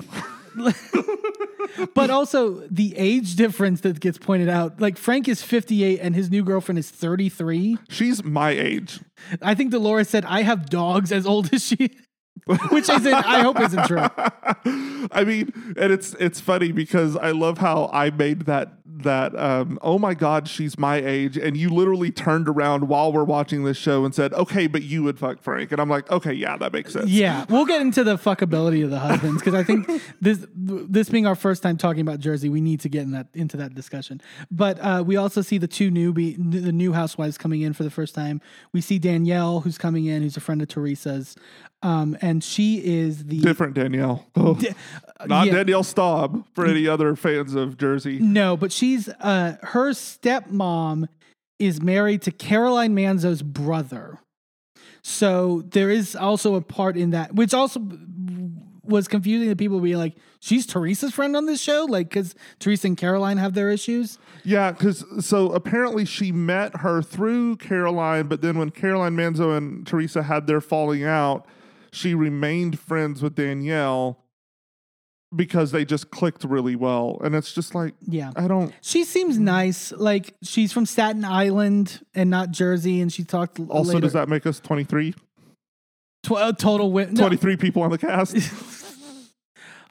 but 1.96 2.10
also 2.10 2.62
the 2.70 2.96
age 2.98 3.36
difference 3.36 3.82
that 3.82 4.00
gets 4.00 4.18
pointed 4.18 4.50
out. 4.50 4.80
Like 4.80 4.98
Frank 4.98 5.28
is 5.28 5.42
fifty 5.44 5.84
eight 5.84 6.00
and 6.00 6.16
his 6.16 6.30
new 6.30 6.44
girlfriend 6.44 6.80
is 6.80 6.90
thirty 6.90 7.30
three. 7.30 7.78
She's 7.90 8.24
my 8.24 8.52
age. 8.52 9.00
I 9.42 9.56
think 9.56 9.72
Dolores 9.72 10.10
said, 10.10 10.26
"I 10.26 10.42
have 10.44 10.70
dogs 10.70 11.12
as 11.12 11.26
old 11.26 11.54
as 11.54 11.66
she," 11.66 11.92
which 12.70 12.90
isn't. 12.90 13.14
I 13.14 13.42
hope 13.42 13.60
isn't 13.60 13.86
true. 13.86 14.00
I 15.12 15.24
mean, 15.26 15.54
and 15.78 15.92
it's 15.94 16.14
it's 16.16 16.40
funny 16.40 16.72
because 16.72 17.16
I 17.16 17.32
love 17.32 17.58
how 17.60 17.90
I 17.94 18.10
made 18.10 18.42
that 18.44 18.83
that 18.98 19.38
um 19.40 19.80
oh 19.82 19.98
my 19.98 20.14
god, 20.14 20.48
she's 20.48 20.78
my 20.78 20.98
age 20.98 21.38
and 21.38 21.58
you 21.58 21.70
literally 21.70 22.12
turned 22.12 22.48
around 22.48 22.88
while 22.88 23.12
we're 23.12 23.24
watching 23.24 23.64
this 23.64 23.78
show 23.78 24.06
and 24.06 24.14
said, 24.14 24.34
"Okay, 24.34 24.68
but 24.68 24.84
you 24.84 25.04
would 25.04 25.18
fuck 25.20 25.42
Frank." 25.42 25.72
And 25.72 25.82
I'm 25.82 25.90
like, 25.90 26.10
"Okay, 26.12 26.34
yeah, 26.34 26.58
that 26.58 26.74
makes 26.74 26.94
sense." 26.94 27.10
Yeah, 27.10 27.46
we'll 27.50 27.66
get 27.66 27.82
into 27.82 28.04
the 28.04 28.18
fuckability 28.18 28.84
of 28.84 28.90
the 28.90 29.00
husbands 29.00 29.42
because 29.42 29.56
I 29.56 29.64
think 29.64 29.88
this 30.22 30.46
this 30.54 31.10
being 31.10 31.26
our 31.26 31.36
first 31.36 31.64
time 31.64 31.78
talking 31.78 32.02
about 32.02 32.20
Jersey, 32.20 32.50
we 32.50 32.62
need 32.62 32.80
to 32.82 32.90
get 32.90 33.04
in 33.04 33.12
that 33.12 33.28
into 33.34 33.58
that 33.58 33.74
discussion. 33.74 34.22
But 34.52 34.80
uh, 34.80 35.04
we 35.06 35.16
also 35.16 35.42
see 35.42 35.58
the 35.58 35.68
two 35.68 35.90
newbie 35.92 36.36
the 36.38 36.72
new 36.72 36.94
housewives 36.94 37.38
coming 37.38 37.62
in 37.62 37.74
for 37.74 37.84
the 37.84 37.92
first 37.92 38.14
time. 38.16 38.42
We 38.72 38.82
see 38.82 39.00
Danielle 39.00 39.62
who's 39.62 39.78
coming 39.78 40.06
in, 40.06 40.22
who's 40.22 40.38
a 40.38 40.42
friend 40.42 40.62
of 40.62 40.68
Teresa's, 40.68 41.36
um, 41.82 42.18
and 42.22 42.44
she 42.44 42.84
is 42.84 43.26
the 43.26 43.42
Different 43.42 43.74
Danielle. 43.74 44.26
Oh, 44.36 44.60
not 45.28 45.48
yeah. 45.48 45.54
Danielle 45.54 45.84
Staub 45.84 46.46
for 46.54 46.66
any 46.66 46.88
other 46.88 47.16
fans 47.16 47.56
of 47.56 47.78
Jersey. 47.78 48.20
no, 48.20 48.58
but 48.58 48.72
she's 48.72 49.10
uh, 49.10 49.58
her 49.62 49.92
stepmom 49.92 51.08
is 51.60 51.82
married 51.82 52.22
to 52.24 52.32
Caroline 52.32 52.96
Manzo's 52.96 53.42
brother. 53.42 54.20
So 55.02 55.64
there 55.68 55.90
is 55.90 56.16
also 56.16 56.56
a 56.56 56.62
part 56.62 56.98
in 56.98 57.12
that, 57.12 57.36
which 57.36 57.54
also 57.54 57.82
was 58.84 59.08
confusing 59.08 59.50
to 59.50 59.56
people 59.56 59.80
being 59.80 59.98
like, 59.98 60.16
she's 60.40 60.66
Teresa's 60.66 61.14
friend 61.14 61.36
on 61.36 61.46
this 61.46 61.62
show? 61.62 61.86
Like, 61.88 62.10
because 62.10 62.36
Teresa 62.60 62.88
and 62.88 62.98
Caroline 62.98 63.38
have 63.38 63.54
their 63.54 63.70
issues. 63.70 64.18
Yeah, 64.44 64.72
because 64.72 65.06
so 65.26 65.52
apparently 65.52 66.06
she 66.06 66.32
met 66.32 66.78
her 66.78 67.02
through 67.02 67.58
Caroline, 67.58 68.28
but 68.28 68.42
then 68.42 68.58
when 68.58 68.72
Caroline 68.72 69.16
Manzo 69.16 69.56
and 69.56 69.88
Teresa 69.88 70.24
had 70.24 70.48
their 70.48 70.62
falling 70.62 71.04
out, 71.04 71.46
she 71.92 72.14
remained 72.14 72.80
friends 72.80 73.22
with 73.22 73.36
Danielle 73.36 74.23
because 75.36 75.72
they 75.72 75.86
just 75.86 76.12
clicked 76.12 76.44
really 76.44 76.76
well. 76.76 77.20
And 77.24 77.36
it's 77.36 77.54
just 77.54 77.74
like, 77.76 77.94
Yeah. 78.08 78.32
I 78.36 78.48
don't. 78.48 78.74
She 78.82 79.04
seems 79.04 79.38
nice. 79.40 79.92
Like, 79.92 80.36
she's 80.44 80.72
from 80.74 80.86
Staten 80.86 81.26
Island 81.26 82.02
and 82.14 82.30
not 82.30 82.52
Jersey. 82.52 83.02
And 83.02 83.12
she 83.12 83.24
talked 83.24 83.60
Also, 83.70 83.90
later. 83.94 84.02
does 84.02 84.14
that 84.14 84.30
make 84.30 84.46
us 84.46 84.60
23? 84.60 85.14
Tw- 86.24 86.32
uh, 86.32 86.54
total 86.54 86.92
win. 86.92 87.14
no. 87.14 87.22
23 87.22 87.58
people 87.58 87.82
on 87.82 87.92
the 87.92 87.98
cast? 87.98 88.36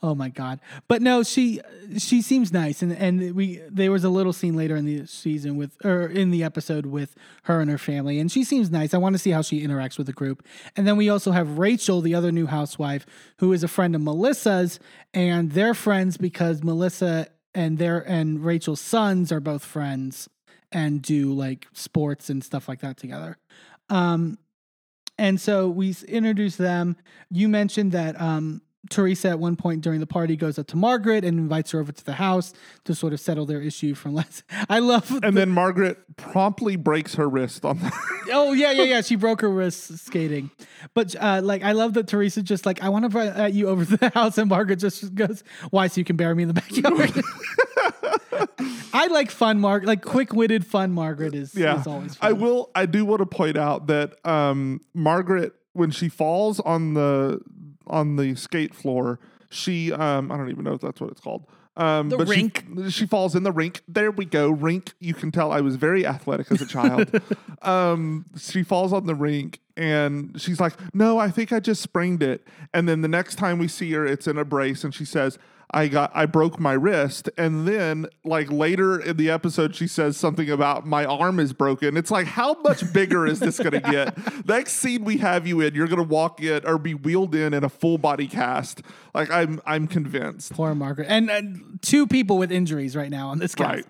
Oh 0.05 0.17
my 0.17 0.31
god! 0.31 0.61
But 0.89 1.01
no, 1.01 1.23
she 1.23 1.61
she 1.97 2.23
seems 2.23 2.53
nice, 2.53 2.83
and 2.83 2.93
and 2.93 3.37
we 3.37 3.61
there 3.71 3.93
was 3.93 4.03
a 4.03 4.09
little 4.09 4.33
scene 4.33 4.57
later 4.57 4.75
in 4.75 4.85
the 4.85 5.07
season 5.07 5.57
with 5.57 5.77
or 5.85 6.07
in 6.07 6.31
the 6.31 6.43
episode 6.43 6.87
with 6.87 7.15
her 7.45 7.61
and 7.61 7.71
her 7.71 7.79
family, 7.79 8.19
and 8.19 8.31
she 8.31 8.43
seems 8.43 8.69
nice. 8.69 8.95
I 8.95 8.99
want 8.99 9.15
to 9.15 9.19
see 9.19 9.31
how 9.31 9.43
she 9.43 9.65
interacts 9.65 9.99
with 9.99 10.09
the 10.09 10.13
group. 10.13 10.45
And 10.77 10.89
then 10.89 10.97
we 10.97 11.09
also 11.09 11.31
have 11.31 11.59
Rachel, 11.59 12.01
the 12.01 12.17
other 12.17 12.33
new 12.33 12.47
housewife, 12.47 13.07
who 13.39 13.53
is 13.53 13.63
a 13.63 13.69
friend 13.69 13.95
of 13.95 14.01
Melissa's, 14.01 14.81
and 15.15 15.53
they're 15.53 15.75
friends 15.75 16.17
because 16.17 16.65
Melissa 16.65 17.29
and 17.55 17.79
their 17.79 18.01
and 18.01 18.45
Rachel's 18.45 18.81
sons 18.81 19.31
are 19.31 19.41
both 19.41 19.65
friends 19.65 20.29
and 20.73 21.01
do 21.01 21.33
like 21.33 21.69
sports 21.75 22.29
and 22.29 22.43
stuff 22.43 22.67
like 22.67 22.81
that 22.81 22.97
together. 22.97 23.39
Um, 23.89 24.39
and 25.19 25.41
so 25.41 25.69
we 25.69 25.95
introduced 26.09 26.59
them. 26.59 26.97
You 27.31 27.49
mentioned 27.49 27.93
that 27.93 28.21
um, 28.21 28.63
Teresa 28.91 29.29
at 29.29 29.39
one 29.39 29.55
point 29.55 29.81
during 29.81 30.01
the 30.01 30.07
party 30.07 30.37
goes 30.37 30.59
up 30.59 30.67
to 30.69 30.77
Margaret 30.77 31.25
and 31.25 31.39
invites 31.39 31.71
her 31.71 31.79
over 31.81 31.93
to 31.93 32.05
the 32.05 32.15
house 32.15 32.53
to 32.85 32.95
sort 32.95 33.13
of 33.13 33.21
settle 33.21 33.47
their 33.47 33.61
issue 33.61 33.95
from 33.95 34.15
last. 34.15 34.43
I 34.69 34.81
love. 34.81 35.11
And 35.23 35.37
then 35.37 35.51
Margaret 35.51 35.99
promptly 36.17 36.77
breaks 36.77 37.15
her 37.15 37.29
wrist 37.29 37.65
on 37.65 37.79
the. 37.79 37.93
oh 38.33 38.53
yeah, 38.53 38.73
yeah, 38.73 38.85
yeah. 38.85 39.01
She 39.01 39.15
broke 39.15 39.41
her 39.43 39.51
wrist 39.51 39.99
skating, 39.99 40.51
but 40.95 41.15
uh, 41.21 41.41
like 41.43 41.63
I 41.63 41.73
love 41.73 41.95
that 41.95 42.09
Teresa 42.09 42.43
just 42.43 42.67
like 42.67 42.83
I 42.83 42.89
want 42.89 43.05
to 43.05 43.07
invite 43.07 43.41
uh, 43.41 43.47
you 43.47 43.69
over 43.69 43.85
to 43.85 43.97
the 43.99 44.11
house, 44.11 44.37
and 44.37 44.49
Margaret 44.49 44.77
just 44.77 45.15
goes, 45.15 45.45
"Why? 45.71 45.87
So 45.87 46.01
you 46.01 46.05
can 46.05 46.17
bury 46.17 46.35
me 46.35 46.43
in 46.43 46.49
the 46.49 46.55
backyard." 46.55 47.23
I 48.95 49.07
like 49.07 49.31
fun, 49.31 49.61
Margaret. 49.61 49.87
Like 49.87 50.03
quick-witted, 50.03 50.67
fun 50.67 50.93
Margaret 50.93 51.35
is, 51.35 51.55
yeah. 51.55 51.81
is 51.81 51.87
always. 51.87 52.17
Fun. 52.17 52.29
I 52.29 52.33
will. 52.33 52.71
I 52.75 52.87
do 52.87 53.05
want 53.05 53.21
to 53.21 53.27
point 53.27 53.57
out 53.57 53.87
that 53.87 54.15
um, 54.27 54.81
Margaret, 54.93 55.55
when 55.73 55.91
she 55.91 56.09
falls 56.09 56.61
on 56.61 56.95
the 56.95 57.41
on 57.87 58.17
the 58.17 58.35
skate 58.35 58.75
floor, 58.75 59.19
she 59.51 59.93
um, 59.93 60.31
I 60.33 60.37
don't 60.37 60.51
even 60.51 60.65
know 60.65 60.75
if 60.75 60.81
that's 60.81 61.01
what 61.01 61.11
it's 61.11 61.21
called. 61.21 61.45
Um, 61.77 62.11
The 62.11 62.19
but 62.19 62.29
she- 62.29 62.35
rink. 62.35 62.65
She, 62.91 63.07
falls 63.07 63.35
in 63.35 63.45
the 63.45 63.53
rink. 63.53 63.81
There 63.89 64.11
we 64.11 64.27
go, 64.27 64.51
rink. 64.51 64.93
You 65.01 65.15
can 65.15 65.33
tell 65.33 65.53
I 65.53 65.63
was 65.63 65.77
very 65.77 66.07
athletic 66.07 66.53
as 66.53 66.61
a 66.61 66.67
child. 66.67 67.11
um, 67.63 68.27
she 68.39 68.63
falls 68.63 68.93
on 68.93 69.07
the 69.07 69.15
rink, 69.15 69.61
and 69.77 70.39
she's 70.41 70.61
like, 70.61 70.75
"No, 70.95 71.19
I 71.19 71.31
think 71.31 71.51
I 71.51 71.61
just 71.61 71.81
sprained 71.81 72.23
it." 72.23 72.47
And 72.75 72.87
then 72.89 73.01
the 73.01 73.09
next 73.09 73.37
time 73.37 73.59
we 73.59 73.69
see 73.69 73.91
her, 73.93 74.05
it's 74.07 74.27
in 74.27 74.37
a 74.39 74.45
brace, 74.45 74.85
and 74.85 74.95
she 74.95 75.05
says. 75.05 75.39
I 75.75 75.89
got 75.89 76.11
I 76.15 76.27
broke 76.27 76.61
my 76.61 76.75
wrist 76.75 77.31
and 77.39 77.67
then 77.67 78.07
like 78.25 78.51
later 78.51 79.01
in 79.01 79.17
the 79.17 79.31
episode 79.31 79.75
she 79.75 79.87
says 79.87 80.19
something 80.19 80.51
about 80.51 80.87
my 80.87 81.07
arm 81.07 81.41
is 81.41 81.55
broken. 81.55 81.97
It's 81.97 82.11
like 82.11 82.27
how 82.27 82.55
much 82.61 82.93
bigger 82.93 83.27
is 83.27 83.41
this 83.41 83.59
going 83.59 83.73
to 83.73 83.81
get? 83.81 84.47
Next 84.47 84.75
scene 84.75 85.05
we 85.05 85.17
have 85.19 85.47
you 85.47 85.61
in, 85.61 85.75
you're 85.75 85.87
going 85.87 85.97
to 85.97 86.09
walk 86.09 86.43
in 86.43 86.67
or 86.67 86.77
be 86.77 86.93
wheeled 86.93 87.35
in 87.35 87.55
in 87.55 87.65
a 87.65 87.71
full 87.71 87.97
body 87.97 88.29
cast. 88.29 88.83
Like 89.15 89.31
I'm 89.31 89.63
I'm 89.65 89.87
convinced. 89.89 90.53
Poor 90.53 90.75
Margaret, 90.75 91.07
and 91.09 91.31
uh, 91.31 91.41
two 91.81 92.07
people 92.07 92.37
with 92.37 92.53
injuries 92.53 92.95
right 92.95 93.11
now 93.11 93.29
on 93.29 93.39
this 93.39 93.55
cast. 93.55 93.85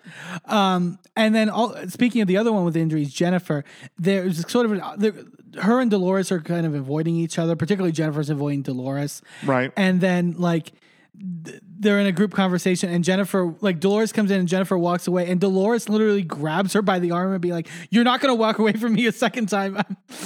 Right. 0.46 0.52
Um, 0.52 0.98
and 1.16 1.34
then 1.34 1.50
all, 1.50 1.76
speaking 1.88 2.22
of 2.22 2.28
the 2.28 2.36
other 2.36 2.52
one 2.52 2.64
with 2.64 2.76
injuries, 2.76 3.12
Jennifer. 3.12 3.64
There's 3.98 4.48
sort 4.50 4.66
of 4.66 4.72
an, 4.72 4.82
there, 4.98 5.14
her 5.60 5.80
and 5.80 5.90
Dolores 5.90 6.32
are 6.32 6.40
kind 6.40 6.66
of 6.66 6.74
avoiding 6.74 7.16
each 7.16 7.38
other. 7.38 7.56
Particularly 7.56 7.92
Jennifer's 7.92 8.30
avoiding 8.30 8.62
Dolores. 8.62 9.22
Right. 9.44 9.72
And 9.76 10.00
then 10.00 10.34
like 10.38 10.72
they're 11.14 11.98
in 11.98 12.06
a 12.06 12.12
group 12.12 12.32
conversation, 12.32 12.90
and 12.90 13.04
Jennifer 13.04 13.54
like 13.60 13.80
Dolores 13.80 14.12
comes 14.12 14.30
in, 14.30 14.40
and 14.40 14.48
Jennifer 14.48 14.78
walks 14.78 15.06
away, 15.06 15.28
and 15.30 15.40
Dolores 15.40 15.88
literally 15.88 16.22
grabs 16.22 16.72
her 16.72 16.82
by 16.82 16.98
the 16.98 17.10
arm 17.10 17.32
and 17.32 17.40
be 17.40 17.52
like, 17.52 17.68
"You're 17.90 18.04
not 18.04 18.20
gonna 18.20 18.34
walk 18.34 18.58
away 18.58 18.72
from 18.72 18.94
me 18.94 19.06
a 19.06 19.12
second 19.12 19.48
time." 19.48 19.76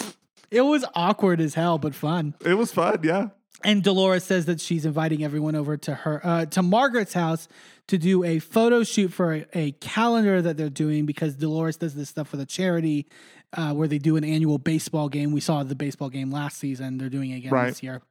it 0.51 0.61
was 0.63 0.85
awkward 0.95 1.41
as 1.41 1.55
hell, 1.55 1.79
but 1.79 1.95
fun. 1.95 2.35
It 2.45 2.55
was 2.55 2.73
fun, 2.73 3.01
yeah. 3.03 3.29
And 3.65 3.83
Dolores 3.83 4.23
says 4.25 4.47
that 4.47 4.61
she's 4.61 4.85
inviting 4.87 5.25
everyone 5.25 5.57
over 5.57 5.77
to 5.79 5.95
her 5.95 6.21
uh, 6.25 6.45
to 6.47 6.63
Margaret's 6.63 7.15
house 7.15 7.49
to 7.89 7.99
do 7.99 8.23
a 8.23 8.39
photo 8.39 8.85
shoot 8.85 9.13
for 9.13 9.33
a, 9.35 9.47
a 9.55 9.73
calendar 9.73 10.43
that 10.43 10.57
they're 10.57 10.69
doing 10.69 11.07
because 11.07 11.37
Dolores 11.37 11.77
does 11.77 11.95
this 11.95 12.09
stuff 12.09 12.33
with 12.33 12.41
a 12.41 12.47
charity 12.47 13.07
uh, 13.55 13.73
where 13.73 13.89
they 13.89 13.99
do 13.99 14.17
an 14.17 14.25
annual 14.25 14.59
baseball 14.59 15.09
game. 15.09 15.33
We 15.33 15.41
saw 15.41 15.63
the 15.63 15.75
baseball 15.75 16.11
game 16.11 16.31
last 16.31 16.59
season. 16.59 16.99
They're 16.99 17.09
doing 17.09 17.31
it 17.31 17.37
again 17.39 17.53
Right. 17.53 17.69
this 17.69 17.83
year. 17.83 18.03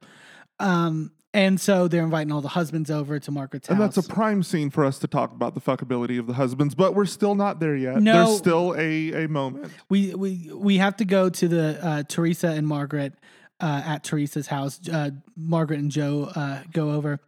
Um, 0.58 1.12
and 1.36 1.60
so 1.60 1.86
they're 1.86 2.02
inviting 2.02 2.32
all 2.32 2.40
the 2.40 2.48
husbands 2.48 2.90
over 2.90 3.18
to 3.20 3.30
Margaret's 3.30 3.68
And 3.68 3.76
house. 3.78 3.94
that's 3.94 4.06
a 4.08 4.10
prime 4.12 4.42
scene 4.42 4.70
for 4.70 4.84
us 4.84 4.98
to 5.00 5.06
talk 5.06 5.32
about 5.32 5.54
the 5.54 5.60
fuckability 5.60 6.18
of 6.18 6.26
the 6.26 6.32
husbands, 6.32 6.74
but 6.74 6.94
we're 6.94 7.04
still 7.04 7.34
not 7.34 7.60
there 7.60 7.76
yet. 7.76 8.00
No. 8.00 8.24
There's 8.24 8.38
still 8.38 8.74
a, 8.78 9.24
a 9.24 9.28
moment. 9.28 9.70
we 9.90 10.14
we 10.14 10.50
we 10.52 10.78
have 10.78 10.96
to 10.96 11.04
go 11.04 11.28
to 11.28 11.46
the 11.46 11.78
uh, 11.86 12.02
Teresa 12.08 12.48
and 12.48 12.66
Margaret 12.66 13.12
uh, 13.60 13.82
at 13.84 14.02
Teresa's 14.02 14.46
house. 14.46 14.80
Uh, 14.88 15.10
Margaret 15.36 15.78
and 15.80 15.90
Joe 15.90 16.30
uh, 16.34 16.62
go 16.72 16.90
over. 16.92 17.20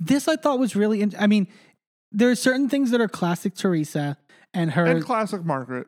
This 0.00 0.26
I 0.28 0.36
thought 0.36 0.58
was 0.58 0.74
really. 0.74 1.00
In- 1.00 1.14
I 1.18 1.26
mean, 1.28 1.46
there 2.10 2.30
are 2.30 2.34
certain 2.34 2.68
things 2.68 2.90
that 2.90 3.00
are 3.00 3.08
classic 3.08 3.54
Teresa 3.54 4.16
and 4.52 4.72
her 4.72 4.84
And 4.84 5.04
classic 5.04 5.44
Margaret. 5.44 5.86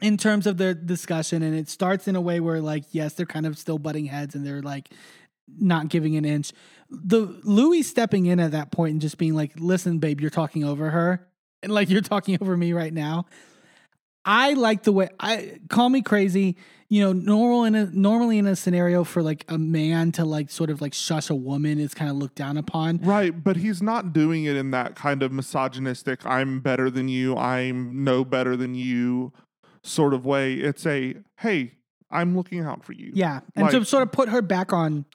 in 0.00 0.16
terms 0.16 0.46
of 0.46 0.56
their 0.58 0.74
discussion, 0.74 1.42
and 1.42 1.54
it 1.54 1.68
starts 1.68 2.06
in 2.08 2.14
a 2.16 2.20
way 2.20 2.38
where 2.40 2.60
like 2.60 2.84
yes, 2.92 3.14
they're 3.14 3.26
kind 3.26 3.46
of 3.46 3.58
still 3.58 3.78
butting 3.78 4.06
heads 4.06 4.34
and 4.36 4.46
they're 4.46 4.62
like 4.62 4.90
not 5.48 5.88
giving 5.88 6.16
an 6.16 6.24
inch. 6.24 6.52
The 6.90 7.40
Louis 7.42 7.82
stepping 7.82 8.26
in 8.26 8.38
at 8.40 8.52
that 8.52 8.70
point 8.70 8.92
and 8.92 9.00
just 9.00 9.18
being 9.18 9.34
like, 9.34 9.52
"Listen, 9.56 9.98
babe, 9.98 10.20
you're 10.20 10.30
talking 10.30 10.64
over 10.64 10.90
her, 10.90 11.26
and 11.62 11.72
like 11.72 11.90
you're 11.90 12.00
talking 12.00 12.38
over 12.40 12.56
me 12.56 12.72
right 12.72 12.92
now." 12.92 13.26
I 14.28 14.54
like 14.54 14.82
the 14.82 14.92
way 14.92 15.08
I 15.20 15.60
call 15.68 15.88
me 15.88 16.02
crazy. 16.02 16.56
You 16.88 17.02
know, 17.02 17.12
normal 17.12 17.64
in 17.64 17.74
a 17.74 17.86
normally 17.86 18.38
in 18.38 18.46
a 18.46 18.54
scenario 18.54 19.02
for 19.04 19.22
like 19.22 19.44
a 19.48 19.58
man 19.58 20.12
to 20.12 20.24
like 20.24 20.50
sort 20.50 20.70
of 20.70 20.80
like 20.80 20.94
shush 20.94 21.30
a 21.30 21.34
woman 21.34 21.78
is 21.78 21.94
kind 21.94 22.10
of 22.10 22.16
looked 22.16 22.36
down 22.36 22.56
upon. 22.56 22.98
Right, 22.98 23.32
but 23.42 23.56
he's 23.56 23.82
not 23.82 24.12
doing 24.12 24.44
it 24.44 24.56
in 24.56 24.70
that 24.72 24.94
kind 24.94 25.22
of 25.22 25.32
misogynistic, 25.32 26.24
I'm 26.24 26.60
better 26.60 26.90
than 26.90 27.08
you, 27.08 27.36
I'm 27.36 28.04
no 28.04 28.24
better 28.24 28.56
than 28.56 28.74
you 28.74 29.32
sort 29.82 30.14
of 30.14 30.24
way. 30.24 30.54
It's 30.54 30.86
a, 30.86 31.14
hey, 31.38 31.72
I'm 32.10 32.36
looking 32.36 32.60
out 32.60 32.84
for 32.84 32.92
you. 32.92 33.10
Yeah, 33.14 33.40
and 33.54 33.70
to 33.70 33.84
sort 33.84 34.02
of 34.02 34.12
put 34.12 34.28
her 34.28 34.42
back 34.42 34.72
on 34.72 35.06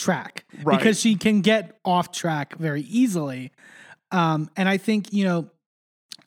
track 0.00 0.44
Right. 0.62 0.78
because 0.78 1.00
she 1.00 1.14
can 1.14 1.40
get 1.42 1.78
off 1.84 2.10
track 2.12 2.56
very 2.56 2.82
easily. 2.82 3.52
Um, 4.10 4.50
and 4.56 4.68
I 4.68 4.76
think 4.78 5.12
you 5.12 5.24
know, 5.24 5.50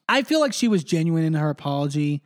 I 0.08 0.22
feel 0.24 0.40
like 0.40 0.54
she 0.54 0.68
was 0.68 0.84
genuine 0.84 1.24
in 1.26 1.34
her 1.34 1.50
apology, 1.50 2.22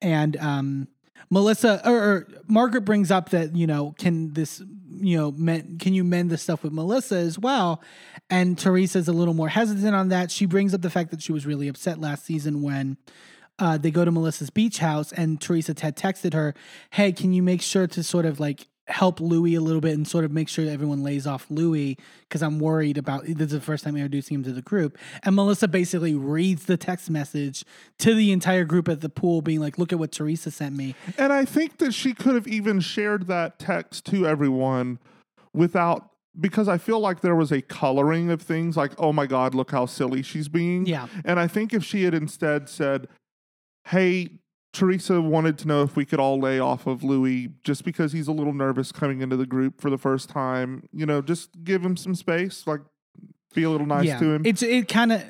and 0.00 0.36
um, 0.38 0.88
Melissa 1.30 1.86
or, 1.88 1.96
or 1.96 2.28
Margaret 2.46 2.82
brings 2.82 3.10
up 3.10 3.30
that 3.30 3.54
you 3.56 3.66
know, 3.66 3.94
can 3.98 4.32
this 4.32 4.62
you 4.94 5.16
know, 5.18 5.32
mend, 5.32 5.80
can 5.80 5.94
you 5.94 6.04
mend 6.04 6.30
the 6.30 6.38
stuff 6.38 6.62
with 6.62 6.72
Melissa 6.72 7.16
as 7.16 7.38
well? 7.38 7.82
And 8.30 8.56
Teresa's 8.58 9.08
a 9.08 9.12
little 9.12 9.34
more 9.34 9.48
hesitant 9.48 9.94
on 9.94 10.08
that. 10.10 10.30
She 10.30 10.46
brings 10.46 10.74
up 10.74 10.82
the 10.82 10.90
fact 10.90 11.10
that 11.10 11.22
she 11.22 11.32
was 11.32 11.44
really 11.46 11.66
upset 11.66 11.98
last 11.98 12.24
season 12.26 12.62
when 12.62 12.98
uh, 13.58 13.78
they 13.78 13.90
go 13.90 14.04
to 14.04 14.12
Melissa's 14.12 14.50
beach 14.50 14.78
house 14.78 15.10
and 15.12 15.40
Teresa 15.40 15.74
had 15.80 15.96
texted 15.96 16.34
her, 16.34 16.54
"Hey, 16.90 17.10
can 17.12 17.32
you 17.32 17.42
make 17.42 17.62
sure 17.62 17.86
to 17.86 18.02
sort 18.02 18.26
of 18.26 18.38
like 18.38 18.66
help 18.88 19.20
Louis 19.20 19.54
a 19.54 19.60
little 19.60 19.80
bit 19.80 19.94
and 19.94 20.06
sort 20.06 20.24
of 20.24 20.32
make 20.32 20.48
sure 20.48 20.64
that 20.64 20.72
everyone 20.72 21.02
lays 21.02 21.26
off 21.26 21.46
Louis 21.50 21.96
because 22.22 22.42
I'm 22.42 22.58
worried 22.58 22.98
about 22.98 23.24
this 23.24 23.46
is 23.46 23.52
the 23.52 23.60
first 23.60 23.84
time 23.84 23.96
introducing 23.96 24.36
him 24.36 24.44
to 24.44 24.52
the 24.52 24.62
group." 24.62 24.98
And 25.22 25.36
Melissa 25.36 25.68
basically 25.68 26.14
reads 26.14 26.66
the 26.66 26.76
text 26.76 27.10
message 27.10 27.64
to 27.98 28.14
the 28.14 28.32
entire 28.32 28.64
group 28.64 28.88
at 28.88 29.00
the 29.00 29.08
pool, 29.08 29.42
being 29.42 29.60
like, 29.60 29.78
"Look 29.78 29.92
at 29.92 29.98
what 29.98 30.12
Teresa 30.12 30.50
sent 30.50 30.74
me." 30.74 30.94
And 31.16 31.32
I 31.32 31.44
think 31.44 31.78
that 31.78 31.92
she 31.94 32.14
could 32.14 32.34
have 32.34 32.48
even 32.48 32.80
shared 32.80 33.26
that 33.28 33.58
text 33.58 34.04
to 34.06 34.26
everyone 34.26 34.98
without 35.52 36.08
because 36.40 36.68
I 36.68 36.78
feel 36.78 36.98
like 36.98 37.20
there 37.20 37.36
was 37.36 37.52
a 37.52 37.60
coloring 37.60 38.30
of 38.30 38.40
things 38.40 38.76
like, 38.76 38.92
oh 38.98 39.12
my 39.12 39.26
God, 39.26 39.54
look 39.54 39.70
how 39.70 39.86
silly 39.86 40.22
she's 40.22 40.48
being. 40.48 40.86
Yeah. 40.86 41.08
And 41.24 41.38
I 41.38 41.46
think 41.46 41.74
if 41.74 41.84
she 41.84 42.04
had 42.04 42.14
instead 42.14 42.68
said, 42.68 43.08
hey, 43.88 44.38
Teresa 44.72 45.20
wanted 45.20 45.58
to 45.58 45.68
know 45.68 45.82
if 45.82 45.96
we 45.96 46.04
could 46.04 46.18
all 46.20 46.40
lay 46.40 46.58
off 46.58 46.86
of 46.86 47.02
Louis 47.04 47.50
just 47.62 47.84
because 47.84 48.12
he's 48.12 48.28
a 48.28 48.32
little 48.32 48.54
nervous 48.54 48.90
coming 48.92 49.20
into 49.20 49.36
the 49.36 49.46
group 49.46 49.80
for 49.80 49.90
the 49.90 49.98
first 49.98 50.28
time, 50.30 50.88
you 50.92 51.04
know, 51.06 51.20
just 51.20 51.50
give 51.64 51.82
him 51.84 51.96
some 51.96 52.14
space, 52.14 52.66
like 52.66 52.80
be 53.54 53.64
a 53.64 53.70
little 53.70 53.86
nice 53.86 54.06
yeah, 54.06 54.18
to 54.18 54.24
him. 54.32 54.42
it's 54.46 54.62
it 54.62 54.88
kind 54.88 55.12
of 55.12 55.22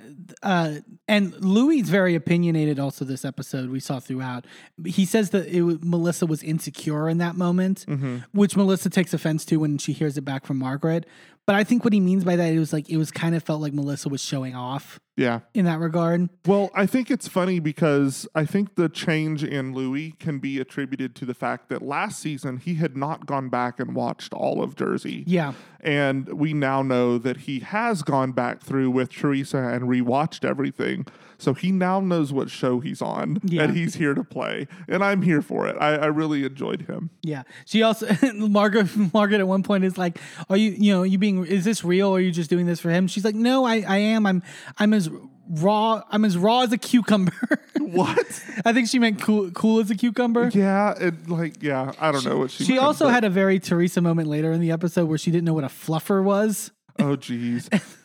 uh, 0.44 0.74
and 1.08 1.34
Louis 1.44 1.80
is 1.80 1.90
very 1.90 2.14
opinionated. 2.14 2.78
Also, 2.78 3.04
this 3.04 3.24
episode 3.24 3.68
we 3.70 3.80
saw 3.80 3.98
throughout, 3.98 4.46
he 4.86 5.04
says 5.04 5.30
that 5.30 5.48
it 5.48 5.82
Melissa 5.84 6.26
was 6.26 6.42
insecure 6.44 7.08
in 7.08 7.18
that 7.18 7.34
moment, 7.34 7.84
Mm-hmm. 7.88 8.18
which 8.32 8.56
Melissa 8.56 8.88
takes 8.90 9.12
offense 9.12 9.44
to 9.46 9.56
when 9.56 9.76
she 9.78 9.92
hears 9.92 10.16
it 10.16 10.24
back 10.24 10.46
from 10.46 10.58
Margaret. 10.58 11.04
But 11.46 11.56
I 11.56 11.64
think 11.64 11.82
what 11.82 11.92
he 11.92 12.00
means 12.00 12.24
by 12.24 12.36
that 12.36 12.52
it 12.52 12.58
was 12.58 12.72
like 12.72 12.88
it 12.88 12.96
was 12.96 13.10
kind 13.10 13.34
of 13.34 13.42
felt 13.42 13.60
like 13.60 13.72
Melissa 13.72 14.08
was 14.08 14.22
showing 14.22 14.54
off 14.54 15.00
yeah. 15.16 15.40
in 15.54 15.64
that 15.64 15.80
regard. 15.80 16.28
Well, 16.46 16.70
I 16.72 16.86
think 16.86 17.10
it's 17.10 17.26
funny 17.26 17.58
because 17.58 18.28
I 18.34 18.44
think 18.44 18.76
the 18.76 18.88
change 18.88 19.42
in 19.42 19.74
Louis 19.74 20.12
can 20.20 20.38
be 20.38 20.60
attributed 20.60 21.16
to 21.16 21.24
the 21.24 21.34
fact 21.34 21.68
that 21.68 21.82
last 21.82 22.20
season 22.20 22.58
he 22.58 22.74
had 22.74 22.96
not 22.96 23.26
gone 23.26 23.48
back 23.48 23.80
and 23.80 23.94
watched 23.94 24.32
all 24.32 24.62
of 24.62 24.76
Jersey. 24.76 25.24
Yeah, 25.26 25.54
And 25.80 26.28
we 26.32 26.54
now 26.54 26.82
know 26.82 27.18
that 27.18 27.38
he 27.38 27.58
has 27.60 28.02
gone 28.02 28.32
back 28.32 28.62
through 28.62 28.90
with 28.92 29.10
Teresa 29.10 29.58
and 29.58 29.84
rewatched 29.84 30.44
everything. 30.48 31.06
So 31.42 31.54
he 31.54 31.72
now 31.72 31.98
knows 32.00 32.32
what 32.32 32.50
show 32.50 32.78
he's 32.78 33.02
on, 33.02 33.38
Yeah. 33.42 33.62
and 33.64 33.76
he's 33.76 33.96
here 33.96 34.14
to 34.14 34.22
play, 34.22 34.68
and 34.86 35.02
I'm 35.02 35.22
here 35.22 35.42
for 35.42 35.66
it. 35.66 35.76
I, 35.80 35.96
I 35.96 36.06
really 36.06 36.44
enjoyed 36.44 36.82
him. 36.82 37.10
Yeah. 37.22 37.42
She 37.66 37.82
also 37.82 38.06
Margaret 38.34 38.88
Margaret 39.12 39.40
at 39.40 39.48
one 39.48 39.62
point 39.64 39.82
is 39.84 39.98
like, 39.98 40.18
Are 40.48 40.56
you 40.56 40.70
you 40.70 40.92
know, 40.92 41.02
you 41.02 41.18
being 41.18 41.44
is 41.44 41.64
this 41.64 41.84
real 41.84 42.08
or 42.10 42.18
are 42.18 42.20
you 42.20 42.30
just 42.30 42.48
doing 42.48 42.66
this 42.66 42.78
for 42.80 42.90
him? 42.90 43.08
She's 43.08 43.24
like, 43.24 43.34
No, 43.34 43.64
I, 43.64 43.84
I 43.86 43.96
am. 43.98 44.24
I'm 44.24 44.42
I'm 44.78 44.94
as 44.94 45.10
raw 45.48 46.02
I'm 46.10 46.24
as 46.24 46.38
raw 46.38 46.60
as 46.62 46.72
a 46.72 46.78
cucumber. 46.78 47.32
What? 47.80 48.42
I 48.64 48.72
think 48.72 48.88
she 48.88 48.98
meant 48.98 49.20
cool 49.20 49.50
cool 49.50 49.80
as 49.80 49.90
a 49.90 49.94
cucumber. 49.94 50.48
yeah, 50.54 50.94
it 50.98 51.28
like 51.28 51.62
yeah. 51.62 51.92
I 52.00 52.10
don't 52.12 52.24
know 52.24 52.38
what 52.38 52.50
she. 52.50 52.64
She 52.64 52.78
also 52.78 53.08
had 53.08 53.24
a 53.24 53.28
very 53.28 53.58
Teresa 53.58 54.00
moment 54.00 54.28
later 54.28 54.50
in 54.52 54.60
the 54.62 54.70
episode 54.70 55.08
where 55.08 55.18
she 55.18 55.30
didn't 55.30 55.44
know 55.44 55.52
what 55.52 55.64
a 55.64 55.68
fluffer 55.68 56.22
was. 56.24 56.70
Oh 56.98 57.16
geez. 57.16 57.68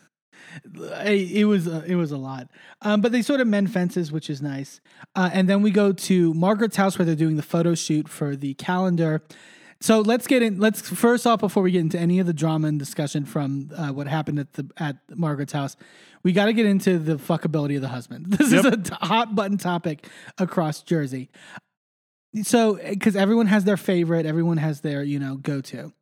It 0.64 1.46
was 1.46 1.68
uh, 1.68 1.84
it 1.86 1.96
was 1.96 2.12
a 2.12 2.16
lot, 2.16 2.48
um, 2.82 3.00
but 3.00 3.12
they 3.12 3.22
sort 3.22 3.40
of 3.40 3.46
mend 3.46 3.72
fences, 3.72 4.10
which 4.12 4.30
is 4.30 4.42
nice. 4.42 4.80
Uh, 5.14 5.30
and 5.32 5.48
then 5.48 5.62
we 5.62 5.70
go 5.70 5.92
to 5.92 6.34
Margaret's 6.34 6.76
house 6.76 6.98
where 6.98 7.06
they're 7.06 7.14
doing 7.14 7.36
the 7.36 7.42
photo 7.42 7.74
shoot 7.74 8.08
for 8.08 8.36
the 8.36 8.54
calendar. 8.54 9.22
So 9.80 10.00
let's 10.00 10.26
get 10.26 10.42
in. 10.42 10.58
Let's 10.58 10.80
first 10.80 11.26
off, 11.26 11.40
before 11.40 11.62
we 11.62 11.70
get 11.70 11.80
into 11.80 11.98
any 11.98 12.18
of 12.18 12.26
the 12.26 12.32
drama 12.32 12.68
and 12.68 12.78
discussion 12.78 13.24
from 13.24 13.70
uh, 13.76 13.90
what 13.90 14.08
happened 14.08 14.40
at 14.40 14.52
the 14.54 14.68
at 14.76 14.96
Margaret's 15.14 15.52
house, 15.52 15.76
we 16.24 16.32
got 16.32 16.46
to 16.46 16.52
get 16.52 16.66
into 16.66 16.98
the 16.98 17.14
fuckability 17.14 17.76
of 17.76 17.82
the 17.82 17.88
husband. 17.88 18.26
This 18.38 18.52
is 18.52 18.64
a 18.64 18.76
t- 18.76 18.94
hot 19.00 19.34
button 19.34 19.56
topic 19.56 20.06
across 20.36 20.82
Jersey. 20.82 21.30
So, 22.42 22.74
because 22.74 23.16
everyone 23.16 23.46
has 23.46 23.64
their 23.64 23.76
favorite, 23.76 24.26
everyone 24.26 24.58
has 24.58 24.80
their 24.80 25.02
you 25.02 25.18
know 25.18 25.36
go 25.36 25.60
to. 25.60 25.92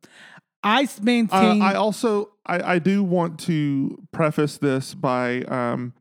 I 0.67 0.81
s- 0.83 0.99
Uh. 1.01 1.57
I 1.61 1.73
also 1.75 2.29
I, 2.45 2.75
I 2.75 2.79
do 2.79 3.03
want 3.03 3.39
to 3.41 3.97
preface 4.11 4.57
this 4.57 4.93
by 4.93 5.41
um, 5.43 5.93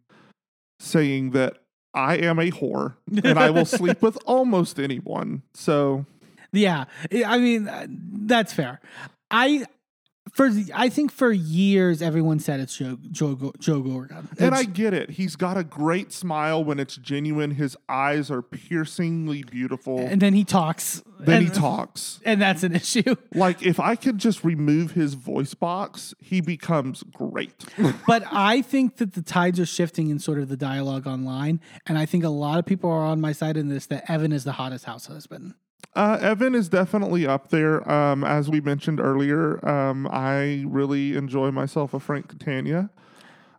saying 0.81 1.31
that 1.31 1.59
I 1.95 2.17
am 2.17 2.39
a 2.39 2.51
whore 2.51 2.95
and 3.25 3.39
I 3.39 3.51
will 3.51 3.65
sleep 3.65 4.03
with 4.03 4.19
almost 4.27 4.79
anyone. 4.79 5.43
So 5.55 6.05
Yeah, 6.53 6.85
I 7.13 7.25
I 7.25 7.39
mean 7.39 7.69
uh, 7.69 7.87
that's 7.89 8.53
fair. 8.53 8.81
I 9.31 9.67
for 10.37 10.51
I 10.75 10.91
think 10.91 11.11
for 11.13 11.33
years 11.33 12.03
everyone 12.03 12.41
said 12.41 12.61
it's 12.61 12.77
Joe 12.77 12.99
Joe, 13.11 13.53
Joe 13.59 13.83
Gorga. 13.83 14.27
and 14.39 14.55
I 14.55 14.65
get 14.65 14.93
it. 14.93 15.11
He's 15.11 15.35
got 15.35 15.57
a 15.57 15.65
great 15.65 16.13
smile 16.13 16.63
when 16.63 16.79
it's 16.79 16.97
genuine. 16.97 17.53
His 17.53 17.75
eyes 17.89 18.31
are 18.31 18.43
piercingly 18.43 19.43
beautiful. 19.45 19.99
and 19.99 20.21
then 20.21 20.35
he 20.35 20.45
talks. 20.45 21.03
then 21.19 21.43
he 21.43 21.49
talks. 21.49 22.21
and 22.27 22.41
that's 22.41 22.63
an 22.63 22.75
issue. 22.77 23.15
Like 23.35 23.63
if 23.65 23.81
I 23.81 23.97
could 23.97 24.19
just 24.19 24.45
remove 24.45 24.93
his 24.93 25.15
voice 25.15 25.55
box, 25.55 26.15
he 26.21 26.41
becomes 26.43 27.03
great. 27.03 27.65
But 28.07 28.25
I 28.31 28.61
think 28.63 28.97
that 28.97 29.15
the 29.15 29.23
tides 29.23 29.59
are 29.59 29.67
shifting 29.67 30.11
in 30.11 30.19
sort 30.19 30.39
of 30.39 30.49
the 30.49 30.57
dialogue 30.57 31.07
online, 31.07 31.61
and 31.87 31.97
I 31.99 32.05
think 32.07 32.25
a 32.25 32.29
lot 32.29 32.59
of 32.59 32.67
people 32.67 32.91
are 32.91 33.05
on 33.07 33.21
my 33.21 33.33
side 33.33 33.57
in 33.57 33.69
this. 33.69 33.87
That 33.87 34.09
Evan 34.11 34.33
is 34.33 34.45
the 34.45 34.53
hottest 34.53 34.85
house 34.85 35.07
husband. 35.07 35.55
Uh, 35.97 36.19
Evan 36.21 36.55
is 36.55 36.69
definitely 36.69 37.27
up 37.27 37.49
there. 37.49 37.91
Um, 37.91 38.23
as 38.23 38.51
we 38.51 38.61
mentioned 38.61 39.01
earlier, 39.01 39.67
um, 39.67 40.07
I 40.13 40.65
really 40.67 41.17
enjoy 41.17 41.51
myself 41.51 41.95
a 41.95 42.01
Frank 42.01 42.29
Catania. 42.29 42.91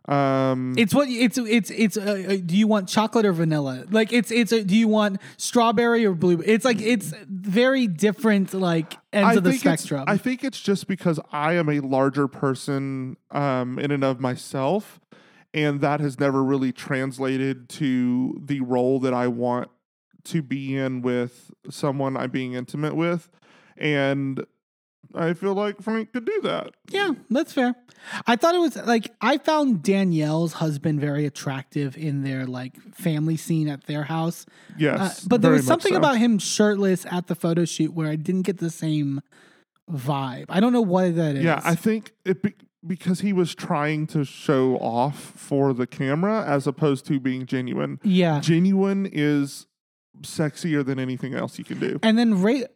Um, 0.06 0.74
It's 0.78 0.94
what 0.94 1.08
it's 1.08 1.36
it's 1.36 1.70
it's. 1.70 1.96
Uh, 1.98 2.24
uh, 2.28 2.36
do 2.44 2.56
you 2.56 2.66
want 2.66 2.88
chocolate 2.88 3.26
or 3.26 3.32
vanilla? 3.32 3.84
Like 3.90 4.12
it's 4.12 4.30
it's. 4.30 4.52
A, 4.52 4.64
do 4.64 4.74
you 4.74 4.88
want 4.88 5.20
strawberry 5.36 6.06
or 6.06 6.14
blue? 6.14 6.40
It's 6.46 6.64
like 6.64 6.80
it's 6.80 7.12
very 7.28 7.86
different. 7.88 8.54
Like 8.54 8.96
ends 9.12 9.36
of 9.36 9.44
the 9.44 9.52
spectrum. 9.52 10.04
I 10.06 10.16
think 10.16 10.44
it's 10.44 10.60
just 10.60 10.86
because 10.86 11.20
I 11.30 11.54
am 11.54 11.68
a 11.68 11.80
larger 11.80 12.26
person 12.26 13.18
um, 13.32 13.78
in 13.78 13.90
and 13.90 14.02
of 14.02 14.18
myself, 14.18 14.98
and 15.52 15.82
that 15.82 16.00
has 16.00 16.18
never 16.18 16.42
really 16.42 16.72
translated 16.72 17.68
to 17.70 18.40
the 18.42 18.60
role 18.60 19.00
that 19.00 19.12
I 19.12 19.26
want 19.26 19.70
to 20.28 20.42
be 20.42 20.76
in 20.76 21.02
with 21.02 21.50
someone 21.70 22.16
I'm 22.16 22.30
being 22.30 22.54
intimate 22.54 22.94
with, 22.96 23.28
and 23.76 24.44
I 25.14 25.32
feel 25.32 25.54
like 25.54 25.80
Frank 25.80 26.12
could 26.12 26.24
do 26.26 26.40
that. 26.42 26.74
Yeah, 26.90 27.12
that's 27.30 27.52
fair. 27.52 27.74
I 28.26 28.36
thought 28.36 28.54
it 28.54 28.58
was 28.58 28.76
like 28.76 29.14
I 29.20 29.38
found 29.38 29.82
Danielle's 29.82 30.54
husband 30.54 31.00
very 31.00 31.24
attractive 31.26 31.96
in 31.96 32.22
their 32.22 32.46
like 32.46 32.80
family 32.94 33.36
scene 33.36 33.68
at 33.68 33.84
their 33.86 34.04
house. 34.04 34.46
Uh, 34.48 34.74
Yes, 34.78 35.24
but 35.24 35.42
there 35.42 35.50
was 35.52 35.66
something 35.66 35.92
so. 35.92 35.98
about 35.98 36.18
him 36.18 36.38
shirtless 36.38 37.06
at 37.10 37.26
the 37.26 37.34
photo 37.34 37.64
shoot 37.64 37.94
where 37.94 38.08
I 38.08 38.16
didn't 38.16 38.42
get 38.42 38.58
the 38.58 38.70
same 38.70 39.20
vibe. 39.90 40.46
I 40.48 40.60
don't 40.60 40.72
know 40.72 40.82
why 40.82 41.10
that 41.10 41.36
is. 41.36 41.44
Yeah, 41.44 41.60
I 41.64 41.74
think 41.74 42.12
it 42.24 42.42
be, 42.42 42.54
because 42.86 43.20
he 43.20 43.32
was 43.32 43.54
trying 43.54 44.06
to 44.08 44.24
show 44.24 44.76
off 44.76 45.18
for 45.18 45.72
the 45.72 45.86
camera 45.86 46.44
as 46.46 46.66
opposed 46.66 47.06
to 47.06 47.18
being 47.18 47.46
genuine. 47.46 47.98
yeah. 48.04 48.40
Genuine 48.40 49.08
is 49.10 49.66
sexier 50.22 50.84
than 50.84 50.98
anything 50.98 51.34
else 51.34 51.58
you 51.58 51.64
can 51.64 51.78
do. 51.78 51.98
And 52.02 52.18
then 52.18 52.40
Ra- 52.42 52.68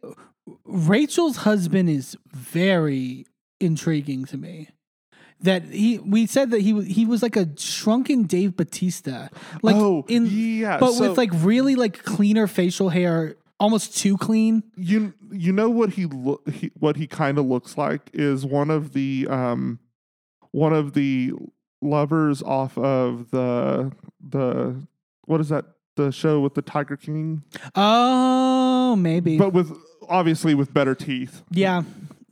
Rachel's 0.65 1.37
husband 1.37 1.89
is 1.89 2.17
very 2.31 3.25
intriguing 3.59 4.25
to 4.25 4.37
me. 4.37 4.69
That 5.41 5.65
he 5.65 5.99
we 5.99 6.25
said 6.25 6.51
that 6.51 6.61
he 6.61 6.71
was 6.71 6.85
he 6.85 7.05
was 7.05 7.21
like 7.21 7.35
a 7.35 7.49
shrunken 7.57 8.23
Dave 8.23 8.55
Batista, 8.55 9.27
like 9.61 9.75
oh, 9.75 10.05
in 10.07 10.27
yeah, 10.29 10.77
but 10.77 10.93
so 10.93 11.09
with 11.09 11.17
like 11.17 11.31
really 11.33 11.75
like 11.75 12.01
cleaner 12.03 12.47
facial 12.47 12.87
hair, 12.89 13.35
almost 13.59 13.97
too 13.97 14.17
clean. 14.17 14.63
you 14.77 15.13
you 15.31 15.51
know 15.51 15.69
what 15.69 15.91
he, 15.91 16.05
lo- 16.05 16.41
he 16.49 16.71
what 16.79 16.95
he 16.95 17.07
kind 17.07 17.37
of 17.37 17.45
looks 17.45 17.77
like 17.77 18.09
is 18.13 18.45
one 18.45 18.69
of 18.69 18.93
the 18.93 19.27
um 19.29 19.79
one 20.51 20.71
of 20.71 20.93
the 20.93 21.33
lovers 21.81 22.41
off 22.43 22.77
of 22.77 23.31
the 23.31 23.91
the 24.21 24.87
what 25.25 25.41
is 25.41 25.49
that 25.49 25.65
the 25.95 26.11
show 26.11 26.39
with 26.39 26.53
the 26.55 26.61
Tiger 26.61 26.97
King, 26.97 27.43
Oh, 27.75 28.95
maybe. 28.95 29.37
but 29.37 29.53
with 29.53 29.71
obviously 30.09 30.53
with 30.55 30.73
better 30.73 30.95
teeth. 30.95 31.43
yeah. 31.51 31.83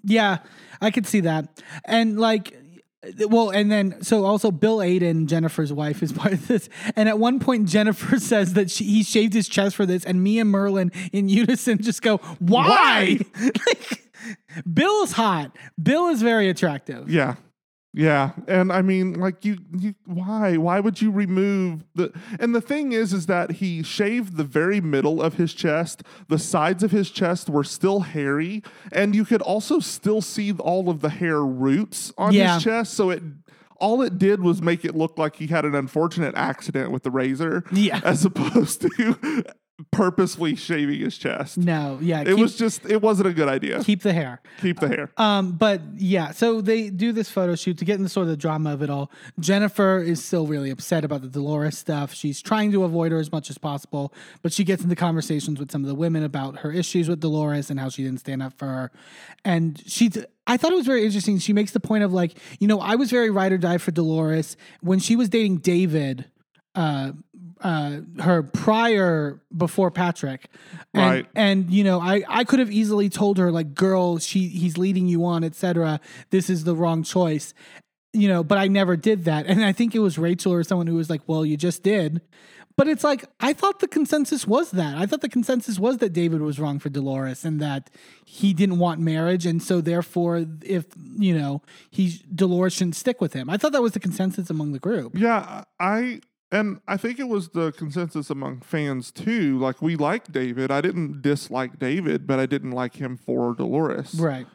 Yeah. 0.04 0.40
I 0.82 0.90
could 0.90 1.06
see 1.06 1.20
that. 1.22 1.62
And 1.86 2.20
like 2.20 2.58
well, 3.28 3.50
and 3.52 3.72
then 3.72 4.02
so 4.04 4.26
also 4.26 4.52
Bill 4.52 4.78
Aydin, 4.78 5.28
Jennifer's 5.28 5.72
wife, 5.74 6.02
is 6.04 6.12
part 6.22 6.34
of 6.34 6.48
this. 6.48 6.70
And 6.96 7.08
at 7.10 7.18
one 7.20 7.40
point, 7.40 7.68
Jennifer 7.68 8.18
says 8.20 8.54
that 8.54 8.70
she, 8.72 8.84
he 8.84 9.04
shaved 9.04 9.34
his 9.34 9.48
chest 9.48 9.76
for 9.76 9.86
this, 9.86 10.04
and 10.06 10.24
me 10.24 10.40
and 10.40 10.50
Merlin 10.50 10.92
in 11.12 11.30
unison 11.30 11.82
just 11.82 12.02
go, 12.02 12.18
"Why?" 12.40 13.20
like, 13.68 14.04
Bill 14.72 15.04
is 15.04 15.12
hot. 15.14 15.56
Bill 15.82 16.08
is 16.10 16.22
very 16.22 16.50
attractive. 16.50 17.10
Yeah. 17.10 17.36
Yeah. 17.94 18.32
And 18.48 18.72
I 18.72 18.82
mean, 18.82 19.20
like 19.20 19.44
you 19.44 19.58
you 19.78 19.96
why? 20.06 20.56
Why 20.58 20.80
would 20.80 21.02
you 21.02 21.12
remove 21.12 21.84
the 21.94 22.14
and 22.40 22.56
the 22.56 22.62
thing 22.62 22.94
is 22.94 23.12
is 23.12 23.26
that 23.26 23.52
he 23.52 23.84
shaved 23.84 24.38
the 24.38 24.46
very 24.46 24.80
middle 24.80 25.22
of 25.22 25.34
his 25.34 25.54
chest. 25.54 26.04
The 26.30 26.40
sides 26.40 26.84
of 26.84 26.92
his 26.92 27.12
chest 27.12 27.50
were 27.50 27.66
still 27.66 28.00
hairy, 28.00 28.64
and 28.94 29.14
you 29.14 29.26
could 29.26 29.42
also 29.42 29.80
still 29.80 30.22
see 30.22 30.54
all 30.54 30.90
of 30.90 31.02
the 31.02 31.10
hair 31.10 31.42
roots 31.44 32.14
on 32.18 32.34
Yeah. 32.34 32.54
his 32.56 32.64
chest. 32.64 32.94
So 32.94 33.10
it 33.10 33.24
all 33.78 34.02
it 34.02 34.18
did 34.18 34.42
was 34.42 34.62
make 34.62 34.86
it 34.86 34.96
look 34.96 35.18
like 35.18 35.36
he 35.36 35.48
had 35.48 35.66
an 35.66 35.76
unfortunate 35.76 36.36
accident 36.36 36.92
with 36.92 37.04
the 37.04 37.12
razor. 37.12 37.64
Yeah. 37.74 38.00
As 38.06 38.24
opposed 38.24 38.82
to 38.82 39.44
purposefully 39.92 40.56
shaving 40.56 41.00
his 41.00 41.18
chest. 41.18 41.58
No, 41.58 41.98
yeah, 42.02 42.22
It 42.22 42.26
keep, 42.28 42.38
was 42.40 42.56
just 42.56 42.86
it 42.86 43.02
wasn't 43.02 43.28
a 43.30 43.34
good 43.34 43.48
idea. 43.48 43.84
keep 43.84 44.02
the 44.04 44.14
hair. 44.14 44.42
Keep 44.62 44.80
the 44.80 44.88
hair. 44.88 45.12
Um, 45.18 45.54
but 45.54 45.82
yeah, 45.96 46.32
so 46.32 46.62
they 46.62 46.90
do 46.90 47.12
this 47.12 47.30
photo 47.30 47.56
shoot 47.56 47.78
to 47.80 47.86
get 47.86 47.98
into 47.98 48.10
sort 48.10 48.26
of 48.26 48.30
the 48.30 48.38
drama 48.38 48.74
of 48.74 48.82
it 48.82 48.90
all. 48.90 49.12
Jennifer 49.40 50.00
is 50.00 50.24
still 50.24 50.46
really 50.48 50.70
upset 50.70 51.04
about 51.04 51.22
the 51.22 51.28
Dolores 51.30 51.78
stuff. 51.78 52.14
She's 52.14 52.42
trying 52.42 52.72
to 52.74 52.84
avoid 52.84 53.12
her 53.12 53.20
as 53.20 53.32
much 53.32 53.50
as 53.50 53.58
possible, 53.58 54.14
but 54.42 54.54
she 54.54 54.64
gets 54.64 54.84
into 54.84 54.96
conversations 54.96 55.60
with 55.60 55.72
some 55.72 55.84
of 55.84 55.88
the 55.88 55.96
women 55.96 56.24
about 56.24 56.60
her 56.60 56.72
issues 56.72 57.08
with 57.10 57.20
Dolores 57.20 57.70
and 57.70 57.80
how 57.80 57.90
she 57.90 58.04
didn't 58.04 58.20
stand 58.20 58.44
up 58.44 58.58
for 58.58 58.68
her. 58.68 58.92
And 59.46 59.82
she, 59.88 60.12
I 60.48 60.58
thought 60.58 60.72
it 60.72 60.76
was 60.76 60.86
very 60.86 61.06
interesting. 61.06 61.40
She 61.40 61.54
makes 61.54 61.72
the 61.72 61.80
point 61.80 62.04
of 62.04 62.14
like, 62.14 62.38
you 62.60 62.68
know, 62.68 62.80
I 62.80 62.96
was 62.96 63.10
very 63.10 63.30
ride 63.30 63.52
or 63.52 63.58
die 63.58 63.78
for 63.78 63.92
Dolores 63.92 64.58
when 64.82 65.00
she 65.00 65.16
was 65.16 65.30
dating 65.30 65.58
David. 65.58 66.26
Uh, 66.74 67.12
uh, 67.62 68.00
her 68.20 68.44
prior 68.44 69.42
before 69.56 69.92
Patrick, 69.92 70.48
and, 70.94 71.04
Right. 71.04 71.26
and 71.36 71.70
you 71.72 71.84
know 71.84 72.00
i 72.02 72.24
i 72.28 72.44
could 72.44 72.60
have 72.60 72.72
easily 72.72 73.08
told 73.10 73.38
her 73.38 73.52
like 73.52 73.74
girl 73.76 74.18
she 74.20 74.48
he's 74.48 74.78
leading 74.78 75.08
you 75.08 75.24
on 75.26 75.44
etc 75.44 76.00
this 76.32 76.50
is 76.50 76.64
the 76.64 76.76
wrong 76.76 77.04
choice 77.04 77.54
you 78.14 78.28
know 78.28 78.44
but 78.44 78.58
i 78.58 78.68
never 78.68 78.98
did 78.98 79.26
that. 79.26 79.46
And 79.46 79.64
i 79.64 79.72
think 79.72 79.94
it 79.96 80.00
was 80.00 80.18
rachel 80.18 80.52
or 80.54 80.64
someone 80.64 80.88
who 80.88 80.96
was 80.96 81.10
like 81.10 81.22
well 81.28 81.46
you 81.46 81.56
just 81.58 81.84
did. 81.84 82.22
But 82.78 82.88
it's 82.88 83.04
like 83.04 83.26
i 83.40 83.54
thought 83.54 83.80
the 83.80 83.88
consensus 83.88 84.48
was 84.48 84.72
that. 84.72 84.98
I 84.98 85.06
thought 85.06 85.22
the 85.22 85.30
consensus 85.30 85.78
was 85.78 85.98
that 86.00 86.14
david 86.14 86.42
was 86.42 86.58
wrong 86.60 86.80
for 86.80 86.90
dolores 86.90 87.46
and 87.46 87.60
that 87.62 87.90
he 88.26 88.54
didn't 88.54 88.80
want 88.80 89.00
marriage. 89.02 89.46
And 89.46 89.62
so 89.62 89.82
therefore 89.82 90.46
if 90.64 90.86
you 91.18 91.38
know 91.38 91.62
he 91.92 92.22
dolores 92.34 92.74
shouldn't 92.74 92.96
stick 92.96 93.22
with 93.22 93.34
him. 93.34 93.50
I 93.50 93.58
thought 93.58 93.74
that 93.74 93.82
was 93.84 93.92
the 93.92 94.00
consensus 94.00 94.50
among 94.50 94.72
the 94.72 94.80
group. 94.80 95.18
Yeah, 95.18 95.64
I 95.80 96.22
and 96.52 96.82
I 96.88 96.98
think 96.98 97.20
it 97.20 97.28
was 97.28 97.50
the 97.50 97.72
consensus 97.72 98.30
among 98.30 98.62
fans 98.62 99.12
too. 99.12 99.58
Like 99.58 99.82
we 99.82 99.96
like 99.96 100.32
David. 100.32 100.72
I 100.72 100.82
didn't 100.82 101.22
dislike 101.22 101.80
David, 101.80 102.28
but 102.28 102.40
I 102.40 102.46
didn't 102.46 102.72
like 102.72 102.96
him 102.96 103.18
for 103.18 103.54
Dolores. 103.54 104.16
right 104.16 104.46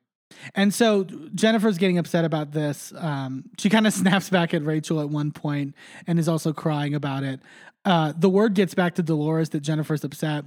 And 0.55 0.75
so 0.75 1.05
Jennifer's 1.35 1.79
getting 1.79 1.99
upset 1.99 2.25
about 2.25 2.53
this. 2.53 2.93
Um, 2.97 3.45
she 3.59 3.71
kind 3.71 3.87
of 3.87 3.93
snaps 3.95 4.29
back 4.31 4.53
at 4.55 4.65
Rachel 4.65 5.01
at 5.01 5.09
one 5.09 5.33
point 5.33 5.75
and 6.07 6.19
is 6.19 6.29
also 6.29 6.53
crying 6.53 6.95
about 6.95 7.23
it. 7.23 7.41
Uh, 7.85 8.13
the 8.17 8.29
word 8.29 8.55
gets 8.55 8.75
back 8.75 8.97
to 8.97 9.03
Dolores 9.03 9.51
that 9.51 9.61
Jennifer's 9.61 10.03
upset. 10.03 10.45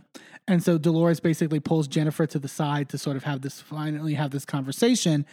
And 0.48 0.62
so 0.62 0.78
Dolores 0.78 1.20
basically 1.20 1.60
pulls 1.60 1.88
Jennifer 1.88 2.26
to 2.28 2.38
the 2.40 2.48
side 2.48 2.90
to 2.90 2.98
sort 2.98 3.16
of 3.16 3.24
have 3.24 3.42
this 3.42 3.62
finally 3.62 4.16
have 4.16 4.32
this 4.32 4.46
conversation. 4.46 5.26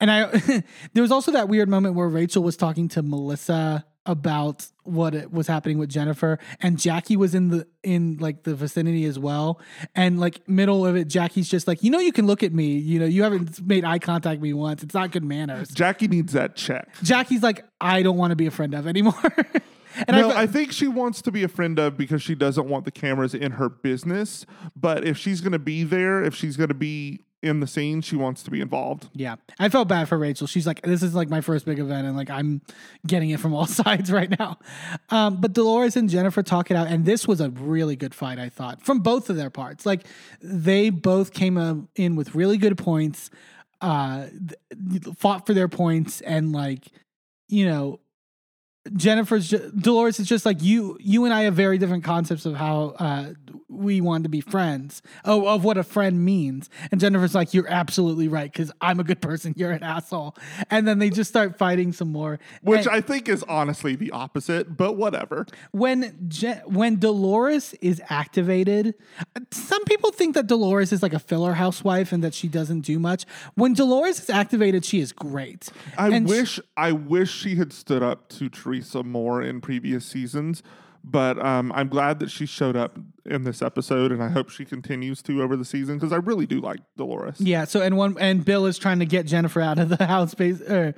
And 0.00 0.10
I 0.10 0.26
there 0.92 1.02
was 1.02 1.10
also 1.10 1.32
that 1.32 1.48
weird 1.48 1.68
moment 1.68 1.94
where 1.94 2.08
Rachel 2.08 2.42
was 2.42 2.56
talking 2.56 2.88
to 2.88 3.02
Melissa 3.02 3.84
about 4.06 4.66
what 4.82 5.14
it 5.14 5.32
was 5.32 5.46
happening 5.46 5.78
with 5.78 5.88
Jennifer 5.88 6.38
and 6.60 6.78
Jackie 6.78 7.16
was 7.16 7.34
in 7.34 7.48
the 7.48 7.66
in 7.82 8.18
like 8.18 8.42
the 8.42 8.54
vicinity 8.54 9.04
as 9.06 9.18
well 9.18 9.60
and 9.94 10.20
like 10.20 10.46
middle 10.48 10.86
of 10.86 10.94
it 10.94 11.08
Jackie's 11.08 11.48
just 11.48 11.66
like 11.66 11.82
you 11.82 11.90
know 11.90 11.98
you 11.98 12.12
can 12.12 12.26
look 12.26 12.42
at 12.42 12.52
me 12.52 12.76
you 12.76 12.98
know 12.98 13.06
you 13.06 13.22
haven't 13.22 13.66
made 13.66 13.84
eye 13.84 13.98
contact 13.98 14.40
with 14.40 14.42
me 14.42 14.52
once 14.52 14.82
it's 14.82 14.94
not 14.94 15.10
good 15.10 15.24
manners 15.24 15.68
Jackie 15.70 16.08
needs 16.08 16.34
that 16.34 16.54
check. 16.54 16.88
Jackie's 17.02 17.42
like 17.42 17.64
I 17.80 18.02
don't 18.02 18.18
want 18.18 18.30
to 18.32 18.36
be 18.36 18.46
a 18.46 18.50
friend 18.50 18.74
of 18.74 18.86
anymore 18.86 19.14
and 20.06 20.16
no, 20.16 20.30
I, 20.30 20.42
I 20.42 20.46
think 20.46 20.72
she 20.72 20.88
wants 20.88 21.22
to 21.22 21.32
be 21.32 21.42
a 21.42 21.48
friend 21.48 21.78
of 21.78 21.96
because 21.96 22.22
she 22.22 22.34
doesn't 22.34 22.68
want 22.68 22.84
the 22.84 22.90
cameras 22.90 23.34
in 23.34 23.52
her 23.52 23.68
business. 23.68 24.44
But 24.74 25.06
if 25.06 25.16
she's 25.16 25.40
going 25.40 25.52
to 25.52 25.58
be 25.58 25.84
there, 25.84 26.22
if 26.22 26.34
she's 26.34 26.56
going 26.56 26.68
to 26.68 26.74
be 26.74 27.20
in 27.44 27.60
the 27.60 27.66
scene, 27.66 28.00
she 28.00 28.16
wants 28.16 28.42
to 28.42 28.50
be 28.50 28.60
involved. 28.60 29.08
yeah. 29.12 29.36
I 29.58 29.68
felt 29.68 29.86
bad 29.86 30.08
for 30.08 30.18
Rachel. 30.18 30.46
She's 30.46 30.66
like 30.66 30.80
this 30.82 31.02
is 31.02 31.14
like 31.14 31.28
my 31.28 31.40
first 31.40 31.66
big 31.66 31.78
event 31.78 32.06
and 32.06 32.16
like 32.16 32.30
I'm 32.30 32.62
getting 33.06 33.30
it 33.30 33.38
from 33.38 33.54
all 33.54 33.66
sides 33.82 34.10
right 34.10 34.30
now. 34.38 34.58
Um, 35.10 35.40
but 35.40 35.52
Dolores 35.52 35.96
and 35.96 36.08
Jennifer 36.08 36.42
talk 36.42 36.70
it 36.70 36.76
out 36.76 36.88
and 36.88 37.04
this 37.04 37.28
was 37.28 37.40
a 37.40 37.50
really 37.50 37.96
good 37.96 38.14
fight 38.14 38.38
I 38.38 38.48
thought 38.48 38.82
from 38.82 39.00
both 39.00 39.28
of 39.30 39.36
their 39.36 39.50
parts. 39.50 39.84
Like 39.84 40.06
they 40.40 40.90
both 40.90 41.32
came 41.32 41.88
in 41.94 42.16
with 42.16 42.34
really 42.34 42.56
good 42.56 42.78
points 42.78 43.30
uh 43.80 44.26
fought 45.16 45.46
for 45.46 45.52
their 45.52 45.68
points 45.68 46.20
and 46.22 46.52
like 46.52 46.86
you 47.48 47.66
know 47.66 48.00
Jennifer's 48.94 49.48
Dolores 49.50 50.20
is 50.20 50.28
just 50.28 50.44
like 50.44 50.62
you. 50.62 50.96
You 51.00 51.24
and 51.24 51.32
I 51.32 51.42
have 51.42 51.54
very 51.54 51.78
different 51.78 52.04
concepts 52.04 52.44
of 52.44 52.54
how 52.54 52.94
uh, 52.98 53.30
we 53.68 54.00
want 54.02 54.24
to 54.24 54.28
be 54.28 54.40
friends. 54.42 55.00
Oh, 55.24 55.46
of 55.48 55.64
what 55.64 55.78
a 55.78 55.82
friend 55.82 56.22
means. 56.24 56.68
And 56.92 57.00
Jennifer's 57.00 57.34
like, 57.34 57.54
you're 57.54 57.66
absolutely 57.68 58.28
right 58.28 58.52
because 58.52 58.70
I'm 58.80 59.00
a 59.00 59.04
good 59.04 59.22
person. 59.22 59.54
You're 59.58 59.72
an 59.72 59.82
asshole. 59.82 60.36
And 60.70 60.86
then 60.86 60.98
they 60.98 61.08
just 61.10 61.30
start 61.30 61.56
fighting 61.56 61.92
some 61.92 62.12
more. 62.12 62.38
Which 62.62 62.80
And 62.86 62.90
I 62.90 63.00
think 63.00 63.28
is 63.28 63.42
honestly 63.44 63.96
the 63.96 64.10
opposite, 64.10 64.76
but 64.76 64.92
whatever. 64.94 65.46
when 65.72 66.16
Je- 66.28 66.60
when 66.66 66.98
Dolores 66.98 67.72
is 67.80 68.02
activated, 68.10 68.94
some 69.50 69.82
people 69.84 70.10
think 70.12 70.34
that 70.34 70.46
Dolores 70.46 70.92
is 70.92 71.02
like 71.02 71.14
a 71.14 71.18
filler 71.18 71.54
housewife 71.54 72.12
and 72.12 72.22
that 72.22 72.34
she 72.34 72.48
doesn't 72.48 72.82
do 72.82 72.98
much. 72.98 73.24
When 73.54 73.72
Dolores 73.74 74.20
is 74.20 74.28
activated, 74.30 74.84
she 74.84 75.00
is 75.00 75.12
great. 75.12 75.68
I 75.96 76.08
And 76.10 76.28
sh- 76.28 76.30
wish 76.30 76.60
I 76.76 76.92
wish 76.92 77.32
she 77.32 77.56
had 77.56 77.72
stood 77.72 78.02
up 78.02 78.28
to 78.30 78.48
Teresa 78.74 79.04
more 79.04 79.40
in 79.42 79.60
previous 79.60 80.04
seasons, 80.04 80.62
but 81.04 81.38
um, 81.44 81.70
I'm 81.72 81.88
glad 81.88 82.18
that 82.20 82.30
she 82.30 82.46
showed 82.46 82.76
up 82.76 82.98
in 83.26 83.44
this 83.44 83.62
episode, 83.62 84.12
and 84.12 84.22
I 84.22 84.28
hope 84.28 84.50
she 84.50 84.64
continues 84.64 85.22
to 85.22 85.42
over 85.42 85.56
the 85.56 85.64
season 85.64 85.96
because 85.98 86.12
I 86.12 86.16
really 86.16 86.44
do 86.46 86.60
like 86.60 86.80
Dolores. 86.96 87.40
Yeah. 87.40 87.64
So 87.64 87.80
and 87.80 87.96
one 87.96 88.16
and 88.20 88.44
Bill 88.44 88.66
is 88.66 88.76
trying 88.78 88.98
to 88.98 89.06
get 89.06 89.26
Jennifer 89.26 89.60
out 89.60 89.78
of 89.78 89.88
the 89.88 90.04
house, 90.06 90.34
bas- 90.34 90.60
or 90.62 90.94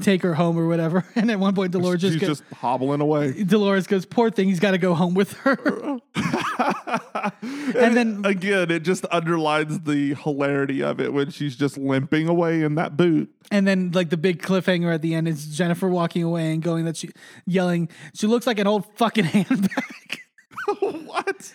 take 0.00 0.22
her 0.22 0.34
home 0.34 0.58
or 0.58 0.66
whatever. 0.68 1.04
And 1.16 1.30
at 1.30 1.38
one 1.40 1.54
point, 1.54 1.72
Dolores 1.72 2.00
just 2.00 2.14
She's 2.14 2.20
goes, 2.20 2.40
just 2.40 2.52
hobbling 2.54 3.00
away. 3.00 3.42
Dolores 3.44 3.86
goes, 3.86 4.06
"Poor 4.06 4.30
thing, 4.30 4.48
he's 4.48 4.60
got 4.60 4.70
to 4.72 4.78
go 4.78 4.94
home 4.94 5.14
with 5.14 5.32
her." 5.38 5.98
and 7.42 7.96
then- 7.96 8.22
again, 8.24 8.70
it 8.70 8.80
just 8.80 9.04
underlines 9.10 9.80
the 9.80 10.14
hilarity 10.14 10.82
of 10.82 11.00
it 11.00 11.12
when 11.12 11.30
she's 11.30 11.56
just 11.56 11.76
limping 11.78 12.28
away 12.28 12.62
in 12.62 12.74
that 12.76 12.96
boot. 12.96 13.30
and 13.50 13.66
then 13.66 13.90
like 13.92 14.10
the 14.10 14.16
big 14.16 14.42
cliffhanger 14.42 14.92
at 14.94 15.02
the 15.02 15.14
end 15.14 15.28
is 15.28 15.46
Jennifer 15.56 15.88
walking 15.88 16.22
away 16.22 16.52
and 16.52 16.62
going 16.62 16.84
that 16.84 16.96
she 16.96 17.10
yelling, 17.46 17.88
"She 18.14 18.26
looks 18.26 18.46
like 18.46 18.58
an 18.58 18.66
old 18.66 18.86
fucking 18.96 19.24
handbag." 19.24 20.20
what? 20.80 21.52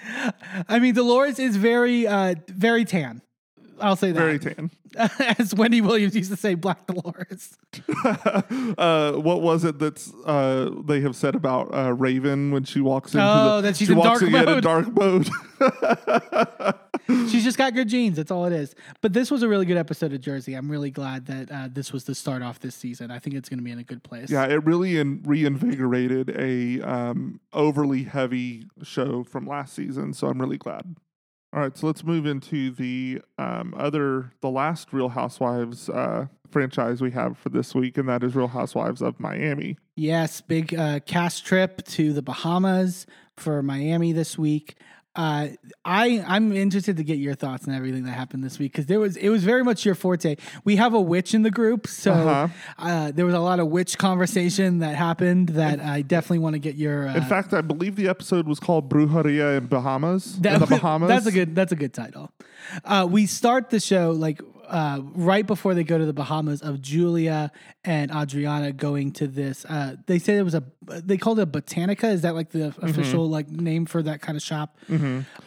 I 0.69 0.79
mean, 0.79 0.93
Dolores 0.93 1.39
is 1.39 1.55
very, 1.57 2.07
uh, 2.07 2.35
very 2.47 2.85
tan. 2.85 3.21
I'll 3.79 3.95
say 3.95 4.11
that. 4.11 4.19
Very 4.19 4.38
tan. 4.39 4.69
As 5.39 5.55
Wendy 5.55 5.81
Williams 5.81 6.15
used 6.15 6.29
to 6.31 6.38
say, 6.38 6.53
Black 6.53 6.85
Dolores. 6.85 7.57
uh, 8.77 9.13
what 9.13 9.41
was 9.41 9.63
it 9.63 9.79
that's 9.79 10.13
uh, 10.25 10.69
they 10.85 11.01
have 11.01 11.15
said 11.15 11.33
about 11.33 11.73
uh, 11.73 11.91
Raven 11.93 12.51
when 12.51 12.63
she 12.63 12.79
walks 12.81 13.13
into 13.13 13.25
Oh, 13.25 13.55
the, 13.55 13.61
that 13.63 13.77
she's 13.77 13.88
she 13.88 13.93
in 13.93 13.99
walks 13.99 14.19
dark 14.19 14.21
in 14.21 14.35
in 14.35 14.45
mode. 14.45 14.63
dark 14.63 14.93
mode. 14.93 15.29
She's 17.29 17.43
just 17.43 17.57
got 17.57 17.73
good 17.73 17.88
genes. 17.88 18.17
That's 18.17 18.31
all 18.31 18.45
it 18.45 18.53
is. 18.53 18.75
But 19.01 19.13
this 19.13 19.31
was 19.31 19.43
a 19.43 19.47
really 19.47 19.65
good 19.65 19.77
episode 19.77 20.13
of 20.13 20.21
Jersey. 20.21 20.53
I'm 20.53 20.69
really 20.69 20.91
glad 20.91 21.25
that 21.27 21.51
uh, 21.51 21.69
this 21.71 21.91
was 21.91 22.05
the 22.05 22.15
start 22.15 22.41
off 22.41 22.59
this 22.59 22.75
season. 22.75 23.11
I 23.11 23.19
think 23.19 23.35
it's 23.35 23.49
going 23.49 23.59
to 23.59 23.63
be 23.63 23.71
in 23.71 23.79
a 23.79 23.83
good 23.83 24.03
place. 24.03 24.29
yeah, 24.29 24.45
it 24.45 24.63
really 24.65 24.97
in, 24.97 25.21
reinvigorated 25.23 26.35
a 26.38 26.81
um, 26.81 27.39
overly 27.53 28.03
heavy 28.03 28.65
show 28.83 29.23
from 29.23 29.45
last 29.45 29.73
season. 29.73 30.13
So 30.13 30.27
I'm 30.27 30.39
really 30.39 30.57
glad. 30.57 30.95
All 31.53 31.59
right, 31.59 31.77
so 31.77 31.88
let's 31.88 32.05
move 32.05 32.25
into 32.25 32.71
the 32.71 33.21
um, 33.38 33.73
other, 33.77 34.31
the 34.39 34.49
last 34.49 34.93
Real 34.93 35.09
Housewives 35.09 35.89
uh, 35.89 36.27
franchise 36.49 37.01
we 37.01 37.11
have 37.11 37.38
for 37.38 37.49
this 37.49 37.75
week, 37.75 37.97
and 37.97 38.07
that 38.07 38.23
is 38.23 38.35
Real 38.35 38.47
Housewives 38.47 39.01
of 39.01 39.19
Miami. 39.19 39.77
Yes, 39.97 40.39
big 40.39 40.73
uh, 40.73 41.01
cast 41.01 41.45
trip 41.45 41.83
to 41.88 42.13
the 42.13 42.21
Bahamas 42.21 43.05
for 43.35 43.61
Miami 43.61 44.13
this 44.13 44.38
week. 44.38 44.77
Uh, 45.13 45.49
I 45.83 46.23
I'm 46.25 46.53
interested 46.53 46.95
to 46.95 47.03
get 47.03 47.17
your 47.17 47.35
thoughts 47.35 47.67
on 47.67 47.73
everything 47.73 48.03
that 48.05 48.11
happened 48.13 48.45
this 48.45 48.57
week 48.59 48.71
because 48.71 48.85
there 48.85 48.99
was 48.99 49.17
it 49.17 49.27
was 49.27 49.43
very 49.43 49.61
much 49.61 49.85
your 49.85 49.93
forte. 49.93 50.38
We 50.63 50.77
have 50.77 50.93
a 50.93 51.01
witch 51.01 51.33
in 51.33 51.43
the 51.43 51.51
group, 51.51 51.85
so 51.88 52.13
Uh-huh. 52.13 52.47
uh, 52.79 53.11
there 53.11 53.25
was 53.25 53.33
a 53.35 53.39
lot 53.39 53.59
of 53.59 53.67
witch 53.67 53.97
conversation 53.97 54.79
that 54.79 54.95
happened 54.95 55.49
that 55.49 55.81
I 55.81 56.01
definitely 56.01 56.39
want 56.39 56.53
to 56.53 56.59
get 56.59 56.75
your. 56.75 57.09
Uh, 57.09 57.15
In 57.15 57.23
fact, 57.23 57.53
I 57.53 57.59
believe 57.59 57.97
the 57.97 58.07
episode 58.07 58.47
was 58.47 58.59
called 58.59 58.88
Brujeria 58.89 59.57
in 59.57 59.65
Bahamas. 59.67 60.35
in 60.38 60.43
the 60.43 60.65
Bahamas. 60.65 61.09
That's 61.13 61.25
a 61.25 61.31
good. 61.33 61.55
That's 61.55 61.73
a 61.73 61.75
good 61.75 61.93
title. 61.93 62.31
Uh, 62.85 63.05
we 63.09 63.25
start 63.25 63.69
the 63.69 63.81
show 63.81 64.11
like 64.11 64.41
uh, 64.72 65.02
right 65.14 65.45
before 65.45 65.73
they 65.76 65.84
go 65.84 65.98
to 65.98 66.06
the 66.06 66.14
Bahamas 66.14 66.61
of 66.61 66.81
Julia 66.81 67.52
and 67.84 68.10
Adriana 68.10 68.72
going 68.72 69.11
to 69.14 69.27
this. 69.27 69.65
Uh, 69.65 69.98
they 70.07 70.18
said 70.18 70.38
it 70.38 70.43
was 70.43 70.56
a. 70.56 70.64
They 70.88 71.18
called 71.18 71.39
it 71.39 71.43
a 71.43 71.45
botanica. 71.45 72.06
Is 72.11 72.22
that 72.22 72.34
like 72.34 72.49
the 72.49 72.72
Mm-hmm. 72.72 72.85
official 72.88 73.30
like 73.30 73.49
name 73.49 73.85
for 73.85 74.02
that 74.02 74.22
kind 74.22 74.35
of 74.35 74.41
shop? 74.41 74.77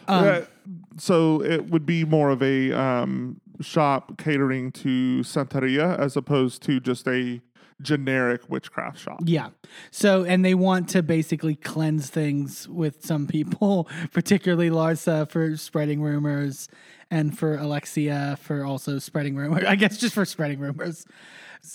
Uh, 0.07 0.41
so 0.97 1.41
it 1.43 1.69
would 1.69 1.85
be 1.85 2.05
more 2.05 2.29
of 2.29 2.41
a 2.41 2.71
um, 2.71 3.41
shop 3.61 4.17
catering 4.17 4.71
to 4.73 5.19
Santeria 5.21 5.97
as 5.99 6.15
opposed 6.15 6.61
to 6.63 6.79
just 6.79 7.07
a 7.07 7.41
generic 7.81 8.49
witchcraft 8.49 8.97
shop. 8.99 9.19
Yeah. 9.25 9.49
So, 9.91 10.23
and 10.23 10.45
they 10.45 10.53
want 10.55 10.87
to 10.89 11.03
basically 11.03 11.55
cleanse 11.55 12.09
things 12.09 12.69
with 12.69 13.05
some 13.05 13.27
people, 13.27 13.89
particularly 14.13 14.69
Larsa 14.69 15.29
for 15.29 15.57
spreading 15.57 16.01
rumors 16.01 16.69
and 17.11 17.37
for 17.37 17.55
Alexia 17.57 18.37
for 18.41 18.63
also 18.65 18.99
spreading 18.99 19.35
rumors. 19.35 19.63
I 19.67 19.75
guess 19.75 19.97
just 19.97 20.13
for 20.15 20.25
spreading 20.25 20.59
rumors. 20.59 21.05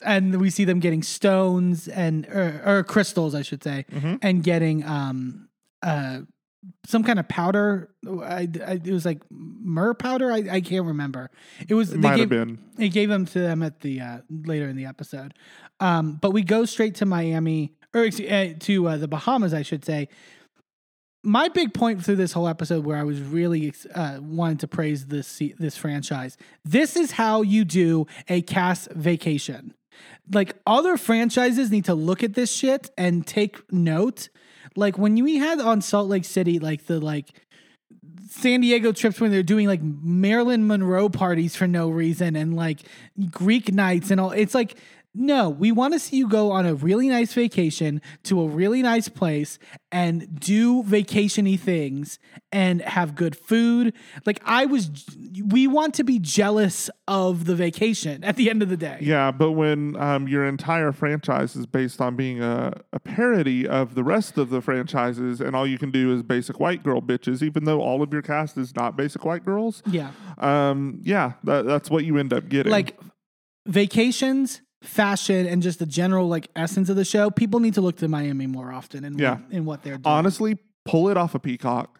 And 0.04 0.40
we 0.40 0.50
see 0.50 0.64
them 0.64 0.78
getting 0.78 1.02
stones 1.02 1.88
and, 1.88 2.26
or, 2.26 2.62
or 2.64 2.84
crystals, 2.84 3.34
I 3.34 3.42
should 3.42 3.62
say, 3.64 3.86
and 4.22 4.42
getting, 4.42 4.84
um, 4.84 5.48
uh, 5.82 6.20
some 6.84 7.02
kind 7.02 7.18
of 7.18 7.26
powder. 7.26 7.88
I, 8.06 8.46
I, 8.66 8.72
it 8.84 8.92
was 8.92 9.04
like 9.06 9.22
myrrh 9.30 9.94
powder. 9.94 10.30
I, 10.30 10.44
I 10.50 10.60
can't 10.60 10.84
remember. 10.86 11.30
It 11.66 11.74
was 11.74 11.90
It 11.90 12.02
they 12.02 12.08
might 12.08 12.16
gave, 12.16 12.30
have 12.30 12.46
been. 12.48 12.58
it 12.78 12.90
gave 12.90 13.08
them 13.08 13.24
to 13.26 13.38
them 13.40 13.62
at 13.62 13.80
the 13.80 14.00
uh, 14.00 14.18
later 14.44 14.68
in 14.68 14.76
the 14.76 14.84
episode. 14.84 15.32
Um, 15.80 16.18
but 16.20 16.32
we 16.32 16.42
go 16.42 16.66
straight 16.66 16.94
to 16.96 17.06
Miami 17.06 17.72
or 17.94 18.04
uh, 18.04 18.48
to 18.60 18.88
uh, 18.88 18.96
the 18.98 19.08
Bahamas, 19.08 19.54
I 19.54 19.62
should 19.62 19.84
say. 19.86 20.08
My 21.22 21.48
big 21.48 21.74
point 21.74 22.04
through 22.04 22.16
this 22.16 22.32
whole 22.32 22.48
episode, 22.48 22.86
where 22.86 22.96
I 22.96 23.02
was 23.02 23.20
really 23.20 23.74
uh, 23.94 24.18
wanting 24.22 24.58
to 24.58 24.68
praise 24.68 25.06
this 25.06 25.42
this 25.58 25.76
franchise, 25.76 26.38
this 26.64 26.96
is 26.96 27.12
how 27.12 27.42
you 27.42 27.64
do 27.64 28.06
a 28.28 28.42
cast 28.42 28.90
vacation. 28.92 29.74
Like 30.32 30.56
other 30.66 30.96
franchises 30.96 31.70
need 31.70 31.84
to 31.86 31.94
look 31.94 32.22
at 32.22 32.34
this 32.34 32.50
shit 32.50 32.90
and 32.96 33.26
take 33.26 33.70
note. 33.72 34.28
Like 34.76 34.96
when 34.96 35.14
we 35.22 35.36
had 35.36 35.60
on 35.60 35.82
Salt 35.82 36.08
Lake 36.08 36.24
City, 36.24 36.58
like 36.58 36.86
the 36.86 37.00
like 37.00 37.28
San 38.30 38.60
Diego 38.60 38.92
trips 38.92 39.20
when 39.20 39.30
they're 39.32 39.42
doing 39.42 39.66
like 39.66 39.82
Marilyn 39.82 40.66
Monroe 40.66 41.08
parties 41.08 41.56
for 41.56 41.66
no 41.66 41.90
reason 41.90 42.36
and 42.36 42.54
like 42.54 42.80
Greek 43.30 43.72
nights 43.72 44.10
and 44.10 44.20
all. 44.20 44.30
It's 44.30 44.54
like, 44.54 44.78
no, 45.12 45.50
we 45.50 45.72
want 45.72 45.92
to 45.92 45.98
see 45.98 46.16
you 46.18 46.28
go 46.28 46.52
on 46.52 46.66
a 46.66 46.74
really 46.74 47.08
nice 47.08 47.32
vacation 47.32 48.00
to 48.22 48.40
a 48.42 48.46
really 48.46 48.80
nice 48.80 49.08
place 49.08 49.58
and 49.90 50.38
do 50.38 50.84
vacationy 50.84 51.58
things 51.58 52.20
and 52.52 52.80
have 52.82 53.16
good 53.16 53.36
food. 53.36 53.92
Like 54.24 54.40
I 54.44 54.66
was, 54.66 54.88
we 55.44 55.66
want 55.66 55.94
to 55.94 56.04
be 56.04 56.20
jealous 56.20 56.88
of 57.08 57.46
the 57.46 57.56
vacation 57.56 58.22
at 58.22 58.36
the 58.36 58.48
end 58.48 58.62
of 58.62 58.68
the 58.68 58.76
day. 58.76 58.98
Yeah, 59.00 59.32
but 59.32 59.52
when 59.52 59.96
um, 59.96 60.28
your 60.28 60.46
entire 60.46 60.92
franchise 60.92 61.56
is 61.56 61.66
based 61.66 62.00
on 62.00 62.14
being 62.14 62.40
a, 62.40 62.72
a 62.92 63.00
parody 63.00 63.66
of 63.66 63.96
the 63.96 64.04
rest 64.04 64.38
of 64.38 64.50
the 64.50 64.60
franchises, 64.60 65.40
and 65.40 65.56
all 65.56 65.66
you 65.66 65.78
can 65.78 65.90
do 65.90 66.14
is 66.14 66.22
basic 66.22 66.60
white 66.60 66.84
girl 66.84 67.00
bitches, 67.02 67.42
even 67.42 67.64
though 67.64 67.80
all 67.80 68.00
of 68.02 68.12
your 68.12 68.22
cast 68.22 68.56
is 68.56 68.76
not 68.76 68.96
basic 68.96 69.24
white 69.24 69.44
girls, 69.44 69.82
Yeah. 69.86 70.12
um, 70.38 71.00
yeah, 71.02 71.32
that, 71.42 71.64
that's 71.66 71.90
what 71.90 72.04
you 72.04 72.16
end 72.16 72.32
up 72.32 72.48
getting. 72.48 72.70
Like 72.70 72.96
vacations, 73.66 74.62
fashion, 74.82 75.46
and 75.46 75.62
just 75.62 75.78
the 75.78 75.86
general 75.86 76.28
like 76.28 76.48
essence 76.56 76.88
of 76.88 76.96
the 76.96 77.04
show, 77.04 77.30
people 77.30 77.60
need 77.60 77.74
to 77.74 77.80
look 77.80 77.96
to 77.98 78.08
Miami 78.08 78.46
more 78.46 78.72
often 78.72 79.04
and 79.04 79.18
Yeah. 79.20 79.38
in 79.50 79.64
what 79.64 79.82
they're 79.82 79.98
doing. 79.98 80.06
Honestly, 80.06 80.58
pull 80.84 81.08
it 81.08 81.16
off 81.16 81.34
a 81.34 81.38
Peacock. 81.38 81.98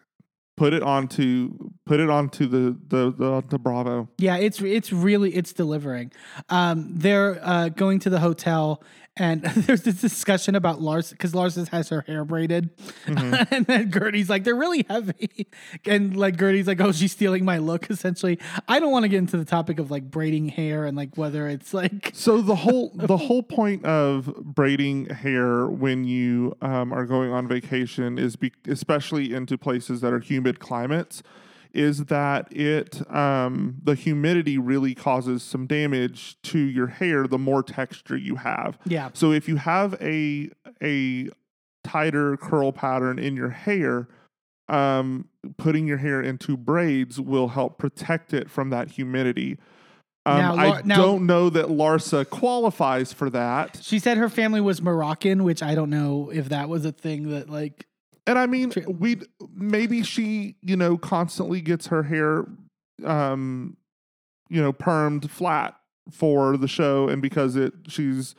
Put 0.57 0.73
it 0.73 0.83
onto 0.83 1.57
put 1.87 1.99
it 1.99 2.09
onto 2.09 2.45
the 2.45 2.77
the 2.87 3.11
the, 3.11 3.43
the 3.49 3.57
Bravo. 3.57 4.09
Yeah, 4.19 4.35
it's 4.37 4.61
it's 4.61 4.91
really 4.91 5.33
it's 5.33 5.53
delivering. 5.53 6.11
Um, 6.49 6.89
they're 6.93 7.39
uh, 7.41 7.69
going 7.69 7.99
to 7.99 8.09
the 8.11 8.19
hotel, 8.19 8.83
and 9.17 9.41
there's 9.55 9.81
this 9.81 9.99
discussion 9.99 10.55
about 10.55 10.81
Lars 10.81 11.09
because 11.11 11.35
Lars 11.35 11.55
has 11.55 11.89
her 11.89 12.01
hair 12.07 12.23
braided, 12.23 12.69
and 13.05 13.65
then 13.65 13.89
Guerdy's 13.89 14.29
like, 14.29 14.43
"They're 14.43 14.55
really 14.55 14.85
heavy," 14.89 15.47
and 15.85 16.15
like 16.15 16.37
Guerdy's 16.37 16.67
like, 16.67 16.79
"Oh, 16.79 16.91
she's 16.91 17.11
stealing 17.11 17.43
my 17.43 17.57
look." 17.57 17.89
Essentially, 17.89 18.39
I 18.67 18.79
don't 18.79 18.91
want 18.91 19.03
to 19.03 19.09
get 19.09 19.17
into 19.17 19.37
the 19.37 19.45
topic 19.45 19.79
of 19.79 19.91
like 19.91 20.09
braiding 20.09 20.49
hair 20.49 20.85
and 20.85 20.95
like 20.95 21.17
whether 21.17 21.47
it's 21.47 21.73
like 21.73 22.11
So 22.13 22.41
the 22.41 22.55
whole 22.55 22.91
the 22.95 23.17
whole 23.17 23.43
point 23.43 23.85
of 23.85 24.33
braiding 24.41 25.07
hair 25.07 25.67
when 25.67 26.05
you 26.05 26.55
um, 26.61 26.93
are 26.93 27.05
going 27.05 27.31
on 27.31 27.47
vacation 27.47 28.17
is 28.17 28.35
be, 28.35 28.53
especially 28.67 29.33
into 29.33 29.57
places 29.57 30.01
that 30.01 30.13
are 30.13 30.19
humid 30.19 30.59
climates 30.59 31.21
is 31.73 32.05
that 32.05 32.51
it 32.55 33.01
um, 33.13 33.75
the 33.83 33.95
humidity 33.95 34.57
really 34.57 34.93
causes 34.93 35.43
some 35.43 35.67
damage 35.67 36.41
to 36.43 36.59
your 36.59 36.87
hair 36.87 37.27
the 37.27 37.37
more 37.37 37.63
texture 37.63 38.17
you 38.17 38.35
have. 38.37 38.77
yeah, 38.85 39.09
So 39.13 39.31
if 39.31 39.47
you 39.47 39.55
have 39.57 39.95
a 40.01 40.49
a 40.83 41.29
tighter 41.83 42.37
curl 42.37 42.71
pattern 42.71 43.17
in 43.19 43.35
your 43.35 43.49
hair, 43.49 44.07
um, 44.69 45.27
putting 45.57 45.87
your 45.87 45.97
hair 45.97 46.21
into 46.21 46.55
braids 46.57 47.19
will 47.19 47.49
help 47.49 47.77
protect 47.77 48.33
it 48.33 48.49
from 48.49 48.69
that 48.69 48.91
humidity. 48.91 49.57
Um, 50.25 50.37
Now, 50.37 50.55
I 50.55 50.81
now- 50.83 50.95
don't 50.97 51.25
know 51.25 51.49
that 51.49 51.65
Larsa 51.67 52.29
qualifies 52.29 53.11
for 53.11 53.29
that, 53.31 53.79
she 53.81 53.97
said 53.97 54.17
her 54.17 54.29
family 54.29 54.61
was 54.61 54.81
Moroccan, 54.81 55.43
which 55.43 55.63
I 55.63 55.73
don't 55.73 55.89
know 55.89 56.29
if 56.31 56.49
that 56.49 56.69
was 56.69 56.85
a 56.85 56.91
thing 56.91 57.29
that 57.31 57.49
like 57.49 57.87
and 58.27 58.37
I 58.37 58.45
mean, 58.45 58.71
we 58.87 59.21
maybe 59.53 60.03
she, 60.03 60.55
you 60.61 60.75
know, 60.75 60.97
constantly 60.97 61.61
gets 61.61 61.87
her 61.87 62.03
hair, 62.03 62.45
um, 63.03 63.77
you 64.49 64.61
know, 64.61 64.71
permed 64.73 65.29
flat 65.29 65.75
for 66.11 66.57
the 66.57 66.67
show, 66.67 67.07
and 67.07 67.21
because 67.21 67.55
it 67.55 67.73
she's 67.87 68.35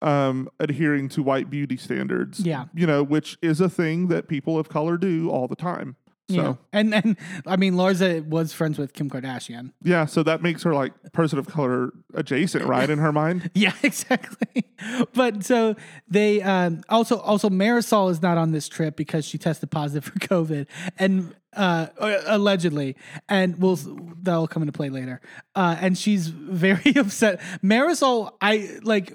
um 0.00 0.48
adhering 0.60 1.08
to 1.08 1.24
white 1.24 1.50
beauty 1.50 1.76
standards 1.76 2.38
Yeah. 2.38 2.66
you 2.72 2.86
know 2.86 3.02
which 3.02 3.36
is 3.42 3.60
a 3.60 3.68
thing 3.68 4.06
that 4.06 4.28
people 4.28 4.56
of 4.56 4.68
color 4.68 4.96
do 4.96 5.28
all 5.28 5.48
the 5.48 5.56
time 5.56 5.96
so 6.28 6.36
know, 6.36 6.58
and 6.72 6.92
then 6.92 7.16
I 7.46 7.56
mean 7.56 7.74
Larsa 7.74 8.24
was 8.26 8.52
friends 8.52 8.78
with 8.78 8.92
Kim 8.92 9.08
Kardashian. 9.10 9.72
yeah 9.82 10.04
so 10.06 10.22
that 10.22 10.42
makes 10.42 10.62
her 10.62 10.74
like 10.74 10.92
person 11.12 11.38
of 11.38 11.46
color 11.48 11.92
adjacent 12.14 12.64
right 12.64 12.88
in 12.88 12.98
her 12.98 13.12
mind 13.12 13.50
Yeah, 13.54 13.72
exactly. 13.82 14.64
But 15.12 15.44
so 15.44 15.74
they 16.08 16.40
um, 16.42 16.82
also 16.88 17.18
also 17.18 17.48
Marysol 17.48 18.10
is 18.10 18.22
not 18.22 18.38
on 18.38 18.52
this 18.52 18.68
trip 18.68 18.96
because 18.96 19.24
she 19.24 19.36
tested 19.38 19.70
positive 19.70 20.04
for 20.04 20.18
COVID 20.20 20.66
and 20.98 21.34
uh, 21.56 21.88
allegedly, 22.26 22.94
and 23.28 23.60
we'll 23.60 23.76
that'll 24.22 24.46
come 24.46 24.62
into 24.62 24.72
play 24.72 24.90
later. 24.90 25.20
Uh, 25.54 25.76
and 25.80 25.98
she's 25.98 26.28
very 26.28 26.94
upset. 26.96 27.40
Marysol, 27.62 28.32
I 28.40 28.78
like 28.82 29.12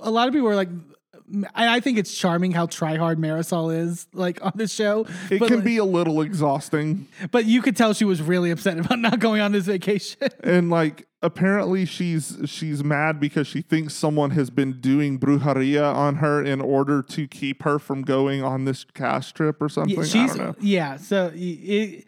a 0.00 0.10
lot 0.10 0.28
of 0.28 0.34
people 0.34 0.48
are 0.48 0.56
like. 0.56 0.68
I 1.54 1.76
I 1.76 1.80
think 1.80 1.98
it's 1.98 2.14
charming 2.16 2.52
how 2.52 2.66
tryhard 2.66 3.16
Marysol 3.16 3.74
is, 3.76 4.06
like 4.12 4.44
on 4.44 4.52
this 4.54 4.72
show. 4.72 5.06
it 5.30 5.38
can 5.38 5.56
like- 5.56 5.64
be 5.64 5.76
a 5.78 5.84
little 5.84 6.20
exhausting 6.22 7.08
but 7.30 7.44
you 7.46 7.62
could 7.62 7.76
tell 7.76 7.92
she 7.94 8.04
was 8.04 8.22
really 8.22 8.50
upset 8.50 8.78
about 8.78 8.98
not 8.98 9.18
going 9.18 9.40
on 9.40 9.52
this 9.52 9.64
vacation. 9.66 10.20
and 10.44 10.70
like 10.70 11.06
apparently 11.22 11.84
she's 11.84 12.36
she's 12.44 12.84
mad 12.84 13.18
because 13.18 13.46
she 13.46 13.60
thinks 13.62 13.94
someone 13.94 14.30
has 14.30 14.50
been 14.50 14.80
doing 14.80 15.18
brujeria 15.18 15.92
on 15.94 16.16
her 16.16 16.42
in 16.44 16.60
order 16.60 17.02
to 17.02 17.26
keep 17.26 17.62
her 17.64 17.78
from 17.78 18.02
going 18.02 18.42
on 18.44 18.64
this 18.64 18.84
cast 18.84 19.34
trip 19.34 19.60
or 19.60 19.68
something 19.68 19.94
Yeah, 19.96 20.00
i 20.02 20.04
she's 20.04 20.34
don't 20.34 20.38
know 20.38 20.54
yeah. 20.60 20.96
So 20.98 21.32
it, 21.34 22.04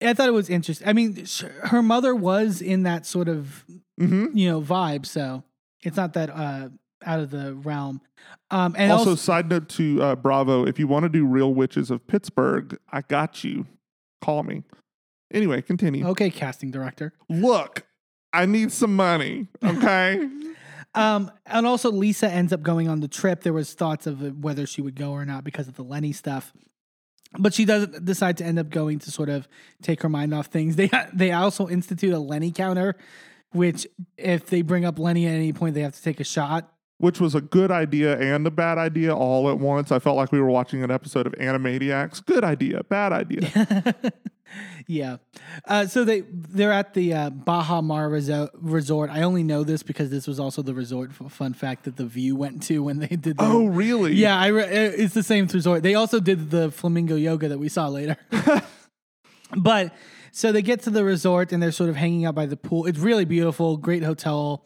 I 0.00 0.14
thought 0.14 0.28
it 0.28 0.32
was 0.32 0.48
interesting. 0.48 0.86
I 0.86 0.92
mean, 0.92 1.24
sh- 1.24 1.42
her 1.64 1.82
mother 1.82 2.14
was 2.14 2.62
in 2.62 2.84
that 2.84 3.04
sort 3.04 3.28
of 3.28 3.64
hmm 3.98 4.26
you 4.32 4.48
know 4.48 4.60
vibe, 4.62 5.04
so 5.04 5.42
it's 5.82 5.96
not 5.96 6.12
that 6.14 6.30
uh, 6.30 6.68
out 7.04 7.20
of 7.20 7.30
the 7.30 7.54
realm. 7.54 8.00
Um, 8.50 8.74
and 8.78 8.90
also, 8.92 9.10
also, 9.10 9.14
side 9.16 9.48
note 9.48 9.68
to 9.70 10.02
uh, 10.02 10.16
Bravo, 10.16 10.66
if 10.66 10.78
you 10.78 10.86
want 10.86 11.04
to 11.04 11.08
do 11.08 11.24
Real 11.24 11.54
Witches 11.54 11.90
of 11.90 12.06
Pittsburgh, 12.06 12.78
I 12.90 13.02
got 13.02 13.44
you. 13.44 13.66
Call 14.20 14.42
me. 14.42 14.64
Anyway, 15.32 15.60
continue. 15.62 16.06
okay, 16.08 16.30
casting 16.30 16.70
director. 16.70 17.12
Look, 17.28 17.86
I 18.32 18.46
need 18.46 18.72
some 18.72 18.96
money. 18.96 19.48
Okay. 19.64 20.28
Um, 20.94 21.30
and 21.46 21.66
also, 21.66 21.92
Lisa 21.92 22.28
ends 22.28 22.52
up 22.52 22.62
going 22.62 22.88
on 22.88 23.00
the 23.00 23.08
trip. 23.08 23.42
There 23.42 23.52
was 23.52 23.72
thoughts 23.72 24.06
of 24.06 24.22
uh, 24.22 24.30
whether 24.30 24.66
she 24.66 24.82
would 24.82 24.96
go 24.96 25.12
or 25.12 25.24
not 25.24 25.44
because 25.44 25.68
of 25.68 25.74
the 25.74 25.84
Lenny 25.84 26.12
stuff. 26.12 26.52
But 27.38 27.52
she 27.52 27.64
does 27.66 27.86
decide 27.86 28.38
to 28.38 28.44
end 28.44 28.58
up 28.58 28.70
going 28.70 28.98
to 29.00 29.10
sort 29.10 29.28
of 29.28 29.46
take 29.82 30.02
her 30.02 30.08
mind 30.08 30.34
off 30.34 30.46
things. 30.46 30.76
They 30.76 30.90
they 31.12 31.30
also 31.30 31.68
institute 31.68 32.14
a 32.14 32.18
Lenny 32.18 32.50
counter, 32.50 32.96
which 33.52 33.86
if 34.16 34.46
they 34.46 34.62
bring 34.62 34.84
up 34.84 34.98
Lenny 34.98 35.26
at 35.26 35.34
any 35.34 35.52
point, 35.52 35.74
they 35.74 35.82
have 35.82 35.94
to 35.94 36.02
take 36.02 36.20
a 36.20 36.24
shot. 36.24 36.72
Which 36.98 37.20
was 37.20 37.34
a 37.36 37.40
good 37.40 37.70
idea 37.70 38.18
and 38.18 38.44
a 38.44 38.50
bad 38.50 38.76
idea 38.76 39.14
all 39.14 39.48
at 39.48 39.58
once. 39.58 39.92
I 39.92 40.00
felt 40.00 40.16
like 40.16 40.32
we 40.32 40.40
were 40.40 40.50
watching 40.50 40.82
an 40.82 40.90
episode 40.90 41.26
of 41.28 41.32
Animaniacs. 41.34 42.26
Good 42.26 42.42
idea, 42.42 42.82
bad 42.82 43.12
idea. 43.12 43.94
yeah. 44.88 45.18
Uh, 45.64 45.86
so 45.86 46.02
they 46.04 46.22
they're 46.28 46.72
at 46.72 46.94
the 46.94 47.14
uh, 47.14 47.30
Baha 47.30 47.82
Mar 47.82 48.08
Reso- 48.08 48.50
Resort. 48.54 49.10
I 49.10 49.22
only 49.22 49.44
know 49.44 49.62
this 49.62 49.84
because 49.84 50.10
this 50.10 50.26
was 50.26 50.40
also 50.40 50.60
the 50.60 50.74
resort. 50.74 51.10
f- 51.10 51.30
Fun 51.30 51.54
fact 51.54 51.84
that 51.84 51.96
the 51.96 52.04
View 52.04 52.34
went 52.34 52.64
to 52.64 52.82
when 52.82 52.98
they 52.98 53.06
did. 53.06 53.36
The, 53.38 53.44
oh, 53.44 53.66
really? 53.66 54.14
yeah. 54.14 54.36
I 54.36 54.48
re- 54.48 54.64
uh, 54.64 54.92
it's 54.96 55.14
the 55.14 55.22
same 55.22 55.46
resort. 55.46 55.84
They 55.84 55.94
also 55.94 56.18
did 56.18 56.50
the 56.50 56.72
flamingo 56.72 57.14
yoga 57.14 57.48
that 57.48 57.58
we 57.58 57.68
saw 57.68 57.86
later. 57.88 58.16
but 59.56 59.94
so 60.32 60.52
they 60.52 60.62
get 60.62 60.82
to 60.82 60.90
the 60.90 61.04
resort 61.04 61.52
and 61.52 61.62
they're 61.62 61.72
sort 61.72 61.90
of 61.90 61.96
hanging 61.96 62.24
out 62.26 62.34
by 62.34 62.46
the 62.46 62.56
pool. 62.56 62.86
It's 62.86 62.98
really 62.98 63.24
beautiful. 63.24 63.76
Great 63.76 64.02
hotel. 64.02 64.64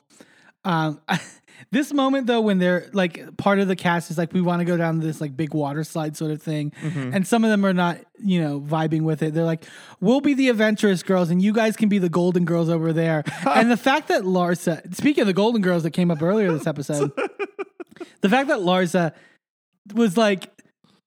Um, 0.65 1.01
this 1.71 1.93
moment 1.93 2.27
though, 2.27 2.41
when 2.41 2.59
they're 2.59 2.89
like 2.93 3.37
part 3.37 3.59
of 3.59 3.69
the 3.69 3.77
cast 3.77 4.11
is 4.11 4.19
like, 4.19 4.33
we 4.33 4.41
want 4.41 4.61
to 4.61 4.65
go 4.65 4.77
down 4.77 5.01
this 5.01 5.21
like 5.21 5.37
big 5.37 5.55
water 5.55 5.85
slide 5.85 6.17
sort 6.17 6.31
of 6.31 6.43
thing, 6.43 6.73
mm-hmm. 6.83 7.15
and 7.15 7.27
some 7.27 7.45
of 7.45 7.51
them 7.51 7.65
are 7.65 7.73
not, 7.73 7.99
you 8.19 8.41
know, 8.41 8.61
vibing 8.61 9.03
with 9.03 9.23
it. 9.23 9.35
They're 9.35 9.45
like, 9.45 9.65
we'll 10.01 10.21
be 10.21 10.35
the 10.35 10.49
adventurous 10.49 11.03
girls, 11.03 11.31
and 11.31 11.41
you 11.41 11.53
guys 11.53 11.77
can 11.77 11.89
be 11.89 11.99
the 11.99 12.09
golden 12.09 12.45
girls 12.45 12.69
over 12.69 12.93
there. 12.93 13.25
and 13.47 13.71
the 13.71 13.77
fact 13.77 14.09
that 14.09 14.23
Larsa, 14.23 14.95
speaking 14.95 15.23
of 15.23 15.27
the 15.27 15.33
golden 15.33 15.63
girls 15.63 15.83
that 15.83 15.91
came 15.93 16.11
up 16.11 16.23
earlier 16.23 16.53
this 16.53 16.67
episode, 16.67 17.13
the 18.21 18.29
fact 18.29 18.49
that 18.49 18.61
Larsa 18.61 19.13
was 19.95 20.17
like, 20.17 20.51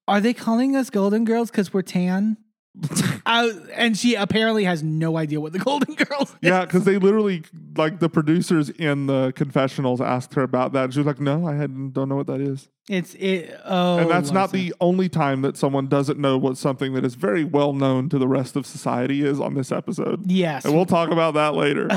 are 0.07 0.22
they 0.22 0.34
calling 0.34 0.76
us 0.76 0.89
golden 0.89 1.26
girls 1.26 1.49
because 1.49 1.73
we're 1.73 1.81
tan? 1.81 2.38
I, 3.26 3.52
and 3.73 3.97
she 3.97 4.15
apparently 4.15 4.65
has 4.65 4.84
no 4.84 5.18
idea 5.18 5.39
what 5.39 5.53
the 5.53 5.60
Golden 5.60 5.95
Girls. 5.95 6.30
is. 6.30 6.35
Yeah, 6.41 6.65
because 6.65 6.84
they 6.84 6.97
literally, 6.97 7.43
like 7.76 7.99
the 7.99 8.10
producers 8.10 8.69
in 8.69 9.07
the 9.07 9.34
confessionals 9.35 10.02
asked 10.02 10.34
her 10.35 10.43
about 10.43 10.73
that. 10.73 10.85
And 10.85 10.93
she 10.93 10.99
was 10.99 11.07
like, 11.07 11.19
no, 11.19 11.47
I 11.47 11.56
hadn't, 11.56 11.93
don't 11.93 12.10
know 12.10 12.15
what 12.15 12.27
that 12.27 12.41
is. 12.41 12.69
It's 12.88 13.15
it. 13.15 13.60
Oh, 13.65 13.97
and 13.97 14.11
that's 14.11 14.31
not 14.31 14.52
the 14.52 14.73
only 14.80 15.10
time 15.10 15.41
that 15.41 15.57
someone 15.57 15.88
doesn't 15.88 16.19
know 16.19 16.38
what 16.38 16.57
something 16.57 16.93
that 16.93 17.03
is 17.03 17.15
very 17.15 17.43
well 17.43 17.73
known 17.73 18.10
to 18.10 18.19
the 18.19 18.27
rest 18.27 18.56
of 18.56 18.68
society 18.68 19.26
is 19.26 19.39
on 19.39 19.56
this 19.56 19.72
episode. 19.72 20.30
yes. 20.30 20.65
And 20.65 20.76
we'll 20.76 20.85
talk 20.85 21.10
about 21.10 21.34
that 21.34 21.56
later. 21.56 21.89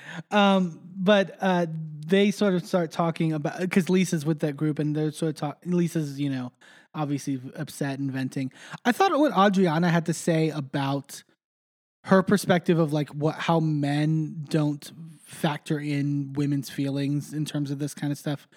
um, 0.30 0.78
but 0.96 1.36
uh, 1.40 1.66
they 2.06 2.30
sort 2.30 2.52
of 2.52 2.66
start 2.66 2.92
talking 2.92 3.32
about 3.32 3.58
because 3.58 3.88
Lisa's 3.88 4.26
with 4.26 4.40
that 4.40 4.54
group, 4.54 4.78
and 4.78 4.94
they're 4.94 5.12
sort 5.12 5.30
of 5.30 5.36
talk. 5.36 5.58
Lisa's, 5.64 6.20
you 6.20 6.28
know, 6.28 6.52
obviously 6.94 7.40
upset 7.56 7.98
and 7.98 8.10
venting. 8.10 8.52
I 8.84 8.92
thought 8.92 9.16
what 9.18 9.32
Adriana 9.36 9.90
had 9.90 10.06
to 10.06 10.14
say 10.14 10.50
about 10.50 11.22
her 12.04 12.22
perspective 12.22 12.78
of 12.78 12.92
like 12.92 13.10
what 13.10 13.36
how 13.36 13.60
men 13.60 14.44
don't 14.48 14.90
factor 15.24 15.78
in 15.78 16.32
women's 16.34 16.68
feelings 16.68 17.32
in 17.32 17.44
terms 17.44 17.70
of 17.70 17.78
this 17.78 17.94
kind 17.94 18.12
of 18.12 18.18
stuff. 18.18 18.48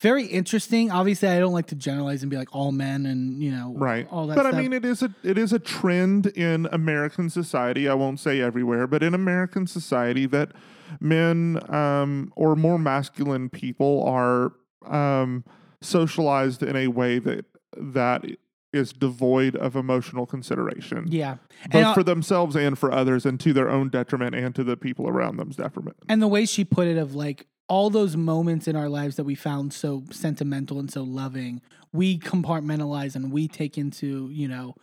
Very 0.00 0.26
interesting. 0.26 0.92
Obviously, 0.92 1.28
I 1.28 1.40
don't 1.40 1.52
like 1.52 1.66
to 1.66 1.74
generalize 1.74 2.22
and 2.22 2.30
be 2.30 2.36
like 2.36 2.54
all 2.54 2.70
men 2.70 3.04
and 3.04 3.42
you 3.42 3.50
know 3.50 3.74
right. 3.76 4.06
all 4.10 4.28
that. 4.28 4.36
but 4.36 4.42
stuff. 4.42 4.54
I 4.54 4.60
mean, 4.60 4.72
it 4.72 4.84
is 4.84 5.02
a 5.02 5.12
it 5.24 5.36
is 5.36 5.52
a 5.52 5.58
trend 5.58 6.26
in 6.26 6.68
American 6.70 7.30
society. 7.30 7.88
I 7.88 7.94
won't 7.94 8.20
say 8.20 8.40
everywhere, 8.40 8.86
but 8.86 9.02
in 9.02 9.12
American 9.14 9.66
society, 9.66 10.26
that 10.26 10.52
men 11.00 11.60
um, 11.74 12.32
or 12.36 12.54
more 12.54 12.78
masculine 12.78 13.48
people 13.48 14.04
are 14.04 14.52
um, 14.86 15.44
socialized 15.80 16.62
in 16.62 16.76
a 16.76 16.88
way 16.88 17.18
that 17.18 17.44
that 17.76 18.24
is 18.72 18.92
devoid 18.92 19.56
of 19.56 19.76
emotional 19.76 20.26
consideration. 20.26 21.06
yeah, 21.08 21.36
both 21.70 21.94
for 21.94 22.02
themselves 22.02 22.54
and 22.54 22.78
for 22.78 22.92
others, 22.92 23.24
and 23.24 23.40
to 23.40 23.52
their 23.52 23.70
own 23.70 23.88
detriment 23.88 24.34
and 24.34 24.54
to 24.54 24.62
the 24.62 24.76
people 24.76 25.08
around 25.08 25.36
them's 25.38 25.56
detriment. 25.56 25.96
and 26.08 26.20
the 26.20 26.28
way 26.28 26.44
she 26.44 26.64
put 26.64 26.86
it 26.86 26.98
of 26.98 27.14
like 27.14 27.46
all 27.68 27.90
those 27.90 28.16
moments 28.16 28.66
in 28.66 28.76
our 28.76 28.88
lives 28.88 29.16
that 29.16 29.24
we 29.24 29.34
found 29.34 29.72
so 29.72 30.02
sentimental 30.10 30.78
and 30.78 30.90
so 30.90 31.02
loving 31.02 31.60
we 31.92 32.18
compartmentalize 32.18 33.14
and 33.14 33.30
we 33.32 33.46
take 33.46 33.76
into 33.78 34.28
you 34.30 34.48
know 34.48 34.74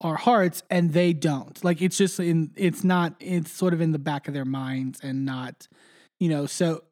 our 0.00 0.14
hearts 0.16 0.62
and 0.70 0.92
they 0.92 1.12
don't 1.12 1.62
like 1.64 1.82
it's 1.82 1.96
just 1.96 2.20
in 2.20 2.50
it's 2.56 2.84
not 2.84 3.14
it's 3.20 3.50
sort 3.50 3.74
of 3.74 3.80
in 3.80 3.92
the 3.92 3.98
back 3.98 4.28
of 4.28 4.34
their 4.34 4.44
minds 4.44 5.00
and 5.02 5.24
not 5.24 5.66
you 6.18 6.28
know 6.28 6.46
so 6.46 6.82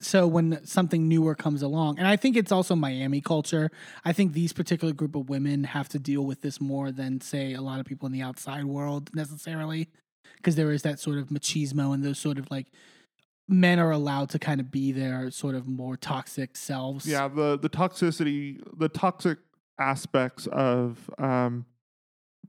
so 0.00 0.26
when 0.26 0.64
something 0.66 1.08
newer 1.08 1.34
comes 1.34 1.62
along 1.62 1.98
and 1.98 2.08
i 2.08 2.16
think 2.16 2.36
it's 2.36 2.52
also 2.52 2.74
miami 2.74 3.20
culture. 3.20 3.70
I 4.04 4.12
think 4.12 4.32
these 4.32 4.52
particular 4.52 4.92
group 4.92 5.14
of 5.14 5.28
women 5.28 5.64
have 5.64 5.88
to 5.90 5.98
deal 5.98 6.22
with 6.22 6.42
this 6.42 6.60
more 6.60 6.90
than 6.90 7.20
say 7.20 7.54
a 7.54 7.60
lot 7.60 7.80
of 7.80 7.86
people 7.86 8.06
in 8.06 8.12
the 8.12 8.22
outside 8.22 8.64
world 8.64 9.10
necessarily 9.14 9.88
because 10.36 10.56
there 10.56 10.72
is 10.72 10.82
that 10.82 10.98
sort 10.98 11.18
of 11.18 11.28
machismo 11.28 11.94
and 11.94 12.04
those 12.04 12.18
sort 12.18 12.38
of 12.38 12.50
like 12.50 12.66
men 13.48 13.78
are 13.78 13.90
allowed 13.90 14.30
to 14.30 14.38
kind 14.38 14.60
of 14.60 14.70
be 14.70 14.92
their 14.92 15.30
sort 15.30 15.54
of 15.54 15.68
more 15.68 15.96
toxic 15.96 16.56
selves. 16.56 17.06
Yeah, 17.06 17.28
the 17.28 17.58
the 17.58 17.68
toxicity, 17.68 18.60
the 18.76 18.88
toxic 18.88 19.38
aspects 19.78 20.46
of, 20.48 21.10
um, 21.18 21.66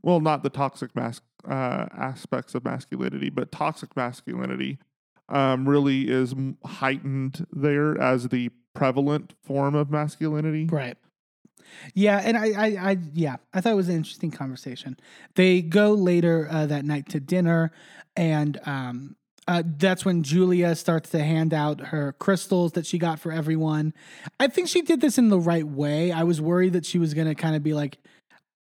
well, 0.01 0.19
not 0.19 0.43
the 0.43 0.49
toxic 0.49 0.95
mas- 0.95 1.21
uh, 1.47 1.87
aspects 1.95 2.55
of 2.55 2.63
masculinity, 2.63 3.29
but 3.29 3.51
toxic 3.51 3.95
masculinity, 3.95 4.79
um, 5.29 5.67
really 5.67 6.09
is 6.09 6.33
heightened 6.65 7.45
there 7.51 7.99
as 7.99 8.29
the 8.29 8.49
prevalent 8.73 9.33
form 9.41 9.75
of 9.75 9.89
masculinity. 9.89 10.65
Right. 10.65 10.97
Yeah, 11.93 12.21
and 12.23 12.37
I, 12.37 12.51
I, 12.51 12.91
I, 12.91 12.97
yeah, 13.13 13.37
I 13.53 13.61
thought 13.61 13.73
it 13.73 13.77
was 13.77 13.89
an 13.89 13.95
interesting 13.95 14.31
conversation. 14.31 14.97
They 15.35 15.61
go 15.61 15.93
later 15.93 16.47
uh, 16.49 16.65
that 16.67 16.85
night 16.85 17.09
to 17.09 17.19
dinner, 17.19 17.71
and 18.15 18.59
um, 18.65 19.15
uh, 19.47 19.63
that's 19.65 20.05
when 20.05 20.23
Julia 20.23 20.75
starts 20.75 21.09
to 21.11 21.23
hand 21.23 21.53
out 21.53 21.87
her 21.87 22.13
crystals 22.13 22.73
that 22.73 22.85
she 22.85 22.97
got 22.97 23.19
for 23.19 23.31
everyone. 23.31 23.93
I 24.39 24.47
think 24.47 24.67
she 24.67 24.81
did 24.81 25.01
this 25.01 25.17
in 25.17 25.29
the 25.29 25.39
right 25.39 25.67
way. 25.67 26.11
I 26.11 26.23
was 26.23 26.39
worried 26.39 26.73
that 26.73 26.85
she 26.85 26.99
was 26.99 27.13
going 27.13 27.27
to 27.27 27.35
kind 27.35 27.55
of 27.55 27.63
be 27.63 27.73
like, 27.73 27.97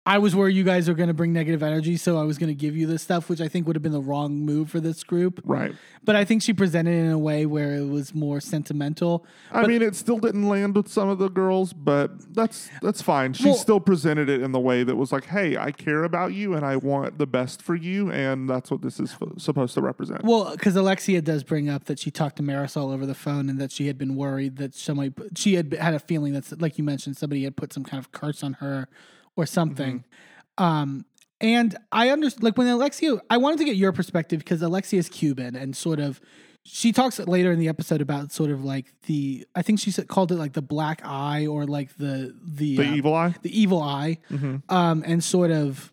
I 0.05 0.19
was 0.19 0.35
worried 0.35 0.57
you 0.57 0.65
guys 0.65 0.89
are 0.89 0.95
going 0.95 1.07
to 1.09 1.15
bring 1.15 1.33
negative 1.33 1.63
energy, 1.63 1.97
so 1.97 2.19
I 2.19 2.25
was 2.25 2.37
going 2.37 2.49
to 2.49 2.57
give 2.57 2.77
you 2.77 2.89
this 2.89 3.03
stuff, 3.03 3.29
which 3.29 3.41
I 3.41 3.47
think 3.47 3.69
would 3.69 3.77
have 3.77 3.85
been 3.85 3.93
the 3.93 4.01
wrong 4.01 4.35
move 4.45 4.69
for 4.69 4.81
this 4.81 5.05
group. 5.05 5.41
Right. 5.45 5.77
But 6.03 6.17
I 6.17 6.25
think 6.25 6.43
she 6.43 6.53
presented 6.53 6.91
it 6.91 7.05
in 7.05 7.13
a 7.13 7.19
way 7.19 7.47
where 7.47 7.77
it 7.77 7.87
was 7.87 8.13
more 8.13 8.41
sentimental. 8.41 9.25
I 9.53 9.65
mean, 9.65 9.81
it 9.81 9.95
still 9.95 10.19
didn't 10.19 10.49
land 10.49 10.75
with 10.75 10.89
some 10.89 11.09
of 11.09 11.19
the 11.19 11.29
girls, 11.29 11.73
but 11.73 12.35
that's 12.35 12.69
that's 12.83 13.01
fine. 13.01 13.33
She 13.33 13.45
Well- 13.45 13.55
still 13.55 13.79
presented 13.79 14.29
it 14.29 14.41
in 14.43 14.51
the 14.51 14.59
way 14.59 14.83
that 14.83 14.97
was 14.97 15.13
like, 15.13 15.27
"Hey, 15.27 15.57
I 15.57 15.71
care 15.71 16.03
about 16.03 16.33
you, 16.33 16.55
and 16.55 16.67
I 16.67 16.77
want 16.77 17.19
the 17.19 17.27
best 17.27 17.63
for 17.63 17.77
you, 17.77 18.11
and 18.11 18.51
that's 18.51 18.73
what 18.73 18.83
this 18.83 18.99
is 18.99 19.13
f- 19.13 19.29
supposed 19.41 19.75
to 19.75 19.83
represent." 19.83 20.25
Well, 20.25 20.51
because 20.51 20.75
Alexia 20.75 21.23
does 21.23 21.45
bring 21.45 21.69
up 21.69 21.85
that 21.85 22.01
she 22.01 22.11
talked 22.11 22.37
to 22.39 22.43
Marysol 22.43 22.93
over 22.93 23.07
the 23.07 23.15
phone 23.15 23.49
and 23.49 23.61
that 23.61 23.71
she 23.71 23.87
had 23.87 23.99
been 23.99 24.17
worried 24.17 24.57
that 24.57 24.75
somebody, 24.75 25.13
she 25.37 25.55
had 25.55 25.73
had 25.75 25.95
a 25.95 26.01
feeling 26.01 26.33
that, 26.33 26.61
like 26.61 26.77
you 26.77 26.83
mentioned, 26.83 27.17
somebody 27.17 27.45
had 27.45 27.55
put 27.55 27.73
some 27.73 27.85
kind 27.85 28.01
of 28.01 28.11
curse 28.11 28.43
on 28.43 28.55
her 28.55 28.89
or 29.37 29.47
something. 29.47 30.05
Um, 30.59 31.05
and 31.41 31.77
I 31.91 32.11
understand, 32.11 32.45
like 32.45 32.57
when 32.57 32.69
Alexia, 32.69 33.17
I 33.29 33.37
wanted 33.37 33.59
to 33.59 33.65
get 33.65 33.77
your 33.77 33.93
perspective 33.93 34.39
because 34.39 34.63
Alexia 34.63 34.99
is 34.99 35.09
Cuban 35.09 35.57
and 35.57 35.75
sort 35.77 35.99
of, 35.99 36.21
she 36.65 36.93
talks 36.93 37.19
later 37.19 37.51
in 37.51 37.59
the 37.59 37.69
episode 37.69 38.01
about 38.01 38.31
sort 38.31 38.51
of 38.51 38.63
like 38.65 38.93
the, 39.07 39.45
I 39.55 39.63
think 39.63 39.81
she 39.81 39.91
said, 39.91 40.07
called 40.07 40.31
it 40.31 40.37
like 40.37 40.53
the 40.53 40.63
black 40.63 41.01
eye 41.05 41.47
or 41.47 41.67
like 41.67 41.97
the, 41.97 42.37
the, 42.45 42.77
the 42.77 42.89
uh, 42.89 42.95
evil 42.95 43.15
eye. 43.15 43.35
the 43.43 43.61
evil 43.61 43.83
eye 43.83 44.19
hmm 44.29 44.57
um, 44.69 45.03
and 45.05 45.25
sort 45.25 45.51
of 45.51 45.93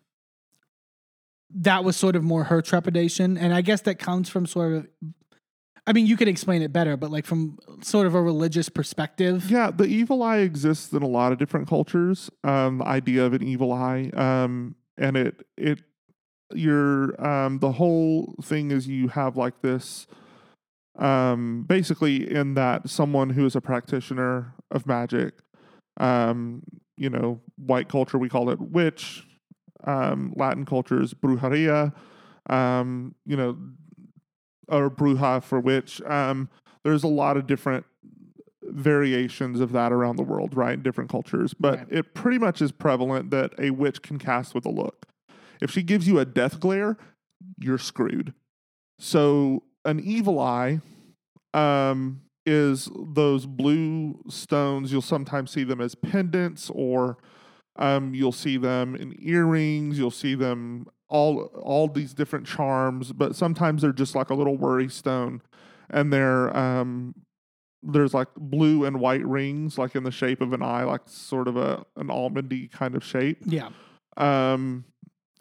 that 1.52 1.82
was 1.82 1.96
sort 1.96 2.14
of 2.16 2.22
more 2.22 2.44
her 2.44 2.62
trepidation, 2.62 3.36
and 3.36 3.52
I 3.52 3.60
guess 3.60 3.80
that 3.80 3.98
comes 3.98 4.28
from 4.28 4.46
sort 4.46 4.72
of. 4.72 4.86
I 5.90 5.92
mean, 5.92 6.06
you 6.06 6.16
could 6.16 6.28
explain 6.28 6.62
it 6.62 6.72
better, 6.72 6.96
but 6.96 7.10
like 7.10 7.26
from 7.26 7.58
sort 7.82 8.06
of 8.06 8.14
a 8.14 8.22
religious 8.22 8.68
perspective. 8.68 9.50
Yeah, 9.50 9.72
the 9.72 9.86
evil 9.86 10.22
eye 10.22 10.36
exists 10.36 10.92
in 10.92 11.02
a 11.02 11.08
lot 11.08 11.32
of 11.32 11.38
different 11.38 11.66
cultures. 11.66 12.30
Um, 12.44 12.78
the 12.78 12.86
idea 12.86 13.26
of 13.26 13.34
an 13.34 13.42
evil 13.42 13.72
eye, 13.72 14.12
um, 14.14 14.76
and 14.96 15.16
it 15.16 15.44
it 15.56 15.82
your 16.54 17.20
um, 17.26 17.58
the 17.58 17.72
whole 17.72 18.36
thing 18.40 18.70
is 18.70 18.86
you 18.86 19.08
have 19.08 19.36
like 19.36 19.62
this. 19.62 20.06
Um, 20.96 21.64
basically, 21.68 22.32
in 22.32 22.54
that 22.54 22.88
someone 22.88 23.30
who 23.30 23.44
is 23.44 23.56
a 23.56 23.60
practitioner 23.60 24.54
of 24.70 24.86
magic, 24.86 25.40
um, 25.98 26.62
you 26.96 27.10
know, 27.10 27.40
white 27.56 27.88
culture 27.88 28.16
we 28.16 28.28
call 28.28 28.48
it 28.50 28.60
witch, 28.60 29.26
um, 29.82 30.34
Latin 30.36 30.64
culture 30.64 31.02
is 31.02 31.14
brujeria, 31.14 31.92
um, 32.48 33.16
you 33.26 33.36
know, 33.36 33.58
or 34.70 34.90
bruja 34.90 35.42
for 35.42 35.60
witch. 35.60 36.00
Um, 36.02 36.48
there's 36.84 37.02
a 37.04 37.08
lot 37.08 37.36
of 37.36 37.46
different 37.46 37.84
variations 38.62 39.60
of 39.60 39.72
that 39.72 39.92
around 39.92 40.16
the 40.16 40.22
world, 40.22 40.54
right? 40.56 40.74
In 40.74 40.82
different 40.82 41.10
cultures. 41.10 41.54
But 41.54 41.78
Right. 41.78 41.86
it 41.90 42.14
pretty 42.14 42.38
much 42.38 42.62
is 42.62 42.72
prevalent 42.72 43.30
that 43.30 43.52
a 43.58 43.70
witch 43.70 44.02
can 44.02 44.18
cast 44.18 44.54
with 44.54 44.64
a 44.64 44.70
look. 44.70 45.06
If 45.60 45.70
she 45.70 45.82
gives 45.82 46.06
you 46.06 46.18
a 46.18 46.24
death 46.24 46.60
glare, 46.60 46.96
you're 47.58 47.78
screwed. 47.78 48.32
So 48.98 49.62
an 49.84 50.00
evil 50.00 50.38
eye 50.38 50.80
um, 51.52 52.20
is 52.46 52.88
those 52.94 53.46
blue 53.46 54.22
stones. 54.28 54.92
You'll 54.92 55.02
sometimes 55.02 55.50
see 55.50 55.64
them 55.64 55.80
as 55.80 55.94
pendants 55.94 56.70
or 56.74 57.16
um, 57.76 58.14
you'll 58.14 58.32
see 58.32 58.56
them 58.56 58.94
in 58.94 59.14
earrings. 59.20 59.98
You'll 59.98 60.10
see 60.10 60.34
them 60.34 60.86
all 61.10 61.50
all 61.62 61.88
these 61.88 62.14
different 62.14 62.46
charms, 62.46 63.12
but 63.12 63.36
sometimes 63.36 63.82
they're 63.82 63.92
just 63.92 64.14
like 64.14 64.30
a 64.30 64.34
little 64.34 64.56
worry 64.56 64.88
stone, 64.88 65.42
and 65.90 66.12
they're 66.12 66.56
um, 66.56 67.14
there's 67.82 68.14
like 68.14 68.28
blue 68.36 68.84
and 68.84 69.00
white 69.00 69.26
rings, 69.26 69.76
like 69.76 69.94
in 69.94 70.04
the 70.04 70.10
shape 70.10 70.40
of 70.40 70.52
an 70.52 70.62
eye, 70.62 70.84
like 70.84 71.02
sort 71.06 71.48
of 71.48 71.56
a 71.56 71.84
an 71.96 72.06
almondy 72.06 72.70
kind 72.70 72.94
of 72.94 73.04
shape. 73.04 73.42
Yeah. 73.44 73.70
Um, 74.16 74.84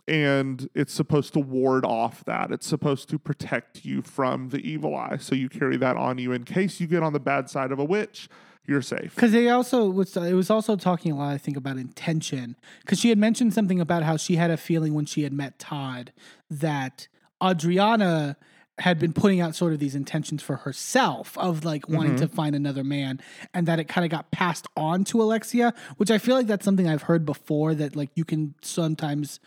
and 0.08 0.68
it's 0.74 0.94
supposed 0.94 1.34
to 1.34 1.40
ward 1.40 1.86
off 1.86 2.26
that. 2.26 2.52
It's 2.52 2.66
supposed 2.66 3.10
to 3.10 3.20
protect 3.20 3.86
you 3.86 4.02
from 4.02 4.50
the 4.50 4.58
evil 4.58 4.96
eye. 4.96 5.18
So 5.18 5.36
you 5.36 5.50
carry 5.50 5.78
that 5.78 5.98
on 5.98 6.18
you 6.18 6.32
in 6.32 6.46
case 6.46 6.80
you 6.80 6.88
get 6.88 7.04
on 7.04 7.14
the 7.14 7.20
bad 7.20 7.48
side 7.48 7.72
of 7.72 7.78
a 7.78 7.86
witch. 7.86 8.28
You're 8.70 8.84
safe. 8.84 9.16
Because 9.16 9.32
they 9.32 9.50
also 9.50 9.90
was 9.90 10.16
it 10.16 10.36
was 10.36 10.52
also 10.52 10.76
talking 10.76 11.12
a 11.12 11.18
lot, 11.18 11.34
I 11.34 11.40
think, 11.40 11.58
about 11.58 11.78
intention. 11.78 12.56
Because 12.82 13.00
she 13.00 13.10
had 13.10 13.18
mentioned 13.18 13.52
something 13.52 13.82
about 13.82 14.04
how 14.04 14.16
she 14.16 14.36
had 14.36 14.52
a 14.52 14.58
feeling 14.58 14.94
when 14.94 15.06
she 15.06 15.24
had 15.24 15.34
met 15.34 15.58
Todd 15.58 16.12
that 16.52 17.08
Adriana 17.44 18.38
had 18.78 19.00
been 19.00 19.12
putting 19.12 19.41
out 19.41 19.56
sort 19.56 19.74
of 19.74 19.80
these 19.80 19.96
intentions 19.96 20.44
for 20.44 20.58
herself 20.58 21.36
of 21.40 21.66
like 21.66 21.90
wanting 21.90 22.12
mm-hmm. 22.12 22.22
to 22.22 22.28
find 22.28 22.56
another 22.56 22.84
man 22.84 23.20
and 23.56 23.68
that 23.68 23.80
it 23.80 23.86
kind 23.86 24.06
of 24.06 24.12
got 24.12 24.30
passed 24.30 24.68
on 24.78 25.04
to 25.04 25.20
Alexia, 25.20 25.74
which 25.98 26.12
I 26.12 26.20
feel 26.20 26.36
like 26.36 26.46
that's 26.46 26.64
something 26.64 26.88
I've 26.88 27.02
heard 27.02 27.26
before 27.26 27.74
that 27.74 27.96
like 27.96 28.12
you 28.14 28.24
can 28.24 28.54
sometimes 28.62 29.40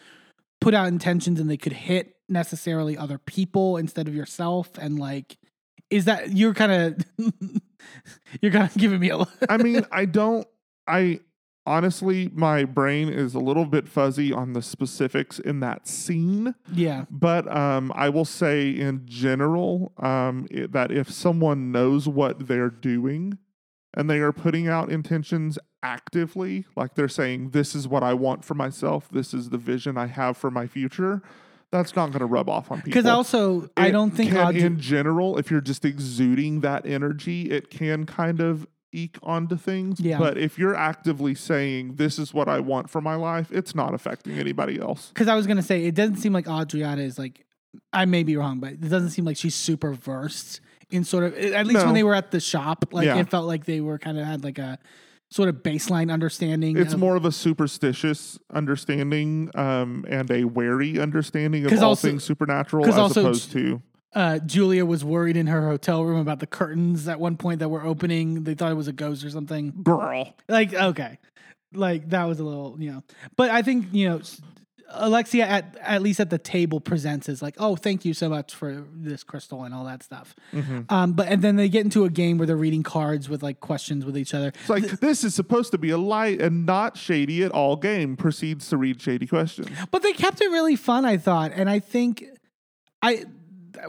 put 0.60 0.74
out 0.74 0.88
intentions 0.88 1.38
and 1.38 1.48
they 1.48 1.56
could 1.56 1.72
hit 1.72 2.16
necessarily 2.28 2.98
other 2.98 3.18
people 3.18 3.76
instead 3.76 4.08
of 4.08 4.16
yourself 4.16 4.76
and 4.78 4.98
like 4.98 5.38
is 5.92 6.04
that 6.06 6.32
you're 6.36 6.54
kind 6.54 6.72
of 6.72 7.04
you're 8.40 8.52
kind 8.52 8.64
of 8.68 8.74
giving 8.76 9.00
me 9.00 9.10
a 9.10 9.18
I 9.48 9.56
mean, 9.56 9.84
I 9.92 10.04
don't. 10.06 10.46
I 10.86 11.20
honestly, 11.64 12.28
my 12.34 12.64
brain 12.64 13.08
is 13.08 13.34
a 13.34 13.38
little 13.38 13.64
bit 13.66 13.88
fuzzy 13.88 14.32
on 14.32 14.52
the 14.52 14.62
specifics 14.62 15.38
in 15.38 15.60
that 15.60 15.86
scene. 15.86 16.54
yeah 16.72 17.04
But 17.10 17.46
um, 17.54 17.92
I 17.94 18.08
will 18.08 18.24
say, 18.24 18.70
in 18.70 19.02
general, 19.06 19.92
um, 19.98 20.46
i- 20.52 20.66
that 20.70 20.90
if 20.90 21.10
someone 21.10 21.70
knows 21.70 22.08
what 22.08 22.48
they're 22.48 22.70
doing 22.70 23.38
and 23.94 24.10
they 24.10 24.18
are 24.18 24.32
putting 24.32 24.66
out 24.68 24.90
intentions 24.90 25.58
actively, 25.84 26.64
like 26.76 26.94
they're 26.94 27.08
saying, 27.08 27.50
"This 27.50 27.74
is 27.74 27.86
what 27.86 28.02
I 28.02 28.14
want 28.14 28.44
for 28.44 28.54
myself. 28.54 29.08
This 29.10 29.32
is 29.34 29.50
the 29.50 29.58
vision 29.58 29.96
I 29.96 30.06
have 30.06 30.36
for 30.36 30.50
my 30.50 30.66
future." 30.66 31.22
That's 31.72 31.96
not 31.96 32.10
going 32.10 32.20
to 32.20 32.26
rub 32.26 32.48
off 32.48 32.70
on 32.70 32.78
people. 32.78 32.90
because 32.90 33.06
also 33.06 33.68
I 33.76 33.90
don't 33.90 34.10
think 34.12 34.30
can, 34.30 34.54
in 34.54 34.78
general, 34.78 35.38
if 35.38 35.50
you're 35.50 35.60
just 35.62 35.84
exuding 35.84 36.60
that 36.60 36.86
energy, 36.86 37.50
it 37.50 37.70
can 37.70 38.04
kind 38.06 38.40
of 38.40 38.66
eke 38.92 39.18
onto 39.22 39.56
things. 39.56 39.98
Yeah. 39.98 40.18
But 40.18 40.36
if 40.36 40.58
you're 40.58 40.74
actively 40.76 41.34
saying, 41.34 41.94
"This 41.96 42.18
is 42.18 42.34
what 42.34 42.46
I 42.46 42.60
want 42.60 42.90
for 42.90 43.00
my 43.00 43.14
life," 43.14 43.50
it's 43.50 43.74
not 43.74 43.94
affecting 43.94 44.38
anybody 44.38 44.78
else. 44.78 45.08
because 45.08 45.28
I 45.28 45.34
was 45.34 45.46
gonna 45.46 45.62
say 45.62 45.84
it 45.86 45.94
doesn't 45.94 46.16
seem 46.18 46.34
like 46.34 46.46
Adriana 46.46 47.00
is 47.02 47.18
like 47.18 47.46
I 47.90 48.04
may 48.04 48.22
be 48.22 48.36
wrong, 48.36 48.60
but 48.60 48.72
it 48.74 48.88
doesn't 48.90 49.10
seem 49.10 49.24
like 49.24 49.38
she's 49.38 49.54
super 49.54 49.94
versed 49.94 50.60
in 50.90 51.04
sort 51.04 51.24
of 51.24 51.34
at 51.38 51.66
least 51.66 51.80
No. 51.80 51.86
when 51.86 51.94
they 51.94 52.02
were 52.04 52.14
at 52.14 52.32
the 52.32 52.40
shop, 52.40 52.84
like 52.92 53.06
Yeah. 53.06 53.16
it 53.16 53.30
felt 53.30 53.46
like 53.46 53.64
they 53.64 53.80
were 53.80 53.98
kind 53.98 54.18
of 54.18 54.26
had 54.26 54.44
like 54.44 54.58
a 54.58 54.78
sort 55.32 55.48
of 55.48 55.56
baseline 55.56 56.12
understanding. 56.12 56.76
It's 56.76 56.92
of- 56.92 57.00
more 57.00 57.16
of 57.16 57.24
a 57.24 57.32
superstitious 57.32 58.38
understanding 58.52 59.50
um, 59.54 60.04
and 60.08 60.30
a 60.30 60.44
wary 60.44 61.00
understanding 61.00 61.64
of 61.64 61.72
all 61.72 61.90
also- 61.90 62.08
things 62.08 62.24
supernatural, 62.24 62.86
as 62.86 62.98
also 62.98 63.22
opposed 63.22 63.50
to 63.52 63.82
uh, 64.14 64.38
Julia 64.40 64.84
was 64.84 65.04
worried 65.04 65.38
in 65.38 65.46
her 65.46 65.66
hotel 65.66 66.04
room 66.04 66.20
about 66.20 66.38
the 66.38 66.46
curtains 66.46 67.08
at 67.08 67.18
one 67.18 67.36
point 67.36 67.60
that 67.60 67.70
were 67.70 67.82
opening. 67.82 68.44
They 68.44 68.54
thought 68.54 68.70
it 68.70 68.74
was 68.76 68.88
a 68.88 68.92
ghost 68.92 69.24
or 69.24 69.30
something. 69.30 69.72
girl. 69.82 70.34
Like 70.48 70.74
okay, 70.74 71.18
like 71.72 72.10
that 72.10 72.24
was 72.24 72.38
a 72.38 72.44
little 72.44 72.76
you 72.78 72.92
know. 72.92 73.02
But 73.36 73.50
I 73.50 73.62
think 73.62 73.86
you 73.92 74.08
know. 74.10 74.20
Alexia 74.94 75.46
at 75.46 75.76
at 75.80 76.02
least 76.02 76.20
at 76.20 76.30
the 76.30 76.38
table 76.38 76.80
presents 76.80 77.28
as 77.28 77.42
like, 77.42 77.54
oh, 77.58 77.76
thank 77.76 78.04
you 78.04 78.14
so 78.14 78.28
much 78.28 78.54
for 78.54 78.84
this 78.92 79.24
crystal 79.24 79.64
and 79.64 79.74
all 79.74 79.84
that 79.84 80.02
stuff. 80.02 80.34
Um, 80.88 81.12
but 81.14 81.28
and 81.28 81.42
then 81.42 81.56
they 81.56 81.68
get 81.68 81.84
into 81.84 82.04
a 82.04 82.10
game 82.10 82.38
where 82.38 82.46
they're 82.46 82.56
reading 82.56 82.82
cards 82.82 83.28
with 83.28 83.42
like 83.42 83.60
questions 83.60 84.04
with 84.04 84.16
each 84.16 84.34
other. 84.34 84.48
It's 84.48 84.68
like 84.68 84.84
this 85.00 85.24
is 85.24 85.34
supposed 85.34 85.70
to 85.72 85.78
be 85.78 85.90
a 85.90 85.98
light 85.98 86.40
and 86.40 86.66
not 86.66 86.96
shady 86.96 87.42
at 87.42 87.50
all. 87.52 87.76
Game 87.76 88.16
proceeds 88.16 88.68
to 88.68 88.76
read 88.76 89.00
shady 89.00 89.26
questions. 89.26 89.68
But 89.90 90.02
they 90.02 90.12
kept 90.12 90.40
it 90.40 90.50
really 90.50 90.76
fun, 90.76 91.04
I 91.04 91.16
thought, 91.16 91.52
and 91.54 91.68
I 91.68 91.78
think 91.78 92.24
I 93.02 93.24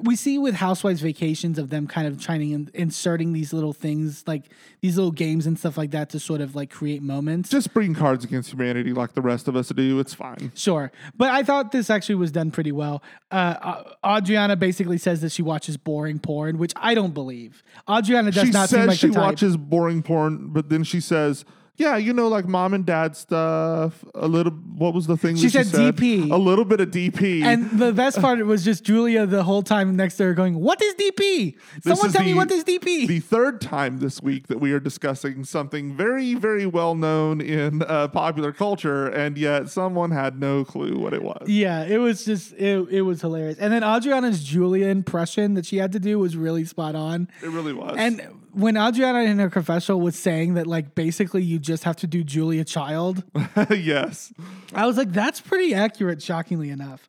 we 0.02 0.16
see 0.16 0.38
with 0.38 0.56
Housewives 0.56 1.02
Vacations 1.02 1.58
of 1.58 1.70
them 1.70 1.88
kind 1.88 2.08
of 2.08 2.22
trying 2.22 2.40
to 2.40 2.52
in, 2.52 2.72
inserting 2.74 3.34
these 3.34 3.54
little 3.54 3.74
things 3.74 4.24
like 4.28 4.50
these 4.82 4.98
little 4.98 5.12
games 5.12 5.46
and 5.46 5.58
stuff 5.58 5.78
like 5.78 5.92
that 5.92 6.10
to 6.12 6.20
sort 6.20 6.42
of 6.42 6.56
like 6.56 6.70
create 6.70 7.02
moments. 7.02 7.50
Just 7.50 7.74
bring 7.74 7.94
cards 7.94 8.26
against 8.26 8.52
humanity 8.52 8.94
like 8.94 9.14
the 9.14 9.22
rest 9.22 9.48
of 9.48 9.56
us 9.56 9.70
do. 9.70 10.00
It's 10.00 10.14
fine. 10.14 10.52
Sure, 10.56 10.92
but 11.16 11.30
I 11.30 11.44
thought 11.44 11.72
this 11.72 11.90
actually 11.90 12.16
was 12.16 12.32
done 12.32 12.52
pretty 12.52 12.72
well. 12.72 13.04
Uh, 13.32 13.84
Adriana 14.06 14.56
basically 14.56 14.98
says 14.98 15.22
that 15.22 15.32
she 15.32 15.42
watches 15.42 15.78
boring 15.78 16.20
porn, 16.20 16.58
which 16.58 16.74
I 16.76 16.94
don't 16.96 17.14
believe. 17.14 17.64
Adriana 17.90 18.32
does 18.32 18.46
she 18.46 18.52
not 18.52 18.70
seem 18.70 18.80
says 18.80 18.88
like 18.88 19.00
she 19.00 19.10
watches 19.10 19.58
boring 19.58 20.04
porn, 20.04 20.50
but 20.50 20.70
then 20.70 20.84
she 20.84 21.00
says, 21.00 21.46
"Yeah, 21.76 21.98
you 21.98 22.14
know, 22.14 22.28
like 22.28 22.48
mom 22.48 22.74
and 22.74 22.86
dad 22.86 23.16
stuff. 23.16 24.04
A 24.16 24.28
little. 24.28 24.54
What 24.54 24.94
was 24.94 25.08
the 25.08 25.18
thing 25.18 25.36
She 25.36 25.48
that 25.48 25.68
said 25.68 25.96
DP. 25.96 26.32
A 26.32 26.36
little 26.38 26.66
bit 26.66 26.80
of 26.80 26.92
DP. 26.92 27.44
and 27.44 27.80
the 27.80 27.92
best 27.94 28.20
part 28.22 28.44
was 28.46 28.64
just 28.64 28.84
Julia 28.84 29.26
the 29.26 29.44
whole 29.44 29.64
time 29.64 29.96
next 29.96 30.18
to 30.18 30.24
her 30.26 30.34
going, 30.34 30.56
"What 30.56 30.82
is 30.82 30.94
DP? 30.96 31.56
Someone 31.82 32.08
is 32.08 32.14
tell 32.14 32.24
me 32.24 32.34
what 32.34 32.52
is 32.52 32.64
DP?" 32.64 33.08
the 33.08 33.20
third 33.20 33.62
time 33.62 33.98
this 34.00 34.22
week 34.22 34.48
that 34.48 34.60
we 34.60 34.72
are 34.72 34.80
discussing 34.80 35.44
something 35.44 35.96
very, 35.96 36.34
very 36.36 36.66
well 36.66 36.96
known 36.96 37.42
in 37.42 37.82
uh, 37.84 38.08
popular 38.08 38.52
culture, 38.52 39.08
and 39.08 39.38
yet 39.38 39.70
someone 39.70 40.12
had 40.12 40.40
no 40.40 40.64
clue 40.64 40.98
what 40.98 41.14
it 41.14 41.24
was. 41.24 41.48
Yeah, 41.48 41.84
it 41.86 41.98
was 41.98 42.26
just 42.26 42.54
it, 42.54 42.88
it 42.90 43.02
was 43.02 43.22
hilarious. 43.22 43.58
And 43.60 43.72
then 43.74 43.84
Adriana's 43.84 44.44
Julia 44.44 44.88
impression 44.88 45.54
that 45.56 45.66
she 45.66 45.78
had 45.78 45.92
to 45.94 46.00
do 46.00 46.20
was 46.20 46.36
really 46.36 46.66
spot 46.66 46.96
on. 46.96 47.28
It 47.42 47.50
really 47.50 47.74
was. 47.74 47.96
And 47.98 48.22
when 48.54 48.78
Adriana 48.78 49.22
in 49.22 49.40
her 49.40 49.50
confessional 49.50 50.00
was 50.00 50.18
saying 50.18 50.54
that 50.54 50.68
like 50.68 50.96
basically 50.96 51.44
you 51.44 51.60
just 51.60 51.84
have 51.84 51.96
to 51.98 52.08
do 52.08 52.24
Julia 52.24 52.64
Child, 52.64 53.24
yes, 53.70 54.34
I 54.74 54.86
was 54.86 54.98
like, 54.98 55.12
that's 55.12 55.42
pretty 55.42 55.74
accurate, 55.74 56.22
shockingly 56.22 56.70
enough. 56.70 57.08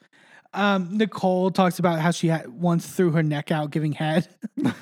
Um, 0.53 0.97
Nicole 0.97 1.51
talks 1.51 1.79
about 1.81 1.99
how 2.01 2.13
she 2.13 2.29
had 2.29 2.49
once 2.49 2.87
threw 2.87 3.11
her 3.11 3.23
neck 3.23 3.51
out 3.51 3.71
giving 3.71 3.93
head. 3.93 4.29
like 4.57 4.77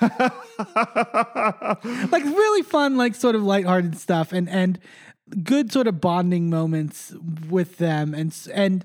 really 2.24 2.62
fun, 2.62 2.96
like 2.98 3.14
sort 3.14 3.34
of 3.34 3.42
lighthearted 3.42 3.96
stuff 3.96 4.32
and 4.32 4.48
and 4.48 4.78
good 5.42 5.72
sort 5.72 5.86
of 5.86 6.00
bonding 6.00 6.50
moments 6.50 7.14
with 7.48 7.78
them 7.78 8.12
and 8.12 8.36
and 8.52 8.84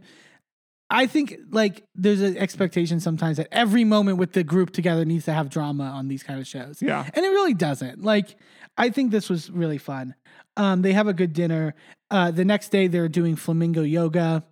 I 0.90 1.06
think 1.06 1.38
like 1.52 1.84
there's 1.96 2.22
an 2.22 2.38
expectation 2.38 3.00
sometimes 3.00 3.38
that 3.38 3.50
every 3.52 3.84
moment 3.84 4.18
with 4.18 4.34
the 4.34 4.44
group 4.44 4.72
together 4.72 5.04
needs 5.04 5.26
to 5.26 5.34
have 5.34 5.50
drama 5.50 5.84
on 5.84 6.08
these 6.08 6.24
kind 6.24 6.40
of 6.40 6.48
shows. 6.48 6.82
Yeah. 6.82 7.10
And 7.14 7.26
it 7.26 7.30
really 7.30 7.54
doesn't. 7.54 8.04
Like 8.04 8.38
I 8.78 8.90
think 8.90 9.12
this 9.12 9.30
was 9.30 9.50
really 9.50 9.78
fun. 9.78 10.16
Um, 10.56 10.82
they 10.82 10.94
have 10.94 11.08
a 11.08 11.14
good 11.14 11.34
dinner. 11.34 11.76
Uh, 12.10 12.32
the 12.32 12.46
next 12.46 12.70
day 12.70 12.88
they're 12.88 13.10
doing 13.10 13.36
flamingo 13.36 13.82
yoga 13.82 14.44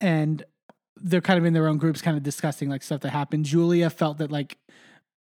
and 0.00 0.44
they're 0.96 1.20
kind 1.20 1.38
of 1.38 1.44
in 1.44 1.52
their 1.52 1.68
own 1.68 1.78
groups 1.78 2.02
kind 2.02 2.16
of 2.16 2.22
discussing 2.22 2.68
like 2.68 2.82
stuff 2.82 3.00
that 3.00 3.10
happened. 3.10 3.44
Julia 3.44 3.88
felt 3.88 4.18
that 4.18 4.30
like 4.30 4.58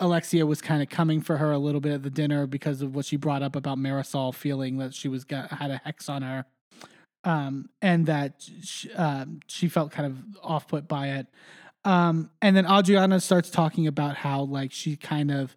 Alexia 0.01 0.45
was 0.47 0.61
kind 0.61 0.83
of 0.83 0.89
coming 0.89 1.21
for 1.21 1.37
her 1.37 1.53
a 1.53 1.59
little 1.59 1.81
bit 1.81 1.93
at 1.93 2.03
the 2.03 2.11
dinner 2.11 2.47
because 2.47 2.83
of 2.83 2.95
what 2.95 3.07
she 3.07 3.17
brought 3.17 3.43
up 3.43 3.57
about 3.57 3.79
Marysol 3.79 4.35
feeling 4.35 4.79
that 4.79 4.95
she 4.95 5.09
was 5.09 5.25
got, 5.25 5.51
had 5.51 5.71
a 5.71 5.81
hex 5.85 6.09
on 6.09 6.23
her, 6.23 6.47
um, 7.25 7.69
and 7.83 8.07
that 8.07 8.49
she, 8.63 8.93
um, 8.93 9.41
she 9.47 9.69
felt 9.69 9.91
kind 9.91 10.07
of 10.07 10.23
off 10.43 10.69
put 10.69 10.87
by 10.87 11.09
it. 11.09 11.27
Um, 11.85 12.31
and 12.41 12.57
then 12.57 12.67
Adriana 12.67 13.21
starts 13.21 13.51
talking 13.51 13.87
about 13.87 14.17
how 14.17 14.43
like 14.43 14.73
she 14.73 14.97
kind 14.97 15.31
of 15.31 15.57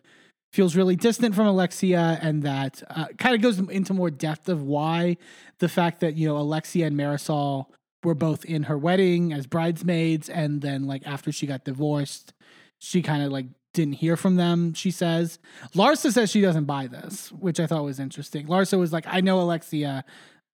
feels 0.51 0.75
really 0.75 0.95
distant 0.95 1.35
from 1.35 1.47
Alexia, 1.47 2.19
and 2.21 2.43
that 2.43 2.81
uh, 2.89 3.07
kind 3.17 3.35
of 3.35 3.41
goes 3.41 3.59
into 3.59 3.93
more 3.93 4.09
depth 4.09 4.49
of 4.49 4.63
why 4.63 5.17
the 5.59 5.69
fact 5.69 5.99
that 5.99 6.15
you 6.15 6.27
know 6.27 6.37
Alexia 6.37 6.87
and 6.87 6.97
Marysol 6.97 7.67
were 8.03 8.15
both 8.15 8.45
in 8.45 8.63
her 8.63 8.77
wedding 8.77 9.33
as 9.33 9.47
bridesmaids, 9.47 10.29
and 10.29 10.61
then 10.61 10.85
like 10.85 11.05
after 11.05 11.31
she 11.31 11.47
got 11.47 11.63
divorced, 11.63 12.33
she 12.79 13.01
kind 13.01 13.23
of 13.23 13.31
like 13.31 13.45
didn't 13.73 13.93
hear 13.93 14.17
from 14.17 14.35
them, 14.35 14.73
she 14.73 14.91
says. 14.91 15.39
Larsa 15.75 16.11
says 16.11 16.31
she 16.31 16.41
doesn't 16.41 16.65
buy 16.65 16.87
this, 16.87 17.31
which 17.31 17.59
I 17.59 17.67
thought 17.67 17.83
was 17.83 17.99
interesting. 17.99 18.47
Larsa 18.47 18.79
was 18.79 18.91
like, 18.91 19.05
I 19.07 19.21
know 19.21 19.39
Alexia, 19.39 20.03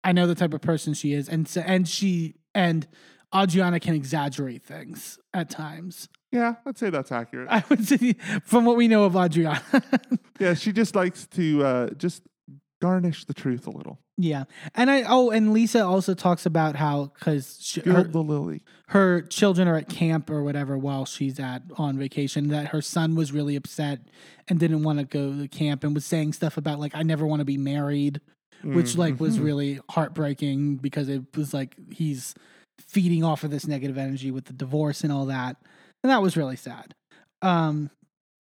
I 0.04 0.12
know 0.12 0.28
the 0.28 0.36
type 0.36 0.54
of 0.54 0.62
person 0.62 0.94
she 0.94 1.14
is, 1.14 1.30
and 1.30 1.48
so, 1.48 1.62
and 1.62 1.88
she 1.88 2.36
and 2.54 2.88
Adriana 3.36 3.80
can 3.80 3.96
exaggerate 3.96 4.64
things 4.64 5.18
at 5.34 5.50
times. 5.50 6.10
yeah, 6.32 6.56
I'd 6.66 6.78
say 6.78 6.90
that's 6.90 7.12
accurate. 7.12 7.48
I 7.52 7.64
would 7.70 7.88
say 7.88 8.14
from 8.44 8.66
what 8.66 8.78
we 8.78 8.88
know 8.88 9.06
of 9.06 9.16
Adriana. 9.16 9.62
yeah, 10.40 10.54
she 10.54 10.72
just 10.72 10.96
likes 10.96 11.26
to 11.28 11.64
uh, 11.64 11.90
just 11.92 12.24
garnish 12.82 13.26
the 13.26 13.34
truth 13.34 13.66
a 13.66 13.70
little. 13.72 13.98
yeah. 14.18 14.44
And 14.76 14.92
I 14.92 15.04
oh, 15.08 15.30
and 15.32 15.54
Lisa 15.54 15.86
also 15.86 16.14
talks 16.14 16.46
about 16.46 16.76
how 16.76 17.14
cuz 17.22 17.80
her, 17.86 18.04
the 18.04 18.22
lily. 18.22 18.62
her 18.90 19.22
children 19.22 19.70
are 19.70 19.78
at 19.78 19.88
camp 19.88 20.30
or 20.30 20.44
whatever 20.44 20.78
while 20.78 21.06
she's 21.06 21.40
at 21.40 21.64
on 21.78 21.98
vacation 21.98 22.50
that 22.50 22.68
her 22.68 22.82
son 22.82 23.16
was 23.16 23.32
really 23.32 23.56
upset 23.56 24.02
and 24.50 24.60
didn't 24.60 24.84
want 24.84 25.00
to 25.00 25.06
go 25.06 25.34
to 25.40 25.48
camp 25.48 25.86
and 25.86 25.96
was 25.96 26.06
saying 26.06 26.34
stuff 26.34 26.58
about 26.58 26.78
like 26.78 26.94
I 26.94 27.04
never 27.04 27.26
want 27.26 27.40
to 27.40 27.46
be 27.46 27.58
married 27.58 28.20
which 28.64 28.98
like 28.98 29.20
was 29.20 29.40
really 29.40 29.80
heartbreaking 29.90 30.78
because 30.78 31.10
it 31.10 31.22
was 31.36 31.54
like 31.54 31.76
he's 31.92 32.34
feeding 32.80 33.24
off 33.24 33.44
of 33.44 33.52
this 33.52 33.68
negative 33.68 33.98
energy 33.98 34.32
with 34.32 34.46
the 34.46 34.54
divorce 34.54 35.04
and 35.04 35.12
all 35.12 35.26
that 35.26 35.58
and 36.04 36.12
that 36.12 36.22
was 36.22 36.38
really 36.38 36.56
sad. 36.56 36.96
Um 37.42 37.90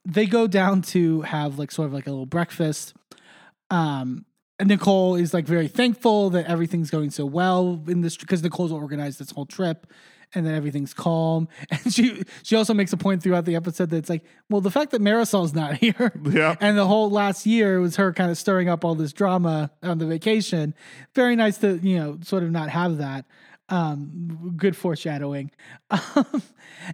they 0.06 0.26
go 0.26 0.48
down 0.48 0.82
to 0.82 1.22
have 1.22 1.58
like 1.58 1.72
sort 1.72 1.88
of 1.88 1.94
like 1.94 2.08
a 2.08 2.12
little 2.12 2.26
breakfast. 2.26 2.94
Um 3.70 4.26
and 4.60 4.70
Nicole 4.70 5.16
is 5.16 5.34
like 5.34 5.45
very 5.45 5.68
thankful 5.68 6.30
that 6.32 6.45
everything's 6.45 6.90
going 6.90 7.10
so 7.10 7.26
well 7.26 7.84
in 7.88 8.02
this 8.02 8.16
because 8.18 8.44
Nicole's 8.44 8.72
organized 8.72 9.20
this 9.20 9.32
whole 9.32 9.45
trip 9.45 9.88
and 10.35 10.45
then 10.45 10.55
everything's 10.55 10.93
calm. 10.93 11.47
And 11.72 11.93
she 11.93 12.23
she 12.43 12.55
also 12.55 12.73
makes 12.73 12.93
a 12.93 12.97
point 12.97 13.22
throughout 13.23 13.45
the 13.45 13.55
episode 13.55 13.89
that 13.91 13.97
it's 13.97 14.10
like, 14.10 14.23
well, 14.49 14.61
the 14.61 14.72
fact 14.72 14.91
that 14.91 15.01
Marysol's 15.01 15.53
not 15.53 15.76
here 15.84 16.11
Yeah. 16.23 16.55
and 16.60 16.77
the 16.77 16.88
whole 16.88 17.10
last 17.10 17.45
year 17.45 17.80
was 17.80 17.95
her 17.97 18.14
kind 18.14 18.31
of 18.31 18.38
stirring 18.38 18.69
up 18.69 18.84
all 18.85 18.95
this 18.95 19.14
drama 19.14 19.72
on 19.81 19.97
the 19.97 20.05
vacation. 20.05 20.73
Very 21.15 21.35
nice 21.35 21.57
to, 21.60 21.77
you 21.77 21.97
know, 21.97 22.19
sort 22.23 22.43
of 22.43 22.51
not 22.51 22.69
have 22.69 22.97
that. 22.97 23.26
Um, 23.69 24.53
good 24.57 24.76
foreshadowing. 24.76 25.51
Um, 26.15 26.41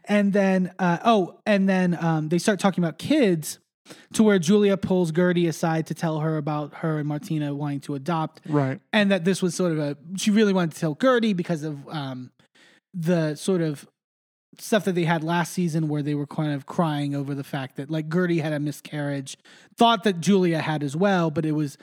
and 0.06 0.34
then, 0.34 0.72
uh, 0.78 1.00
oh, 1.04 1.40
and 1.46 1.68
then 1.68 1.98
um, 2.00 2.30
they 2.30 2.38
start 2.38 2.60
talking 2.60 2.84
about 2.84 3.00
kids 3.00 3.60
to 4.14 4.22
where 4.24 4.38
Julia 4.38 4.78
pulls 4.78 5.12
Guerdy 5.12 5.48
aside 5.48 5.88
to 5.88 5.94
tell 5.96 6.20
her 6.20 6.38
about 6.38 6.76
her 6.76 7.00
and 7.00 7.08
Martina 7.08 7.56
wanting 7.56 7.80
to 7.82 7.96
adopt 7.96 8.42
Right. 8.48 8.80
and 8.94 9.10
that 9.12 9.26
this 9.26 9.42
was 9.42 9.56
sort 9.56 9.72
of 9.72 9.80
a 9.80 9.98
she 10.16 10.30
really 10.32 10.54
wanted 10.54 10.76
to 10.76 10.80
tell 10.80 10.96
Guerdy 10.96 11.36
because 11.36 11.64
of 11.64 11.88
um 11.90 12.30
the 13.00 13.36
sort 13.36 13.62
of 13.62 13.88
stuff 14.58 14.84
that 14.86 14.94
they 14.94 15.06
had 15.06 15.24
last 15.24 15.54
season 15.54 15.88
where 15.88 16.02
they 16.02 16.16
were 16.16 16.28
kind 16.28 16.52
of 16.54 16.66
crying 16.66 17.16
over 17.16 17.34
the 17.34 17.44
fact 17.44 17.78
that 17.78 17.90
like 17.90 18.10
Guerdy 18.10 18.42
had 18.42 18.52
a 18.52 18.60
miscarriage, 18.60 19.38
thought 19.78 20.04
that 20.04 20.20
Julia 20.20 20.60
had 20.60 20.84
as 20.84 20.96
well, 20.96 21.32
but 21.32 21.46
it 21.46 21.54
was 21.54 21.78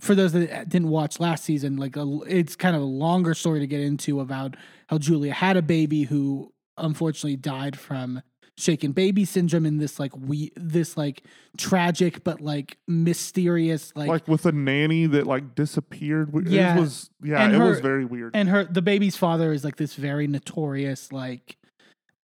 for 0.00 0.14
those 0.14 0.32
that 0.32 0.68
didn't 0.68 0.88
watch 0.88 1.20
last 1.20 1.44
season, 1.44 1.76
like 1.76 1.96
a, 1.96 2.20
it's 2.26 2.56
kind 2.56 2.74
of 2.74 2.82
a 2.82 2.86
longer 2.86 3.34
story 3.34 3.60
to 3.60 3.66
get 3.66 3.80
into 3.80 4.20
about 4.20 4.56
how 4.88 4.98
Julia 4.98 5.32
had 5.32 5.56
a 5.56 5.62
baby 5.62 6.04
who 6.04 6.52
unfortunately 6.76 7.36
died 7.36 7.78
from 7.78 8.22
shaken 8.58 8.90
baby 8.92 9.24
syndrome 9.24 9.64
in 9.64 9.78
this 9.78 10.00
like 10.00 10.10
we 10.16 10.50
this 10.56 10.96
like 10.96 11.22
tragic 11.56 12.24
but 12.24 12.40
like 12.40 12.76
mysterious 12.88 13.92
like 13.94 14.08
Like 14.08 14.26
with 14.28 14.44
a 14.46 14.52
nanny 14.52 15.06
that 15.06 15.26
like 15.26 15.54
disappeared. 15.54 16.34
It 16.34 16.48
Yeah. 16.48 16.78
was 16.78 17.08
yeah, 17.22 17.44
And 17.44 17.54
it 17.54 17.58
was 17.58 17.78
very 17.80 18.04
weird. 18.04 18.32
and 18.34 18.48
her 18.48 18.64
the 18.64 18.82
baby's 18.82 19.16
father 19.16 19.52
is 19.52 19.64
like 19.64 19.76
this 19.76 19.94
very 19.94 20.26
notorious 20.26 21.12
like 21.12 21.56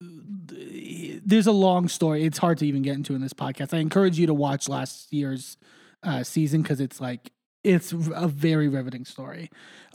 there's 0.03 1.47
a 1.47 1.51
long 1.51 1.87
story 1.87 2.23
it's 2.23 2.37
hard 2.39 2.57
to 2.57 2.65
even 2.65 2.81
get 2.81 2.95
into 2.95 3.13
in 3.13 3.21
this 3.21 3.33
podcast 3.33 3.73
i 3.73 3.77
encourage 3.77 4.17
you 4.17 4.25
to 4.27 4.33
watch 4.33 4.67
last 4.67 5.11
year's 5.13 5.57
uh, 6.03 6.23
season 6.23 6.61
because 6.63 6.81
it's 6.81 6.99
like 6.99 7.31
it's 7.63 7.91
a 7.93 8.27
very 8.27 8.67
riveting 8.67 9.05
story 9.05 9.49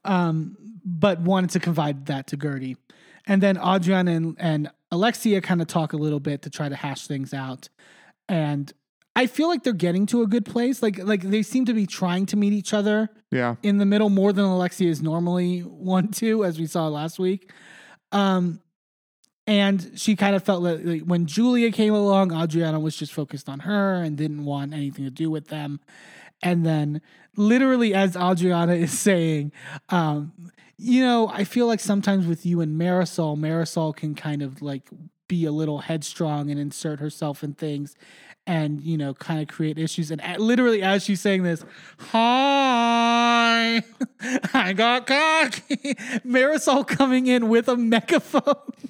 um, 0.04 0.56
but 0.84 1.20
wanted 1.20 1.50
to 1.50 1.58
confide 1.58 2.06
that 2.06 2.28
to 2.28 2.36
guerdy 2.36 2.76
and 3.26 3.42
then 3.42 3.56
adriana 3.58 4.12
and, 4.12 4.36
and 4.38 4.70
alexia 4.90 5.40
kind 5.40 5.60
of 5.60 5.66
talk 5.66 5.92
a 5.92 5.96
little 5.96 6.20
bit 6.20 6.42
to 6.42 6.50
try 6.50 6.68
to 6.68 6.76
hash 6.76 7.06
things 7.06 7.34
out 7.34 7.68
and 8.28 8.72
i 9.14 9.26
feel 9.26 9.48
like 9.48 9.62
they're 9.62 9.72
getting 9.72 10.06
to 10.06 10.22
a 10.22 10.26
good 10.26 10.44
place 10.44 10.82
like 10.82 10.98
like 10.98 11.22
they 11.22 11.42
seem 11.42 11.64
to 11.64 11.74
be 11.74 11.86
trying 11.86 12.26
to 12.26 12.36
meet 12.36 12.52
each 12.52 12.72
other 12.72 13.10
yeah. 13.30 13.56
in 13.62 13.78
the 13.78 13.86
middle 13.86 14.10
more 14.10 14.32
than 14.32 14.44
Alexia 14.44 14.90
is 14.90 15.02
normally 15.02 15.60
one 15.60 16.08
to, 16.12 16.44
as 16.44 16.58
we 16.58 16.66
saw 16.66 16.88
last 16.88 17.18
week. 17.18 17.52
Um, 18.12 18.60
and 19.46 19.92
she 19.94 20.16
kind 20.16 20.34
of 20.34 20.42
felt 20.42 20.62
like, 20.62 20.80
like 20.82 21.02
when 21.02 21.26
Julia 21.26 21.70
came 21.70 21.94
along, 21.94 22.32
Adriana 22.32 22.80
was 22.80 22.96
just 22.96 23.12
focused 23.12 23.48
on 23.48 23.60
her 23.60 24.02
and 24.02 24.16
didn't 24.16 24.44
want 24.44 24.74
anything 24.74 25.04
to 25.04 25.10
do 25.10 25.30
with 25.30 25.48
them. 25.48 25.80
And 26.42 26.66
then, 26.66 27.00
literally, 27.36 27.94
as 27.94 28.16
Adriana 28.16 28.72
is 28.74 28.98
saying, 28.98 29.52
um, 29.88 30.32
you 30.78 31.02
know, 31.02 31.28
I 31.32 31.44
feel 31.44 31.66
like 31.66 31.80
sometimes 31.80 32.26
with 32.26 32.44
you 32.44 32.60
and 32.60 32.78
Marysol, 32.80 33.36
Marysol 33.38 33.94
can 33.96 34.14
kind 34.14 34.42
of 34.42 34.60
like 34.62 34.82
be 35.28 35.44
a 35.44 35.52
little 35.52 35.78
headstrong 35.80 36.50
and 36.50 36.60
insert 36.60 37.00
herself 37.00 37.42
in 37.42 37.54
things 37.54 37.96
and 38.48 38.80
you 38.80 38.96
know 38.96 39.12
kind 39.14 39.40
of 39.40 39.48
create 39.48 39.76
issues. 39.78 40.10
And 40.12 40.20
a- 40.22 40.38
literally 40.38 40.80
as 40.82 41.02
she's 41.02 41.20
saying 41.20 41.42
this 41.42 41.64
hi 41.98 43.82
i 44.54 44.72
got 44.72 45.06
cocky. 45.06 45.76
Marysol 46.24 46.86
coming 46.86 47.26
in 47.26 47.48
with 47.48 47.68
a 47.68 47.76
megaphone. 47.76 48.42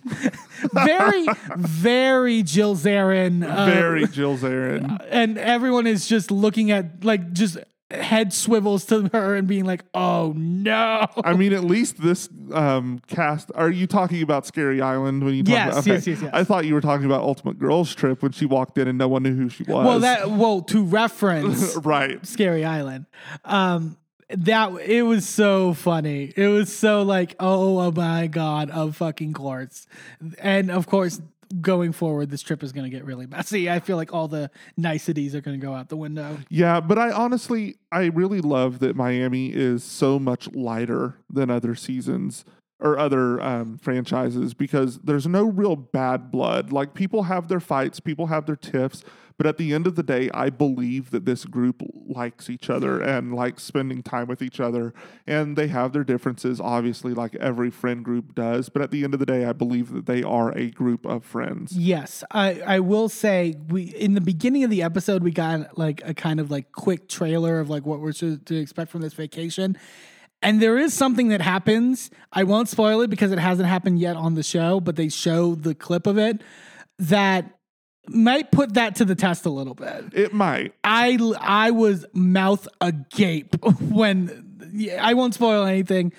Very 0.72 1.26
very 1.56 2.42
jill 2.42 2.74
zarin 2.76 3.44
uh, 3.44 3.66
Very 3.66 4.06
Jill 4.06 4.36
Zarin. 4.38 5.04
and 5.10 5.36
everyone 5.38 5.86
is 5.86 6.06
just 6.06 6.30
looking 6.30 6.70
at 6.70 7.04
like 7.04 7.32
just 7.32 7.58
head 7.90 8.32
swivels 8.32 8.84
to 8.86 9.08
her 9.12 9.36
and 9.36 9.46
being 9.46 9.64
like 9.64 9.84
oh 9.94 10.32
no 10.36 11.06
I 11.24 11.34
mean, 11.34 11.52
at 11.52 11.62
least 11.64 12.02
this 12.02 12.28
um, 12.52 13.00
cast. 13.06 13.50
Are 13.54 13.70
you 13.70 13.86
talking 13.86 14.22
about 14.22 14.44
Scary 14.46 14.80
Island 14.80 15.24
when 15.24 15.34
you? 15.34 15.42
Talk 15.44 15.52
Yes, 15.52 15.72
about, 15.72 15.86
yes, 15.86 16.06
yes, 16.06 16.22
yes. 16.22 16.30
I 16.32 16.42
thought 16.44 16.64
you 16.64 16.74
were 16.74 16.80
talking 16.80 17.06
about 17.06 17.22
Ultimate 17.22 17.58
Girls 17.58 17.94
Trip 17.94 18.22
when 18.22 18.32
she 18.32 18.44
walked 18.46 18.76
in 18.78 18.88
and 18.88 18.98
no 18.98 19.08
one 19.08 19.22
knew 19.22 19.34
who 19.34 19.48
she 19.48 19.62
was. 19.64 19.86
well 19.86 20.00
that 20.00 20.30
well 20.30 20.62
to 20.62 20.82
reference 20.84 21.76
right. 21.84 22.24
Scary 22.26 22.64
Island. 22.64 23.06
Um, 23.44 23.96
that 24.28 24.72
it 24.80 25.02
was 25.02 25.28
so 25.28 25.72
funny. 25.72 26.32
It 26.36 26.48
was 26.48 26.76
so 26.76 27.02
like, 27.02 27.36
oh, 27.38 27.78
oh 27.78 27.92
my 27.92 28.26
god, 28.26 28.70
of 28.70 28.96
fucking 28.96 29.32
course. 29.34 29.86
And 30.38 30.70
of 30.70 30.86
course, 30.88 31.20
going 31.60 31.92
forward, 31.92 32.30
this 32.30 32.42
trip 32.42 32.62
is 32.62 32.72
going 32.72 32.84
to 32.84 32.94
get 32.94 33.04
really 33.04 33.26
messy. 33.26 33.70
I 33.76 33.80
feel 33.80 33.96
like 33.96 34.12
all 34.12 34.28
the 34.28 34.50
niceties 34.76 35.34
are 35.34 35.40
going 35.40 35.58
to 35.58 35.64
go 35.64 35.74
out 35.74 35.88
the 35.88 35.96
window. 35.96 36.38
Yeah, 36.48 36.80
but 36.80 36.98
I 36.98 37.10
honestly, 37.10 37.76
I 37.92 38.06
really 38.06 38.40
love 38.40 38.78
that 38.80 38.96
Miami 38.96 39.52
is 39.52 39.84
so 39.84 40.18
much 40.18 40.48
lighter 40.52 41.16
than 41.30 41.50
other 41.50 41.74
seasons 41.74 42.44
or 42.78 42.98
other 42.98 43.40
um, 43.40 43.78
franchises 43.78 44.52
because 44.54 44.98
there's 44.98 45.26
no 45.26 45.44
real 45.44 45.76
bad 45.76 46.30
blood. 46.30 46.72
Like 46.72 46.94
people 46.94 47.24
have 47.24 47.48
their 47.48 47.60
fights, 47.60 48.00
people 48.00 48.26
have 48.26 48.46
their 48.46 48.56
tiffs, 48.56 49.02
but 49.38 49.46
at 49.46 49.58
the 49.58 49.74
end 49.74 49.86
of 49.86 49.96
the 49.96 50.02
day, 50.02 50.30
I 50.32 50.48
believe 50.48 51.10
that 51.10 51.26
this 51.26 51.44
group 51.44 51.82
likes 51.92 52.48
each 52.48 52.70
other 52.70 53.00
and 53.00 53.34
likes 53.34 53.62
spending 53.62 54.02
time 54.02 54.28
with 54.28 54.40
each 54.40 54.60
other. 54.60 54.94
And 55.26 55.56
they 55.56 55.68
have 55.68 55.92
their 55.92 56.04
differences, 56.04 56.58
obviously, 56.58 57.12
like 57.12 57.34
every 57.36 57.70
friend 57.70 58.02
group 58.02 58.34
does. 58.34 58.70
But 58.70 58.80
at 58.82 58.90
the 58.90 59.04
end 59.04 59.12
of 59.12 59.20
the 59.20 59.26
day, 59.26 59.44
I 59.44 59.52
believe 59.52 59.92
that 59.92 60.06
they 60.06 60.22
are 60.22 60.56
a 60.56 60.70
group 60.70 61.04
of 61.04 61.24
friends. 61.24 61.76
Yes, 61.76 62.24
I, 62.30 62.60
I 62.60 62.80
will 62.80 63.10
say 63.10 63.56
we 63.68 63.82
in 63.82 64.14
the 64.14 64.22
beginning 64.22 64.64
of 64.64 64.70
the 64.70 64.82
episode 64.82 65.22
we 65.22 65.32
got 65.32 65.76
like 65.76 66.00
a 66.04 66.14
kind 66.14 66.40
of 66.40 66.50
like 66.50 66.72
quick 66.72 67.08
trailer 67.08 67.60
of 67.60 67.68
like 67.68 67.84
what 67.84 68.00
we're 68.00 68.12
to, 68.14 68.38
to 68.38 68.56
expect 68.56 68.90
from 68.90 69.02
this 69.02 69.12
vacation. 69.12 69.76
And 70.42 70.60
there 70.60 70.78
is 70.78 70.94
something 70.94 71.28
that 71.28 71.40
happens. 71.40 72.10
I 72.32 72.44
won't 72.44 72.68
spoil 72.68 73.00
it 73.00 73.10
because 73.10 73.32
it 73.32 73.38
hasn't 73.38 73.68
happened 73.68 73.98
yet 73.98 74.16
on 74.16 74.34
the 74.34 74.42
show, 74.42 74.80
but 74.80 74.96
they 74.96 75.08
show 75.08 75.54
the 75.54 75.74
clip 75.74 76.06
of 76.06 76.18
it 76.18 76.42
that 76.98 77.58
might 78.08 78.52
put 78.52 78.74
that 78.74 78.96
to 78.96 79.04
the 79.04 79.14
test 79.14 79.46
a 79.46 79.50
little 79.50 79.74
bit. 79.74 80.04
It 80.12 80.32
might. 80.32 80.74
I 80.84 81.18
I 81.40 81.70
was 81.70 82.06
mouth 82.12 82.68
agape 82.80 83.56
when 83.80 84.68
I 84.98 85.14
won't 85.14 85.34
spoil 85.34 85.64
anything. 85.64 86.12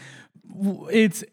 It's 0.91 1.23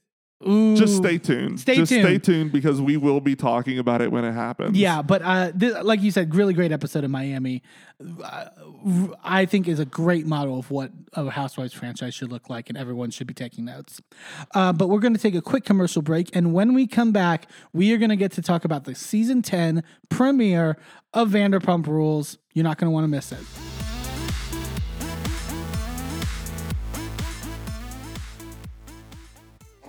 ooh, 0.47 0.77
Just 0.77 0.97
stay 0.97 1.19
tuned. 1.19 1.61
Stay 1.61 1.77
Just 1.77 1.93
stay 1.93 2.02
tuned. 2.02 2.24
tuned 2.24 2.52
because 2.52 2.81
we 2.81 2.97
will 2.97 3.20
be 3.20 3.36
talking 3.36 3.78
about 3.78 4.01
it 4.02 4.11
when 4.12 4.24
it 4.24 4.32
happens. 4.32 4.77
Yeah, 4.77 5.02
but 5.02 5.23
uh, 5.23 5.52
this, 5.55 5.82
like 5.82 6.01
you 6.02 6.11
said, 6.11 6.35
really 6.35 6.55
great 6.55 6.73
episode 6.73 7.05
of 7.05 7.11
Miami. 7.11 7.62
Uh, 8.23 8.47
I 9.23 9.47
think 9.47 9.69
is 9.69 9.78
a 9.78 9.85
great 9.85 10.27
model 10.27 10.59
of 10.59 10.70
what 10.70 10.90
a 11.12 11.31
Housewives 11.31 11.73
franchise 11.73 12.15
should 12.15 12.31
look 12.32 12.51
like, 12.51 12.69
and 12.69 12.77
everyone 12.77 13.11
should 13.11 13.27
be 13.27 13.35
taking 13.35 13.65
notes. 13.65 14.01
Uh, 14.55 14.73
but 14.73 14.89
we're 14.89 14.98
going 15.01 15.15
to 15.15 15.20
take 15.20 15.35
a 15.35 15.43
quick 15.43 15.65
commercial 15.65 16.02
break, 16.02 16.35
and 16.35 16.52
when 16.52 16.74
we 16.74 16.86
come 16.86 17.12
back, 17.12 17.48
we 17.73 17.93
are 17.93 17.98
going 17.98 18.11
to 18.11 18.16
get 18.16 18.32
to 18.32 18.43
talk 18.43 18.65
about 18.65 18.85
the 18.85 18.94
season 18.94 19.43
ten 19.43 19.82
premiere 20.09 20.77
of 21.12 21.31
Vanderpump 21.31 21.86
Rules. 21.86 22.39
You're 22.52 22.65
not 22.65 22.78
going 22.78 22.89
to 22.89 22.93
want 22.93 23.05
to 23.05 23.09
miss 23.09 23.32
it. 23.32 23.73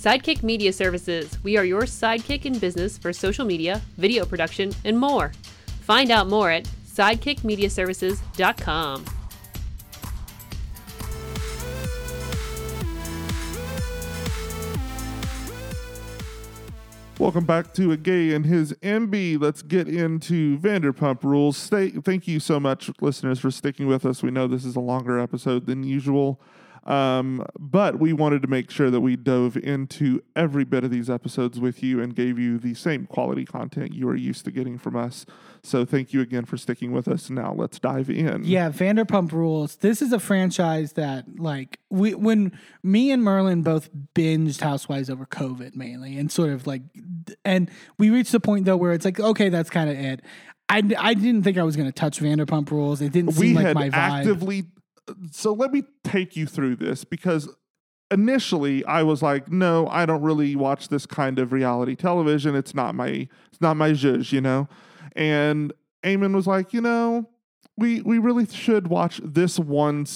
Sidekick 0.00 0.42
Media 0.42 0.72
Services. 0.72 1.38
We 1.42 1.58
are 1.58 1.64
your 1.66 1.82
sidekick 1.82 2.46
in 2.46 2.58
business 2.58 2.96
for 2.96 3.12
social 3.12 3.44
media, 3.44 3.82
video 3.98 4.24
production, 4.24 4.72
and 4.86 4.98
more. 4.98 5.32
Find 5.82 6.10
out 6.10 6.26
more 6.26 6.50
at 6.50 6.64
sidekickmediaservices.com. 6.86 9.04
Welcome 17.18 17.44
back 17.44 17.74
to 17.74 17.92
a 17.92 17.98
gay 17.98 18.32
and 18.32 18.46
his 18.46 18.72
MB. 18.80 19.38
Let's 19.38 19.60
get 19.60 19.86
into 19.86 20.56
Vanderpump 20.56 21.22
Rules. 21.22 21.58
Stay, 21.58 21.90
thank 21.90 22.26
you 22.26 22.40
so 22.40 22.58
much, 22.58 22.90
listeners, 23.02 23.38
for 23.38 23.50
sticking 23.50 23.86
with 23.86 24.06
us. 24.06 24.22
We 24.22 24.30
know 24.30 24.46
this 24.46 24.64
is 24.64 24.76
a 24.76 24.80
longer 24.80 25.18
episode 25.18 25.66
than 25.66 25.84
usual, 25.84 26.40
um, 26.84 27.44
but 27.58 27.98
we 27.98 28.12
wanted 28.12 28.42
to 28.42 28.48
make 28.48 28.70
sure 28.70 28.90
that 28.90 29.00
we 29.00 29.16
dove 29.16 29.56
into 29.56 30.22
every 30.34 30.64
bit 30.64 30.84
of 30.84 30.90
these 30.90 31.10
episodes 31.10 31.60
with 31.60 31.82
you 31.82 32.00
and 32.00 32.14
gave 32.14 32.38
you 32.38 32.58
the 32.58 32.74
same 32.74 33.06
quality 33.06 33.44
content 33.44 33.94
you 33.94 34.08
are 34.08 34.16
used 34.16 34.44
to 34.46 34.50
getting 34.50 34.78
from 34.78 34.96
us. 34.96 35.26
So 35.62 35.84
thank 35.84 36.12
you 36.12 36.20
again 36.20 36.46
for 36.46 36.56
sticking 36.56 36.92
with 36.92 37.06
us. 37.06 37.28
Now 37.28 37.52
let's 37.54 37.78
dive 37.78 38.08
in. 38.08 38.44
Yeah, 38.44 38.70
Vanderpump 38.70 39.32
Rules. 39.32 39.76
This 39.76 40.00
is 40.00 40.12
a 40.12 40.18
franchise 40.18 40.94
that, 40.94 41.26
like, 41.38 41.78
we 41.90 42.14
when 42.14 42.58
me 42.82 43.10
and 43.10 43.22
Merlin 43.22 43.62
both 43.62 43.90
binged 44.14 44.60
Housewives 44.60 45.10
over 45.10 45.26
COVID 45.26 45.76
mainly, 45.76 46.16
and 46.16 46.32
sort 46.32 46.50
of 46.50 46.66
like, 46.66 46.82
and 47.44 47.70
we 47.98 48.10
reached 48.10 48.32
the 48.32 48.40
point 48.40 48.64
though 48.64 48.76
where 48.76 48.92
it's 48.92 49.04
like, 49.04 49.20
okay, 49.20 49.50
that's 49.50 49.70
kind 49.70 49.90
of 49.90 49.98
it. 49.98 50.22
I, 50.70 50.82
I 50.98 51.14
didn't 51.14 51.42
think 51.42 51.58
I 51.58 51.64
was 51.64 51.76
going 51.76 51.88
to 51.88 51.92
touch 51.92 52.20
Vanderpump 52.20 52.70
Rules. 52.70 53.00
It 53.00 53.12
didn't 53.12 53.36
we 53.36 53.48
seem 53.48 53.56
like 53.56 53.66
had 53.66 53.74
my 53.74 53.90
vibe. 53.90 53.94
actively 53.94 54.66
so 55.30 55.52
let 55.52 55.72
me 55.72 55.82
take 56.04 56.36
you 56.36 56.46
through 56.46 56.76
this 56.76 57.04
because 57.04 57.48
initially 58.10 58.84
i 58.86 59.02
was 59.02 59.22
like 59.22 59.50
no 59.50 59.86
i 59.88 60.04
don't 60.04 60.22
really 60.22 60.56
watch 60.56 60.88
this 60.88 61.06
kind 61.06 61.38
of 61.38 61.52
reality 61.52 61.94
television 61.94 62.54
it's 62.54 62.74
not 62.74 62.94
my 62.94 63.28
it's 63.50 63.60
not 63.60 63.76
my 63.76 63.90
zhuzh 63.90 64.32
you 64.32 64.40
know 64.40 64.68
and 65.16 65.72
Eamon 66.04 66.34
was 66.34 66.46
like 66.46 66.72
you 66.72 66.80
know 66.80 67.28
we 67.76 68.02
we 68.02 68.18
really 68.18 68.46
should 68.46 68.88
watch 68.88 69.20
this 69.24 69.58
one 69.58 70.06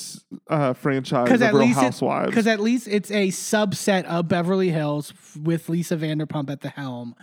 uh, 0.48 0.74
franchise 0.74 1.30
of 1.30 1.40
Real 1.40 1.54
least 1.54 1.80
Housewives. 1.80 2.28
because 2.28 2.46
at 2.46 2.60
least 2.60 2.86
it's 2.86 3.10
a 3.10 3.28
subset 3.28 4.04
of 4.04 4.28
Beverly 4.28 4.68
Hills 4.68 5.12
with 5.40 5.68
Lisa 5.68 5.96
Vanderpump 5.96 6.50
at 6.50 6.60
the 6.60 6.68
helm. 6.68 7.14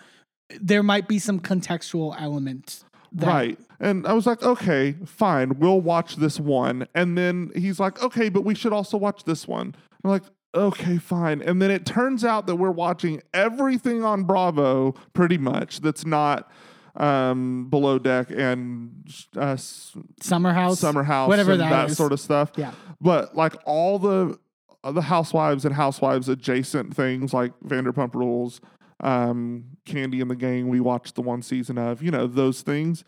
There 0.60 0.84
might 0.84 1.08
be 1.08 1.20
some 1.20 1.40
contextual 1.40 2.20
elements. 2.20 2.84
Right. 3.14 3.60
And 3.80 4.06
I 4.06 4.14
was 4.14 4.28
like, 4.28 4.44
okay, 4.44 4.96
fine, 5.06 5.58
we'll 5.60 5.82
watch 5.82 6.18
this 6.18 6.40
one. 6.40 6.88
And 6.94 7.18
then 7.18 7.52
he's 7.56 7.80
like, 7.80 8.02
okay, 8.04 8.30
but 8.30 8.44
we 8.44 8.54
should 8.54 8.74
also 8.74 8.98
watch 8.98 9.24
this 9.24 9.48
one. 9.48 9.76
I'm 10.04 10.12
like, 10.12 10.24
okay, 10.54 10.98
fine. 10.98 11.42
And 11.42 11.62
then 11.62 11.72
it 11.72 11.86
turns 11.86 12.24
out 12.24 12.46
that 12.48 12.58
we're 12.58 12.72
watching 12.72 13.22
everything 13.34 14.04
on 14.04 14.24
Bravo 14.24 14.94
pretty 15.14 15.38
much 15.38 15.82
that's 15.82 16.06
not 16.06 16.52
um, 16.96 17.68
Below 17.70 18.00
Deck 18.00 18.30
and 18.32 18.92
uh, 19.36 19.56
Summer 19.56 20.54
House, 20.54 20.80
Summer 20.80 21.04
House, 21.04 21.30
whatever 21.30 21.54
and 21.54 21.62
that 21.62 21.70
that 21.70 21.90
is. 21.92 21.98
sort 21.98 22.12
of 22.12 22.20
stuff. 22.20 22.52
Yeah. 22.56 22.72
But 23.00 23.36
like 23.36 23.56
all 23.66 23.98
the 23.98 24.38
uh, 24.84 24.92
the 24.92 25.02
housewives 25.02 25.66
and 25.66 25.74
housewives 25.74 26.28
adjacent 26.28 26.96
things 26.96 27.34
like 27.34 27.54
Vanderpump 27.66 28.14
Rules, 28.14 28.62
um, 29.02 29.78
Kandi 29.86 30.22
and 30.22 30.32
the 30.32 30.36
Gang, 30.36 30.70
we 30.70 30.80
watched 30.80 31.16
the 31.16 31.22
one 31.22 31.42
season 31.42 31.78
of, 31.78 32.02
you 32.02 32.12
know, 32.12 32.28
those 32.28 32.62
things. 32.62 33.04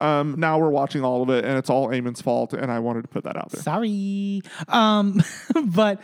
Um, 0.00 0.36
now 0.38 0.58
we're 0.58 0.70
watching 0.70 1.02
all 1.02 1.22
of 1.22 1.30
it, 1.30 1.44
and 1.44 1.58
it's 1.58 1.68
all 1.68 1.88
Eamon's 1.88 2.22
fault, 2.22 2.52
and 2.52 2.70
I 2.70 2.78
wanted 2.78 3.02
to 3.02 3.08
put 3.08 3.24
that 3.24 3.36
out 3.36 3.50
there. 3.50 3.60
Sorry. 3.62 4.42
Um, 4.68 5.20
but 5.64 6.00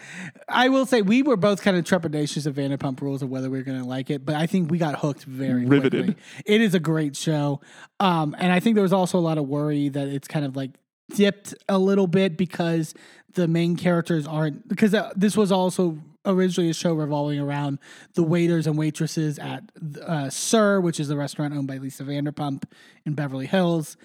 I 0.48 0.68
will 0.68 0.84
say 0.84 1.00
we 1.00 1.22
were 1.22 1.36
both 1.36 1.62
kind 1.62 1.76
of 1.76 1.84
trepidatious 1.84 2.46
of 2.46 2.56
Vanderpump 2.56 3.00
Rules 3.00 3.22
of 3.22 3.30
whether 3.30 3.48
we 3.48 3.58
were 3.58 3.64
going 3.64 3.80
to 3.80 3.86
like 3.86 4.10
it, 4.10 4.26
but 4.26 4.34
I 4.34 4.46
think 4.46 4.70
we 4.70 4.78
got 4.78 4.98
hooked 4.98 5.22
very 5.24 5.64
Riveted. 5.64 6.06
quickly. 6.06 6.22
It 6.44 6.60
is 6.60 6.74
a 6.74 6.80
great 6.80 7.14
show. 7.14 7.60
Um, 8.00 8.34
and 8.38 8.52
I 8.52 8.58
think 8.58 8.74
there 8.74 8.82
was 8.82 8.92
also 8.92 9.16
a 9.16 9.20
lot 9.20 9.38
of 9.38 9.46
worry 9.46 9.88
that 9.90 10.08
it's 10.08 10.26
kind 10.26 10.44
of 10.44 10.56
like 10.56 10.70
dipped 11.14 11.54
a 11.68 11.78
little 11.78 12.08
bit 12.08 12.36
because 12.36 12.94
the 13.34 13.46
main 13.46 13.76
characters 13.76 14.26
aren't 14.26 14.66
because 14.68 14.94
uh, 14.94 15.12
this 15.14 15.36
was 15.36 15.52
also 15.52 15.98
originally 16.24 16.70
a 16.70 16.74
show 16.74 16.94
revolving 16.94 17.38
around 17.38 17.78
the 18.14 18.22
waiters 18.22 18.66
and 18.66 18.76
waitresses 18.78 19.38
at 19.38 19.64
uh, 20.06 20.30
SUR, 20.30 20.80
which 20.80 20.98
is 21.00 21.08
the 21.08 21.16
restaurant 21.16 21.54
owned 21.54 21.66
by 21.68 21.78
Lisa 21.78 22.04
Vanderpump 22.04 22.64
in 23.04 23.14
Beverly 23.14 23.46
Hills. 23.46 23.96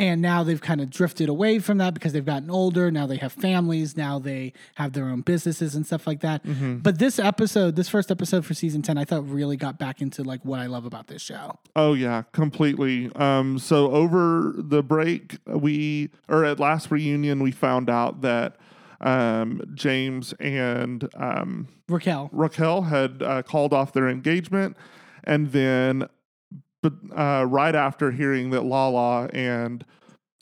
And 0.00 0.22
now 0.22 0.44
they've 0.44 0.60
kind 0.60 0.80
of 0.80 0.90
drifted 0.90 1.28
away 1.28 1.58
from 1.58 1.78
that 1.78 1.92
because 1.92 2.12
they've 2.12 2.24
gotten 2.24 2.50
older. 2.50 2.88
Now 2.88 3.08
they 3.08 3.16
have 3.16 3.32
families. 3.32 3.96
Now 3.96 4.20
they 4.20 4.52
have 4.76 4.92
their 4.92 5.06
own 5.06 5.22
businesses 5.22 5.74
and 5.74 5.84
stuff 5.84 6.06
like 6.06 6.20
that. 6.20 6.42
But 6.84 7.00
this 7.00 7.18
episode, 7.18 7.74
this 7.74 7.88
first 7.88 8.12
episode 8.12 8.46
for 8.46 8.54
season 8.54 8.80
10, 8.80 8.96
I 8.96 9.04
thought 9.04 9.28
really 9.28 9.56
got 9.56 9.76
back 9.76 10.00
into 10.00 10.22
like 10.22 10.44
what 10.44 10.60
I 10.60 10.66
love 10.66 10.84
about 10.84 11.08
this 11.08 11.20
show. 11.20 11.58
Oh 11.74 11.94
yeah, 11.94 12.22
completely. 12.30 13.10
Um, 13.16 13.58
so 13.58 13.90
over 13.90 14.52
the 14.56 14.84
break, 14.84 15.38
we 15.46 16.10
or 16.28 16.44
at 16.44 16.60
last 16.60 16.92
reunion, 16.92 17.42
we 17.42 17.50
found 17.50 17.90
out 17.90 18.20
that 18.20 18.54
um, 19.00 19.62
James 19.74 20.32
and 20.40 21.08
um, 21.16 21.68
Raquel. 21.88 22.28
Raquel 22.32 22.82
had 22.82 23.22
uh, 23.22 23.42
called 23.42 23.72
off 23.72 23.92
their 23.92 24.08
engagement, 24.08 24.76
and 25.24 25.52
then, 25.52 26.08
but 26.82 26.94
uh, 27.14 27.44
right 27.48 27.74
after 27.74 28.10
hearing 28.10 28.50
that 28.50 28.64
Lala 28.64 29.26
and 29.32 29.84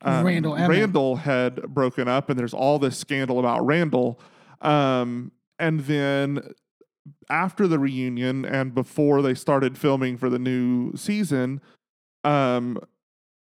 um, 0.03 0.25
Randall. 0.25 0.57
Randall 0.57 1.17
had 1.17 1.63
broken 1.63 2.09
up, 2.09 2.31
and 2.31 2.39
there's 2.39 2.55
all 2.55 2.79
this 2.79 2.97
scandal 2.97 3.39
about 3.39 3.65
Randall, 3.67 4.21
um, 4.61 5.33
and 5.59 5.81
then 5.81 6.53
after 7.31 7.67
the 7.67 7.79
reunion 7.79 8.45
and 8.45 8.75
before 8.75 9.23
they 9.23 9.35
started 9.35 9.79
filming 9.79 10.17
for 10.17 10.29
the 10.29 10.39
new 10.39 10.95
season, 10.97 11.61
um, 12.25 12.79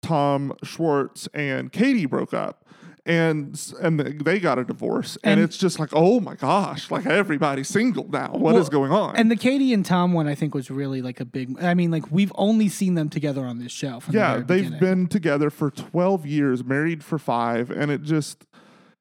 Tom 0.02 0.54
Schwartz 0.64 1.28
and 1.34 1.72
Katie 1.72 2.06
broke 2.06 2.34
up. 2.34 2.67
And 3.08 3.60
and 3.82 4.00
they 4.02 4.38
got 4.38 4.60
a 4.60 4.66
divorce, 4.66 5.18
and, 5.24 5.40
And- 5.40 5.42
it's 5.42 5.58
just 5.58 5.80
like, 5.80 5.90
oh 5.94 6.20
my 6.20 6.36
gosh, 6.36 6.92
like 6.92 7.06
everybody's 7.06 7.70
single 7.70 8.10
now. 8.10 8.34
What 8.34 8.56
is 8.56 8.64
Well, 8.64 8.70
going 8.82 8.92
on? 8.92 9.16
And 9.16 9.32
the 9.32 9.38
Katie 9.38 9.72
and 9.74 9.86
Tom 9.86 10.12
one, 10.12 10.28
I 10.28 10.36
think, 10.36 10.54
was 10.54 10.70
really 10.70 11.02
like 11.02 11.22
a 11.22 11.26
big. 11.26 11.64
I 11.64 11.74
mean, 11.74 11.90
like 11.90 12.12
we've 12.12 12.34
only 12.36 12.68
seen 12.68 12.96
them 12.96 13.08
together 13.10 13.46
on 13.46 13.60
this 13.60 13.72
show. 13.72 14.02
The 14.08 14.14
yeah, 14.14 14.32
very 14.34 14.44
they've 14.44 14.64
beginning. 14.72 14.80
been 14.80 15.08
together 15.08 15.50
for 15.50 15.72
twelve 15.72 16.26
years, 16.26 16.66
married 16.66 17.02
for 17.04 17.18
five, 17.18 17.72
and 17.72 17.90
it 17.92 18.02
just 18.04 18.46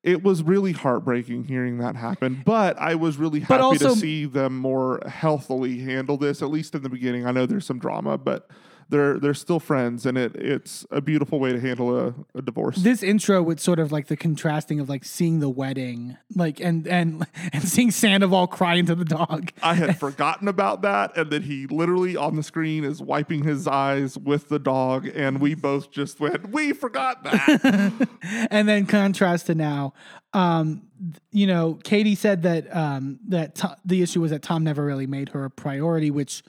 it 0.04 0.22
was 0.22 0.44
really 0.44 0.70
heartbreaking 0.70 1.42
hearing 1.44 1.78
that 1.78 1.96
happen. 1.96 2.42
But 2.46 2.78
I 2.78 2.94
was 2.94 3.16
really 3.16 3.40
happy 3.40 3.60
also- 3.60 3.94
to 3.94 3.96
see 4.00 4.24
them 4.24 4.56
more 4.56 5.00
healthily 5.04 5.80
handle 5.80 6.16
this, 6.16 6.42
at 6.42 6.48
least 6.50 6.76
in 6.76 6.82
the 6.84 6.88
beginning. 6.88 7.26
I 7.26 7.32
know 7.32 7.44
there's 7.44 7.66
some 7.66 7.80
drama, 7.80 8.16
but 8.16 8.48
they're 8.88 9.18
they're 9.18 9.34
still 9.34 9.60
friends, 9.60 10.06
and 10.06 10.16
it 10.16 10.34
it's 10.36 10.86
a 10.90 11.00
beautiful 11.00 11.40
way 11.40 11.52
to 11.52 11.60
handle 11.60 11.98
a, 11.98 12.14
a 12.34 12.42
divorce. 12.42 12.76
This 12.76 13.02
intro 13.02 13.42
with 13.42 13.60
sort 13.60 13.78
of 13.78 13.92
like 13.92 14.06
the 14.06 14.16
contrasting 14.16 14.80
of 14.80 14.88
like 14.88 15.04
seeing 15.04 15.40
the 15.40 15.48
wedding, 15.48 16.16
like 16.34 16.60
and 16.60 16.86
and 16.86 17.26
and 17.52 17.62
seeing 17.64 17.90
Sandoval 17.90 18.46
crying 18.46 18.86
to 18.86 18.94
the 18.94 19.04
dog. 19.04 19.50
I 19.62 19.74
had 19.74 19.98
forgotten 20.00 20.48
about 20.48 20.82
that, 20.82 21.16
and 21.16 21.30
then 21.30 21.42
he 21.42 21.66
literally 21.66 22.16
on 22.16 22.36
the 22.36 22.42
screen 22.42 22.84
is 22.84 23.02
wiping 23.02 23.42
his 23.42 23.66
eyes 23.66 24.16
with 24.16 24.48
the 24.48 24.58
dog, 24.58 25.08
and 25.14 25.40
we 25.40 25.54
both 25.54 25.90
just 25.90 26.20
went, 26.20 26.50
"We 26.50 26.72
forgot 26.72 27.24
that." 27.24 28.08
and 28.50 28.68
then 28.68 28.86
contrast 28.86 29.46
to 29.46 29.54
now 29.54 29.92
um 30.32 30.82
you 31.30 31.46
know 31.46 31.78
katie 31.82 32.14
said 32.14 32.42
that 32.42 32.74
um 32.74 33.18
that 33.28 33.54
to- 33.54 33.76
the 33.84 34.02
issue 34.02 34.20
was 34.20 34.30
that 34.30 34.42
tom 34.42 34.64
never 34.64 34.84
really 34.84 35.06
made 35.06 35.30
her 35.30 35.44
a 35.44 35.50
priority 35.50 36.10
which 36.10 36.42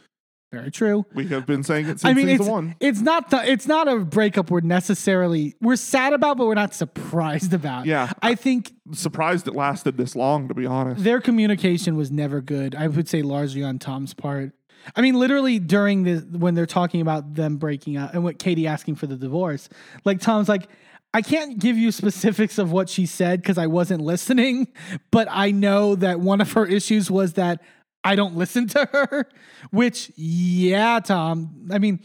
very 0.51 0.71
true 0.71 1.05
we 1.13 1.27
have 1.27 1.45
been 1.45 1.61
saying 1.61 1.85
it 1.85 1.99
since 1.99 2.05
i 2.05 2.13
mean 2.13 2.25
season 2.27 2.41
it's, 2.41 2.49
one. 2.49 2.75
it's 2.79 3.01
not 3.01 3.29
the, 3.31 3.51
it's 3.51 3.67
not 3.67 3.87
a 3.87 3.97
breakup 3.99 4.49
we're 4.49 4.61
necessarily 4.61 5.53
we're 5.61 5.75
sad 5.75 6.13
about 6.13 6.37
but 6.37 6.47
we're 6.47 6.53
not 6.53 6.73
surprised 6.73 7.53
about 7.53 7.85
Yeah. 7.85 8.11
i 8.21 8.33
think 8.35 8.71
Surprised 8.93 9.47
it 9.49 9.53
lasted 9.55 9.97
this 9.97 10.15
long, 10.15 10.47
to 10.47 10.53
be 10.53 10.65
honest. 10.65 11.03
their 11.03 11.19
communication 11.19 11.97
was 11.97 12.11
never 12.11 12.39
good 12.41 12.75
i 12.75 12.87
would 12.87 13.09
say 13.09 13.21
largely 13.21 13.61
on 13.63 13.77
tom's 13.77 14.13
part 14.13 14.53
i 14.95 15.01
mean 15.01 15.15
literally 15.15 15.59
during 15.59 16.03
the 16.03 16.19
when 16.37 16.53
they're 16.55 16.65
talking 16.65 17.01
about 17.01 17.33
them 17.33 17.57
breaking 17.57 17.97
up 17.97 18.13
and 18.13 18.23
what 18.23 18.39
katie 18.39 18.67
asking 18.67 18.95
for 18.95 19.05
the 19.07 19.17
divorce 19.17 19.67
like 20.05 20.21
tom's 20.21 20.47
like 20.47 20.69
i 21.13 21.21
can't 21.21 21.59
give 21.59 21.77
you 21.77 21.91
specifics 21.91 22.57
of 22.57 22.71
what 22.71 22.87
she 22.87 23.05
said 23.05 23.41
because 23.41 23.57
i 23.57 23.67
wasn't 23.67 23.99
listening 23.99 24.67
but 25.11 25.27
i 25.29 25.51
know 25.51 25.93
that 25.95 26.21
one 26.21 26.39
of 26.39 26.53
her 26.53 26.65
issues 26.65 27.11
was 27.11 27.33
that 27.33 27.61
i 28.07 28.15
don't 28.15 28.35
listen 28.35 28.67
to 28.67 28.87
her 28.91 29.27
which 29.71 30.11
yeah 30.15 30.99
tom 30.99 31.67
i 31.71 31.77
mean 31.77 31.99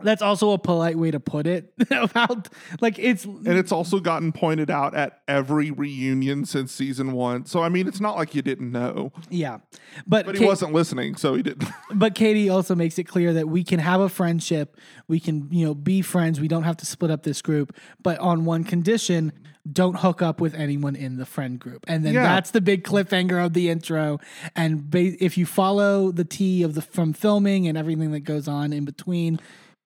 that's 0.00 0.22
also 0.22 0.50
a 0.50 0.58
polite 0.58 0.98
way 0.98 1.10
to 1.10 1.20
put 1.20 1.46
it 1.46 1.72
about 1.90 2.48
like 2.80 2.98
it's 2.98 3.24
And 3.24 3.48
it's 3.48 3.72
also 3.72 4.00
gotten 4.00 4.32
pointed 4.32 4.70
out 4.70 4.94
at 4.94 5.20
every 5.28 5.70
reunion 5.70 6.44
since 6.44 6.72
season 6.72 7.12
one. 7.12 7.46
So 7.46 7.62
I 7.62 7.68
mean, 7.68 7.86
it's 7.86 8.00
not 8.00 8.16
like 8.16 8.34
you 8.34 8.42
didn't 8.42 8.72
know, 8.72 9.12
yeah. 9.30 9.58
But, 10.06 10.26
but 10.26 10.36
he 10.36 10.44
wasn't 10.44 10.72
listening, 10.72 11.16
so 11.16 11.34
he 11.34 11.42
didn't. 11.42 11.68
but 11.94 12.14
Katie 12.14 12.48
also 12.48 12.74
makes 12.74 12.98
it 12.98 13.04
clear 13.04 13.32
that 13.32 13.48
we 13.48 13.62
can 13.62 13.78
have 13.78 14.00
a 14.00 14.08
friendship, 14.08 14.76
we 15.06 15.20
can, 15.20 15.48
you 15.50 15.64
know, 15.64 15.74
be 15.74 16.02
friends, 16.02 16.40
we 16.40 16.48
don't 16.48 16.64
have 16.64 16.76
to 16.78 16.86
split 16.86 17.10
up 17.10 17.22
this 17.22 17.40
group, 17.40 17.76
but 18.02 18.18
on 18.18 18.44
one 18.44 18.64
condition, 18.64 19.32
don't 19.70 19.96
hook 19.98 20.20
up 20.20 20.40
with 20.40 20.54
anyone 20.54 20.94
in 20.94 21.16
the 21.16 21.24
friend 21.24 21.58
group. 21.58 21.84
And 21.88 22.04
then 22.04 22.14
Yeah. 22.14 22.22
that's 22.24 22.50
the 22.50 22.60
big 22.60 22.84
cliffhanger 22.84 23.44
of 23.44 23.54
the 23.54 23.70
intro. 23.70 24.20
And 24.54 24.90
ba- 24.90 25.22
if 25.24 25.38
you 25.38 25.46
follow 25.46 26.12
the 26.12 26.24
T 26.24 26.62
of 26.62 26.74
the 26.74 26.82
from 26.82 27.12
filming 27.14 27.66
and 27.66 27.78
everything 27.78 28.10
that 28.12 28.20
goes 28.20 28.46
on 28.46 28.72
in 28.74 28.84
between, 28.84 29.40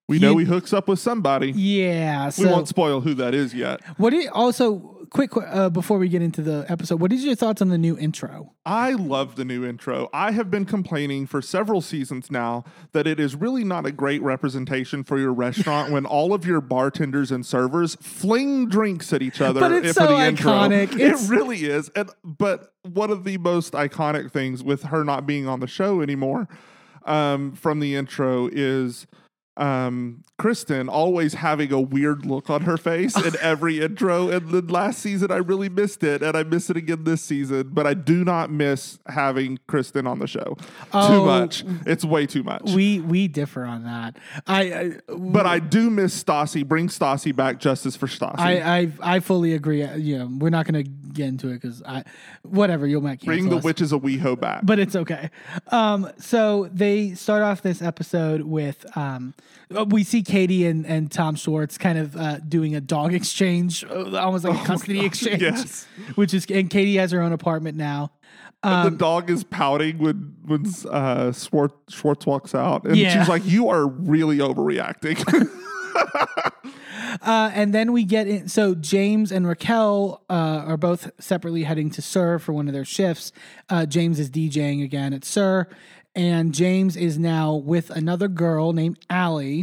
We 0.09 0.19
know 0.19 0.39
he 0.39 0.47
hooks 0.47 0.73
up 0.73 0.89
with 0.89 0.99
somebody. 0.99 1.53
yeah. 1.53 2.31
we 2.39 2.47
won't 2.47 2.67
spoil 2.67 3.03
who 3.03 3.13
that 3.15 3.35
is 3.35 3.55
yet. 3.55 3.81
what 3.99 4.11
do 4.11 4.17
you, 4.17 4.31
also 4.31 4.95
quick 5.11 5.31
uh, 5.37 5.69
before 5.71 5.99
we 5.99 6.09
get 6.09 6.23
into 6.23 6.43
the 6.43 6.65
episode, 6.69 7.01
what 7.01 7.13
is 7.13 7.25
your 7.25 7.35
thoughts 7.35 7.61
on 7.61 7.69
the 7.69 7.79
new 7.79 7.97
intro? 7.99 8.55
I 8.65 8.93
love 8.93 9.37
the 9.37 9.45
new 9.45 9.65
intro. 9.67 10.09
I 10.13 10.33
have 10.33 10.51
been 10.51 10.65
complaining 10.65 11.27
for 11.27 11.43
several 11.43 11.81
seasons 11.81 12.31
now 12.31 12.65
that 12.93 13.07
it 13.07 13.21
is 13.21 13.35
really 13.35 13.65
not 13.65 13.85
a 13.87 13.93
great 13.93 14.23
representation 14.23 15.05
for 15.05 15.19
your 15.19 15.33
restaurant 15.33 15.93
when 15.93 16.07
all 16.07 16.33
of 16.33 16.47
your 16.47 16.61
bartenders 16.61 17.31
and 17.31 17.45
servers 17.45 17.95
fling 17.97 18.69
drinks 18.69 19.13
at 19.13 19.23
each 19.23 19.41
other 19.43 19.61
But 19.61 19.73
it's 19.73 19.95
so 19.95 20.07
the 20.07 20.25
intro. 20.27 20.53
iconic. 20.53 20.99
It 20.99 21.29
really 21.29 21.65
is. 21.65 21.91
And 21.91 22.11
but 22.25 22.73
one 22.83 23.11
of 23.11 23.25
the 23.25 23.37
most 23.39 23.75
iconic 23.75 24.31
things 24.31 24.63
with 24.63 24.85
her 24.85 25.05
not 25.05 25.27
being 25.27 25.47
on 25.47 25.61
the 25.61 25.67
show 25.67 26.01
anymore 26.01 26.49
um, 27.05 27.53
from 27.53 27.81
the 27.81 27.95
intro 27.95 28.49
is 28.51 29.07
um, 29.59 30.23
Kristen 30.39 30.89
always 30.89 31.35
having 31.35 31.73
a 31.73 31.81
weird 31.81 32.24
look 32.24 32.48
on 32.48 32.60
her 32.62 32.77
face 32.77 33.16
in 33.16 33.35
every 33.40 33.81
intro. 33.81 34.28
And 34.28 34.48
then 34.51 34.69
last 34.69 35.01
season, 35.01 35.32
I 35.32 35.36
really 35.39 35.69
missed 35.69 36.05
it, 36.05 36.23
and 36.23 36.36
I 36.36 36.44
miss 36.44 36.70
it 36.70 36.77
again 36.77 37.02
this 37.05 37.20
season. 37.23 37.70
But 37.73 37.86
I 37.89 37.94
do 37.94 38.24
not 38.24 38.51
miss 38.51 38.98
having 39.06 39.59
Kristen 39.66 40.06
on 40.06 40.20
the 40.20 40.27
show 40.28 40.56
Oh, 40.93 41.09
too 41.09 41.24
much. 41.27 41.65
It's 41.86 42.05
way 42.05 42.24
too 42.27 42.44
much. 42.44 42.62
We 42.73 43.01
we 43.01 43.27
differ 43.28 43.65
on 43.65 43.82
that. 43.85 44.16
I, 44.47 44.62
I 44.73 44.93
but 45.09 45.44
I 45.44 45.59
do 45.59 45.90
miss 45.90 46.23
Stassi. 46.23 46.65
Bring 46.66 46.86
Stassi 46.89 47.35
back. 47.35 47.59
Justice 47.59 47.97
for 47.97 48.06
Stassi. 48.06 48.39
I, 48.39 48.78
I 48.78 48.93
I 49.16 49.20
fully 49.20 49.55
agree. 49.55 49.82
Uh, 49.82 49.97
You 49.97 50.19
know, 50.19 50.28
we're 50.39 50.51
not 50.51 50.66
going 50.70 50.85
to 50.85 50.89
get 51.12 51.27
into 51.27 51.48
it 51.48 51.55
because 51.55 51.82
I, 51.82 52.05
whatever 52.43 52.86
you'll 52.86 53.01
make 53.02 53.23
Bring 53.23 53.48
the 53.48 53.56
us. 53.56 53.65
witches 53.65 53.90
of 53.93 54.02
WeHo 54.02 54.39
back. 54.39 54.60
but 54.65 54.78
it's 54.78 54.94
okay. 54.94 55.31
Um, 55.73 56.09
so 56.19 56.69
they 56.73 57.15
start 57.15 57.43
off 57.43 57.62
this 57.62 57.82
episode 57.82 58.43
with 58.43 58.86
um, 58.97 59.35
we 59.89 60.03
see 60.05 60.23
Katie 60.23 60.66
and, 60.66 60.86
and 60.86 61.11
Tom 61.11 61.35
Schwartz 61.36 61.77
kind 61.78 61.99
of 61.99 62.16
uh, 62.16 62.39
doing 62.39 62.74
a 62.74 62.81
dog 62.81 63.12
exchange, 63.20 63.85
uh, 63.85 64.16
almost 64.16 64.45
like 64.45 64.61
a 64.61 64.65
custody 64.65 65.05
exchange. 65.07 65.43
Oh 65.43 65.47
yes. 65.47 65.86
Which 66.15 66.35
is 66.35 66.47
and 66.47 66.70
Katie 66.70 66.97
has 66.97 67.11
her 67.12 67.20
own 67.20 67.32
apartment 67.32 67.77
now. 67.77 68.12
Um, 68.65 68.90
the 68.90 68.97
dog 68.99 69.31
is 69.31 69.45
pouting 69.45 69.99
when 69.99 70.35
when 70.45 70.65
uh, 70.90 71.32
Schwartz, 71.32 71.74
Schwartz 71.95 72.27
walks 72.27 72.55
out, 72.55 72.85
and 72.85 72.97
Yeah. 72.97 73.19
she's 73.20 73.28
like, 73.28 73.45
"You 73.45 73.69
are 73.69 73.86
really 73.86 74.39
overreacting." 74.39 75.23
Uh, 77.23 77.51
and 77.55 77.73
then 77.74 77.93
we 77.93 78.05
get 78.05 78.28
in. 78.28 78.49
So 78.49 78.74
James 78.74 79.32
and 79.32 79.47
Raquel 79.47 80.23
uh, 80.28 80.32
are 80.66 80.77
both 80.77 81.11
separately 81.19 81.65
heading 81.65 81.90
to 81.90 82.03
SUR 82.03 82.39
for 82.39 82.53
one 82.53 82.69
of 82.69 82.74
their 82.74 82.85
shifts. 82.85 83.32
Uh, 83.69 83.86
James 83.86 84.20
is 84.20 84.31
DJing 84.31 84.85
again 84.85 85.12
at 85.15 85.24
SUR, 85.24 85.69
and 86.15 86.55
James 86.55 86.97
is 86.97 87.19
now 87.19 87.55
with 87.55 87.91
another 87.91 88.29
girl 88.29 88.73
named 88.73 88.99
Ally, 89.11 89.63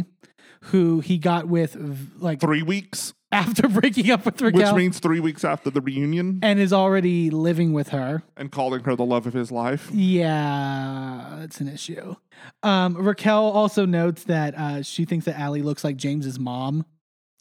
who 0.62 1.00
he 1.00 1.18
got 1.18 1.46
with 1.48 1.76
like 2.18 2.40
three 2.40 2.62
weeks, 2.62 3.12
after 3.32 3.68
breaking 3.68 4.10
up 4.10 4.24
with 4.24 4.40
Raquel. 4.40 4.72
which 4.72 4.76
means 4.76 4.98
three 4.98 5.20
weeks 5.20 5.44
after 5.44 5.70
the 5.70 5.80
reunion, 5.80 6.40
and 6.42 6.58
is 6.58 6.72
already 6.72 7.30
living 7.30 7.72
with 7.72 7.88
her. 7.88 8.22
and 8.36 8.50
calling 8.50 8.82
her 8.84 8.96
the 8.96 9.04
love 9.04 9.26
of 9.26 9.32
his 9.34 9.52
life. 9.52 9.90
Yeah, 9.92 11.36
that's 11.38 11.60
an 11.60 11.68
issue. 11.68 12.16
Um, 12.62 12.96
Raquel 12.96 13.44
also 13.44 13.86
notes 13.86 14.24
that 14.24 14.54
uh, 14.56 14.82
she 14.82 15.04
thinks 15.04 15.24
that 15.26 15.38
Ally 15.38 15.60
looks 15.60 15.84
like 15.84 15.96
James's 15.96 16.38
mom, 16.38 16.84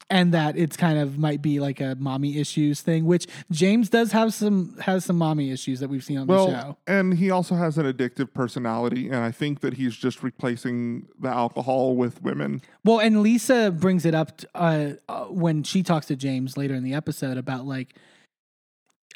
and 0.09 0.33
that 0.33 0.57
it's 0.57 0.77
kind 0.77 0.99
of 0.99 1.17
might 1.17 1.41
be 1.41 1.59
like 1.59 1.81
a 1.81 1.95
mommy 1.99 2.37
issues 2.37 2.81
thing. 2.81 3.05
Which 3.05 3.27
James 3.51 3.89
does 3.89 4.11
have 4.11 4.33
some 4.33 4.77
has 4.79 5.05
some 5.05 5.17
mommy 5.17 5.51
issues 5.51 5.79
that 5.79 5.89
we've 5.89 6.03
seen 6.03 6.17
on 6.19 6.27
the 6.27 6.45
show. 6.47 6.77
and 6.87 7.15
he 7.15 7.31
also 7.31 7.55
has 7.55 7.77
an 7.77 7.91
addictive 7.91 8.33
personality, 8.33 9.07
and 9.07 9.17
I 9.17 9.31
think 9.31 9.61
that 9.61 9.75
he's 9.75 9.95
just 9.95 10.21
replacing 10.23 11.07
the 11.19 11.29
alcohol 11.29 11.95
with 11.95 12.21
women. 12.21 12.61
Well, 12.83 12.99
and 12.99 13.21
Lisa 13.21 13.71
brings 13.71 14.05
it 14.05 14.13
up 14.13 14.41
uh, 14.53 14.91
uh, 15.09 15.25
when 15.25 15.63
she 15.63 15.81
talks 15.81 16.07
to 16.07 16.15
James 16.15 16.55
later 16.57 16.75
in 16.75 16.83
the 16.83 16.93
episode 16.93 17.37
about 17.37 17.65
like. 17.65 17.95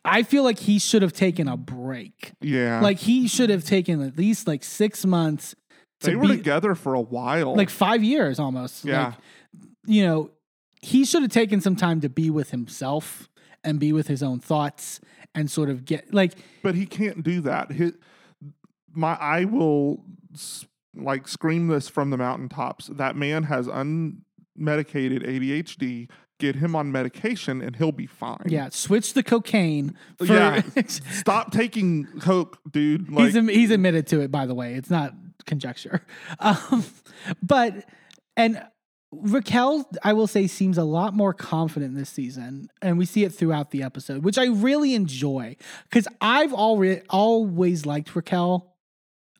I 0.05 0.23
feel 0.23 0.43
like 0.43 0.59
he 0.59 0.79
should 0.79 1.01
have 1.01 1.11
taken 1.11 1.49
a 1.49 1.57
break. 1.57 2.31
Yeah. 2.39 2.79
Like 2.79 2.99
he 2.99 3.27
should 3.27 3.49
have 3.49 3.65
taken 3.65 4.01
at 4.01 4.17
least 4.17 4.47
like 4.47 4.63
six 4.63 5.05
months 5.05 5.55
to 5.99 6.11
they 6.11 6.15
were 6.15 6.29
be 6.29 6.37
together 6.37 6.73
for 6.73 6.93
a 6.93 7.01
while. 7.01 7.53
like 7.53 7.69
five 7.69 8.01
years 8.01 8.39
almost. 8.39 8.85
Yeah. 8.85 9.07
Like, 9.07 9.13
you 9.85 10.05
know, 10.05 10.31
he 10.79 11.05
should 11.05 11.21
have 11.21 11.31
taken 11.31 11.61
some 11.61 11.75
time 11.75 12.01
to 12.01 12.09
be 12.09 12.29
with 12.29 12.51
himself 12.51 13.29
and 13.63 13.79
be 13.79 13.91
with 13.91 14.07
his 14.07 14.23
own 14.23 14.39
thoughts 14.39 14.99
and 15.35 15.51
sort 15.51 15.69
of 15.69 15.85
get 15.85 16.13
like 16.13 16.33
but 16.63 16.75
he 16.75 16.85
can't 16.85 17.23
do 17.23 17.41
that. 17.41 17.71
His, 17.71 17.93
my 18.93 19.15
I 19.15 19.45
will 19.45 20.03
like 20.95 21.27
scream 21.27 21.67
this 21.67 21.87
from 21.89 22.09
the 22.09 22.17
mountaintops. 22.17 22.87
That 22.87 23.15
man 23.15 23.43
has 23.43 23.67
unmedicated 23.67 25.25
ADHD. 25.25 26.09
Get 26.39 26.55
him 26.55 26.73
on 26.73 26.89
medication 26.89 27.61
and 27.61 27.75
he'll 27.75 27.91
be 27.91 28.05
fine. 28.05 28.45
yeah, 28.45 28.69
switch 28.69 29.11
the 29.13 29.23
cocaine. 29.23 29.97
For, 30.19 30.25
Yeah. 30.25 30.61
Stop 30.87 31.51
taking 31.51 32.07
coke, 32.21 32.59
dude. 32.71 33.11
Like 33.11 33.33
he's 33.33 33.49
he's 33.49 33.71
admitted 33.71 34.07
to 34.07 34.21
it 34.21 34.31
by 34.31 34.45
the 34.45 34.55
way. 34.55 34.75
It's 34.75 34.89
not 34.89 35.13
conjecture. 35.45 36.01
Um, 36.39 36.85
but 37.43 37.83
and 38.37 38.63
Raquel, 39.11 39.89
I 40.03 40.13
will 40.13 40.27
say, 40.27 40.45
seems 40.45 40.77
a 40.77 40.83
lot 40.83 41.15
more 41.15 41.33
confident 41.33 41.95
this 41.95 42.09
season, 42.09 42.69
and 42.81 42.97
we 42.97 43.05
see 43.05 43.23
it 43.23 43.33
throughout 43.33 43.71
the 43.71 43.81
episode, 43.81 44.23
which 44.23 44.37
I 44.37 44.45
really 44.45 44.93
enjoy 44.93 45.55
because 45.89 46.07
I've 46.21 46.53
already 46.53 47.01
always 47.09 47.85
liked 47.85 48.15
Raquel 48.15 48.75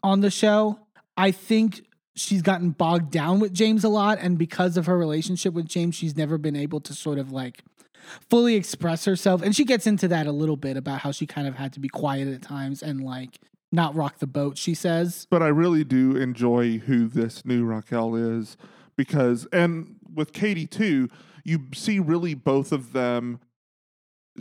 on 0.04 0.22
the 0.22 0.32
show. 0.32 0.80
I 1.16 1.32
think 1.32 1.86
she's 2.16 2.42
gotten 2.42 2.72
bogged 2.72 3.12
down 3.12 3.40
with 3.40 3.54
James 3.54 3.84
a 3.84 3.90
lot, 3.90 4.18
and 4.20 4.40
because 4.40 4.76
of 4.76 4.88
her 4.88 4.98
relationship 4.98 5.54
with 5.54 5.68
James, 5.68 5.94
she's 5.94 6.18
never 6.18 6.40
been 6.40 6.56
able 6.56 6.80
to 6.82 6.94
sort 6.94 7.20
of 7.20 7.32
like 7.32 7.64
fully 8.30 8.56
express 8.56 9.06
herself. 9.06 9.44
And 9.44 9.56
she 9.56 9.66
gets 9.66 9.86
into 9.86 10.08
that 10.08 10.26
a 10.26 10.32
little 10.32 10.58
bit 10.58 10.78
about 10.78 11.02
how 11.02 11.12
she 11.12 11.28
kind 11.28 11.48
of 11.48 11.56
had 11.56 11.74
to 11.74 11.80
be 11.80 11.90
quiet 11.90 12.28
at 12.28 12.42
times 12.42 12.82
and 12.82 13.04
like 13.04 13.40
not 13.72 13.94
rock 13.96 14.18
the 14.18 14.28
boat. 14.28 14.58
She 14.58 14.74
says, 14.74 15.28
but 15.30 15.44
I 15.44 15.48
really 15.48 15.84
do 15.84 16.16
enjoy 16.16 16.80
who 16.80 17.08
this 17.08 17.46
new 17.46 17.66
Raquel 17.66 18.16
is 18.16 18.58
because, 19.00 19.48
and 19.54 19.96
with 20.14 20.34
Katie 20.34 20.68
too, 20.68 21.08
you 21.46 21.62
see 21.74 22.00
really 22.00 22.34
both 22.34 22.74
of 22.74 22.92
them 22.92 23.40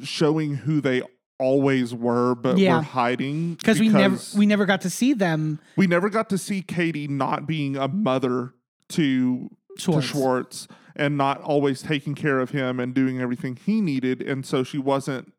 showing 0.03 0.57
who 0.57 0.81
they 0.81 1.01
always 1.39 1.95
were, 1.95 2.35
but 2.35 2.59
Yeah. 2.59 2.79
were 2.79 2.83
hiding 2.83 3.55
because 3.55 3.79
we 3.79 3.89
never 3.89 4.19
we 4.37 4.47
never 4.47 4.67
got 4.67 4.81
to 4.81 4.91
see 4.91 5.13
them 5.13 5.61
we 5.77 5.87
never 5.87 6.09
got 6.11 6.29
to 6.31 6.39
see 6.39 6.61
Katie 6.63 7.07
not 7.07 7.47
being 7.47 7.77
a 7.77 7.87
mother 7.87 8.53
to 8.89 9.49
Schwartz. 9.79 10.07
to 10.09 10.13
Schwartz 10.13 10.69
and 10.97 11.17
not 11.17 11.41
always 11.41 11.81
taking 11.81 12.17
care 12.17 12.41
of 12.41 12.51
him 12.51 12.81
and 12.81 12.93
doing 12.93 13.21
everything 13.21 13.55
he 13.65 13.81
needed, 13.81 14.21
and 14.21 14.45
so 14.45 14.65
she 14.65 14.79
wasn't 14.79 15.33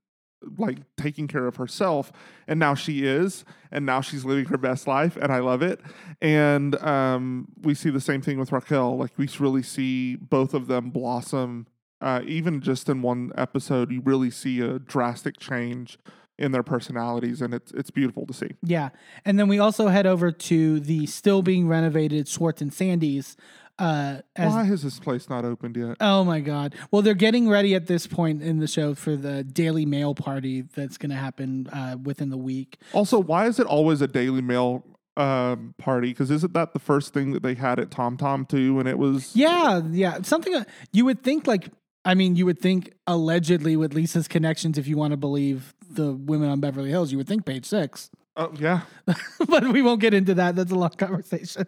like 0.58 0.78
taking 0.96 1.28
care 1.28 1.48
of 1.48 1.58
herself 1.58 2.12
and 2.48 2.60
now 2.60 2.74
she 2.74 3.06
is 3.06 3.44
and 3.72 3.86
now 3.86 4.02
she's 4.02 4.24
living 4.24 4.46
her 4.46 4.58
best 4.58 4.88
life 4.88 5.18
and 5.18 5.32
i 5.32 5.40
love 5.40 5.62
it 5.62 5.82
and 6.22 6.76
um, 6.82 7.48
we 7.62 7.74
see 7.74 7.90
the 7.90 8.02
same 8.02 8.22
thing 8.22 8.40
with 8.40 8.52
raquel 8.52 8.98
like 8.98 9.12
we 9.18 9.28
really 9.40 9.64
see 9.64 10.16
both 10.16 10.54
of 10.54 10.68
them 10.68 10.90
blossom 10.90 11.68
uh, 12.02 12.22
even 12.26 12.62
just 12.62 12.88
in 12.88 13.02
one 13.02 13.32
episode 13.36 13.92
you 13.92 14.02
really 14.02 14.32
see 14.32 14.62
a 14.62 14.80
drastic 14.80 15.38
change 15.38 15.98
in 16.40 16.54
their 16.54 16.64
personalities 16.64 17.42
and 17.42 17.54
it's 17.54 17.72
it's 17.74 17.92
beautiful 17.92 18.26
to 18.26 18.34
see 18.34 18.50
Yeah. 18.64 18.90
And 19.26 19.38
then 19.38 19.50
we 19.50 19.60
also 19.60 19.90
head 19.90 20.08
over 20.08 20.32
to 20.32 20.80
the 20.80 21.06
still 21.06 21.42
being 21.42 21.68
renovated 21.68 22.28
Schwartz 22.28 22.62
and 22.62 22.74
Sandy's. 22.74 23.36
Uh, 23.80 24.22
as, 24.36 24.52
why 24.52 24.64
has 24.66 24.84
this 24.84 25.00
place 25.00 25.30
not 25.30 25.46
opened 25.46 25.78
yet 25.78 25.96
Oh 26.02 26.26
my 26.26 26.42
God. 26.42 26.76
Well, 26.92 27.02
they're 27.02 27.14
getting 27.14 27.48
ready 27.48 27.76
at 27.76 27.88
this 27.88 28.08
point 28.08 28.44
in 28.44 28.60
the 28.60 28.68
show 28.68 28.94
for 28.94 29.16
the 29.16 29.44
Daily 29.44 29.86
Mail 29.86 30.14
party 30.14 30.62
that's 30.62 30.98
going 30.98 31.12
to 31.12 31.16
happen 31.16 31.68
uh, 31.72 31.96
within 32.04 32.30
the 32.30 32.38
week. 32.38 32.78
Also, 32.92 33.20
why 33.20 33.48
is 33.48 33.60
it 33.60 33.66
always 33.66 34.02
a 34.02 34.08
Daily 34.08 34.42
Mail 34.42 34.86
um, 35.16 35.76
party? 35.78 36.10
Because 36.10 36.30
isn't 36.30 36.54
that 36.54 36.74
the 36.74 36.80
first 36.80 37.14
thing 37.14 37.32
that 37.32 37.42
they 37.42 37.54
had 37.54 37.80
at 37.80 37.90
Tom 37.90 38.18
Tom 38.18 38.46
too? 38.46 38.80
And 38.80 38.88
it 38.88 38.98
was 38.98 39.34
Yeah. 39.36 39.82
Yeah. 39.90 40.22
Something 40.24 40.56
uh, 40.56 40.66
you 40.92 41.06
would 41.06 41.24
think, 41.24 41.48
like, 41.48 41.70
I 42.04 42.16
mean, 42.16 42.36
you 42.36 42.46
would 42.46 42.60
think 42.60 42.94
allegedly 43.08 43.78
with 43.78 43.94
Lisa's 43.94 44.28
connections, 44.28 44.78
if 44.78 44.88
you 44.88 44.98
want 44.98 45.12
to 45.12 45.18
believe 45.18 45.74
the 45.90 46.14
women 46.14 46.50
on 46.50 46.60
Beverly 46.60 46.90
Hills, 46.90 47.12
you 47.12 47.18
would 47.18 47.28
think 47.28 47.46
page 47.46 47.66
six. 47.66 48.10
oh 48.36 48.52
yeah, 48.58 48.82
but 49.48 49.68
we 49.70 49.82
won't 49.82 50.02
get 50.02 50.14
into 50.14 50.34
that. 50.36 50.56
That's 50.56 50.72
a 50.72 50.76
long 50.76 50.92
conversation. 50.92 51.66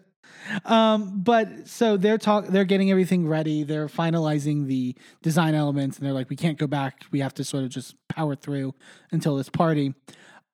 Um, 0.66 1.22
but 1.22 1.68
so 1.68 1.98
they're 1.98 2.18
talk 2.18 2.48
they're 2.48 2.66
getting 2.66 2.92
everything 2.92 3.28
ready. 3.28 3.64
They're 3.64 3.88
finalizing 3.88 4.68
the 4.68 4.96
design 5.22 5.56
elements, 5.56 5.98
and 5.98 6.06
they're 6.06 6.14
like, 6.14 6.30
we 6.30 6.36
can't 6.36 6.58
go 6.58 6.68
back. 6.68 7.06
We 7.12 7.20
have 7.20 7.34
to 7.36 7.44
sort 7.44 7.64
of 7.64 7.70
just 7.70 7.96
power 8.10 8.36
through 8.36 8.74
until 9.12 9.36
this 9.36 9.50
party. 9.50 9.94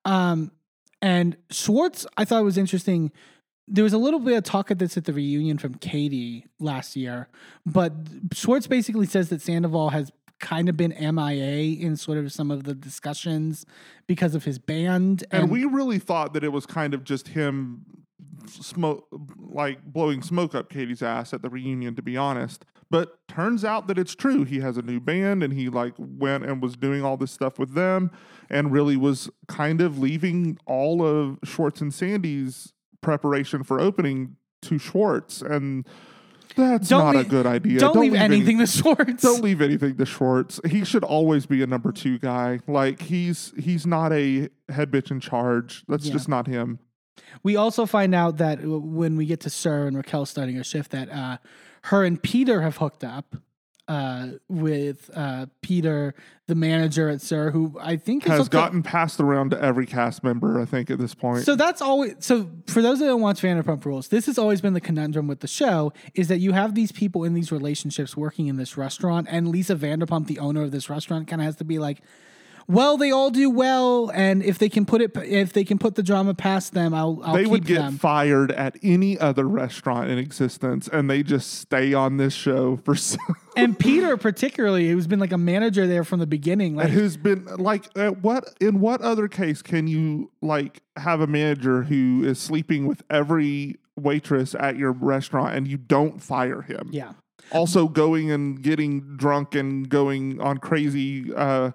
Um, 0.04 0.52
and 1.00 1.36
Schwartz, 1.50 2.06
I 2.16 2.24
thought 2.24 2.42
was 2.44 2.58
interesting. 2.58 3.12
There 3.66 3.84
was 3.84 3.92
a 3.92 3.98
little 3.98 4.20
bit 4.20 4.36
of 4.36 4.44
talk 4.44 4.70
of 4.70 4.78
this 4.78 4.96
at 4.96 5.04
the 5.04 5.12
reunion 5.12 5.58
from 5.58 5.74
Katie 5.74 6.46
last 6.58 6.96
year, 6.96 7.28
but 7.66 7.92
Schwartz 8.32 8.66
basically 8.66 9.06
says 9.06 9.28
that 9.28 9.42
Sandoval 9.42 9.90
has 9.90 10.10
kind 10.40 10.68
of 10.68 10.76
been 10.76 10.94
MIA 10.98 11.76
in 11.84 11.96
sort 11.96 12.18
of 12.18 12.32
some 12.32 12.50
of 12.50 12.64
the 12.64 12.74
discussions 12.74 13.66
because 14.06 14.34
of 14.34 14.44
his 14.44 14.58
band. 14.58 15.24
and 15.30 15.50
we 15.50 15.64
really 15.64 15.98
thought 15.98 16.32
that 16.32 16.44
it 16.44 16.52
was 16.52 16.64
kind 16.64 16.94
of 16.94 17.04
just 17.04 17.28
him 17.28 17.84
smoke, 18.48 19.06
like 19.38 19.82
blowing 19.84 20.22
smoke 20.22 20.54
up 20.54 20.68
Katie's 20.70 21.02
ass 21.02 21.32
at 21.32 21.42
the 21.42 21.48
reunion. 21.50 21.94
To 21.94 22.02
be 22.02 22.16
honest, 22.16 22.64
but 22.90 23.18
turns 23.28 23.64
out 23.64 23.86
that 23.88 23.98
it's 23.98 24.14
true. 24.14 24.44
He 24.44 24.60
has 24.60 24.76
a 24.76 24.82
new 24.82 25.00
band, 25.00 25.42
and 25.42 25.52
he 25.52 25.68
like 25.68 25.94
went 25.98 26.44
and 26.44 26.62
was 26.62 26.76
doing 26.76 27.04
all 27.04 27.16
this 27.16 27.32
stuff 27.32 27.58
with 27.58 27.74
them, 27.74 28.10
and 28.50 28.72
really 28.72 28.96
was 28.96 29.30
kind 29.46 29.80
of 29.80 29.98
leaving 29.98 30.58
all 30.66 31.04
of 31.04 31.38
Schwartz 31.44 31.80
and 31.80 31.92
Sandy's 31.92 32.72
preparation 33.00 33.62
for 33.62 33.80
opening 33.80 34.36
to 34.62 34.78
Schwartz, 34.78 35.40
and 35.40 35.86
that's 36.56 36.88
Don't 36.88 37.14
not 37.14 37.16
a 37.24 37.28
good 37.28 37.46
idea. 37.46 37.78
don't, 37.78 37.96
leave 38.00 38.14
any- 38.14 38.36
anything 38.36 38.58
to 38.58 38.66
Schwartz. 38.66 39.22
don't 39.22 39.42
leave 39.44 39.60
anything 39.62 39.96
to 39.96 40.04
Schwartz. 40.04 40.60
He 40.68 40.84
should 40.84 41.04
always 41.04 41.46
be 41.46 41.62
a 41.62 41.66
number 41.68 41.92
two 41.92 42.18
guy. 42.18 42.58
Like 42.66 43.00
he's 43.02 43.52
he's 43.56 43.86
not 43.86 44.12
a 44.12 44.48
head 44.68 44.90
bitch 44.90 45.12
in 45.12 45.20
charge. 45.20 45.84
That's 45.86 46.06
Yeah. 46.06 46.12
just 46.14 46.28
not 46.28 46.48
him. 46.48 46.80
We 47.42 47.56
also 47.56 47.86
find 47.86 48.14
out 48.14 48.38
that 48.38 48.60
when 48.62 49.16
we 49.16 49.26
get 49.26 49.40
to 49.40 49.50
SUR 49.50 49.86
and 49.86 49.96
Raquel 49.96 50.26
starting 50.26 50.58
a 50.58 50.64
shift, 50.64 50.90
that 50.92 51.10
uh, 51.10 51.38
her 51.82 52.04
and 52.04 52.22
Peter 52.22 52.62
have 52.62 52.76
hooked 52.78 53.04
up 53.04 53.36
uh, 53.88 54.32
with 54.48 55.10
uh, 55.14 55.46
Peter, 55.62 56.14
the 56.46 56.54
manager 56.54 57.08
at 57.08 57.22
SUR, 57.22 57.50
who 57.50 57.78
I 57.80 57.96
think 57.96 58.24
is 58.24 58.30
Has 58.30 58.38
hooked 58.40 58.54
up- 58.54 58.66
gotten 58.66 58.82
passed 58.82 59.18
around 59.18 59.50
to 59.52 59.62
every 59.62 59.86
cast 59.86 60.22
member. 60.22 60.60
I 60.60 60.66
think 60.66 60.90
at 60.90 60.98
this 60.98 61.14
point. 61.14 61.44
So 61.44 61.56
that's 61.56 61.80
always 61.80 62.16
so 62.18 62.50
for 62.66 62.82
those 62.82 62.98
that 62.98 63.06
don't 63.06 63.22
watch 63.22 63.40
Vanderpump 63.40 63.84
Rules, 63.86 64.08
this 64.08 64.26
has 64.26 64.36
always 64.36 64.60
been 64.60 64.74
the 64.74 64.80
conundrum 64.80 65.26
with 65.26 65.40
the 65.40 65.48
show 65.48 65.92
is 66.14 66.28
that 66.28 66.38
you 66.38 66.52
have 66.52 66.74
these 66.74 66.92
people 66.92 67.24
in 67.24 67.32
these 67.32 67.50
relationships 67.50 68.14
working 68.14 68.46
in 68.46 68.56
this 68.56 68.76
restaurant, 68.76 69.26
and 69.30 69.48
Lisa 69.48 69.74
Vanderpump, 69.74 70.26
the 70.26 70.38
owner 70.38 70.62
of 70.62 70.70
this 70.70 70.90
restaurant, 70.90 71.26
kind 71.26 71.40
of 71.40 71.46
has 71.46 71.56
to 71.56 71.64
be 71.64 71.78
like, 71.78 72.02
well, 72.68 72.98
they 72.98 73.10
all 73.10 73.30
do 73.30 73.48
well, 73.48 74.10
and 74.12 74.42
if 74.42 74.58
they 74.58 74.68
can 74.68 74.84
put 74.84 75.00
it, 75.00 75.16
if 75.16 75.54
they 75.54 75.64
can 75.64 75.78
put 75.78 75.94
the 75.94 76.02
drama 76.02 76.34
past 76.34 76.74
them, 76.74 76.92
I'll, 76.92 77.18
I'll 77.24 77.34
they 77.34 77.46
would 77.46 77.64
get 77.64 77.78
them. 77.78 77.96
fired 77.96 78.52
at 78.52 78.76
any 78.82 79.18
other 79.18 79.48
restaurant 79.48 80.10
in 80.10 80.18
existence, 80.18 80.86
and 80.86 81.08
they 81.08 81.22
just 81.22 81.54
stay 81.54 81.94
on 81.94 82.18
this 82.18 82.34
show 82.34 82.76
for 82.76 82.94
so. 82.94 83.16
and 83.56 83.78
Peter, 83.78 84.18
particularly, 84.18 84.90
who's 84.90 85.06
been 85.06 85.18
like 85.18 85.32
a 85.32 85.38
manager 85.38 85.86
there 85.86 86.04
from 86.04 86.20
the 86.20 86.26
beginning, 86.26 86.76
like 86.76 86.90
who's 86.90 87.16
been 87.16 87.46
like 87.56 87.86
at 87.96 88.18
what 88.18 88.44
in 88.60 88.80
what 88.80 89.00
other 89.00 89.28
case 89.28 89.62
can 89.62 89.86
you 89.86 90.30
like 90.42 90.82
have 90.98 91.22
a 91.22 91.26
manager 91.26 91.84
who 91.84 92.22
is 92.22 92.38
sleeping 92.38 92.86
with 92.86 93.02
every 93.08 93.76
waitress 93.96 94.54
at 94.54 94.76
your 94.76 94.92
restaurant 94.92 95.56
and 95.56 95.66
you 95.66 95.76
don't 95.76 96.22
fire 96.22 96.62
him 96.62 96.88
yeah. 96.92 97.12
also 97.50 97.88
going 97.88 98.30
and 98.30 98.62
getting 98.62 99.00
drunk 99.16 99.54
and 99.54 99.88
going 99.88 100.40
on 100.40 100.58
crazy 100.58 101.34
uh, 101.34 101.72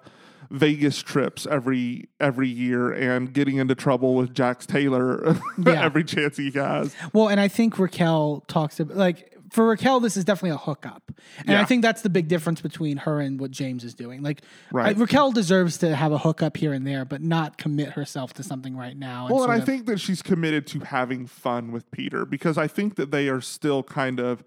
Vegas 0.50 1.02
trips 1.02 1.46
every 1.46 2.08
every 2.20 2.48
year 2.48 2.90
and 2.92 3.32
getting 3.32 3.56
into 3.56 3.74
trouble 3.74 4.14
with 4.14 4.34
Jax 4.34 4.66
Taylor 4.66 5.36
Yeah. 5.58 5.82
every 5.84 6.04
chance 6.04 6.36
he 6.36 6.50
has. 6.52 6.94
Well, 7.12 7.28
and 7.28 7.40
I 7.40 7.48
think 7.48 7.78
Raquel 7.78 8.44
talks 8.48 8.80
about 8.80 8.96
like 8.96 9.30
for 9.50 9.68
Raquel, 9.68 10.00
this 10.00 10.16
is 10.16 10.24
definitely 10.24 10.50
a 10.50 10.56
hookup, 10.56 11.12
and 11.46 11.56
I 11.56 11.64
think 11.64 11.82
that's 11.82 12.02
the 12.02 12.08
big 12.10 12.26
difference 12.26 12.60
between 12.60 12.96
her 12.96 13.20
and 13.20 13.38
what 13.38 13.52
James 13.52 13.84
is 13.84 13.94
doing. 13.94 14.20
Like, 14.20 14.42
Right. 14.72 14.96
I- 14.96 14.98
Raquel 14.98 15.30
deserves 15.30 15.78
to 15.78 15.94
have 15.94 16.10
a 16.10 16.18
hookup 16.18 16.56
here 16.56 16.72
and 16.72 16.84
there, 16.84 17.04
but 17.04 17.22
not 17.22 17.56
commit 17.56 17.90
herself 17.90 18.32
to 18.34 18.42
something 18.42 18.76
right 18.76 18.96
now. 18.96 19.28
Well, 19.30 19.44
and 19.44 19.52
I 19.52 19.58
of- 19.58 19.64
think 19.64 19.86
that 19.86 20.00
she's 20.00 20.22
committed 20.22 20.66
to 20.68 20.80
having 20.80 21.26
fun 21.28 21.70
with 21.70 21.88
Peter 21.92 22.26
because 22.26 22.58
I 22.58 22.66
think 22.66 22.96
that 22.96 23.12
they 23.12 23.28
are 23.28 23.40
still 23.40 23.84
kind 23.84 24.18
of 24.18 24.42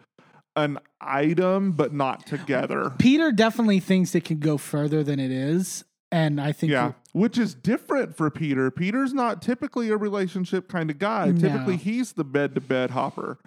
an 0.57 0.79
item, 0.99 1.71
but 1.71 1.93
not 1.93 2.25
together. 2.25 2.91
Peter 2.97 3.31
definitely 3.31 3.79
thinks 3.79 4.13
it 4.15 4.25
can 4.25 4.39
go 4.39 4.57
further 4.57 5.03
than 5.03 5.19
it 5.19 5.31
is, 5.31 5.85
and 6.11 6.41
I 6.41 6.51
think 6.51 6.71
Yeah, 6.71 6.93
which 7.13 7.37
is 7.37 7.53
different 7.55 8.17
for 8.17 8.29
Peter. 8.29 8.69
Peter's 8.71 9.13
not 9.13 9.41
typically 9.41 9.89
a 9.89 9.95
relationship 9.97 10.67
kind 10.67 10.89
of 10.89 10.97
guy. 10.99 11.27
No. 11.27 11.39
Typically, 11.39 11.77
he's 11.77 12.13
the 12.13 12.23
bed 12.25 12.55
to 12.55 12.61
bed 12.61 12.89
hopper. 12.91 13.37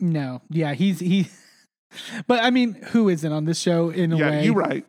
no, 0.00 0.40
yeah, 0.48 0.72
he's 0.74 1.00
he. 1.00 1.28
But 2.26 2.44
I 2.44 2.50
mean, 2.50 2.74
who 2.90 3.08
isn't 3.08 3.32
on 3.32 3.46
this 3.46 3.58
show 3.58 3.88
in 3.88 4.12
a 4.12 4.18
yeah, 4.18 4.28
way? 4.28 4.44
you're 4.44 4.54
right. 4.54 4.84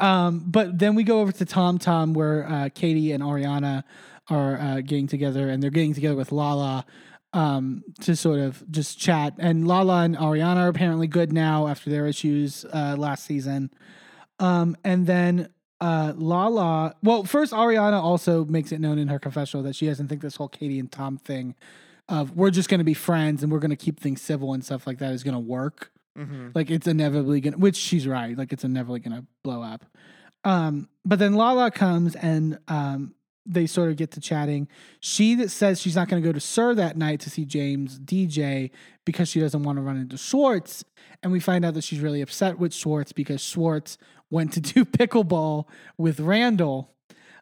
Um, 0.00 0.42
but 0.46 0.78
then 0.78 0.94
we 0.94 1.04
go 1.04 1.20
over 1.20 1.30
to 1.30 1.44
Tom 1.44 1.78
Tom, 1.78 2.14
where 2.14 2.48
uh, 2.48 2.68
Katie 2.74 3.12
and 3.12 3.22
Ariana 3.22 3.84
are 4.30 4.58
uh, 4.58 4.80
getting 4.80 5.06
together, 5.06 5.50
and 5.50 5.62
they're 5.62 5.70
getting 5.70 5.92
together 5.92 6.16
with 6.16 6.32
Lala 6.32 6.86
um, 7.32 7.82
to 8.00 8.14
sort 8.16 8.40
of 8.40 8.62
just 8.70 8.98
chat. 8.98 9.34
And 9.38 9.66
Lala 9.66 10.02
and 10.02 10.16
Ariana 10.16 10.56
are 10.58 10.68
apparently 10.68 11.06
good 11.06 11.32
now 11.32 11.66
after 11.66 11.90
their 11.90 12.06
issues 12.06 12.64
uh, 12.72 12.96
last 12.98 13.24
season. 13.24 13.70
Um, 14.38 14.76
and 14.84 15.06
then 15.06 15.48
uh, 15.80 16.12
Lala, 16.16 16.94
well, 17.02 17.24
first 17.24 17.52
Ariana 17.52 18.02
also 18.02 18.44
makes 18.44 18.72
it 18.72 18.80
known 18.80 18.98
in 18.98 19.08
her 19.08 19.18
confessional 19.18 19.62
that 19.64 19.74
she 19.76 19.86
doesn't 19.86 20.08
think 20.08 20.20
this 20.20 20.36
whole 20.36 20.48
Katie 20.48 20.78
and 20.78 20.90
Tom 20.90 21.16
thing 21.18 21.54
of 22.08 22.36
we're 22.36 22.50
just 22.50 22.68
going 22.68 22.78
to 22.78 22.84
be 22.84 22.94
friends 22.94 23.42
and 23.42 23.50
we're 23.50 23.58
going 23.60 23.70
to 23.70 23.76
keep 23.76 23.98
things 24.00 24.20
civil 24.20 24.52
and 24.52 24.64
stuff 24.64 24.86
like 24.86 24.98
that 24.98 25.12
is 25.12 25.22
going 25.22 25.34
to 25.34 25.40
work. 25.40 25.90
Mhm. 26.18 26.54
Like 26.54 26.70
it's 26.70 26.86
inevitably 26.86 27.40
gonna, 27.40 27.56
which 27.56 27.76
she's 27.76 28.06
right. 28.06 28.36
Like 28.36 28.52
it's 28.52 28.64
inevitably 28.64 29.00
gonna 29.00 29.24
blow 29.42 29.62
up. 29.62 29.86
Um, 30.44 30.90
but 31.06 31.18
then 31.18 31.32
Lala 31.34 31.70
comes 31.70 32.14
and 32.14 32.58
um, 32.68 33.14
they 33.44 33.66
sort 33.66 33.90
of 33.90 33.96
get 33.96 34.10
to 34.12 34.20
chatting. 34.20 34.68
She 35.00 35.34
that 35.36 35.50
says 35.50 35.80
she's 35.80 35.96
not 35.96 36.08
going 36.08 36.22
to 36.22 36.28
go 36.28 36.32
to 36.32 36.40
SUR 36.40 36.74
that 36.76 36.96
night 36.96 37.20
to 37.20 37.30
see 37.30 37.44
James 37.44 37.98
DJ 37.98 38.70
because 39.04 39.28
she 39.28 39.40
doesn't 39.40 39.62
want 39.62 39.76
to 39.76 39.82
run 39.82 39.96
into 39.96 40.16
Schwartz. 40.16 40.84
And 41.22 41.32
we 41.32 41.40
find 41.40 41.64
out 41.64 41.74
that 41.74 41.84
she's 41.84 42.00
really 42.00 42.20
upset 42.20 42.58
with 42.58 42.72
Schwartz 42.72 43.12
because 43.12 43.40
Schwartz 43.40 43.98
went 44.30 44.52
to 44.54 44.60
do 44.60 44.84
pickleball 44.84 45.66
with 45.98 46.20
Randall, 46.20 46.94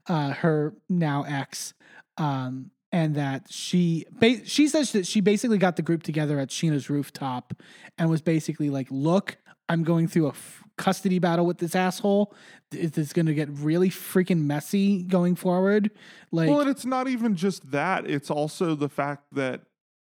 uh, 0.08 0.32
her 0.34 0.74
now 0.88 1.24
ex. 1.28 1.74
Um, 2.16 2.70
and 2.92 3.14
that 3.14 3.46
she 3.48 4.04
ba- 4.10 4.44
she 4.44 4.66
says 4.66 4.90
that 4.92 5.06
she 5.06 5.20
basically 5.20 5.58
got 5.58 5.76
the 5.76 5.82
group 5.82 6.02
together 6.02 6.40
at 6.40 6.48
Scheana's 6.48 6.90
rooftop 6.90 7.54
and 7.96 8.10
was 8.10 8.20
basically 8.20 8.68
like, 8.68 8.88
"Look, 8.90 9.38
I'm 9.70 9.82
going 9.84 10.08
through 10.08 10.26
a 10.26 10.30
f- 10.30 10.64
custody 10.76 11.18
battle 11.18 11.46
with 11.46 11.58
this 11.58 11.74
asshole. 11.74 12.34
It- 12.72 12.96
It's 12.98 13.12
going 13.12 13.26
to 13.26 13.34
get 13.34 13.48
really 13.50 13.88
freaking 13.90 14.44
messy 14.44 15.02
going 15.02 15.36
forward." 15.36 15.90
Like, 16.32 16.48
well, 16.50 16.60
and 16.60 16.68
it's 16.70 16.84
not 16.84 17.08
even 17.08 17.34
just 17.36 17.70
that. 17.70 18.08
It's 18.08 18.30
also 18.30 18.74
the 18.74 18.88
fact 18.88 19.24
that 19.32 19.62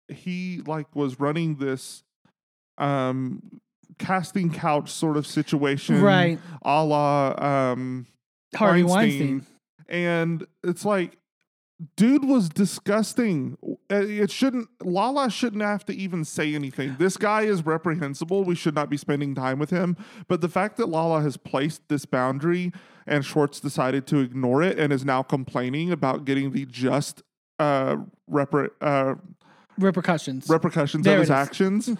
he 0.08 0.60
like 0.66 0.94
was 0.94 1.18
running 1.18 1.56
this 1.56 2.02
um 2.78 3.42
casting 3.98 4.50
couch 4.50 4.90
sort 4.90 5.16
of 5.16 5.26
situation, 5.26 6.00
right, 6.02 6.38
A 6.62 6.84
la 6.84 7.70
um, 7.72 8.06
Harvey 8.56 8.82
Weinstein. 8.82 9.20
Weinstein. 9.38 9.46
and 9.88 10.46
it's 10.64 10.84
like, 10.84 11.16
dude 11.96 12.24
was 12.24 12.48
disgusting. 12.48 13.56
Uh, 13.90 13.96
It 13.96 14.30
shouldn't. 14.30 14.68
Lala 14.82 15.30
shouldn't 15.30 15.62
have 15.62 15.84
to 15.86 15.94
even 15.94 16.24
say 16.24 16.54
anything. 16.54 16.96
This 16.98 17.16
guy 17.16 17.42
is 17.42 17.64
reprehensible. 17.66 18.44
We 18.44 18.54
should 18.54 18.74
not 18.74 18.88
be 18.90 18.96
spending 18.96 19.34
time 19.34 19.58
with 19.58 19.70
him. 19.70 19.96
But 20.28 20.40
the 20.40 20.48
fact 20.48 20.76
that 20.76 20.88
Lala 20.88 21.20
has 21.22 21.36
placed 21.36 21.88
this 21.88 22.04
boundary 22.06 22.72
and 23.06 23.24
Schwartz 23.24 23.60
decided 23.60 24.06
to 24.08 24.18
ignore 24.20 24.62
it 24.62 24.78
and 24.78 24.92
is 24.92 25.04
now 25.04 25.22
complaining 25.22 25.90
about 25.92 26.24
getting 26.24 26.52
the 26.52 26.64
just 26.66 27.22
uh, 27.58 27.96
repre- 28.30 28.70
uh, 28.80 29.14
Repercussions. 29.78 30.48
repercussions 30.48 31.04
There 31.04 31.14
of 31.14 31.20
his 31.20 31.28
is. 31.28 31.32
actions. 31.32 31.90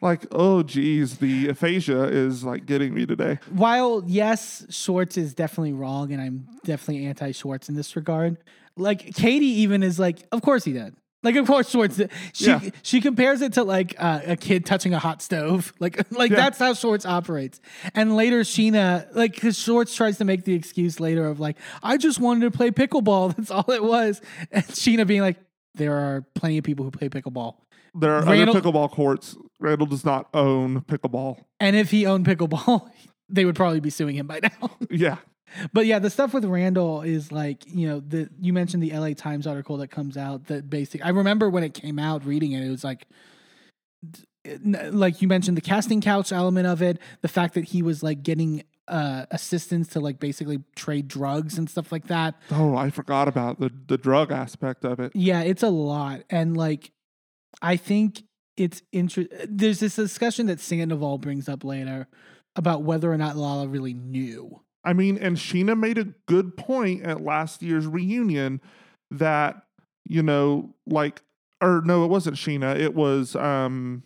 Like, 0.00 0.26
oh 0.32 0.62
geez, 0.64 1.18
the 1.18 1.48
aphasia 1.48 2.02
is 2.04 2.44
like 2.44 2.66
getting 2.66 2.92
me 2.92 3.06
today. 3.06 3.38
While 3.50 4.02
yes, 4.06 4.66
Schwartz 4.68 5.16
is 5.16 5.32
definitely 5.32 5.72
wrong, 5.72 6.12
and 6.12 6.20
I'm 6.20 6.46
definitely 6.64 7.06
anti 7.06 7.30
Schwartz 7.32 7.68
in 7.68 7.74
this 7.76 7.94
regard. 7.96 8.36
Like 8.76 9.14
Katie 9.14 9.60
even 9.62 9.82
is 9.82 9.98
like, 9.98 10.18
of 10.32 10.42
course 10.42 10.64
he 10.64 10.72
did. 10.72 10.94
Like 11.22 11.36
of 11.36 11.46
course 11.46 11.70
Schwartz. 11.70 11.96
Did. 11.96 12.10
She 12.34 12.46
Yeah. 12.46 12.60
she 12.82 13.00
compares 13.00 13.40
it 13.40 13.54
to 13.54 13.62
like 13.64 13.94
uh, 13.98 14.20
a 14.26 14.36
kid 14.36 14.66
touching 14.66 14.92
a 14.92 14.98
hot 14.98 15.22
stove. 15.22 15.72
Like 15.80 15.96
like 16.12 16.30
Yeah. 16.30 16.36
that's 16.36 16.58
how 16.58 16.74
Schwartz 16.74 17.06
operates. 17.06 17.60
And 17.94 18.14
later 18.14 18.40
Scheana 18.42 19.06
like 19.14 19.32
because 19.34 19.58
Schwartz 19.58 19.94
tries 19.94 20.18
to 20.18 20.24
make 20.26 20.44
the 20.44 20.52
excuse 20.52 21.00
later 21.00 21.26
of 21.26 21.40
like 21.40 21.56
I 21.82 21.96
just 21.96 22.20
wanted 22.20 22.50
to 22.52 22.56
play 22.56 22.70
pickleball. 22.72 23.34
That's 23.36 23.50
all 23.50 23.70
it 23.70 23.82
was. 23.82 24.20
And 24.52 24.64
Scheana 24.64 25.06
being 25.06 25.22
like, 25.22 25.38
there 25.76 25.94
are 25.94 26.26
plenty 26.34 26.58
of 26.58 26.64
people 26.64 26.84
who 26.84 26.90
play 26.90 27.08
pickleball. 27.08 27.54
There 27.94 28.12
are 28.12 28.22
Randall- 28.24 28.56
other 28.56 28.60
pickleball 28.60 28.90
courts. 28.90 29.34
Randall 29.60 29.86
does 29.86 30.04
not 30.04 30.28
own 30.34 30.82
pickleball. 30.82 31.38
And 31.58 31.74
if 31.74 31.90
he 31.90 32.04
owned 32.04 32.26
pickleball, 32.26 32.90
they 33.30 33.46
would 33.46 33.56
probably 33.56 33.80
be 33.80 33.88
suing 33.88 34.14
him 34.16 34.26
by 34.26 34.40
now. 34.42 34.76
Yeah. 34.90 35.16
But 35.72 35.86
yeah, 35.86 35.98
the 35.98 36.10
stuff 36.10 36.34
with 36.34 36.44
Randall 36.44 37.02
is 37.02 37.32
like, 37.32 37.64
you 37.66 37.88
know, 37.88 38.00
the 38.00 38.28
you 38.40 38.52
mentioned 38.52 38.82
the 38.82 38.92
LA 38.92 39.14
Times 39.14 39.46
article 39.46 39.76
that 39.78 39.88
comes 39.88 40.16
out 40.16 40.46
that 40.46 40.68
basic 40.68 41.04
I 41.04 41.10
remember 41.10 41.48
when 41.48 41.64
it 41.64 41.74
came 41.74 41.98
out 41.98 42.24
reading 42.24 42.52
it, 42.52 42.64
it 42.64 42.70
was 42.70 42.84
like 42.84 43.06
like 44.70 45.22
you 45.22 45.28
mentioned 45.28 45.56
the 45.56 45.62
casting 45.62 46.00
couch 46.00 46.32
element 46.32 46.66
of 46.66 46.82
it, 46.82 46.98
the 47.22 47.28
fact 47.28 47.54
that 47.54 47.64
he 47.64 47.82
was 47.82 48.02
like 48.02 48.22
getting 48.22 48.64
uh 48.86 49.24
assistance 49.30 49.88
to 49.88 50.00
like 50.00 50.18
basically 50.20 50.62
trade 50.76 51.08
drugs 51.08 51.56
and 51.56 51.70
stuff 51.70 51.90
like 51.90 52.08
that. 52.08 52.34
Oh, 52.50 52.76
I 52.76 52.90
forgot 52.90 53.28
about 53.28 53.60
the 53.60 53.70
the 53.86 53.96
drug 53.96 54.30
aspect 54.30 54.84
of 54.84 55.00
it. 55.00 55.12
Yeah, 55.14 55.42
it's 55.42 55.62
a 55.62 55.70
lot. 55.70 56.22
And 56.30 56.56
like 56.56 56.90
I 57.62 57.76
think 57.76 58.22
it's 58.56 58.82
inter- 58.92 59.28
there's 59.48 59.80
this 59.80 59.96
discussion 59.96 60.46
that 60.46 60.60
Sandoval 60.60 61.18
brings 61.18 61.48
up 61.48 61.64
later 61.64 62.06
about 62.56 62.82
whether 62.82 63.12
or 63.12 63.16
not 63.16 63.36
Lala 63.36 63.66
really 63.66 63.94
knew. 63.94 64.60
I 64.84 64.92
mean, 64.92 65.18
and 65.18 65.36
Scheana 65.36 65.78
made 65.78 65.98
a 65.98 66.04
good 66.26 66.56
point 66.56 67.02
at 67.02 67.22
last 67.22 67.62
year's 67.62 67.86
reunion 67.86 68.60
that, 69.10 69.62
you 70.04 70.22
know, 70.22 70.74
like 70.86 71.22
or 71.60 71.82
no, 71.84 72.04
it 72.04 72.08
wasn't 72.08 72.36
Scheana, 72.36 72.78
it 72.78 72.94
was 72.94 73.34
um 73.36 74.02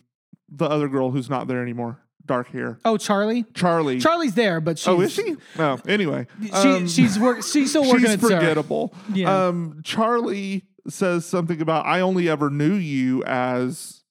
the 0.49 0.67
other 0.67 0.89
girl 0.89 1.11
who's 1.11 1.29
not 1.29 1.49
there 1.49 1.63
anymore. 1.63 2.01
Dark 2.25 2.51
hair. 2.53 2.79
Oh, 2.85 2.97
Charli? 2.97 3.47
Charli. 3.53 4.03
Charli's 4.03 4.35
there, 4.35 4.61
but 4.61 4.79
she's 4.79 4.89
oh, 4.89 5.01
is 5.01 5.13
she? 5.13 5.37
No. 5.57 5.79
Anyway. 5.89 6.27
She 6.43 6.51
um, 6.53 6.87
she's 6.87 7.19
work 7.19 7.43
she's 7.43 7.71
still 7.71 7.89
working 7.89 8.07
she's 8.07 8.17
forgettable. 8.17 8.95
Yeah. 9.13 9.47
Um, 9.47 9.81
Charli 9.83 10.63
says 10.89 11.25
something 11.27 11.61
about 11.61 11.87
I 11.87 12.01
only 12.01 12.29
ever 12.29 12.51
knew 12.51 12.75
you 12.75 13.25
as 13.25 14.03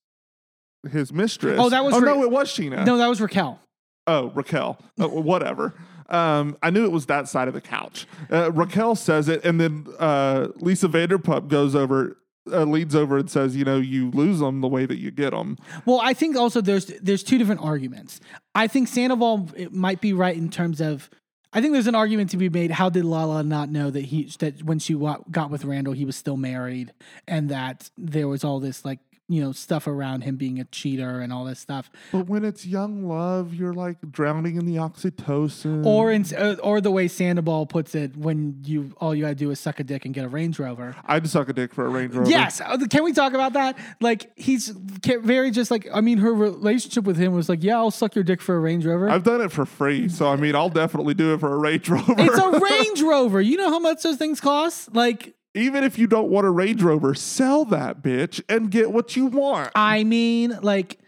his 0.92 1.14
mistress. 1.14 1.60
Oh, 1.60 1.70
that 1.70 1.84
was 1.84 1.94
Oh 1.94 2.02
Ra- 2.02 2.16
no, 2.16 2.24
it 2.24 2.32
was 2.32 2.50
Sheena. 2.50 2.86
No, 2.86 2.98
that 2.98 3.08
was 3.08 3.22
Raquel. 3.22 3.60
Oh, 4.08 4.32
Raquel. 4.32 4.80
Uh, 5.00 5.08
whatever. 5.08 5.74
Um, 6.10 6.58
I 6.62 6.70
knew 6.70 6.86
it 6.86 6.92
was 6.92 7.06
that 7.08 7.28
side 7.28 7.48
of 7.48 7.54
the 7.54 7.62
couch. 7.62 8.08
Uh, 8.32 8.52
Raquel 8.52 8.96
says 8.96 9.28
it, 9.28 9.44
and 9.44 9.60
then 9.60 9.88
uh, 10.00 10.50
Lisa 10.58 10.88
Vanderpump 10.88 11.50
goes 11.50 11.76
over, 11.76 12.18
uh, 12.52 12.64
leads 12.64 12.96
over, 12.96 13.18
and 13.18 13.30
says, 13.30 13.56
"You 13.56 13.66
know, 13.66 13.78
you 13.78 14.12
lose 14.12 14.40
them 14.40 14.62
the 14.62 14.68
way 14.68 14.86
that 14.86 14.98
you 14.98 15.12
get 15.12 15.32
them." 15.32 15.58
Well, 15.86 16.00
I 16.02 16.14
think 16.14 16.38
also 16.38 16.62
there's 16.62 16.86
there's 17.02 17.24
two 17.24 17.38
different 17.38 17.62
arguments. 17.62 18.20
I 18.56 18.68
think 18.68 18.88
Sandoval 18.88 19.50
might 19.72 20.02
be 20.02 20.14
right 20.14 20.36
in 20.36 20.50
terms 20.50 20.82
of 20.82 21.10
I 21.54 21.62
think 21.62 21.74
there's 21.74 21.88
an 21.88 21.96
argument 21.96 22.30
to 22.32 22.38
be 22.38 22.50
made. 22.50 22.72
How 22.72 22.90
did 22.90 23.06
Lala 23.06 23.44
not 23.44 23.70
know 23.70 23.90
that 23.90 24.06
he 24.06 24.32
that 24.40 24.64
when 24.64 24.80
she 24.80 24.94
got 25.32 25.50
with 25.50 25.66
Randall, 25.66 25.94
he 25.94 26.06
was 26.06 26.16
still 26.16 26.38
married, 26.38 26.94
and 27.28 27.50
that 27.50 27.90
there 27.98 28.28
was 28.28 28.44
all 28.44 28.60
this 28.60 28.84
like 28.84 29.00
you 29.30 29.42
know 29.42 29.52
stuff 29.52 29.88
around 29.88 30.22
him 30.22 30.38
being 30.38 30.60
a 30.60 30.64
cheater 30.66 31.20
and 31.22 31.34
all 31.34 31.44
this 31.46 31.60
stuff, 31.60 31.90
But 32.12 32.28
when 32.28 32.46
it's 32.46 32.66
young 32.66 33.08
love, 33.08 33.54
you're 33.54 33.74
like 33.74 33.98
drowning 34.12 34.56
in 34.56 34.66
the 34.66 34.78
oxytocin. 34.78 35.86
or 35.86 36.12
in 36.12 36.26
uh, 36.36 36.56
or 36.64 36.80
the 36.82 36.92
way 36.92 37.08
Sandoval 37.08 37.66
puts 37.66 37.96
it, 37.96 38.16
when 38.16 38.62
you 38.66 38.94
all 38.98 39.14
you 39.14 39.24
gotta 39.24 39.36
do 39.36 39.52
is 39.52 39.60
suck 39.60 39.80
a 39.80 39.84
dick 39.84 40.06
and 40.06 40.14
get 40.14 40.24
a 40.26 40.30
Range 40.30 40.58
Rover. 40.60 40.96
I'd 41.06 41.28
suck 41.30 41.50
a 41.50 41.54
dick 41.54 41.74
for 41.74 41.86
a 41.86 41.90
Range 41.90 42.14
Rover. 42.14 42.30
Yes. 42.30 42.62
Uh, 42.62 42.78
Can 42.90 43.04
we 43.04 43.14
talk 43.14 43.34
about 43.34 43.54
that? 43.54 43.78
Like 44.00 44.32
he's 44.38 44.70
very 44.70 45.52
just 45.52 45.72
like 45.72 45.88
I 45.94 46.02
mean 46.02 46.20
her 46.20 46.34
relationship 46.34 47.04
with 47.04 47.18
him 47.18 47.34
was 47.34 47.50
like 47.50 47.64
yeah 47.64 47.78
I'll 47.78 47.92
suck 47.92 48.16
your 48.16 48.24
dick 48.24 48.42
for 48.42 48.56
a 48.56 48.60
Range 48.60 48.86
Rover. 48.86 49.10
I've 49.10 49.24
done 49.24 49.42
it 49.42 49.52
for 49.52 49.66
free, 49.66 50.10
so 50.10 50.28
I 50.30 50.36
mean, 50.36 50.56
I'll 50.56 50.70
definitely 50.70 51.14
do 51.14 51.34
it 51.34 51.40
for 51.40 51.52
a 51.54 51.58
Range 51.58 51.90
Rover. 51.90 52.16
it's 52.18 52.38
a 52.38 52.60
Range 52.60 53.02
Rover. 53.02 53.42
You 53.42 53.58
know 53.58 53.70
how 53.70 53.80
much 53.80 54.04
those 54.04 54.18
things 54.18 54.40
cost? 54.40 54.94
Like 54.96 55.34
Even 55.58 55.84
if 55.84 55.98
you 55.98 56.08
don't 56.08 56.30
want 56.30 56.46
a 56.48 56.50
Range 56.52 56.82
Rover, 56.82 57.14
sell 57.16 57.66
that 57.66 58.02
bitch 58.02 58.42
and 58.48 58.70
get 58.72 58.92
what 58.92 59.16
you 59.16 59.26
want. 59.26 59.72
I 59.76 60.04
mean 60.04 60.58
like 60.62 61.00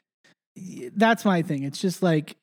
that's 0.95 1.23
my 1.23 1.41
thing. 1.41 1.63
It's 1.63 1.79
just 1.79 2.03
like 2.03 2.35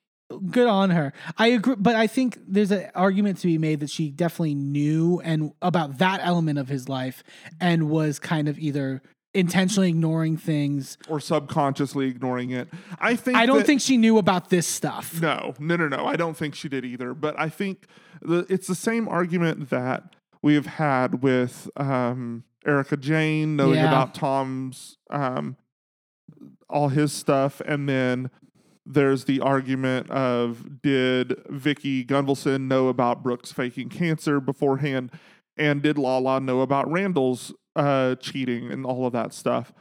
good 0.51 0.67
on 0.67 0.91
her. 0.91 1.13
I 1.39 1.49
agree, 1.49 1.77
but 1.79 1.95
I 1.95 2.07
think 2.07 2.39
there's 2.49 2.71
an 2.71 2.91
argument 2.95 3.39
to 3.39 3.47
be 3.47 3.59
made 3.59 3.81
that 3.81 3.91
she 3.91 4.11
definitely 4.11 4.55
knew 4.55 5.21
and 5.23 5.53
about 5.63 5.99
that 5.99 6.21
element 6.23 6.59
of 6.59 6.69
his 6.69 6.89
life 6.89 7.23
and 7.61 7.89
was 7.91 8.19
kind 8.19 8.49
of 8.49 8.59
either 8.59 9.03
intentionally 9.35 9.91
ignoring 9.91 10.37
things. 10.39 10.97
or 11.09 11.21
subconsciously 11.21 12.09
ignoring 12.09 12.51
it. 12.51 12.69
I 12.99 13.17
think 13.17 13.37
I 13.37 13.45
don't 13.47 13.59
that- 13.59 13.67
think 13.67 13.83
she 13.83 13.99
knew 13.99 14.17
about 14.19 14.49
this 14.49 14.67
stuff. 14.67 15.21
No, 15.21 15.55
no, 15.59 15.77
no, 15.77 15.89
no. 15.89 16.07
I 16.07 16.17
don't 16.17 16.37
think 16.37 16.55
she 16.55 16.69
did 16.71 16.85
either. 16.85 17.13
But 17.13 17.39
I 17.39 17.49
think 17.51 17.87
the, 18.23 18.47
it's 18.49 18.67
the 18.67 18.75
same 18.75 19.07
argument 19.09 19.69
that 19.71 20.16
we 20.43 20.55
have 20.55 20.67
had 20.67 21.23
with 21.23 21.69
um, 21.77 22.45
Erika 22.67 22.97
Jayne 22.97 23.57
knowing 23.57 23.77
Yeah. 23.79 23.89
about 23.89 24.15
Tom's 24.15 24.99
um, 25.11 25.57
all 26.69 26.89
his 26.89 27.13
stuff, 27.13 27.61
and 27.67 27.89
then 27.89 28.31
there's 28.85 29.25
the 29.25 29.41
argument 29.41 30.11
of 30.11 30.83
did 30.83 31.35
Vicki 31.49 32.05
Gunvalson 32.05 32.63
know 32.69 32.89
about 32.89 33.23
Brooks 33.23 33.53
faking 33.53 33.89
cancer 33.89 34.41
beforehand, 34.41 35.11
and 35.57 35.83
did 35.83 35.99
Lala 35.99 36.41
know 36.41 36.61
about 36.61 36.91
Randall's 36.91 37.53
uh, 37.75 38.15
cheating 38.17 38.71
and 38.71 38.85
all 38.85 39.07
of 39.07 39.13
that 39.13 39.33
stuff? 39.33 39.73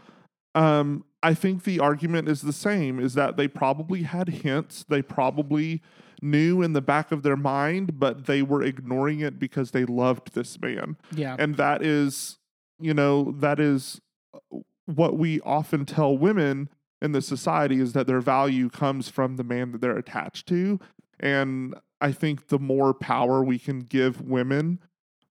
Um, 0.53 1.05
I 1.21 1.33
think 1.33 1.63
the 1.63 1.79
argument 1.79 2.29
is 2.29 2.41
the 2.41 2.53
same: 2.53 2.99
is 2.99 3.13
that 3.15 3.35
they 3.37 3.47
probably 3.47 4.03
had 4.03 4.29
hints, 4.29 4.85
they 4.87 5.01
probably 5.01 5.81
knew 6.21 6.61
in 6.61 6.73
the 6.73 6.81
back 6.81 7.11
of 7.11 7.23
their 7.23 7.35
mind, 7.37 7.99
but 7.99 8.25
they 8.25 8.41
were 8.41 8.63
ignoring 8.63 9.19
it 9.19 9.39
because 9.39 9.71
they 9.71 9.85
loved 9.85 10.33
this 10.33 10.59
man, 10.61 10.97
Yeah. 11.13 11.35
and 11.37 11.55
that 11.57 11.81
is, 11.83 12.37
you 12.79 12.93
know, 12.93 13.31
that 13.39 13.59
is 13.59 14.01
uh, 14.33 14.57
what 14.85 15.17
we 15.17 15.41
often 15.41 15.85
tell 15.85 16.17
women 16.17 16.69
in 17.01 17.11
the 17.11 17.21
society 17.21 17.79
is 17.79 17.93
that 17.93 18.07
their 18.07 18.21
value 18.21 18.69
comes 18.69 19.09
from 19.09 19.35
the 19.35 19.43
man 19.43 19.71
that 19.71 19.81
they're 19.81 19.97
attached 19.97 20.47
to, 20.47 20.79
and 21.19 21.75
I 22.01 22.11
think 22.11 22.47
the 22.47 22.59
more 22.59 22.93
power 22.93 23.43
we 23.43 23.57
can 23.59 23.79
give 23.79 24.21
women, 24.21 24.79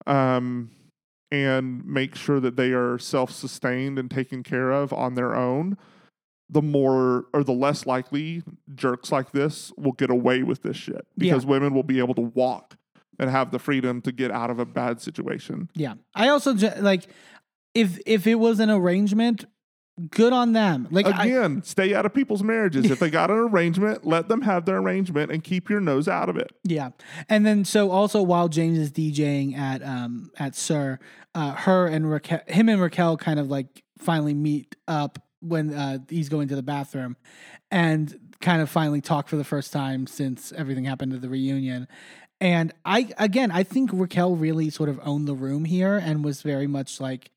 um, 0.07 0.71
and 1.31 1.85
make 1.85 2.15
sure 2.15 2.39
that 2.41 2.57
they 2.57 2.73
are 2.73 2.99
self-sustained 2.99 3.99
and 3.99 4.11
taken 4.11 4.43
care 4.43 4.71
of 4.71 4.93
on 4.93 5.15
their 5.15 5.35
own, 5.35 5.77
the 6.51 6.63
more 6.63 7.27
or 7.33 7.43
the 7.43 7.53
less 7.53 7.87
likely 7.87 8.43
jerks 8.75 9.11
like 9.11 9.33
this 9.33 9.73
will 9.77 9.93
get 9.93 10.11
away 10.11 10.43
with 10.43 10.63
this 10.63 10.77
shit 10.77 11.07
because 11.17 11.47
women 11.47 11.75
will 11.75 11.83
be 11.83 11.99
able 11.99 12.15
to 12.15 12.21
walk 12.21 12.77
and 13.19 13.31
have 13.31 13.51
the 13.51 13.59
freedom 13.59 14.01
to 14.03 14.13
get 14.13 14.31
out 14.31 14.51
of 14.51 14.59
a 14.59 14.67
bad 14.67 15.01
situation. 15.01 15.71
Yeah. 15.75 15.95
I 16.15 16.29
also 16.29 16.53
like 16.81 17.07
if 17.75 17.99
if 18.07 18.27
it 18.27 18.37
was 18.37 18.61
an 18.61 18.71
arrangement, 18.71 19.47
good 20.11 20.33
on 20.33 20.53
them. 20.53 20.87
Like 20.91 21.07
I, 21.07 21.25
Again, 21.25 21.63
stay 21.63 21.95
out 21.95 22.05
of 22.05 22.13
people's 22.13 22.43
marriages. 22.43 22.91
if 22.91 22.99
they 22.99 23.11
got 23.11 23.31
an 23.31 23.39
arrangement, 23.39 24.05
let 24.05 24.29
them 24.29 24.43
have 24.43 24.65
their 24.67 24.79
arrangement 24.79 25.31
and 25.33 25.43
keep 25.43 25.71
your 25.71 25.81
nose 25.81 26.09
out 26.09 26.29
of 26.29 26.37
it. 26.37 26.53
yeah. 26.65 26.91
And 27.29 27.47
then 27.47 27.65
so 27.65 27.91
also 27.91 28.21
while 28.23 28.49
James 28.49 28.79
is 28.79 28.93
DJing 28.93 29.57
at 29.57 29.83
um 29.83 30.31
at 30.37 30.55
SUR, 30.55 30.99
uh 31.35 31.53
her 31.53 31.87
and 31.87 32.11
Raquel 32.11 32.41
him 32.49 32.69
and 32.69 32.81
Raquel 32.83 33.17
kind 33.17 33.41
of 33.41 33.49
like 33.49 33.83
finally 33.99 34.35
meet 34.35 34.77
up 34.87 35.21
when 35.45 35.73
uh 35.75 35.99
he's 36.09 36.29
going 36.29 36.49
to 36.49 36.57
the 36.57 36.63
bathroom 36.63 37.17
and 37.71 38.19
kind 38.41 38.61
of 38.63 38.71
finally 38.71 39.01
talk 39.01 39.29
for 39.29 39.37
the 39.37 39.45
first 39.45 39.73
time 39.73 40.07
since 40.07 40.53
everything 40.53 40.85
happened 40.85 41.13
at 41.13 41.21
the 41.21 41.29
reunion. 41.29 41.89
And 42.41 42.73
I 42.85 43.11
again, 43.19 43.51
I 43.51 43.63
think 43.63 43.91
Raquel 43.93 44.37
really 44.37 44.71
sort 44.71 44.89
of 44.89 45.01
owned 45.03 45.29
the 45.29 45.35
room 45.35 45.65
here 45.65 45.97
and 45.97 46.25
was 46.25 46.43
very 46.43 46.67
much 46.67 47.01
like, 47.01 47.31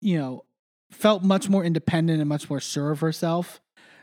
you 0.00 0.18
know, 0.18 0.44
felt 0.90 1.22
much 1.22 1.48
more 1.48 1.64
independent 1.64 2.20
and 2.20 2.28
much 2.28 2.48
more 2.48 2.60
sure 2.60 2.90
of 2.90 3.00
herself. 3.00 3.60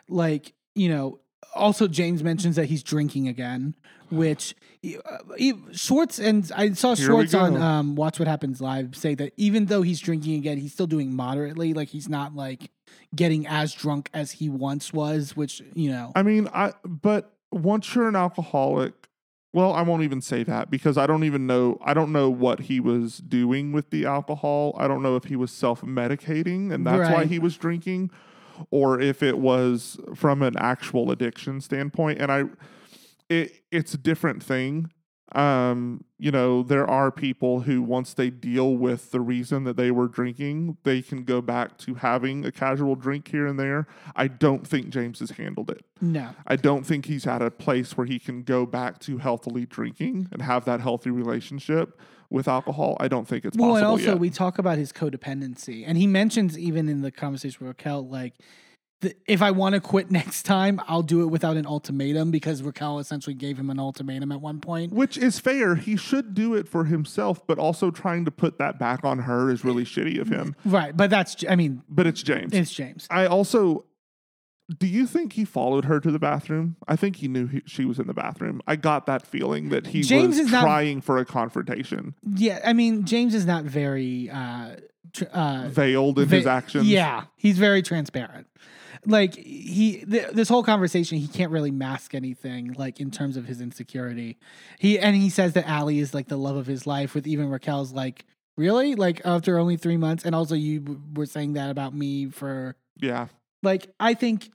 Like, 0.07 0.53
you 0.75 0.89
know, 0.89 1.19
also 1.55 1.88
James 1.88 2.23
mentions 2.23 2.55
that 2.55 2.65
he's 2.65 2.84
drinking 2.84 3.27
again, 3.27 3.75
which 4.09 4.55
uh, 5.05 5.17
he- 5.38 5.53
Schwartz 5.71 6.19
and 6.19 6.49
I 6.55 6.71
saw 6.73 6.95
Here 6.95 7.05
Schwartz 7.07 7.34
on 7.34 7.61
um, 7.61 7.95
Watch 7.95 8.19
What 8.19 8.27
Happens 8.27 8.61
Live 8.61 8.95
say 8.95 9.15
that 9.15 9.34
even 9.38 9.65
though 9.65 9.81
he's 9.81 9.99
drinking 9.99 10.35
again, 10.35 10.57
he's 10.57 10.73
still 10.73 10.88
doing 10.88 11.15
moderately. 11.15 11.73
Like 11.73 11.89
he's 11.89 12.09
not 12.09 12.35
like 12.35 12.71
getting 13.15 13.47
as 13.47 13.73
drunk 13.73 14.09
as 14.13 14.31
he 14.31 14.49
once 14.49 14.93
was, 14.93 15.35
which 15.35 15.61
you 15.73 15.89
know, 15.89 16.11
I 16.15 16.23
mean, 16.23 16.49
I 16.53 16.73
but 16.85 17.34
once 17.51 17.93
you're 17.93 18.07
an 18.07 18.15
alcoholic, 18.15 18.93
well, 19.53 19.73
I 19.73 19.84
won't 19.84 20.03
even 20.03 20.21
say 20.21 20.43
that 20.43 20.71
because 20.71 20.97
I 20.97 21.07
don't 21.07 21.23
even 21.23 21.47
know 21.47 21.77
I 21.84 21.93
don't 21.93 22.11
know 22.11 22.30
what 22.30 22.61
he 22.61 22.80
was 22.80 23.17
doing 23.17 23.71
with 23.71 23.89
the 23.89 24.05
alcohol. 24.05 24.75
I 24.77 24.88
don't 24.88 25.01
know 25.01 25.15
if 25.15 25.25
he 25.25 25.35
was 25.35 25.51
self-medicating 25.51 26.73
and 26.73 26.85
that's 26.85 27.09
why 27.11 27.25
he 27.25 27.39
was 27.39 27.57
drinking 27.57 28.11
or 28.71 28.99
if 28.99 29.23
it 29.23 29.38
was 29.38 29.99
from 30.15 30.41
an 30.41 30.55
actual 30.57 31.11
addiction 31.11 31.61
standpoint 31.61 32.19
and 32.19 32.31
I 32.31 32.43
it 33.30 33.51
it's 33.71 33.93
a 33.93 33.97
different 33.97 34.43
thing. 34.43 34.91
Um, 35.31 36.03
you 36.19 36.29
know, 36.31 36.61
there 36.61 36.87
are 36.87 37.09
people 37.11 37.61
who 37.61 37.81
once 37.81 38.13
they 38.13 38.29
deal 38.29 38.75
with 38.75 39.09
the 39.11 39.19
reason 39.21 39.63
that 39.63 39.77
they 39.77 39.89
were 39.89 40.07
drinking, 40.07 40.77
they 40.83 41.01
can 41.01 41.23
go 41.23 41.41
back 41.41 41.77
to 41.79 41.95
having 41.95 42.45
a 42.45 42.51
casual 42.51 42.95
drink 42.95 43.29
here 43.29 43.47
and 43.47 43.59
there. 43.59 43.87
I 44.15 44.27
don't 44.27 44.67
think 44.67 44.89
James 44.89 45.19
has 45.21 45.31
handled 45.31 45.71
it. 45.71 45.83
no, 46.01 46.29
I 46.45 46.55
don't 46.55 46.85
think 46.85 47.05
he's 47.05 47.25
at 47.25 47.41
a 47.41 47.49
place 47.49 47.97
where 47.97 48.05
he 48.05 48.19
can 48.19 48.43
go 48.43 48.65
back 48.67 48.99
to 48.99 49.17
healthily 49.17 49.65
drinking 49.65 50.27
and 50.31 50.41
have 50.41 50.65
that 50.65 50.81
healthy 50.81 51.09
relationship 51.09 51.99
with 52.29 52.47
alcohol. 52.47 52.95
I 52.99 53.07
don't 53.07 53.27
think 53.27 53.43
it's 53.45 53.57
Well, 53.57 53.69
possible 53.71 53.77
and 53.77 53.85
also 53.87 54.11
yet. 54.11 54.19
we 54.19 54.29
talk 54.29 54.59
about 54.59 54.77
his 54.77 54.91
codependency, 54.91 55.83
and 55.87 55.97
he 55.97 56.05
mentions 56.05 56.59
even 56.59 56.87
in 56.89 57.01
the 57.01 57.11
conversation 57.11 57.65
with 57.65 57.69
Raquel, 57.75 58.07
like, 58.07 58.33
the, 59.03 59.15
if 59.27 59.41
I 59.41 59.51
want 59.51 59.75
to 59.75 59.80
quit 59.81 60.09
next 60.19 60.43
time, 60.43 60.81
I'll 60.88 61.03
do 61.03 61.21
it 61.21 61.27
without 61.27 61.55
an 61.55 61.65
ultimatum 61.65 62.31
because 62.31 62.61
Raquel 62.63 62.99
essentially 62.99 63.34
gave 63.35 63.57
him 63.57 63.69
an 63.69 63.80
ultimatum 63.80 64.31
at 64.31 64.41
one 64.41 64.59
point. 64.59 64.91
Which 64.91 65.17
is 65.17 65.39
fair. 65.39 65.75
He 65.75 65.95
should 65.95 66.34
do 66.34 66.55
it 66.55 66.67
for 66.67 66.85
himself, 66.85 67.45
but 67.45 67.59
also 67.59 67.91
trying 67.91 68.25
to 68.25 68.31
put 68.31 68.57
that 68.57 68.80
back 68.80 69.03
on 69.05 69.19
her 69.19 69.49
is 69.51 69.63
really 69.63 69.84
shitty 69.85 70.19
of 70.19 70.27
him. 70.30 70.55
Right, 70.65 70.95
but 70.97 71.09
that's, 71.09 71.43
I 71.47 71.55
mean, 71.55 71.84
But 71.88 72.07
it's 72.07 72.23
James. 72.23 72.51
it's 72.53 72.73
James. 72.73 73.07
I 73.11 73.27
also. 73.27 73.85
Do 74.80 74.88
you 74.88 75.05
think 75.07 75.34
he 75.34 75.43
followed 75.43 75.85
her 75.85 75.99
to 75.99 76.09
the 76.09 76.17
bathroom? 76.17 76.77
I 76.88 76.95
think 76.95 77.17
he 77.17 77.27
knew 77.27 77.47
he, 77.47 77.61
she 77.65 77.84
was 77.84 77.99
in 77.99 78.07
the 78.07 78.13
bathroom. 78.13 78.61
I 78.65 78.77
got 78.77 79.05
that 79.07 79.27
feeling 79.27 79.69
that 79.69 79.88
he 79.88 80.01
James 80.01 80.38
was 80.38 80.45
is 80.47 80.51
not- 80.51 81.03
for 81.03 81.17
a 81.17 81.25
confrontation, 81.25 82.15
Yeah, 82.23 82.61
I 82.65 82.71
mean, 82.71 83.03
James 83.03 83.35
is 83.35 83.45
not 83.45 83.65
very, 83.65 84.30
uh, 84.30 84.77
tr- 85.11 85.25
uh, 85.34 85.67
veiled 85.67 86.17
in 86.17 86.30
his 86.30 86.47
actions. 86.47 86.88
Yeah, 86.88 87.25
he's 87.35 87.57
very 87.59 87.81
transparent. 87.81 88.47
Like 89.05 89.35
he, 89.35 90.05
th- 90.05 90.31
this 90.31 90.49
whole 90.49 90.63
conversation, 90.63 91.17
he 91.17 91.27
can't 91.27 91.51
really 91.51 91.71
mask 91.71 92.15
anything. 92.15 92.73
Like 92.73 92.99
in 92.99 93.11
terms 93.11 93.38
of 93.38 93.45
his 93.45 93.61
insecurity, 93.61 94.38
he 94.80 94.99
and 94.99 95.15
he 95.15 95.30
says 95.30 95.53
that 95.53 95.67
Ally 95.67 95.95
is 95.95 96.13
like 96.13 96.27
the 96.27 96.38
love 96.38 96.55
of 96.55 96.67
his 96.67 96.88
life. 96.88 97.13
With 97.13 97.27
even 97.27 97.49
Raquel's 97.49 97.91
like, 97.91 98.25
really, 98.57 98.95
like 98.95 99.21
after 99.25 99.59
only 99.59 99.77
three 99.77 99.97
months, 99.97 100.25
and 100.25 100.34
also 100.34 100.55
you 100.55 100.80
w- 100.80 101.01
were 101.15 101.25
saying 101.25 101.53
that 101.53 101.69
about 101.69 101.93
me 101.93 102.27
for 102.27 102.75
yeah. 102.99 103.27
like 103.61 103.88
I 103.99 104.13
think, 104.13 104.49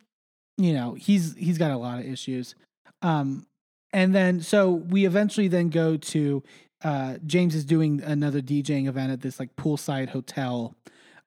you 0.57 0.73
know, 0.73 0.95
he's 0.95 1.35
he's 1.35 1.59
got 1.59 1.71
a 1.71 1.77
lot 1.77 1.99
of 1.99 2.07
issues. 2.07 2.55
Um, 3.03 3.47
and 3.93 4.15
then 4.15 4.41
so 4.41 4.71
we 4.71 5.05
eventually 5.07 5.49
then 5.49 5.69
go 5.69 5.97
to 5.97 6.43
uh, 6.83 7.17
James 7.27 7.55
is 7.55 7.65
doing 7.65 8.03
another 8.03 8.41
DJing 8.41 8.87
event 8.87 9.13
at 9.13 9.21
this 9.21 9.39
like 9.41 9.57
poolside 9.57 10.11
hotel 10.11 10.75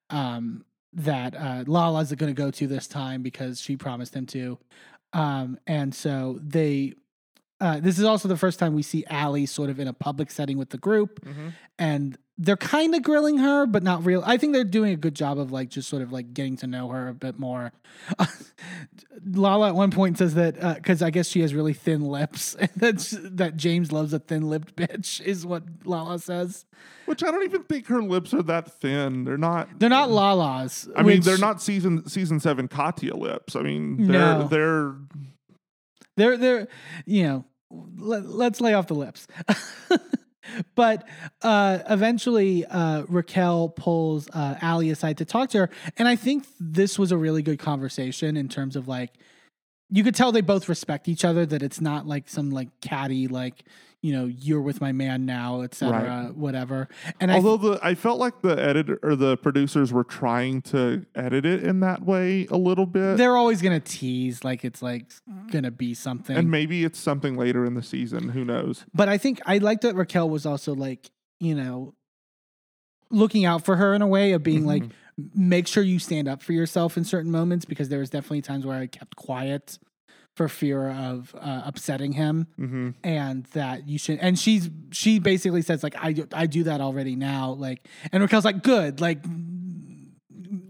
um, 0.10 0.64
that 0.94 1.36
uh, 1.36 1.64
Lala's 1.68 2.12
going 2.14 2.34
to 2.34 2.40
go 2.40 2.52
to 2.52 2.68
this 2.68 2.88
time 2.88 3.22
because 3.22 3.62
she 3.62 3.78
promised 3.78 4.16
him 4.16 4.26
to. 4.28 4.58
Um, 5.14 5.58
and 5.68 5.94
so 5.94 6.40
they. 6.42 6.94
Uh, 7.62 7.80
this 7.80 7.98
is 8.00 8.04
also 8.04 8.28
the 8.28 8.36
first 8.36 8.58
time 8.60 8.74
we 8.74 8.82
see 8.82 9.06
Ally 9.08 9.46
sort 9.46 9.70
of 9.70 9.80
in 9.80 9.88
a 9.88 9.94
public 9.94 10.32
setting 10.32 10.58
with 10.58 10.72
the 10.72 10.78
group, 10.80 11.24
and 11.80 12.18
they're 12.38 12.58
kind 12.58 12.96
of 12.96 13.04
grilling 13.04 13.38
her, 13.38 13.68
but 13.68 13.84
not 13.84 14.04
real. 14.04 14.24
I 14.26 14.38
think 14.38 14.54
they're 14.54 14.64
doing 14.64 14.92
a 14.94 14.98
good 14.98 15.14
job 15.14 15.38
of 15.38 15.52
like 15.52 15.70
just 15.70 15.88
sort 15.88 16.02
of 16.02 16.12
like 16.12 16.34
getting 16.34 16.58
to 16.58 16.68
know 16.68 16.90
her 16.90 17.08
a 17.08 17.14
bit 17.14 17.38
more. 17.40 17.72
Lala 19.26 19.68
at 19.70 19.76
one 19.76 19.92
point 19.92 20.18
says 20.18 20.34
that 20.34 20.76
because 20.76 21.02
I 21.04 21.12
guess 21.12 21.28
she 21.28 21.42
has 21.42 21.54
really 21.54 21.74
thin 21.74 22.02
lips, 22.02 22.56
and 22.60 22.70
that's 22.76 23.12
that 23.22 23.58
James 23.58 23.92
loves 23.92 24.12
a 24.14 24.20
thin-lipped 24.20 24.76
bitch, 24.76 25.22
is 25.22 25.46
what 25.46 25.64
Lala 25.86 26.18
says. 26.20 26.66
Which 27.06 27.24
I 27.24 27.30
don't 27.30 27.44
even 27.44 27.64
think 27.64 27.88
her 27.88 28.02
lips 28.02 28.34
are 28.34 28.44
that 28.44 28.72
thin. 28.80 29.24
They're 29.24 29.38
not. 29.38 29.70
They're 29.80 29.90
not 29.90 30.10
Lala's. 30.10 30.90
I 30.96 31.04
mean, 31.04 31.22
they're 31.22 31.38
not 31.38 31.62
season 31.62 32.08
season 32.08 32.40
seven 32.40 32.68
Katya 32.68 33.16
lips. 33.16 33.56
I 33.56 33.62
mean, 33.62 34.08
they're 34.08 34.20
No. 34.20 34.48
they're 34.48 34.96
They're 36.18 36.38
they're 36.38 36.68
you 37.06 37.24
know 37.24 37.46
let, 37.98 38.26
let's 38.26 38.62
lay 38.62 38.74
off 38.74 38.88
the 38.88 38.96
lips. 38.96 39.28
but 40.76 41.08
uh 41.44 41.80
eventually 41.90 42.66
uh 42.66 43.04
Raquel 43.08 43.70
pulls 43.70 44.28
uh 44.34 44.56
aside 44.62 45.18
to 45.20 45.26
talk 45.26 45.50
to 45.52 45.60
her 45.60 45.70
and 45.98 46.08
I 46.08 46.16
think 46.16 46.46
this 46.60 47.00
was 47.00 47.12
a 47.12 47.18
really 47.18 47.42
good 47.42 47.60
conversation 47.60 48.36
in 48.36 48.50
terms 48.50 48.76
of 48.76 48.88
like 48.88 49.12
you 49.90 50.04
could 50.04 50.16
tell 50.16 50.32
they 50.32 50.42
both 50.42 50.68
respect 50.68 51.08
each 51.08 51.24
other 51.24 51.46
that 51.46 51.62
it's 51.62 51.80
not 51.80 52.08
like 52.08 52.28
some 52.28 52.50
like 52.50 52.70
catty 52.82 53.28
like 53.28 53.64
you 54.02 54.12
know 54.14 54.26
you're 54.26 54.62
with 54.62 54.82
my 54.82 54.92
man 54.92 55.26
now 55.26 55.62
etc 55.62 56.32
whatever 56.34 56.88
and 57.20 57.32
I 57.32 57.36
although 57.36 57.58
the 57.58 57.80
I 57.84 57.94
felt 57.96 58.20
like 58.20 58.42
the 58.42 58.60
editor 58.60 59.00
or 59.04 59.16
the 59.16 59.38
producers 59.38 59.94
were 59.94 60.04
trying 60.04 60.62
to 60.64 61.06
edit 61.14 61.46
it 61.46 61.64
in 61.64 61.82
that 61.82 62.04
way 62.04 62.48
a 62.50 62.58
little 62.58 62.86
bit. 62.88 63.18
they're 63.18 63.38
always 63.38 63.62
gonna 63.62 63.80
tease 63.80 64.44
like 64.44 64.66
it's 64.66 64.82
like 64.82 65.06
gonna 65.52 65.70
be 65.72 65.94
something 65.94 66.36
and 66.36 66.50
maybe 66.50 66.84
it's 66.84 66.98
something 67.00 67.38
later 67.38 67.66
in 67.66 67.76
the 67.76 67.84
season. 67.84 68.30
Who 68.30 68.44
knows? 68.44 68.86
But 68.94 69.08
I 69.10 69.18
think 69.18 69.40
I 69.46 69.60
like 69.60 69.82
that 69.82 69.96
Raquel 69.96 70.30
was 70.30 70.46
also 70.46 70.74
like, 70.74 71.12
you 71.40 71.54
know, 71.56 71.94
looking 73.10 73.46
out 73.46 73.66
for 73.66 73.76
her 73.76 73.94
in 73.94 74.02
a 74.02 74.08
way 74.08 74.32
of 74.34 74.44
being 74.44 74.66
like, 74.66 74.84
Mm-hmm. 75.20 75.50
make 75.50 75.68
sure 75.68 75.84
you 75.84 76.00
stand 76.00 76.28
up 76.30 76.42
for 76.42 76.54
yourself 76.54 76.96
in 76.98 77.04
certain 77.04 77.32
moments 77.32 77.66
because 77.66 77.90
there 77.90 78.00
was 78.00 78.10
definitely 78.10 78.42
times 78.42 78.66
where 78.66 78.80
I 78.80 78.88
kept 78.88 79.18
quiet 79.18 79.78
for 80.36 80.48
fear 80.48 80.90
of 80.90 81.36
uh, 81.40 81.62
upsetting 81.66 82.14
him 82.14 82.48
hmm 82.56 82.90
and 83.04 83.46
that 83.54 83.88
you 83.88 83.98
should 84.00 84.18
and 84.20 84.40
she's 84.40 84.70
she 84.92 85.20
basically 85.20 85.62
says 85.62 85.84
like 85.84 85.96
I 86.02 86.14
do, 86.14 86.28
I 86.34 86.46
do 86.46 86.64
that 86.64 86.80
already 86.82 87.16
now 87.16 87.52
like 87.52 87.88
and 88.12 88.24
Raquel's 88.24 88.46
like 88.46 88.64
good 88.64 89.02
like 89.02 89.22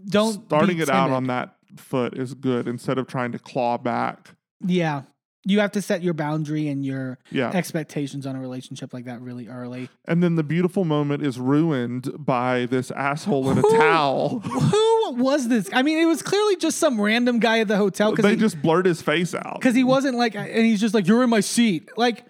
don't 0.08 0.44
Starting 0.46 0.78
it 0.78 0.88
out 0.90 1.10
on 1.10 1.28
that 1.28 1.56
foot 1.76 2.18
is 2.18 2.34
good 2.34 2.68
instead 2.68 2.98
of 2.98 3.06
trying 3.06 3.32
to 3.32 3.38
claw 3.38 3.78
back. 3.78 4.30
yeah 4.60 5.02
You 5.44 5.58
have 5.60 5.72
to 5.72 5.82
set 5.82 6.02
your 6.02 6.14
boundary 6.14 6.68
and 6.68 6.84
your 6.84 7.18
Yeah. 7.30 7.50
expectations 7.50 8.26
on 8.26 8.36
a 8.36 8.40
relationship 8.40 8.92
like 8.94 9.06
that 9.06 9.20
really 9.20 9.48
early. 9.48 9.88
And 10.06 10.22
then 10.22 10.36
the 10.36 10.44
beautiful 10.44 10.84
moment 10.84 11.24
is 11.26 11.38
ruined 11.40 12.12
by 12.16 12.66
this 12.66 12.90
asshole 12.92 13.50
in 13.50 13.58
a 13.58 13.62
Who- 13.62 13.76
towel. 13.76 14.38
Who 14.44 15.14
was 15.14 15.48
this? 15.48 15.68
I 15.72 15.82
mean, 15.82 15.98
it 15.98 16.06
was 16.06 16.22
clearly 16.22 16.56
just 16.56 16.78
some 16.78 17.00
random 17.00 17.40
guy 17.40 17.58
at 17.58 17.66
the 17.68 17.76
hotel 17.76 18.10
They 18.12 18.22
because 18.22 18.36
just 18.38 18.62
blurred 18.62 18.86
his 18.86 19.02
face 19.02 19.34
out. 19.34 19.58
because 19.58 19.74
he 19.74 19.82
wasn't 19.84 20.16
like, 20.16 20.34
and 20.36 20.48
he's 20.64 20.80
just 20.80 20.94
like, 20.94 21.06
"You're 21.08 21.24
in 21.24 21.30
my 21.30 21.40
seat." 21.40 21.88
Like, 21.96 22.24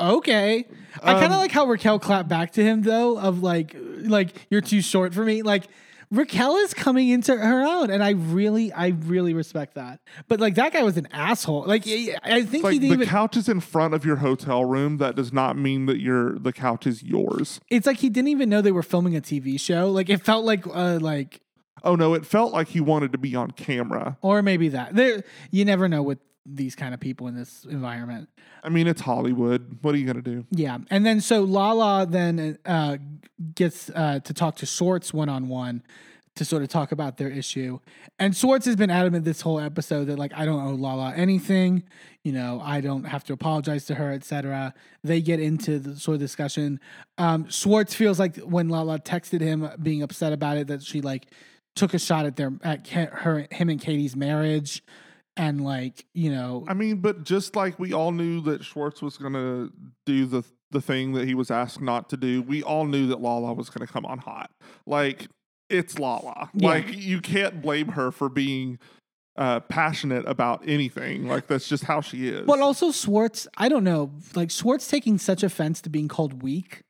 okay. 0.00 0.66
I 1.02 1.12
kind 1.14 1.26
of 1.26 1.32
Um, 1.32 1.38
like 1.38 1.52
how 1.52 1.66
Raquel 1.66 1.98
clapped 1.98 2.28
back 2.28 2.52
to 2.52 2.62
him 2.62 2.82
though, 2.82 3.18
of 3.18 3.42
like, 3.42 3.74
like 4.02 4.34
you're 4.50 4.60
too 4.60 4.80
short 4.82 5.14
for 5.14 5.24
me. 5.24 5.42
Like 5.42 5.64
Raquel 6.12 6.56
is 6.56 6.74
coming 6.74 7.08
into 7.08 7.36
her 7.36 7.62
own, 7.62 7.88
and 7.90 8.02
I 8.02 8.10
really, 8.10 8.72
I 8.72 8.88
really 8.88 9.32
respect 9.32 9.74
that. 9.76 10.00
But 10.26 10.40
like 10.40 10.56
that 10.56 10.72
guy 10.72 10.82
was 10.82 10.96
an 10.96 11.06
asshole. 11.12 11.64
Like 11.66 11.82
I 11.86 12.42
think 12.44 12.64
like 12.64 12.72
he 12.72 12.78
the 12.80 12.88
didn't 12.88 13.02
even. 13.02 13.06
couch 13.08 13.36
is 13.36 13.48
in 13.48 13.60
front 13.60 13.94
of 13.94 14.04
your 14.04 14.16
hotel 14.16 14.64
room. 14.64 14.96
That 14.98 15.14
does 15.14 15.32
not 15.32 15.56
mean 15.56 15.86
that 15.86 16.00
your 16.00 16.38
the 16.38 16.52
couch 16.52 16.86
is 16.86 17.02
yours. 17.02 17.60
it's 17.70 17.86
like 17.86 17.98
he 17.98 18.08
didn't 18.10 18.28
even 18.28 18.48
know 18.48 18.60
they 18.60 18.72
were 18.72 18.82
filming 18.82 19.14
a 19.16 19.20
TV 19.20 19.58
show. 19.60 19.90
Like 19.90 20.08
it 20.10 20.20
felt 20.22 20.44
like, 20.44 20.66
uh, 20.66 20.98
like, 21.00 21.40
Oh 21.84 21.94
no, 21.94 22.12
it 22.14 22.26
felt 22.26 22.52
like 22.52 22.68
he 22.68 22.80
wanted 22.80 23.12
to 23.12 23.18
be 23.18 23.34
on 23.36 23.52
camera. 23.52 24.18
or 24.20 24.42
maybe 24.42 24.68
that. 24.70 24.94
There, 24.94 25.22
you 25.50 25.64
never 25.64 25.88
know 25.88 26.02
with 26.02 26.18
these 26.54 26.74
kind 26.74 26.94
of 26.94 27.00
people 27.00 27.26
in 27.26 27.34
this 27.34 27.64
environment. 27.68 28.28
I 28.62 28.68
mean, 28.68 28.86
it's 28.86 29.00
Hollywood. 29.00 29.78
What 29.82 29.94
are 29.94 29.98
you 29.98 30.06
gonna 30.06 30.22
do? 30.22 30.44
Yeah, 30.50 30.78
and 30.90 31.04
then 31.04 31.20
so 31.20 31.42
Lala 31.42 32.06
then 32.06 32.58
uh, 32.64 32.98
gets 33.54 33.90
uh, 33.90 34.20
to 34.20 34.34
talk 34.34 34.56
to 34.56 34.66
Schwartz 34.66 35.12
one 35.12 35.28
on 35.28 35.48
one 35.48 35.82
to 36.36 36.44
sort 36.44 36.62
of 36.62 36.68
talk 36.68 36.92
about 36.92 37.16
their 37.16 37.28
issue, 37.28 37.78
and 38.18 38.36
Schwartz 38.36 38.66
has 38.66 38.76
been 38.76 38.90
adamant 38.90 39.24
this 39.24 39.40
whole 39.40 39.60
episode 39.60 40.06
that 40.06 40.18
like 40.18 40.32
I 40.34 40.44
don't 40.44 40.64
owe 40.64 40.74
Lala 40.74 41.12
anything, 41.14 41.84
you 42.22 42.32
know, 42.32 42.60
I 42.62 42.80
don't 42.80 43.04
have 43.04 43.24
to 43.24 43.32
apologize 43.32 43.86
to 43.86 43.94
her, 43.94 44.12
etc. 44.12 44.74
They 45.02 45.20
get 45.20 45.40
into 45.40 45.78
the 45.78 45.96
sort 45.96 46.16
of 46.16 46.20
discussion. 46.20 46.80
Um, 47.18 47.48
Schwartz 47.48 47.94
feels 47.94 48.18
like 48.18 48.36
when 48.38 48.68
Lala 48.68 48.98
texted 48.98 49.40
him 49.40 49.68
being 49.82 50.02
upset 50.02 50.32
about 50.32 50.56
it 50.56 50.66
that 50.68 50.82
she 50.82 51.00
like 51.00 51.26
took 51.74 51.94
a 51.94 51.98
shot 51.98 52.26
at 52.26 52.36
their 52.36 52.52
at 52.62 52.86
her 52.88 53.46
him 53.50 53.68
and 53.68 53.80
Katie's 53.80 54.16
marriage. 54.16 54.82
And 55.40 55.64
like 55.64 56.04
you 56.12 56.30
know, 56.30 56.66
I 56.68 56.74
mean, 56.74 56.96
but 56.96 57.24
just 57.24 57.56
like 57.56 57.78
we 57.78 57.94
all 57.94 58.12
knew 58.12 58.42
that 58.42 58.62
Schwartz 58.62 59.00
was 59.00 59.16
gonna 59.16 59.70
do 60.04 60.26
the 60.26 60.44
the 60.70 60.82
thing 60.82 61.14
that 61.14 61.26
he 61.26 61.34
was 61.34 61.50
asked 61.50 61.80
not 61.80 62.10
to 62.10 62.18
do, 62.18 62.42
we 62.42 62.62
all 62.62 62.84
knew 62.84 63.06
that 63.06 63.22
Lala 63.22 63.54
was 63.54 63.70
gonna 63.70 63.86
come 63.86 64.04
on 64.04 64.18
hot. 64.18 64.50
Like 64.86 65.28
it's 65.70 65.98
Lala. 65.98 66.50
Yeah. 66.52 66.68
Like 66.68 66.94
you 66.94 67.22
can't 67.22 67.62
blame 67.62 67.88
her 67.88 68.10
for 68.10 68.28
being 68.28 68.78
uh, 69.34 69.60
passionate 69.60 70.28
about 70.28 70.62
anything. 70.68 71.26
Like 71.26 71.46
that's 71.46 71.66
just 71.66 71.84
how 71.84 72.02
she 72.02 72.28
is. 72.28 72.44
But 72.44 72.60
also 72.60 72.92
Schwartz, 72.92 73.48
I 73.56 73.70
don't 73.70 73.84
know, 73.84 74.10
like 74.34 74.50
Schwartz 74.50 74.88
taking 74.88 75.16
such 75.16 75.42
offense 75.42 75.80
to 75.80 75.88
being 75.88 76.08
called 76.08 76.42
weak, 76.42 76.82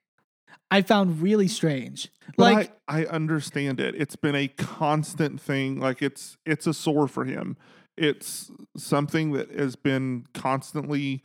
I 0.72 0.82
found 0.82 1.22
really 1.22 1.46
strange. 1.46 2.10
But 2.36 2.52
like 2.52 2.72
I, 2.88 3.02
I 3.02 3.06
understand 3.06 3.78
it. 3.78 3.94
It's 3.96 4.16
been 4.16 4.34
a 4.34 4.48
constant 4.48 5.40
thing. 5.40 5.78
Like 5.78 6.02
it's 6.02 6.36
it's 6.44 6.66
a 6.66 6.74
sore 6.74 7.06
for 7.06 7.24
him. 7.24 7.56
It's 8.00 8.50
something 8.76 9.32
that 9.32 9.50
has 9.50 9.76
been 9.76 10.26
constantly 10.34 11.22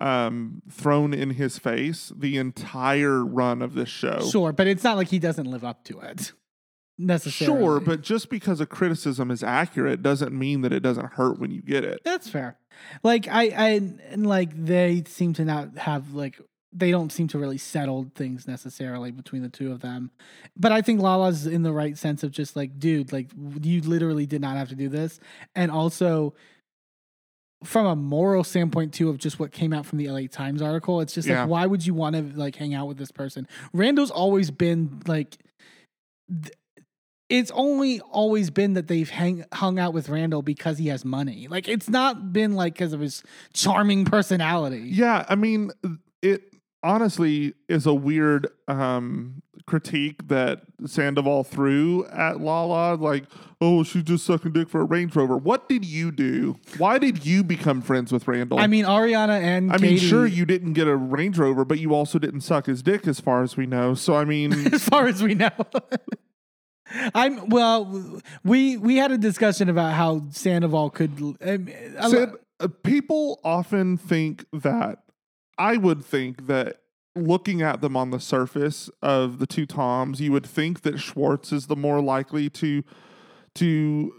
um 0.00 0.60
thrown 0.68 1.14
in 1.14 1.30
his 1.30 1.56
face 1.56 2.12
the 2.16 2.36
entire 2.36 3.24
run 3.24 3.62
of 3.62 3.74
this 3.74 3.88
show. 3.88 4.20
sure, 4.28 4.52
but 4.52 4.66
it's 4.66 4.82
not 4.82 4.96
like 4.96 5.08
he 5.08 5.20
doesn't 5.20 5.46
live 5.46 5.62
up 5.62 5.84
to 5.84 6.00
it 6.00 6.32
necessarily. 6.98 7.60
Sure, 7.60 7.80
but 7.80 8.00
just 8.00 8.28
because 8.28 8.60
a 8.60 8.66
criticism 8.66 9.30
is 9.30 9.44
accurate 9.44 10.02
doesn't 10.02 10.32
mean 10.32 10.62
that 10.62 10.72
it 10.72 10.80
doesn't 10.80 11.12
hurt 11.12 11.38
when 11.38 11.50
you 11.52 11.62
get 11.62 11.84
it. 11.84 12.00
that's 12.04 12.28
fair. 12.28 12.56
Like 13.04 13.28
I, 13.28 13.42
I, 13.50 13.68
and 14.10 14.26
like 14.26 14.50
they 14.64 15.04
seem 15.06 15.32
to 15.34 15.44
not 15.44 15.78
have 15.78 16.12
like 16.12 16.40
they 16.76 16.90
don't 16.90 17.12
seem 17.12 17.28
to 17.28 17.38
really 17.38 17.56
settle 17.58 18.10
things 18.16 18.48
necessarily 18.48 19.12
between 19.12 19.42
the 19.42 19.48
two 19.48 19.70
of 19.70 19.80
them. 19.80 20.10
But 20.56 20.72
I 20.72 20.82
think 20.82 21.00
Lala's 21.00 21.46
in 21.46 21.62
the 21.62 21.72
right 21.72 21.96
sense 21.96 22.22
of 22.24 22.32
just 22.32 22.56
like, 22.56 22.78
dude, 22.80 23.12
like 23.12 23.30
you 23.62 23.80
literally 23.82 24.26
did 24.26 24.40
not 24.40 24.56
have 24.56 24.68
to 24.70 24.74
do 24.74 24.88
this, 24.88 25.20
and 25.54 25.70
also 25.70 26.34
from 27.62 27.86
a 27.86 27.96
moral 27.96 28.44
standpoint 28.44 28.92
too 28.92 29.08
of 29.08 29.16
just 29.18 29.38
what 29.38 29.50
came 29.52 29.72
out 29.72 29.86
from 29.86 29.98
the 29.98 30.08
LA 30.08 30.26
Times 30.30 30.60
article, 30.60 31.00
it's 31.00 31.14
just 31.14 31.26
Yeah. 31.26 31.42
like 31.42 31.48
why 31.50 31.66
would 31.66 31.86
you 31.86 31.94
want 31.94 32.14
to 32.16 32.22
like 32.38 32.56
hang 32.56 32.74
out 32.74 32.88
with 32.88 32.98
this 32.98 33.10
person? 33.10 33.46
Randall's 33.72 34.10
always 34.10 34.50
been 34.50 35.00
like 35.06 35.38
th- 36.28 36.54
it's 37.30 37.50
only 37.52 38.00
always 38.00 38.50
been 38.50 38.74
that 38.74 38.86
they've 38.86 39.08
hang, 39.08 39.44
hung 39.52 39.78
out 39.78 39.94
with 39.94 40.10
Randall 40.10 40.42
because 40.42 40.76
he 40.76 40.88
has 40.88 41.06
money. 41.06 41.48
Like 41.48 41.68
it's 41.68 41.88
not 41.88 42.34
been 42.34 42.54
like 42.54 42.74
because 42.74 42.92
of 42.92 43.00
his 43.00 43.22
charming 43.54 44.04
personality. 44.04 44.82
Yeah, 44.92 45.24
I 45.28 45.34
mean, 45.34 45.70
it 46.20 46.42
honestly 46.84 47.54
is 47.68 47.86
a 47.86 47.94
weird 47.94 48.46
um, 48.68 49.42
critique 49.66 50.28
that 50.28 50.62
Sandoval 50.86 51.42
threw 51.42 52.06
at 52.06 52.40
Lala. 52.40 52.94
Like, 52.94 53.24
oh, 53.60 53.82
she's 53.82 54.04
just 54.04 54.26
sucking 54.26 54.52
dick 54.52 54.68
for 54.68 54.82
a 54.82 54.84
Range 54.84 55.14
Rover. 55.16 55.36
What 55.36 55.68
did 55.68 55.84
you 55.84 56.12
do? 56.12 56.56
Why 56.76 56.98
did 56.98 57.24
you 57.24 57.42
become 57.42 57.80
friends 57.80 58.12
with 58.12 58.28
Randall? 58.28 58.58
I 58.60 58.66
mean, 58.66 58.84
Ariana 58.84 59.40
and 59.40 59.72
I 59.72 59.78
mean, 59.78 59.94
Katie, 59.94 60.06
sure, 60.06 60.26
you 60.26 60.44
didn't 60.44 60.74
get 60.74 60.86
a 60.86 60.96
Range 60.96 61.36
Rover, 61.38 61.64
but 61.64 61.78
you 61.78 61.94
also 61.94 62.18
didn't 62.18 62.42
suck 62.42 62.66
his 62.66 62.82
dick, 62.82 63.08
as 63.08 63.18
far 63.18 63.42
as 63.42 63.56
we 63.56 63.66
know. 63.66 63.94
So, 63.94 64.14
I 64.14 64.24
mean, 64.24 64.52
as 64.72 64.86
far 64.86 65.08
as 65.08 65.22
we 65.22 65.34
know. 65.34 65.50
I'm 67.14 67.48
well. 67.48 68.20
We 68.44 68.76
we 68.76 68.96
had 68.96 69.10
a 69.10 69.18
discussion 69.18 69.68
about 69.68 69.94
how 69.94 70.26
Sandoval 70.30 70.90
could. 70.90 71.18
Um, 71.40 71.68
uh, 72.60 72.68
people 72.84 73.40
often 73.42 73.96
think 73.96 74.44
that 74.52 75.03
I 75.58 75.76
would 75.76 76.04
think 76.04 76.46
that 76.46 76.80
looking 77.16 77.62
at 77.62 77.80
them 77.80 77.96
on 77.96 78.10
the 78.10 78.20
surface 78.20 78.90
of 79.02 79.38
the 79.38 79.46
two 79.46 79.66
Toms, 79.66 80.20
you 80.20 80.32
would 80.32 80.46
think 80.46 80.82
that 80.82 80.98
Schwartz 80.98 81.52
is 81.52 81.66
the 81.66 81.76
more 81.76 82.00
likely 82.00 82.50
to 82.50 82.82
to 83.54 84.12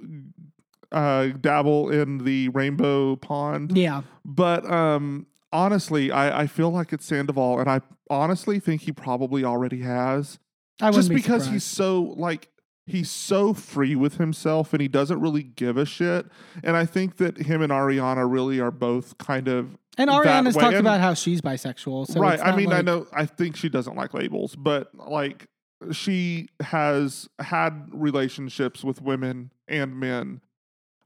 uh, 0.92 1.28
dabble 1.42 1.90
in 1.90 2.20
the 2.20 2.50
rainbow 2.50 3.18
pond. 3.18 3.78
yeah, 3.78 4.04
But 4.24 4.70
um, 4.72 5.28
honestly, 5.52 6.10
I, 6.10 6.42
I 6.44 6.48
feel 6.48 6.70
like 6.70 6.94
it's 6.94 7.06
Sandoval, 7.06 7.60
and 7.60 7.70
I 7.70 7.82
honestly 8.10 8.60
think 8.60 8.82
he 8.82 8.94
probably 8.94 9.44
already 9.44 9.82
has. 9.82 10.40
I 10.82 10.92
just 10.92 11.10
be 11.10 11.16
because 11.16 11.48
he's 11.48 11.64
so 11.64 12.14
like 12.18 12.50
he's 12.86 13.10
so 13.10 13.54
free 13.54 13.96
with 13.96 14.18
himself 14.18 14.72
and 14.74 14.82
he 14.82 14.88
doesn't 14.88 15.20
really 15.20 15.44
give 15.44 15.78
a 15.78 15.86
shit. 15.86 16.28
And 16.64 16.76
i 16.78 16.86
think 16.86 17.18
that 17.18 17.38
him 17.38 17.62
and 17.62 17.72
ariana 17.72 18.30
really 18.30 18.60
are 18.60 18.72
both 18.72 19.18
kind 19.18 19.48
of 19.48 19.78
And 19.98 20.10
Ariana's 20.10 20.56
talked 20.56 20.76
And- 20.76 20.86
about 20.88 21.00
how 21.00 21.14
she's 21.14 21.42
bisexual. 21.42 22.08
So 22.12 22.20
right 22.20 22.40
i 22.40 22.56
mean 22.56 22.72
i 22.74 22.82
know 22.82 23.08
i 23.14 23.26
think 23.26 23.56
she 23.56 23.70
doesn't 23.70 23.96
like 23.96 24.14
labels 24.14 24.56
but 24.56 24.94
like 24.96 25.48
she 25.92 26.50
has 26.62 27.28
had 27.40 27.88
relationships 27.92 28.84
with 28.84 29.02
women 29.02 29.52
and 29.68 30.00
men 30.00 30.42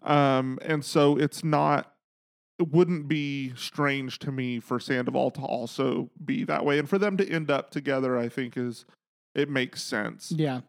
um 0.03 0.57
and 0.61 0.83
so 0.85 1.17
it's 1.17 1.43
not 1.43 1.93
it 2.57 2.71
wouldn't 2.71 3.07
be 3.07 3.53
strange 3.55 4.19
to 4.19 4.31
me 4.31 4.59
for 4.59 4.79
sandoval 4.79 5.31
to 5.31 5.41
also 5.41 6.09
be 6.23 6.43
that 6.43 6.65
way 6.65 6.79
and 6.79 6.89
for 6.89 6.97
them 6.97 7.17
to 7.17 7.27
end 7.29 7.49
up 7.51 7.69
together 7.71 8.17
i 8.17 8.29
think 8.29 8.55
is 8.57 8.85
it 9.35 9.49
makes 9.49 9.81
sense 9.81 10.31
Yeah. 10.35 10.61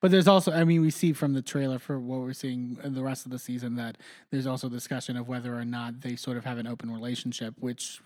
But 0.00 0.10
there's 0.10 0.28
also, 0.28 0.52
I 0.52 0.64
mean, 0.64 0.80
we 0.82 0.90
see 0.90 1.12
from 1.12 1.32
the 1.32 1.42
trailer 1.42 1.78
for 1.78 1.98
what 1.98 2.20
we're 2.20 2.32
seeing 2.32 2.78
in 2.84 2.94
the 2.94 3.02
rest 3.02 3.24
of 3.26 3.32
the 3.32 3.38
season 3.38 3.76
that 3.76 3.96
there's 4.30 4.46
also 4.46 4.68
discussion 4.68 5.16
of 5.16 5.28
whether 5.28 5.54
or 5.58 5.64
not 5.64 6.00
they 6.02 6.16
sort 6.16 6.36
of 6.36 6.44
have 6.44 6.58
an 6.58 6.66
open 6.66 6.90
relationship, 6.92 7.54
which 7.60 8.00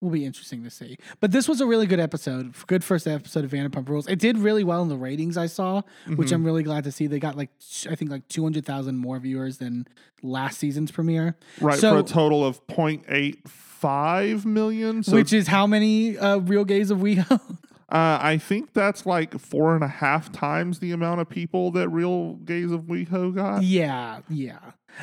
will 0.00 0.10
be 0.10 0.24
interesting 0.26 0.62
to 0.64 0.70
see. 0.70 0.98
But 1.20 1.32
this 1.32 1.48
was 1.48 1.60
a 1.60 1.66
really 1.66 1.86
good 1.86 2.00
episode, 2.00 2.54
good 2.66 2.84
first 2.84 3.06
episode 3.06 3.44
of 3.44 3.50
Vanderpump 3.50 3.88
Rules. 3.88 4.06
It 4.06 4.18
did 4.18 4.36
really 4.38 4.62
well 4.64 4.82
in 4.82 4.88
the 4.88 4.96
ratings 4.96 5.36
I 5.36 5.46
saw, 5.46 5.82
which 6.16 6.28
Mhm. 6.28 6.32
I'm 6.34 6.44
really 6.44 6.62
glad 6.62 6.84
to 6.84 6.92
see. 6.92 7.06
They 7.06 7.18
got 7.18 7.36
like, 7.36 7.50
I 7.88 7.94
think 7.94 8.10
like 8.10 8.26
200,000 8.28 8.96
more 8.98 9.18
viewers 9.18 9.58
than 9.58 9.86
last 10.22 10.58
season's 10.58 10.90
premiere, 10.90 11.36
Right, 11.60 11.78
So- 11.78 11.94
for 11.94 11.98
a 12.00 12.02
total 12.02 12.44
of 12.44 12.60
0.85 12.66 14.44
million. 14.44 15.02
So 15.02 15.14
which 15.14 15.32
is 15.32 15.46
how 15.48 15.66
many 15.66 16.18
uh, 16.18 16.38
real 16.38 16.64
gays 16.64 16.88
have 16.90 16.98
WeHo? 16.98 17.40
uh, 17.88 18.18
I 18.20 18.38
think 18.38 18.72
that's 18.72 19.06
like 19.06 19.38
four 19.38 19.74
and 19.74 19.84
a 19.84 19.88
half 19.88 20.32
times 20.32 20.80
the 20.80 20.92
amount 20.92 21.20
of 21.20 21.28
people 21.28 21.70
that 21.72 21.88
Real 21.88 22.34
Gays 22.34 22.72
of 22.72 22.82
WeHo 22.82 23.34
got. 23.34 23.62
yeah, 23.62 24.20
yeah. 24.28 24.58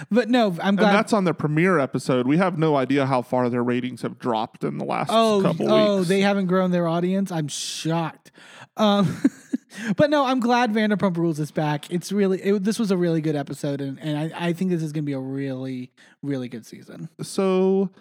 But 0.09 0.27
no, 0.27 0.47
I'm 0.59 0.69
And 0.69 0.79
that's 0.79 1.13
on 1.13 1.23
the 1.23 1.35
premiere 1.35 1.77
episode. 1.77 2.25
We 2.25 2.37
have 2.37 2.57
no 2.57 2.75
idea 2.75 3.05
how 3.05 3.21
far 3.21 3.47
their 3.49 3.63
ratings 3.63 4.01
have 4.01 4.17
dropped 4.17 4.63
in 4.63 4.79
the 4.79 4.85
last 4.85 5.11
Oh, 5.13 5.39
couple 5.43 5.71
oh, 5.71 5.97
weeks. 5.97 6.09
they 6.09 6.21
haven't 6.21 6.47
grown 6.47 6.71
their 6.71 6.87
audience. 6.87 7.31
I'm 7.31 7.47
shocked. 7.47 8.31
Um, 8.75 9.21
but 9.95 10.09
no, 10.09 10.25
I'm 10.25 10.39
glad 10.39 10.73
Vanderpump 10.73 11.15
Rules 11.15 11.39
is 11.39 11.51
back. 11.51 11.91
It's 11.91 12.11
really 12.11 12.41
it, 12.41 12.63
this 12.63 12.79
was 12.79 12.89
a 12.89 12.97
really 12.97 13.21
good 13.21 13.35
episode, 13.35 13.81
and, 13.81 13.99
and 13.99 14.33
I, 14.33 14.47
I 14.47 14.53
think 14.53 14.71
this 14.71 14.81
is 14.81 14.91
going 14.93 15.03
to 15.03 15.05
be 15.05 15.13
a 15.13 15.19
really 15.19 15.91
really 16.23 16.49
good 16.49 16.65
season. 16.65 17.07
so, 17.21 17.91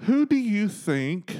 who 0.00 0.26
do 0.26 0.36
you 0.36 0.68
think 0.68 1.38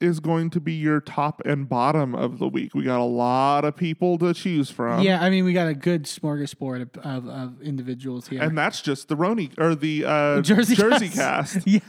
is 0.00 0.18
going 0.18 0.50
to 0.50 0.60
be 0.60 0.72
your 0.72 1.00
top 1.00 1.40
and 1.44 1.68
bottom 1.68 2.14
of 2.14 2.38
the 2.38 2.48
week? 2.48 2.74
We 2.74 2.82
got 2.84 3.00
a 3.00 3.04
lot 3.04 3.64
of 3.64 3.76
people 3.76 4.18
to 4.18 4.34
choose 4.34 4.70
from. 4.70 5.02
yeah, 5.02 5.22
I 5.22 5.30
mean 5.30 5.44
we 5.44 5.52
got 5.52 5.68
a 5.68 5.74
good 5.74 6.04
smorgasbord 6.04 6.82
of, 6.82 7.04
of, 7.04 7.28
of 7.28 7.62
individuals 7.62 8.28
here. 8.28 8.42
And 8.42 8.58
that's 8.58 8.80
just 8.82 9.08
the 9.08 9.16
Roni 9.16 9.56
or 9.58 9.74
the 9.74 10.04
uh, 10.04 10.40
Jersey 10.42 10.74
Jersey 10.74 11.08
cast. 11.08 11.54
cast. 11.54 11.66
yeah, 11.66 11.80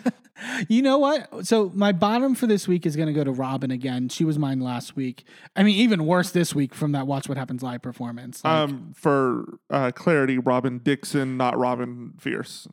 You 0.67 0.81
know 0.83 0.99
what? 0.99 1.47
So 1.47 1.71
my 1.73 1.91
bottom 1.91 2.35
for 2.35 2.45
this 2.45 2.67
week 2.67 2.85
is 2.85 2.95
going 2.95 3.07
to 3.07 3.13
go 3.13 3.23
to 3.23 3.31
Robyn 3.31 3.71
again. 3.71 4.09
She 4.09 4.23
was 4.23 4.37
mine 4.37 4.59
last 4.59 4.95
week. 4.95 5.25
I 5.55 5.63
mean, 5.63 5.75
even 5.77 6.05
worse 6.05 6.29
this 6.31 6.53
week 6.53 6.75
from 6.75 6.91
that 6.91 7.07
Watch 7.07 7.27
What 7.27 7.37
Happens 7.39 7.63
live 7.63 7.81
performance. 7.81 8.43
Like, 8.43 8.53
Um, 8.53 8.93
for 8.95 9.57
uh, 9.71 9.91
clarity, 9.91 10.37
Robyn 10.37 10.79
Dixon, 10.79 11.37
not 11.37 11.57
Robin 11.57 12.13
Fierce. 12.19 12.67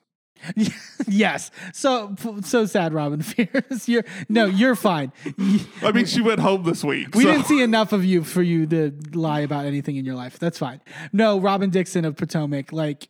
yes. 1.08 1.50
So 1.72 2.14
so 2.42 2.66
sad, 2.66 2.92
Robin 2.92 3.22
Fears. 3.22 3.88
You're 3.88 4.04
no, 4.28 4.46
you're 4.46 4.76
fine. 4.76 5.12
I 5.82 5.92
mean, 5.92 6.06
she 6.06 6.20
went 6.20 6.40
home 6.40 6.64
this 6.64 6.82
week. 6.84 7.14
We 7.14 7.24
so- 7.24 7.32
didn't 7.32 7.46
see 7.46 7.62
enough 7.62 7.92
of 7.92 8.04
you 8.04 8.24
for 8.24 8.42
you 8.42 8.66
to 8.66 8.92
lie 9.12 9.40
about 9.40 9.66
anything 9.66 9.96
in 9.96 10.04
your 10.04 10.14
life. 10.14 10.38
That's 10.38 10.58
fine. 10.58 10.80
No, 11.12 11.38
Robyn 11.38 11.70
Dixon 11.70 12.04
of 12.04 12.16
Potomac, 12.16 12.72
like, 12.72 13.08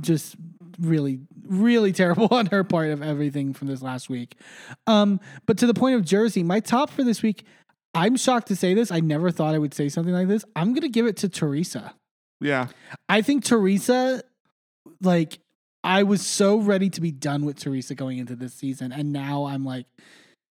just 0.00 0.36
really, 0.78 1.20
really 1.46 1.92
terrible 1.92 2.28
on 2.30 2.46
her 2.46 2.64
part 2.64 2.90
of 2.90 3.02
everything 3.02 3.52
from 3.52 3.68
this 3.68 3.82
last 3.82 4.08
week. 4.08 4.36
Um, 4.86 5.20
but 5.46 5.58
to 5.58 5.66
the 5.66 5.74
point 5.74 5.96
of 5.96 6.04
Jersey, 6.04 6.42
my 6.42 6.60
top 6.60 6.90
for 6.90 7.04
this 7.04 7.22
week, 7.22 7.44
I'm 7.94 8.16
shocked 8.16 8.48
to 8.48 8.56
say 8.56 8.74
this. 8.74 8.90
I 8.90 9.00
never 9.00 9.30
thought 9.30 9.54
I 9.54 9.58
would 9.58 9.74
say 9.74 9.88
something 9.88 10.14
like 10.14 10.28
this. 10.28 10.44
I'm 10.54 10.74
gonna 10.74 10.88
give 10.88 11.06
it 11.06 11.16
to 11.18 11.28
Teresa. 11.28 11.94
Yeah. 12.40 12.68
I 13.08 13.20
think 13.22 13.44
Teresa, 13.44 14.22
like, 15.02 15.38
I 15.82 16.02
was 16.02 16.24
so 16.24 16.58
ready 16.58 16.90
to 16.90 17.00
be 17.00 17.10
done 17.10 17.44
with 17.44 17.58
Teresa 17.58 17.94
going 17.94 18.18
into 18.18 18.36
this 18.36 18.54
season, 18.54 18.92
and 18.92 19.12
now 19.12 19.46
I'm 19.46 19.64
like, 19.64 19.86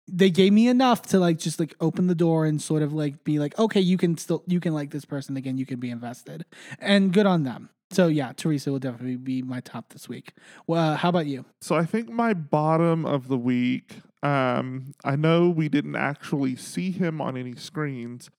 they 0.07 0.29
gave 0.29 0.53
me 0.53 0.67
enough 0.67 1.03
to 1.03 1.19
like 1.19 1.37
just 1.37 1.59
like 1.59 1.75
open 1.79 2.07
the 2.07 2.15
door 2.15 2.45
and 2.45 2.61
sort 2.61 2.81
of 2.81 2.93
like 2.93 3.23
be 3.23 3.39
like, 3.39 3.57
okay, 3.59 3.79
you 3.79 3.97
can 3.97 4.17
still 4.17 4.43
you 4.47 4.59
can 4.59 4.73
like 4.73 4.91
this 4.91 5.05
person 5.05 5.37
again, 5.37 5.57
you 5.57 5.65
can 5.65 5.79
be 5.79 5.89
invested, 5.89 6.45
and 6.79 7.13
good 7.13 7.25
on 7.25 7.43
them. 7.43 7.69
So 7.91 8.07
yeah, 8.07 8.33
Teresa 8.35 8.71
will 8.71 8.79
definitely 8.79 9.15
be 9.15 9.41
my 9.41 9.61
top 9.61 9.89
this 9.93 10.07
week. 10.07 10.33
Well, 10.67 10.93
uh, 10.93 10.95
how 10.95 11.09
about 11.09 11.25
you? 11.25 11.45
So 11.61 11.75
I 11.75 11.85
think 11.85 12.09
my 12.09 12.33
bottom 12.33 13.05
of 13.05 13.27
the 13.27 13.37
week. 13.37 14.01
Um, 14.21 14.93
I 15.05 15.15
know 15.15 15.49
we 15.49 15.69
didn't 15.69 15.95
actually 15.95 16.55
see 16.57 16.91
him 16.91 17.21
on 17.21 17.37
any 17.37 17.55
screens. 17.55 18.29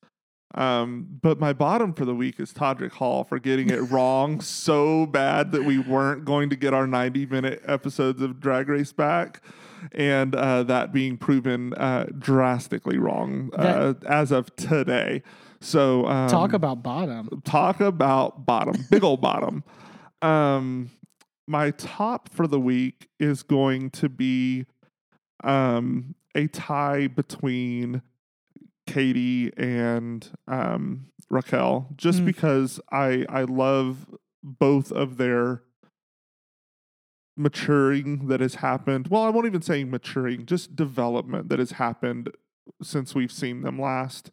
Um, 0.54 1.06
but 1.22 1.38
my 1.38 1.52
bottom 1.52 1.92
for 1.94 2.04
the 2.04 2.14
week 2.14 2.40
is 2.40 2.52
Todrick 2.52 2.92
Hall 2.92 3.22
for 3.24 3.38
getting 3.38 3.70
it 3.70 3.78
wrong 3.90 4.40
so 4.40 5.06
bad 5.06 5.52
that 5.52 5.64
we 5.64 5.78
weren't 5.78 6.24
going 6.24 6.50
to 6.50 6.56
get 6.56 6.74
our 6.74 6.86
90 6.86 7.26
minute 7.26 7.62
episodes 7.66 8.20
of 8.20 8.40
Drag 8.40 8.68
Race 8.68 8.92
back. 8.92 9.42
And 9.92 10.34
uh, 10.34 10.64
that 10.64 10.92
being 10.92 11.16
proven 11.16 11.72
uh, 11.74 12.06
drastically 12.18 12.98
wrong 12.98 13.50
uh, 13.56 13.94
as 14.06 14.30
of 14.30 14.54
today. 14.56 15.22
So 15.60 16.06
um, 16.06 16.28
Talk 16.28 16.52
about 16.52 16.82
bottom. 16.82 17.42
talk 17.44 17.80
about 17.80 18.44
bottom, 18.44 18.86
big 18.90 19.04
old 19.04 19.20
bottom. 19.20 19.64
Um, 20.22 20.90
my 21.48 21.70
top 21.70 22.28
for 22.28 22.46
the 22.46 22.60
week 22.60 23.08
is 23.18 23.42
going 23.42 23.88
to 23.92 24.10
be 24.10 24.66
um, 25.42 26.14
a 26.34 26.46
tie 26.46 27.06
between 27.06 28.02
Katie 28.90 29.52
and 29.56 30.28
um, 30.48 31.06
Raquel, 31.30 31.88
just 31.96 32.20
Mm. 32.20 32.26
because 32.26 32.80
I 32.90 33.24
I 33.28 33.42
love 33.44 34.06
both 34.42 34.90
of 34.92 35.16
their 35.16 35.62
maturing 37.36 38.26
that 38.28 38.40
has 38.40 38.56
happened. 38.56 39.08
Well, 39.08 39.22
I 39.22 39.30
won't 39.30 39.46
even 39.46 39.62
say 39.62 39.84
maturing, 39.84 40.46
just 40.46 40.76
development 40.76 41.48
that 41.48 41.58
has 41.58 41.72
happened 41.72 42.30
since 42.82 43.14
we've 43.14 43.32
seen 43.32 43.62
them 43.62 43.78
last 43.78 44.30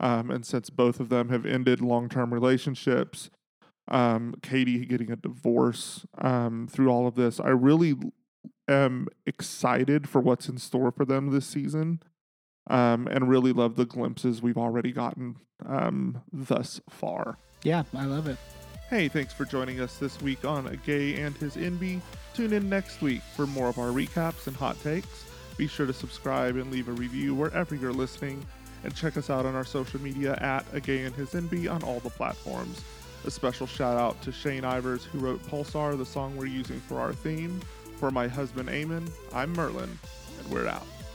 um, 0.00 0.30
and 0.30 0.44
since 0.44 0.70
both 0.70 1.00
of 1.00 1.08
them 1.08 1.28
have 1.28 1.46
ended 1.46 1.80
long 1.80 2.08
term 2.08 2.32
relationships, 2.34 3.30
um, 3.88 4.34
Katie 4.42 4.84
getting 4.86 5.10
a 5.10 5.16
divorce 5.16 6.06
um, 6.18 6.66
through 6.70 6.88
all 6.88 7.06
of 7.06 7.14
this, 7.14 7.38
I 7.40 7.48
really 7.50 7.94
am 8.68 9.08
excited 9.26 10.08
for 10.08 10.20
what's 10.20 10.48
in 10.48 10.58
store 10.58 10.90
for 10.90 11.04
them 11.04 11.30
this 11.30 11.46
season 11.46 12.00
um, 12.68 13.06
and 13.08 13.28
really 13.28 13.52
love 13.52 13.76
the 13.76 13.86
glimpses 13.86 14.42
we've 14.42 14.58
already 14.58 14.92
gotten 14.92 15.36
um, 15.66 16.22
thus 16.32 16.80
far. 16.88 17.38
Yeah, 17.62 17.84
I 17.94 18.04
love 18.04 18.26
it. 18.26 18.38
Hey, 18.88 19.08
thanks 19.08 19.32
for 19.32 19.44
joining 19.44 19.80
us 19.80 19.98
this 19.98 20.20
week 20.20 20.44
on 20.44 20.66
A 20.66 20.76
Gay 20.76 21.20
and 21.20 21.36
His 21.36 21.56
Envy. 21.56 22.00
Tune 22.34 22.52
in 22.52 22.68
next 22.68 23.02
week 23.02 23.22
for 23.36 23.46
more 23.46 23.68
of 23.68 23.78
our 23.78 23.88
recaps 23.88 24.46
and 24.46 24.56
hot 24.56 24.82
takes. 24.82 25.24
Be 25.56 25.66
sure 25.66 25.86
to 25.86 25.92
subscribe 25.92 26.56
and 26.56 26.72
leave 26.72 26.88
a 26.88 26.92
review 26.92 27.34
wherever 27.34 27.74
you're 27.74 27.92
listening, 27.92 28.44
and 28.82 28.94
check 28.94 29.16
us 29.16 29.30
out 29.30 29.46
on 29.46 29.54
our 29.54 29.64
social 29.64 30.00
media 30.00 30.34
at 30.40 30.64
A 30.72 30.80
Gay 30.80 31.04
and 31.04 31.14
His 31.14 31.34
Envy 31.34 31.68
on 31.68 31.82
all 31.84 32.00
the 32.00 32.10
platforms. 32.10 32.82
A 33.26 33.30
special 33.30 33.66
shout 33.66 33.98
out 33.98 34.20
to 34.22 34.32
Shane 34.32 34.62
Ivers, 34.62 35.02
who 35.02 35.18
wrote 35.18 35.42
Pulsar, 35.46 35.96
the 35.96 36.06
song 36.06 36.36
we're 36.36 36.46
using 36.46 36.80
for 36.80 36.98
our 36.98 37.12
theme. 37.12 37.60
For 37.98 38.10
my 38.10 38.26
husband 38.26 38.70
Eamon, 38.70 39.10
I'm 39.34 39.52
Merlin, 39.52 39.98
and 40.38 40.50
we're 40.50 40.66
out. 40.66 40.86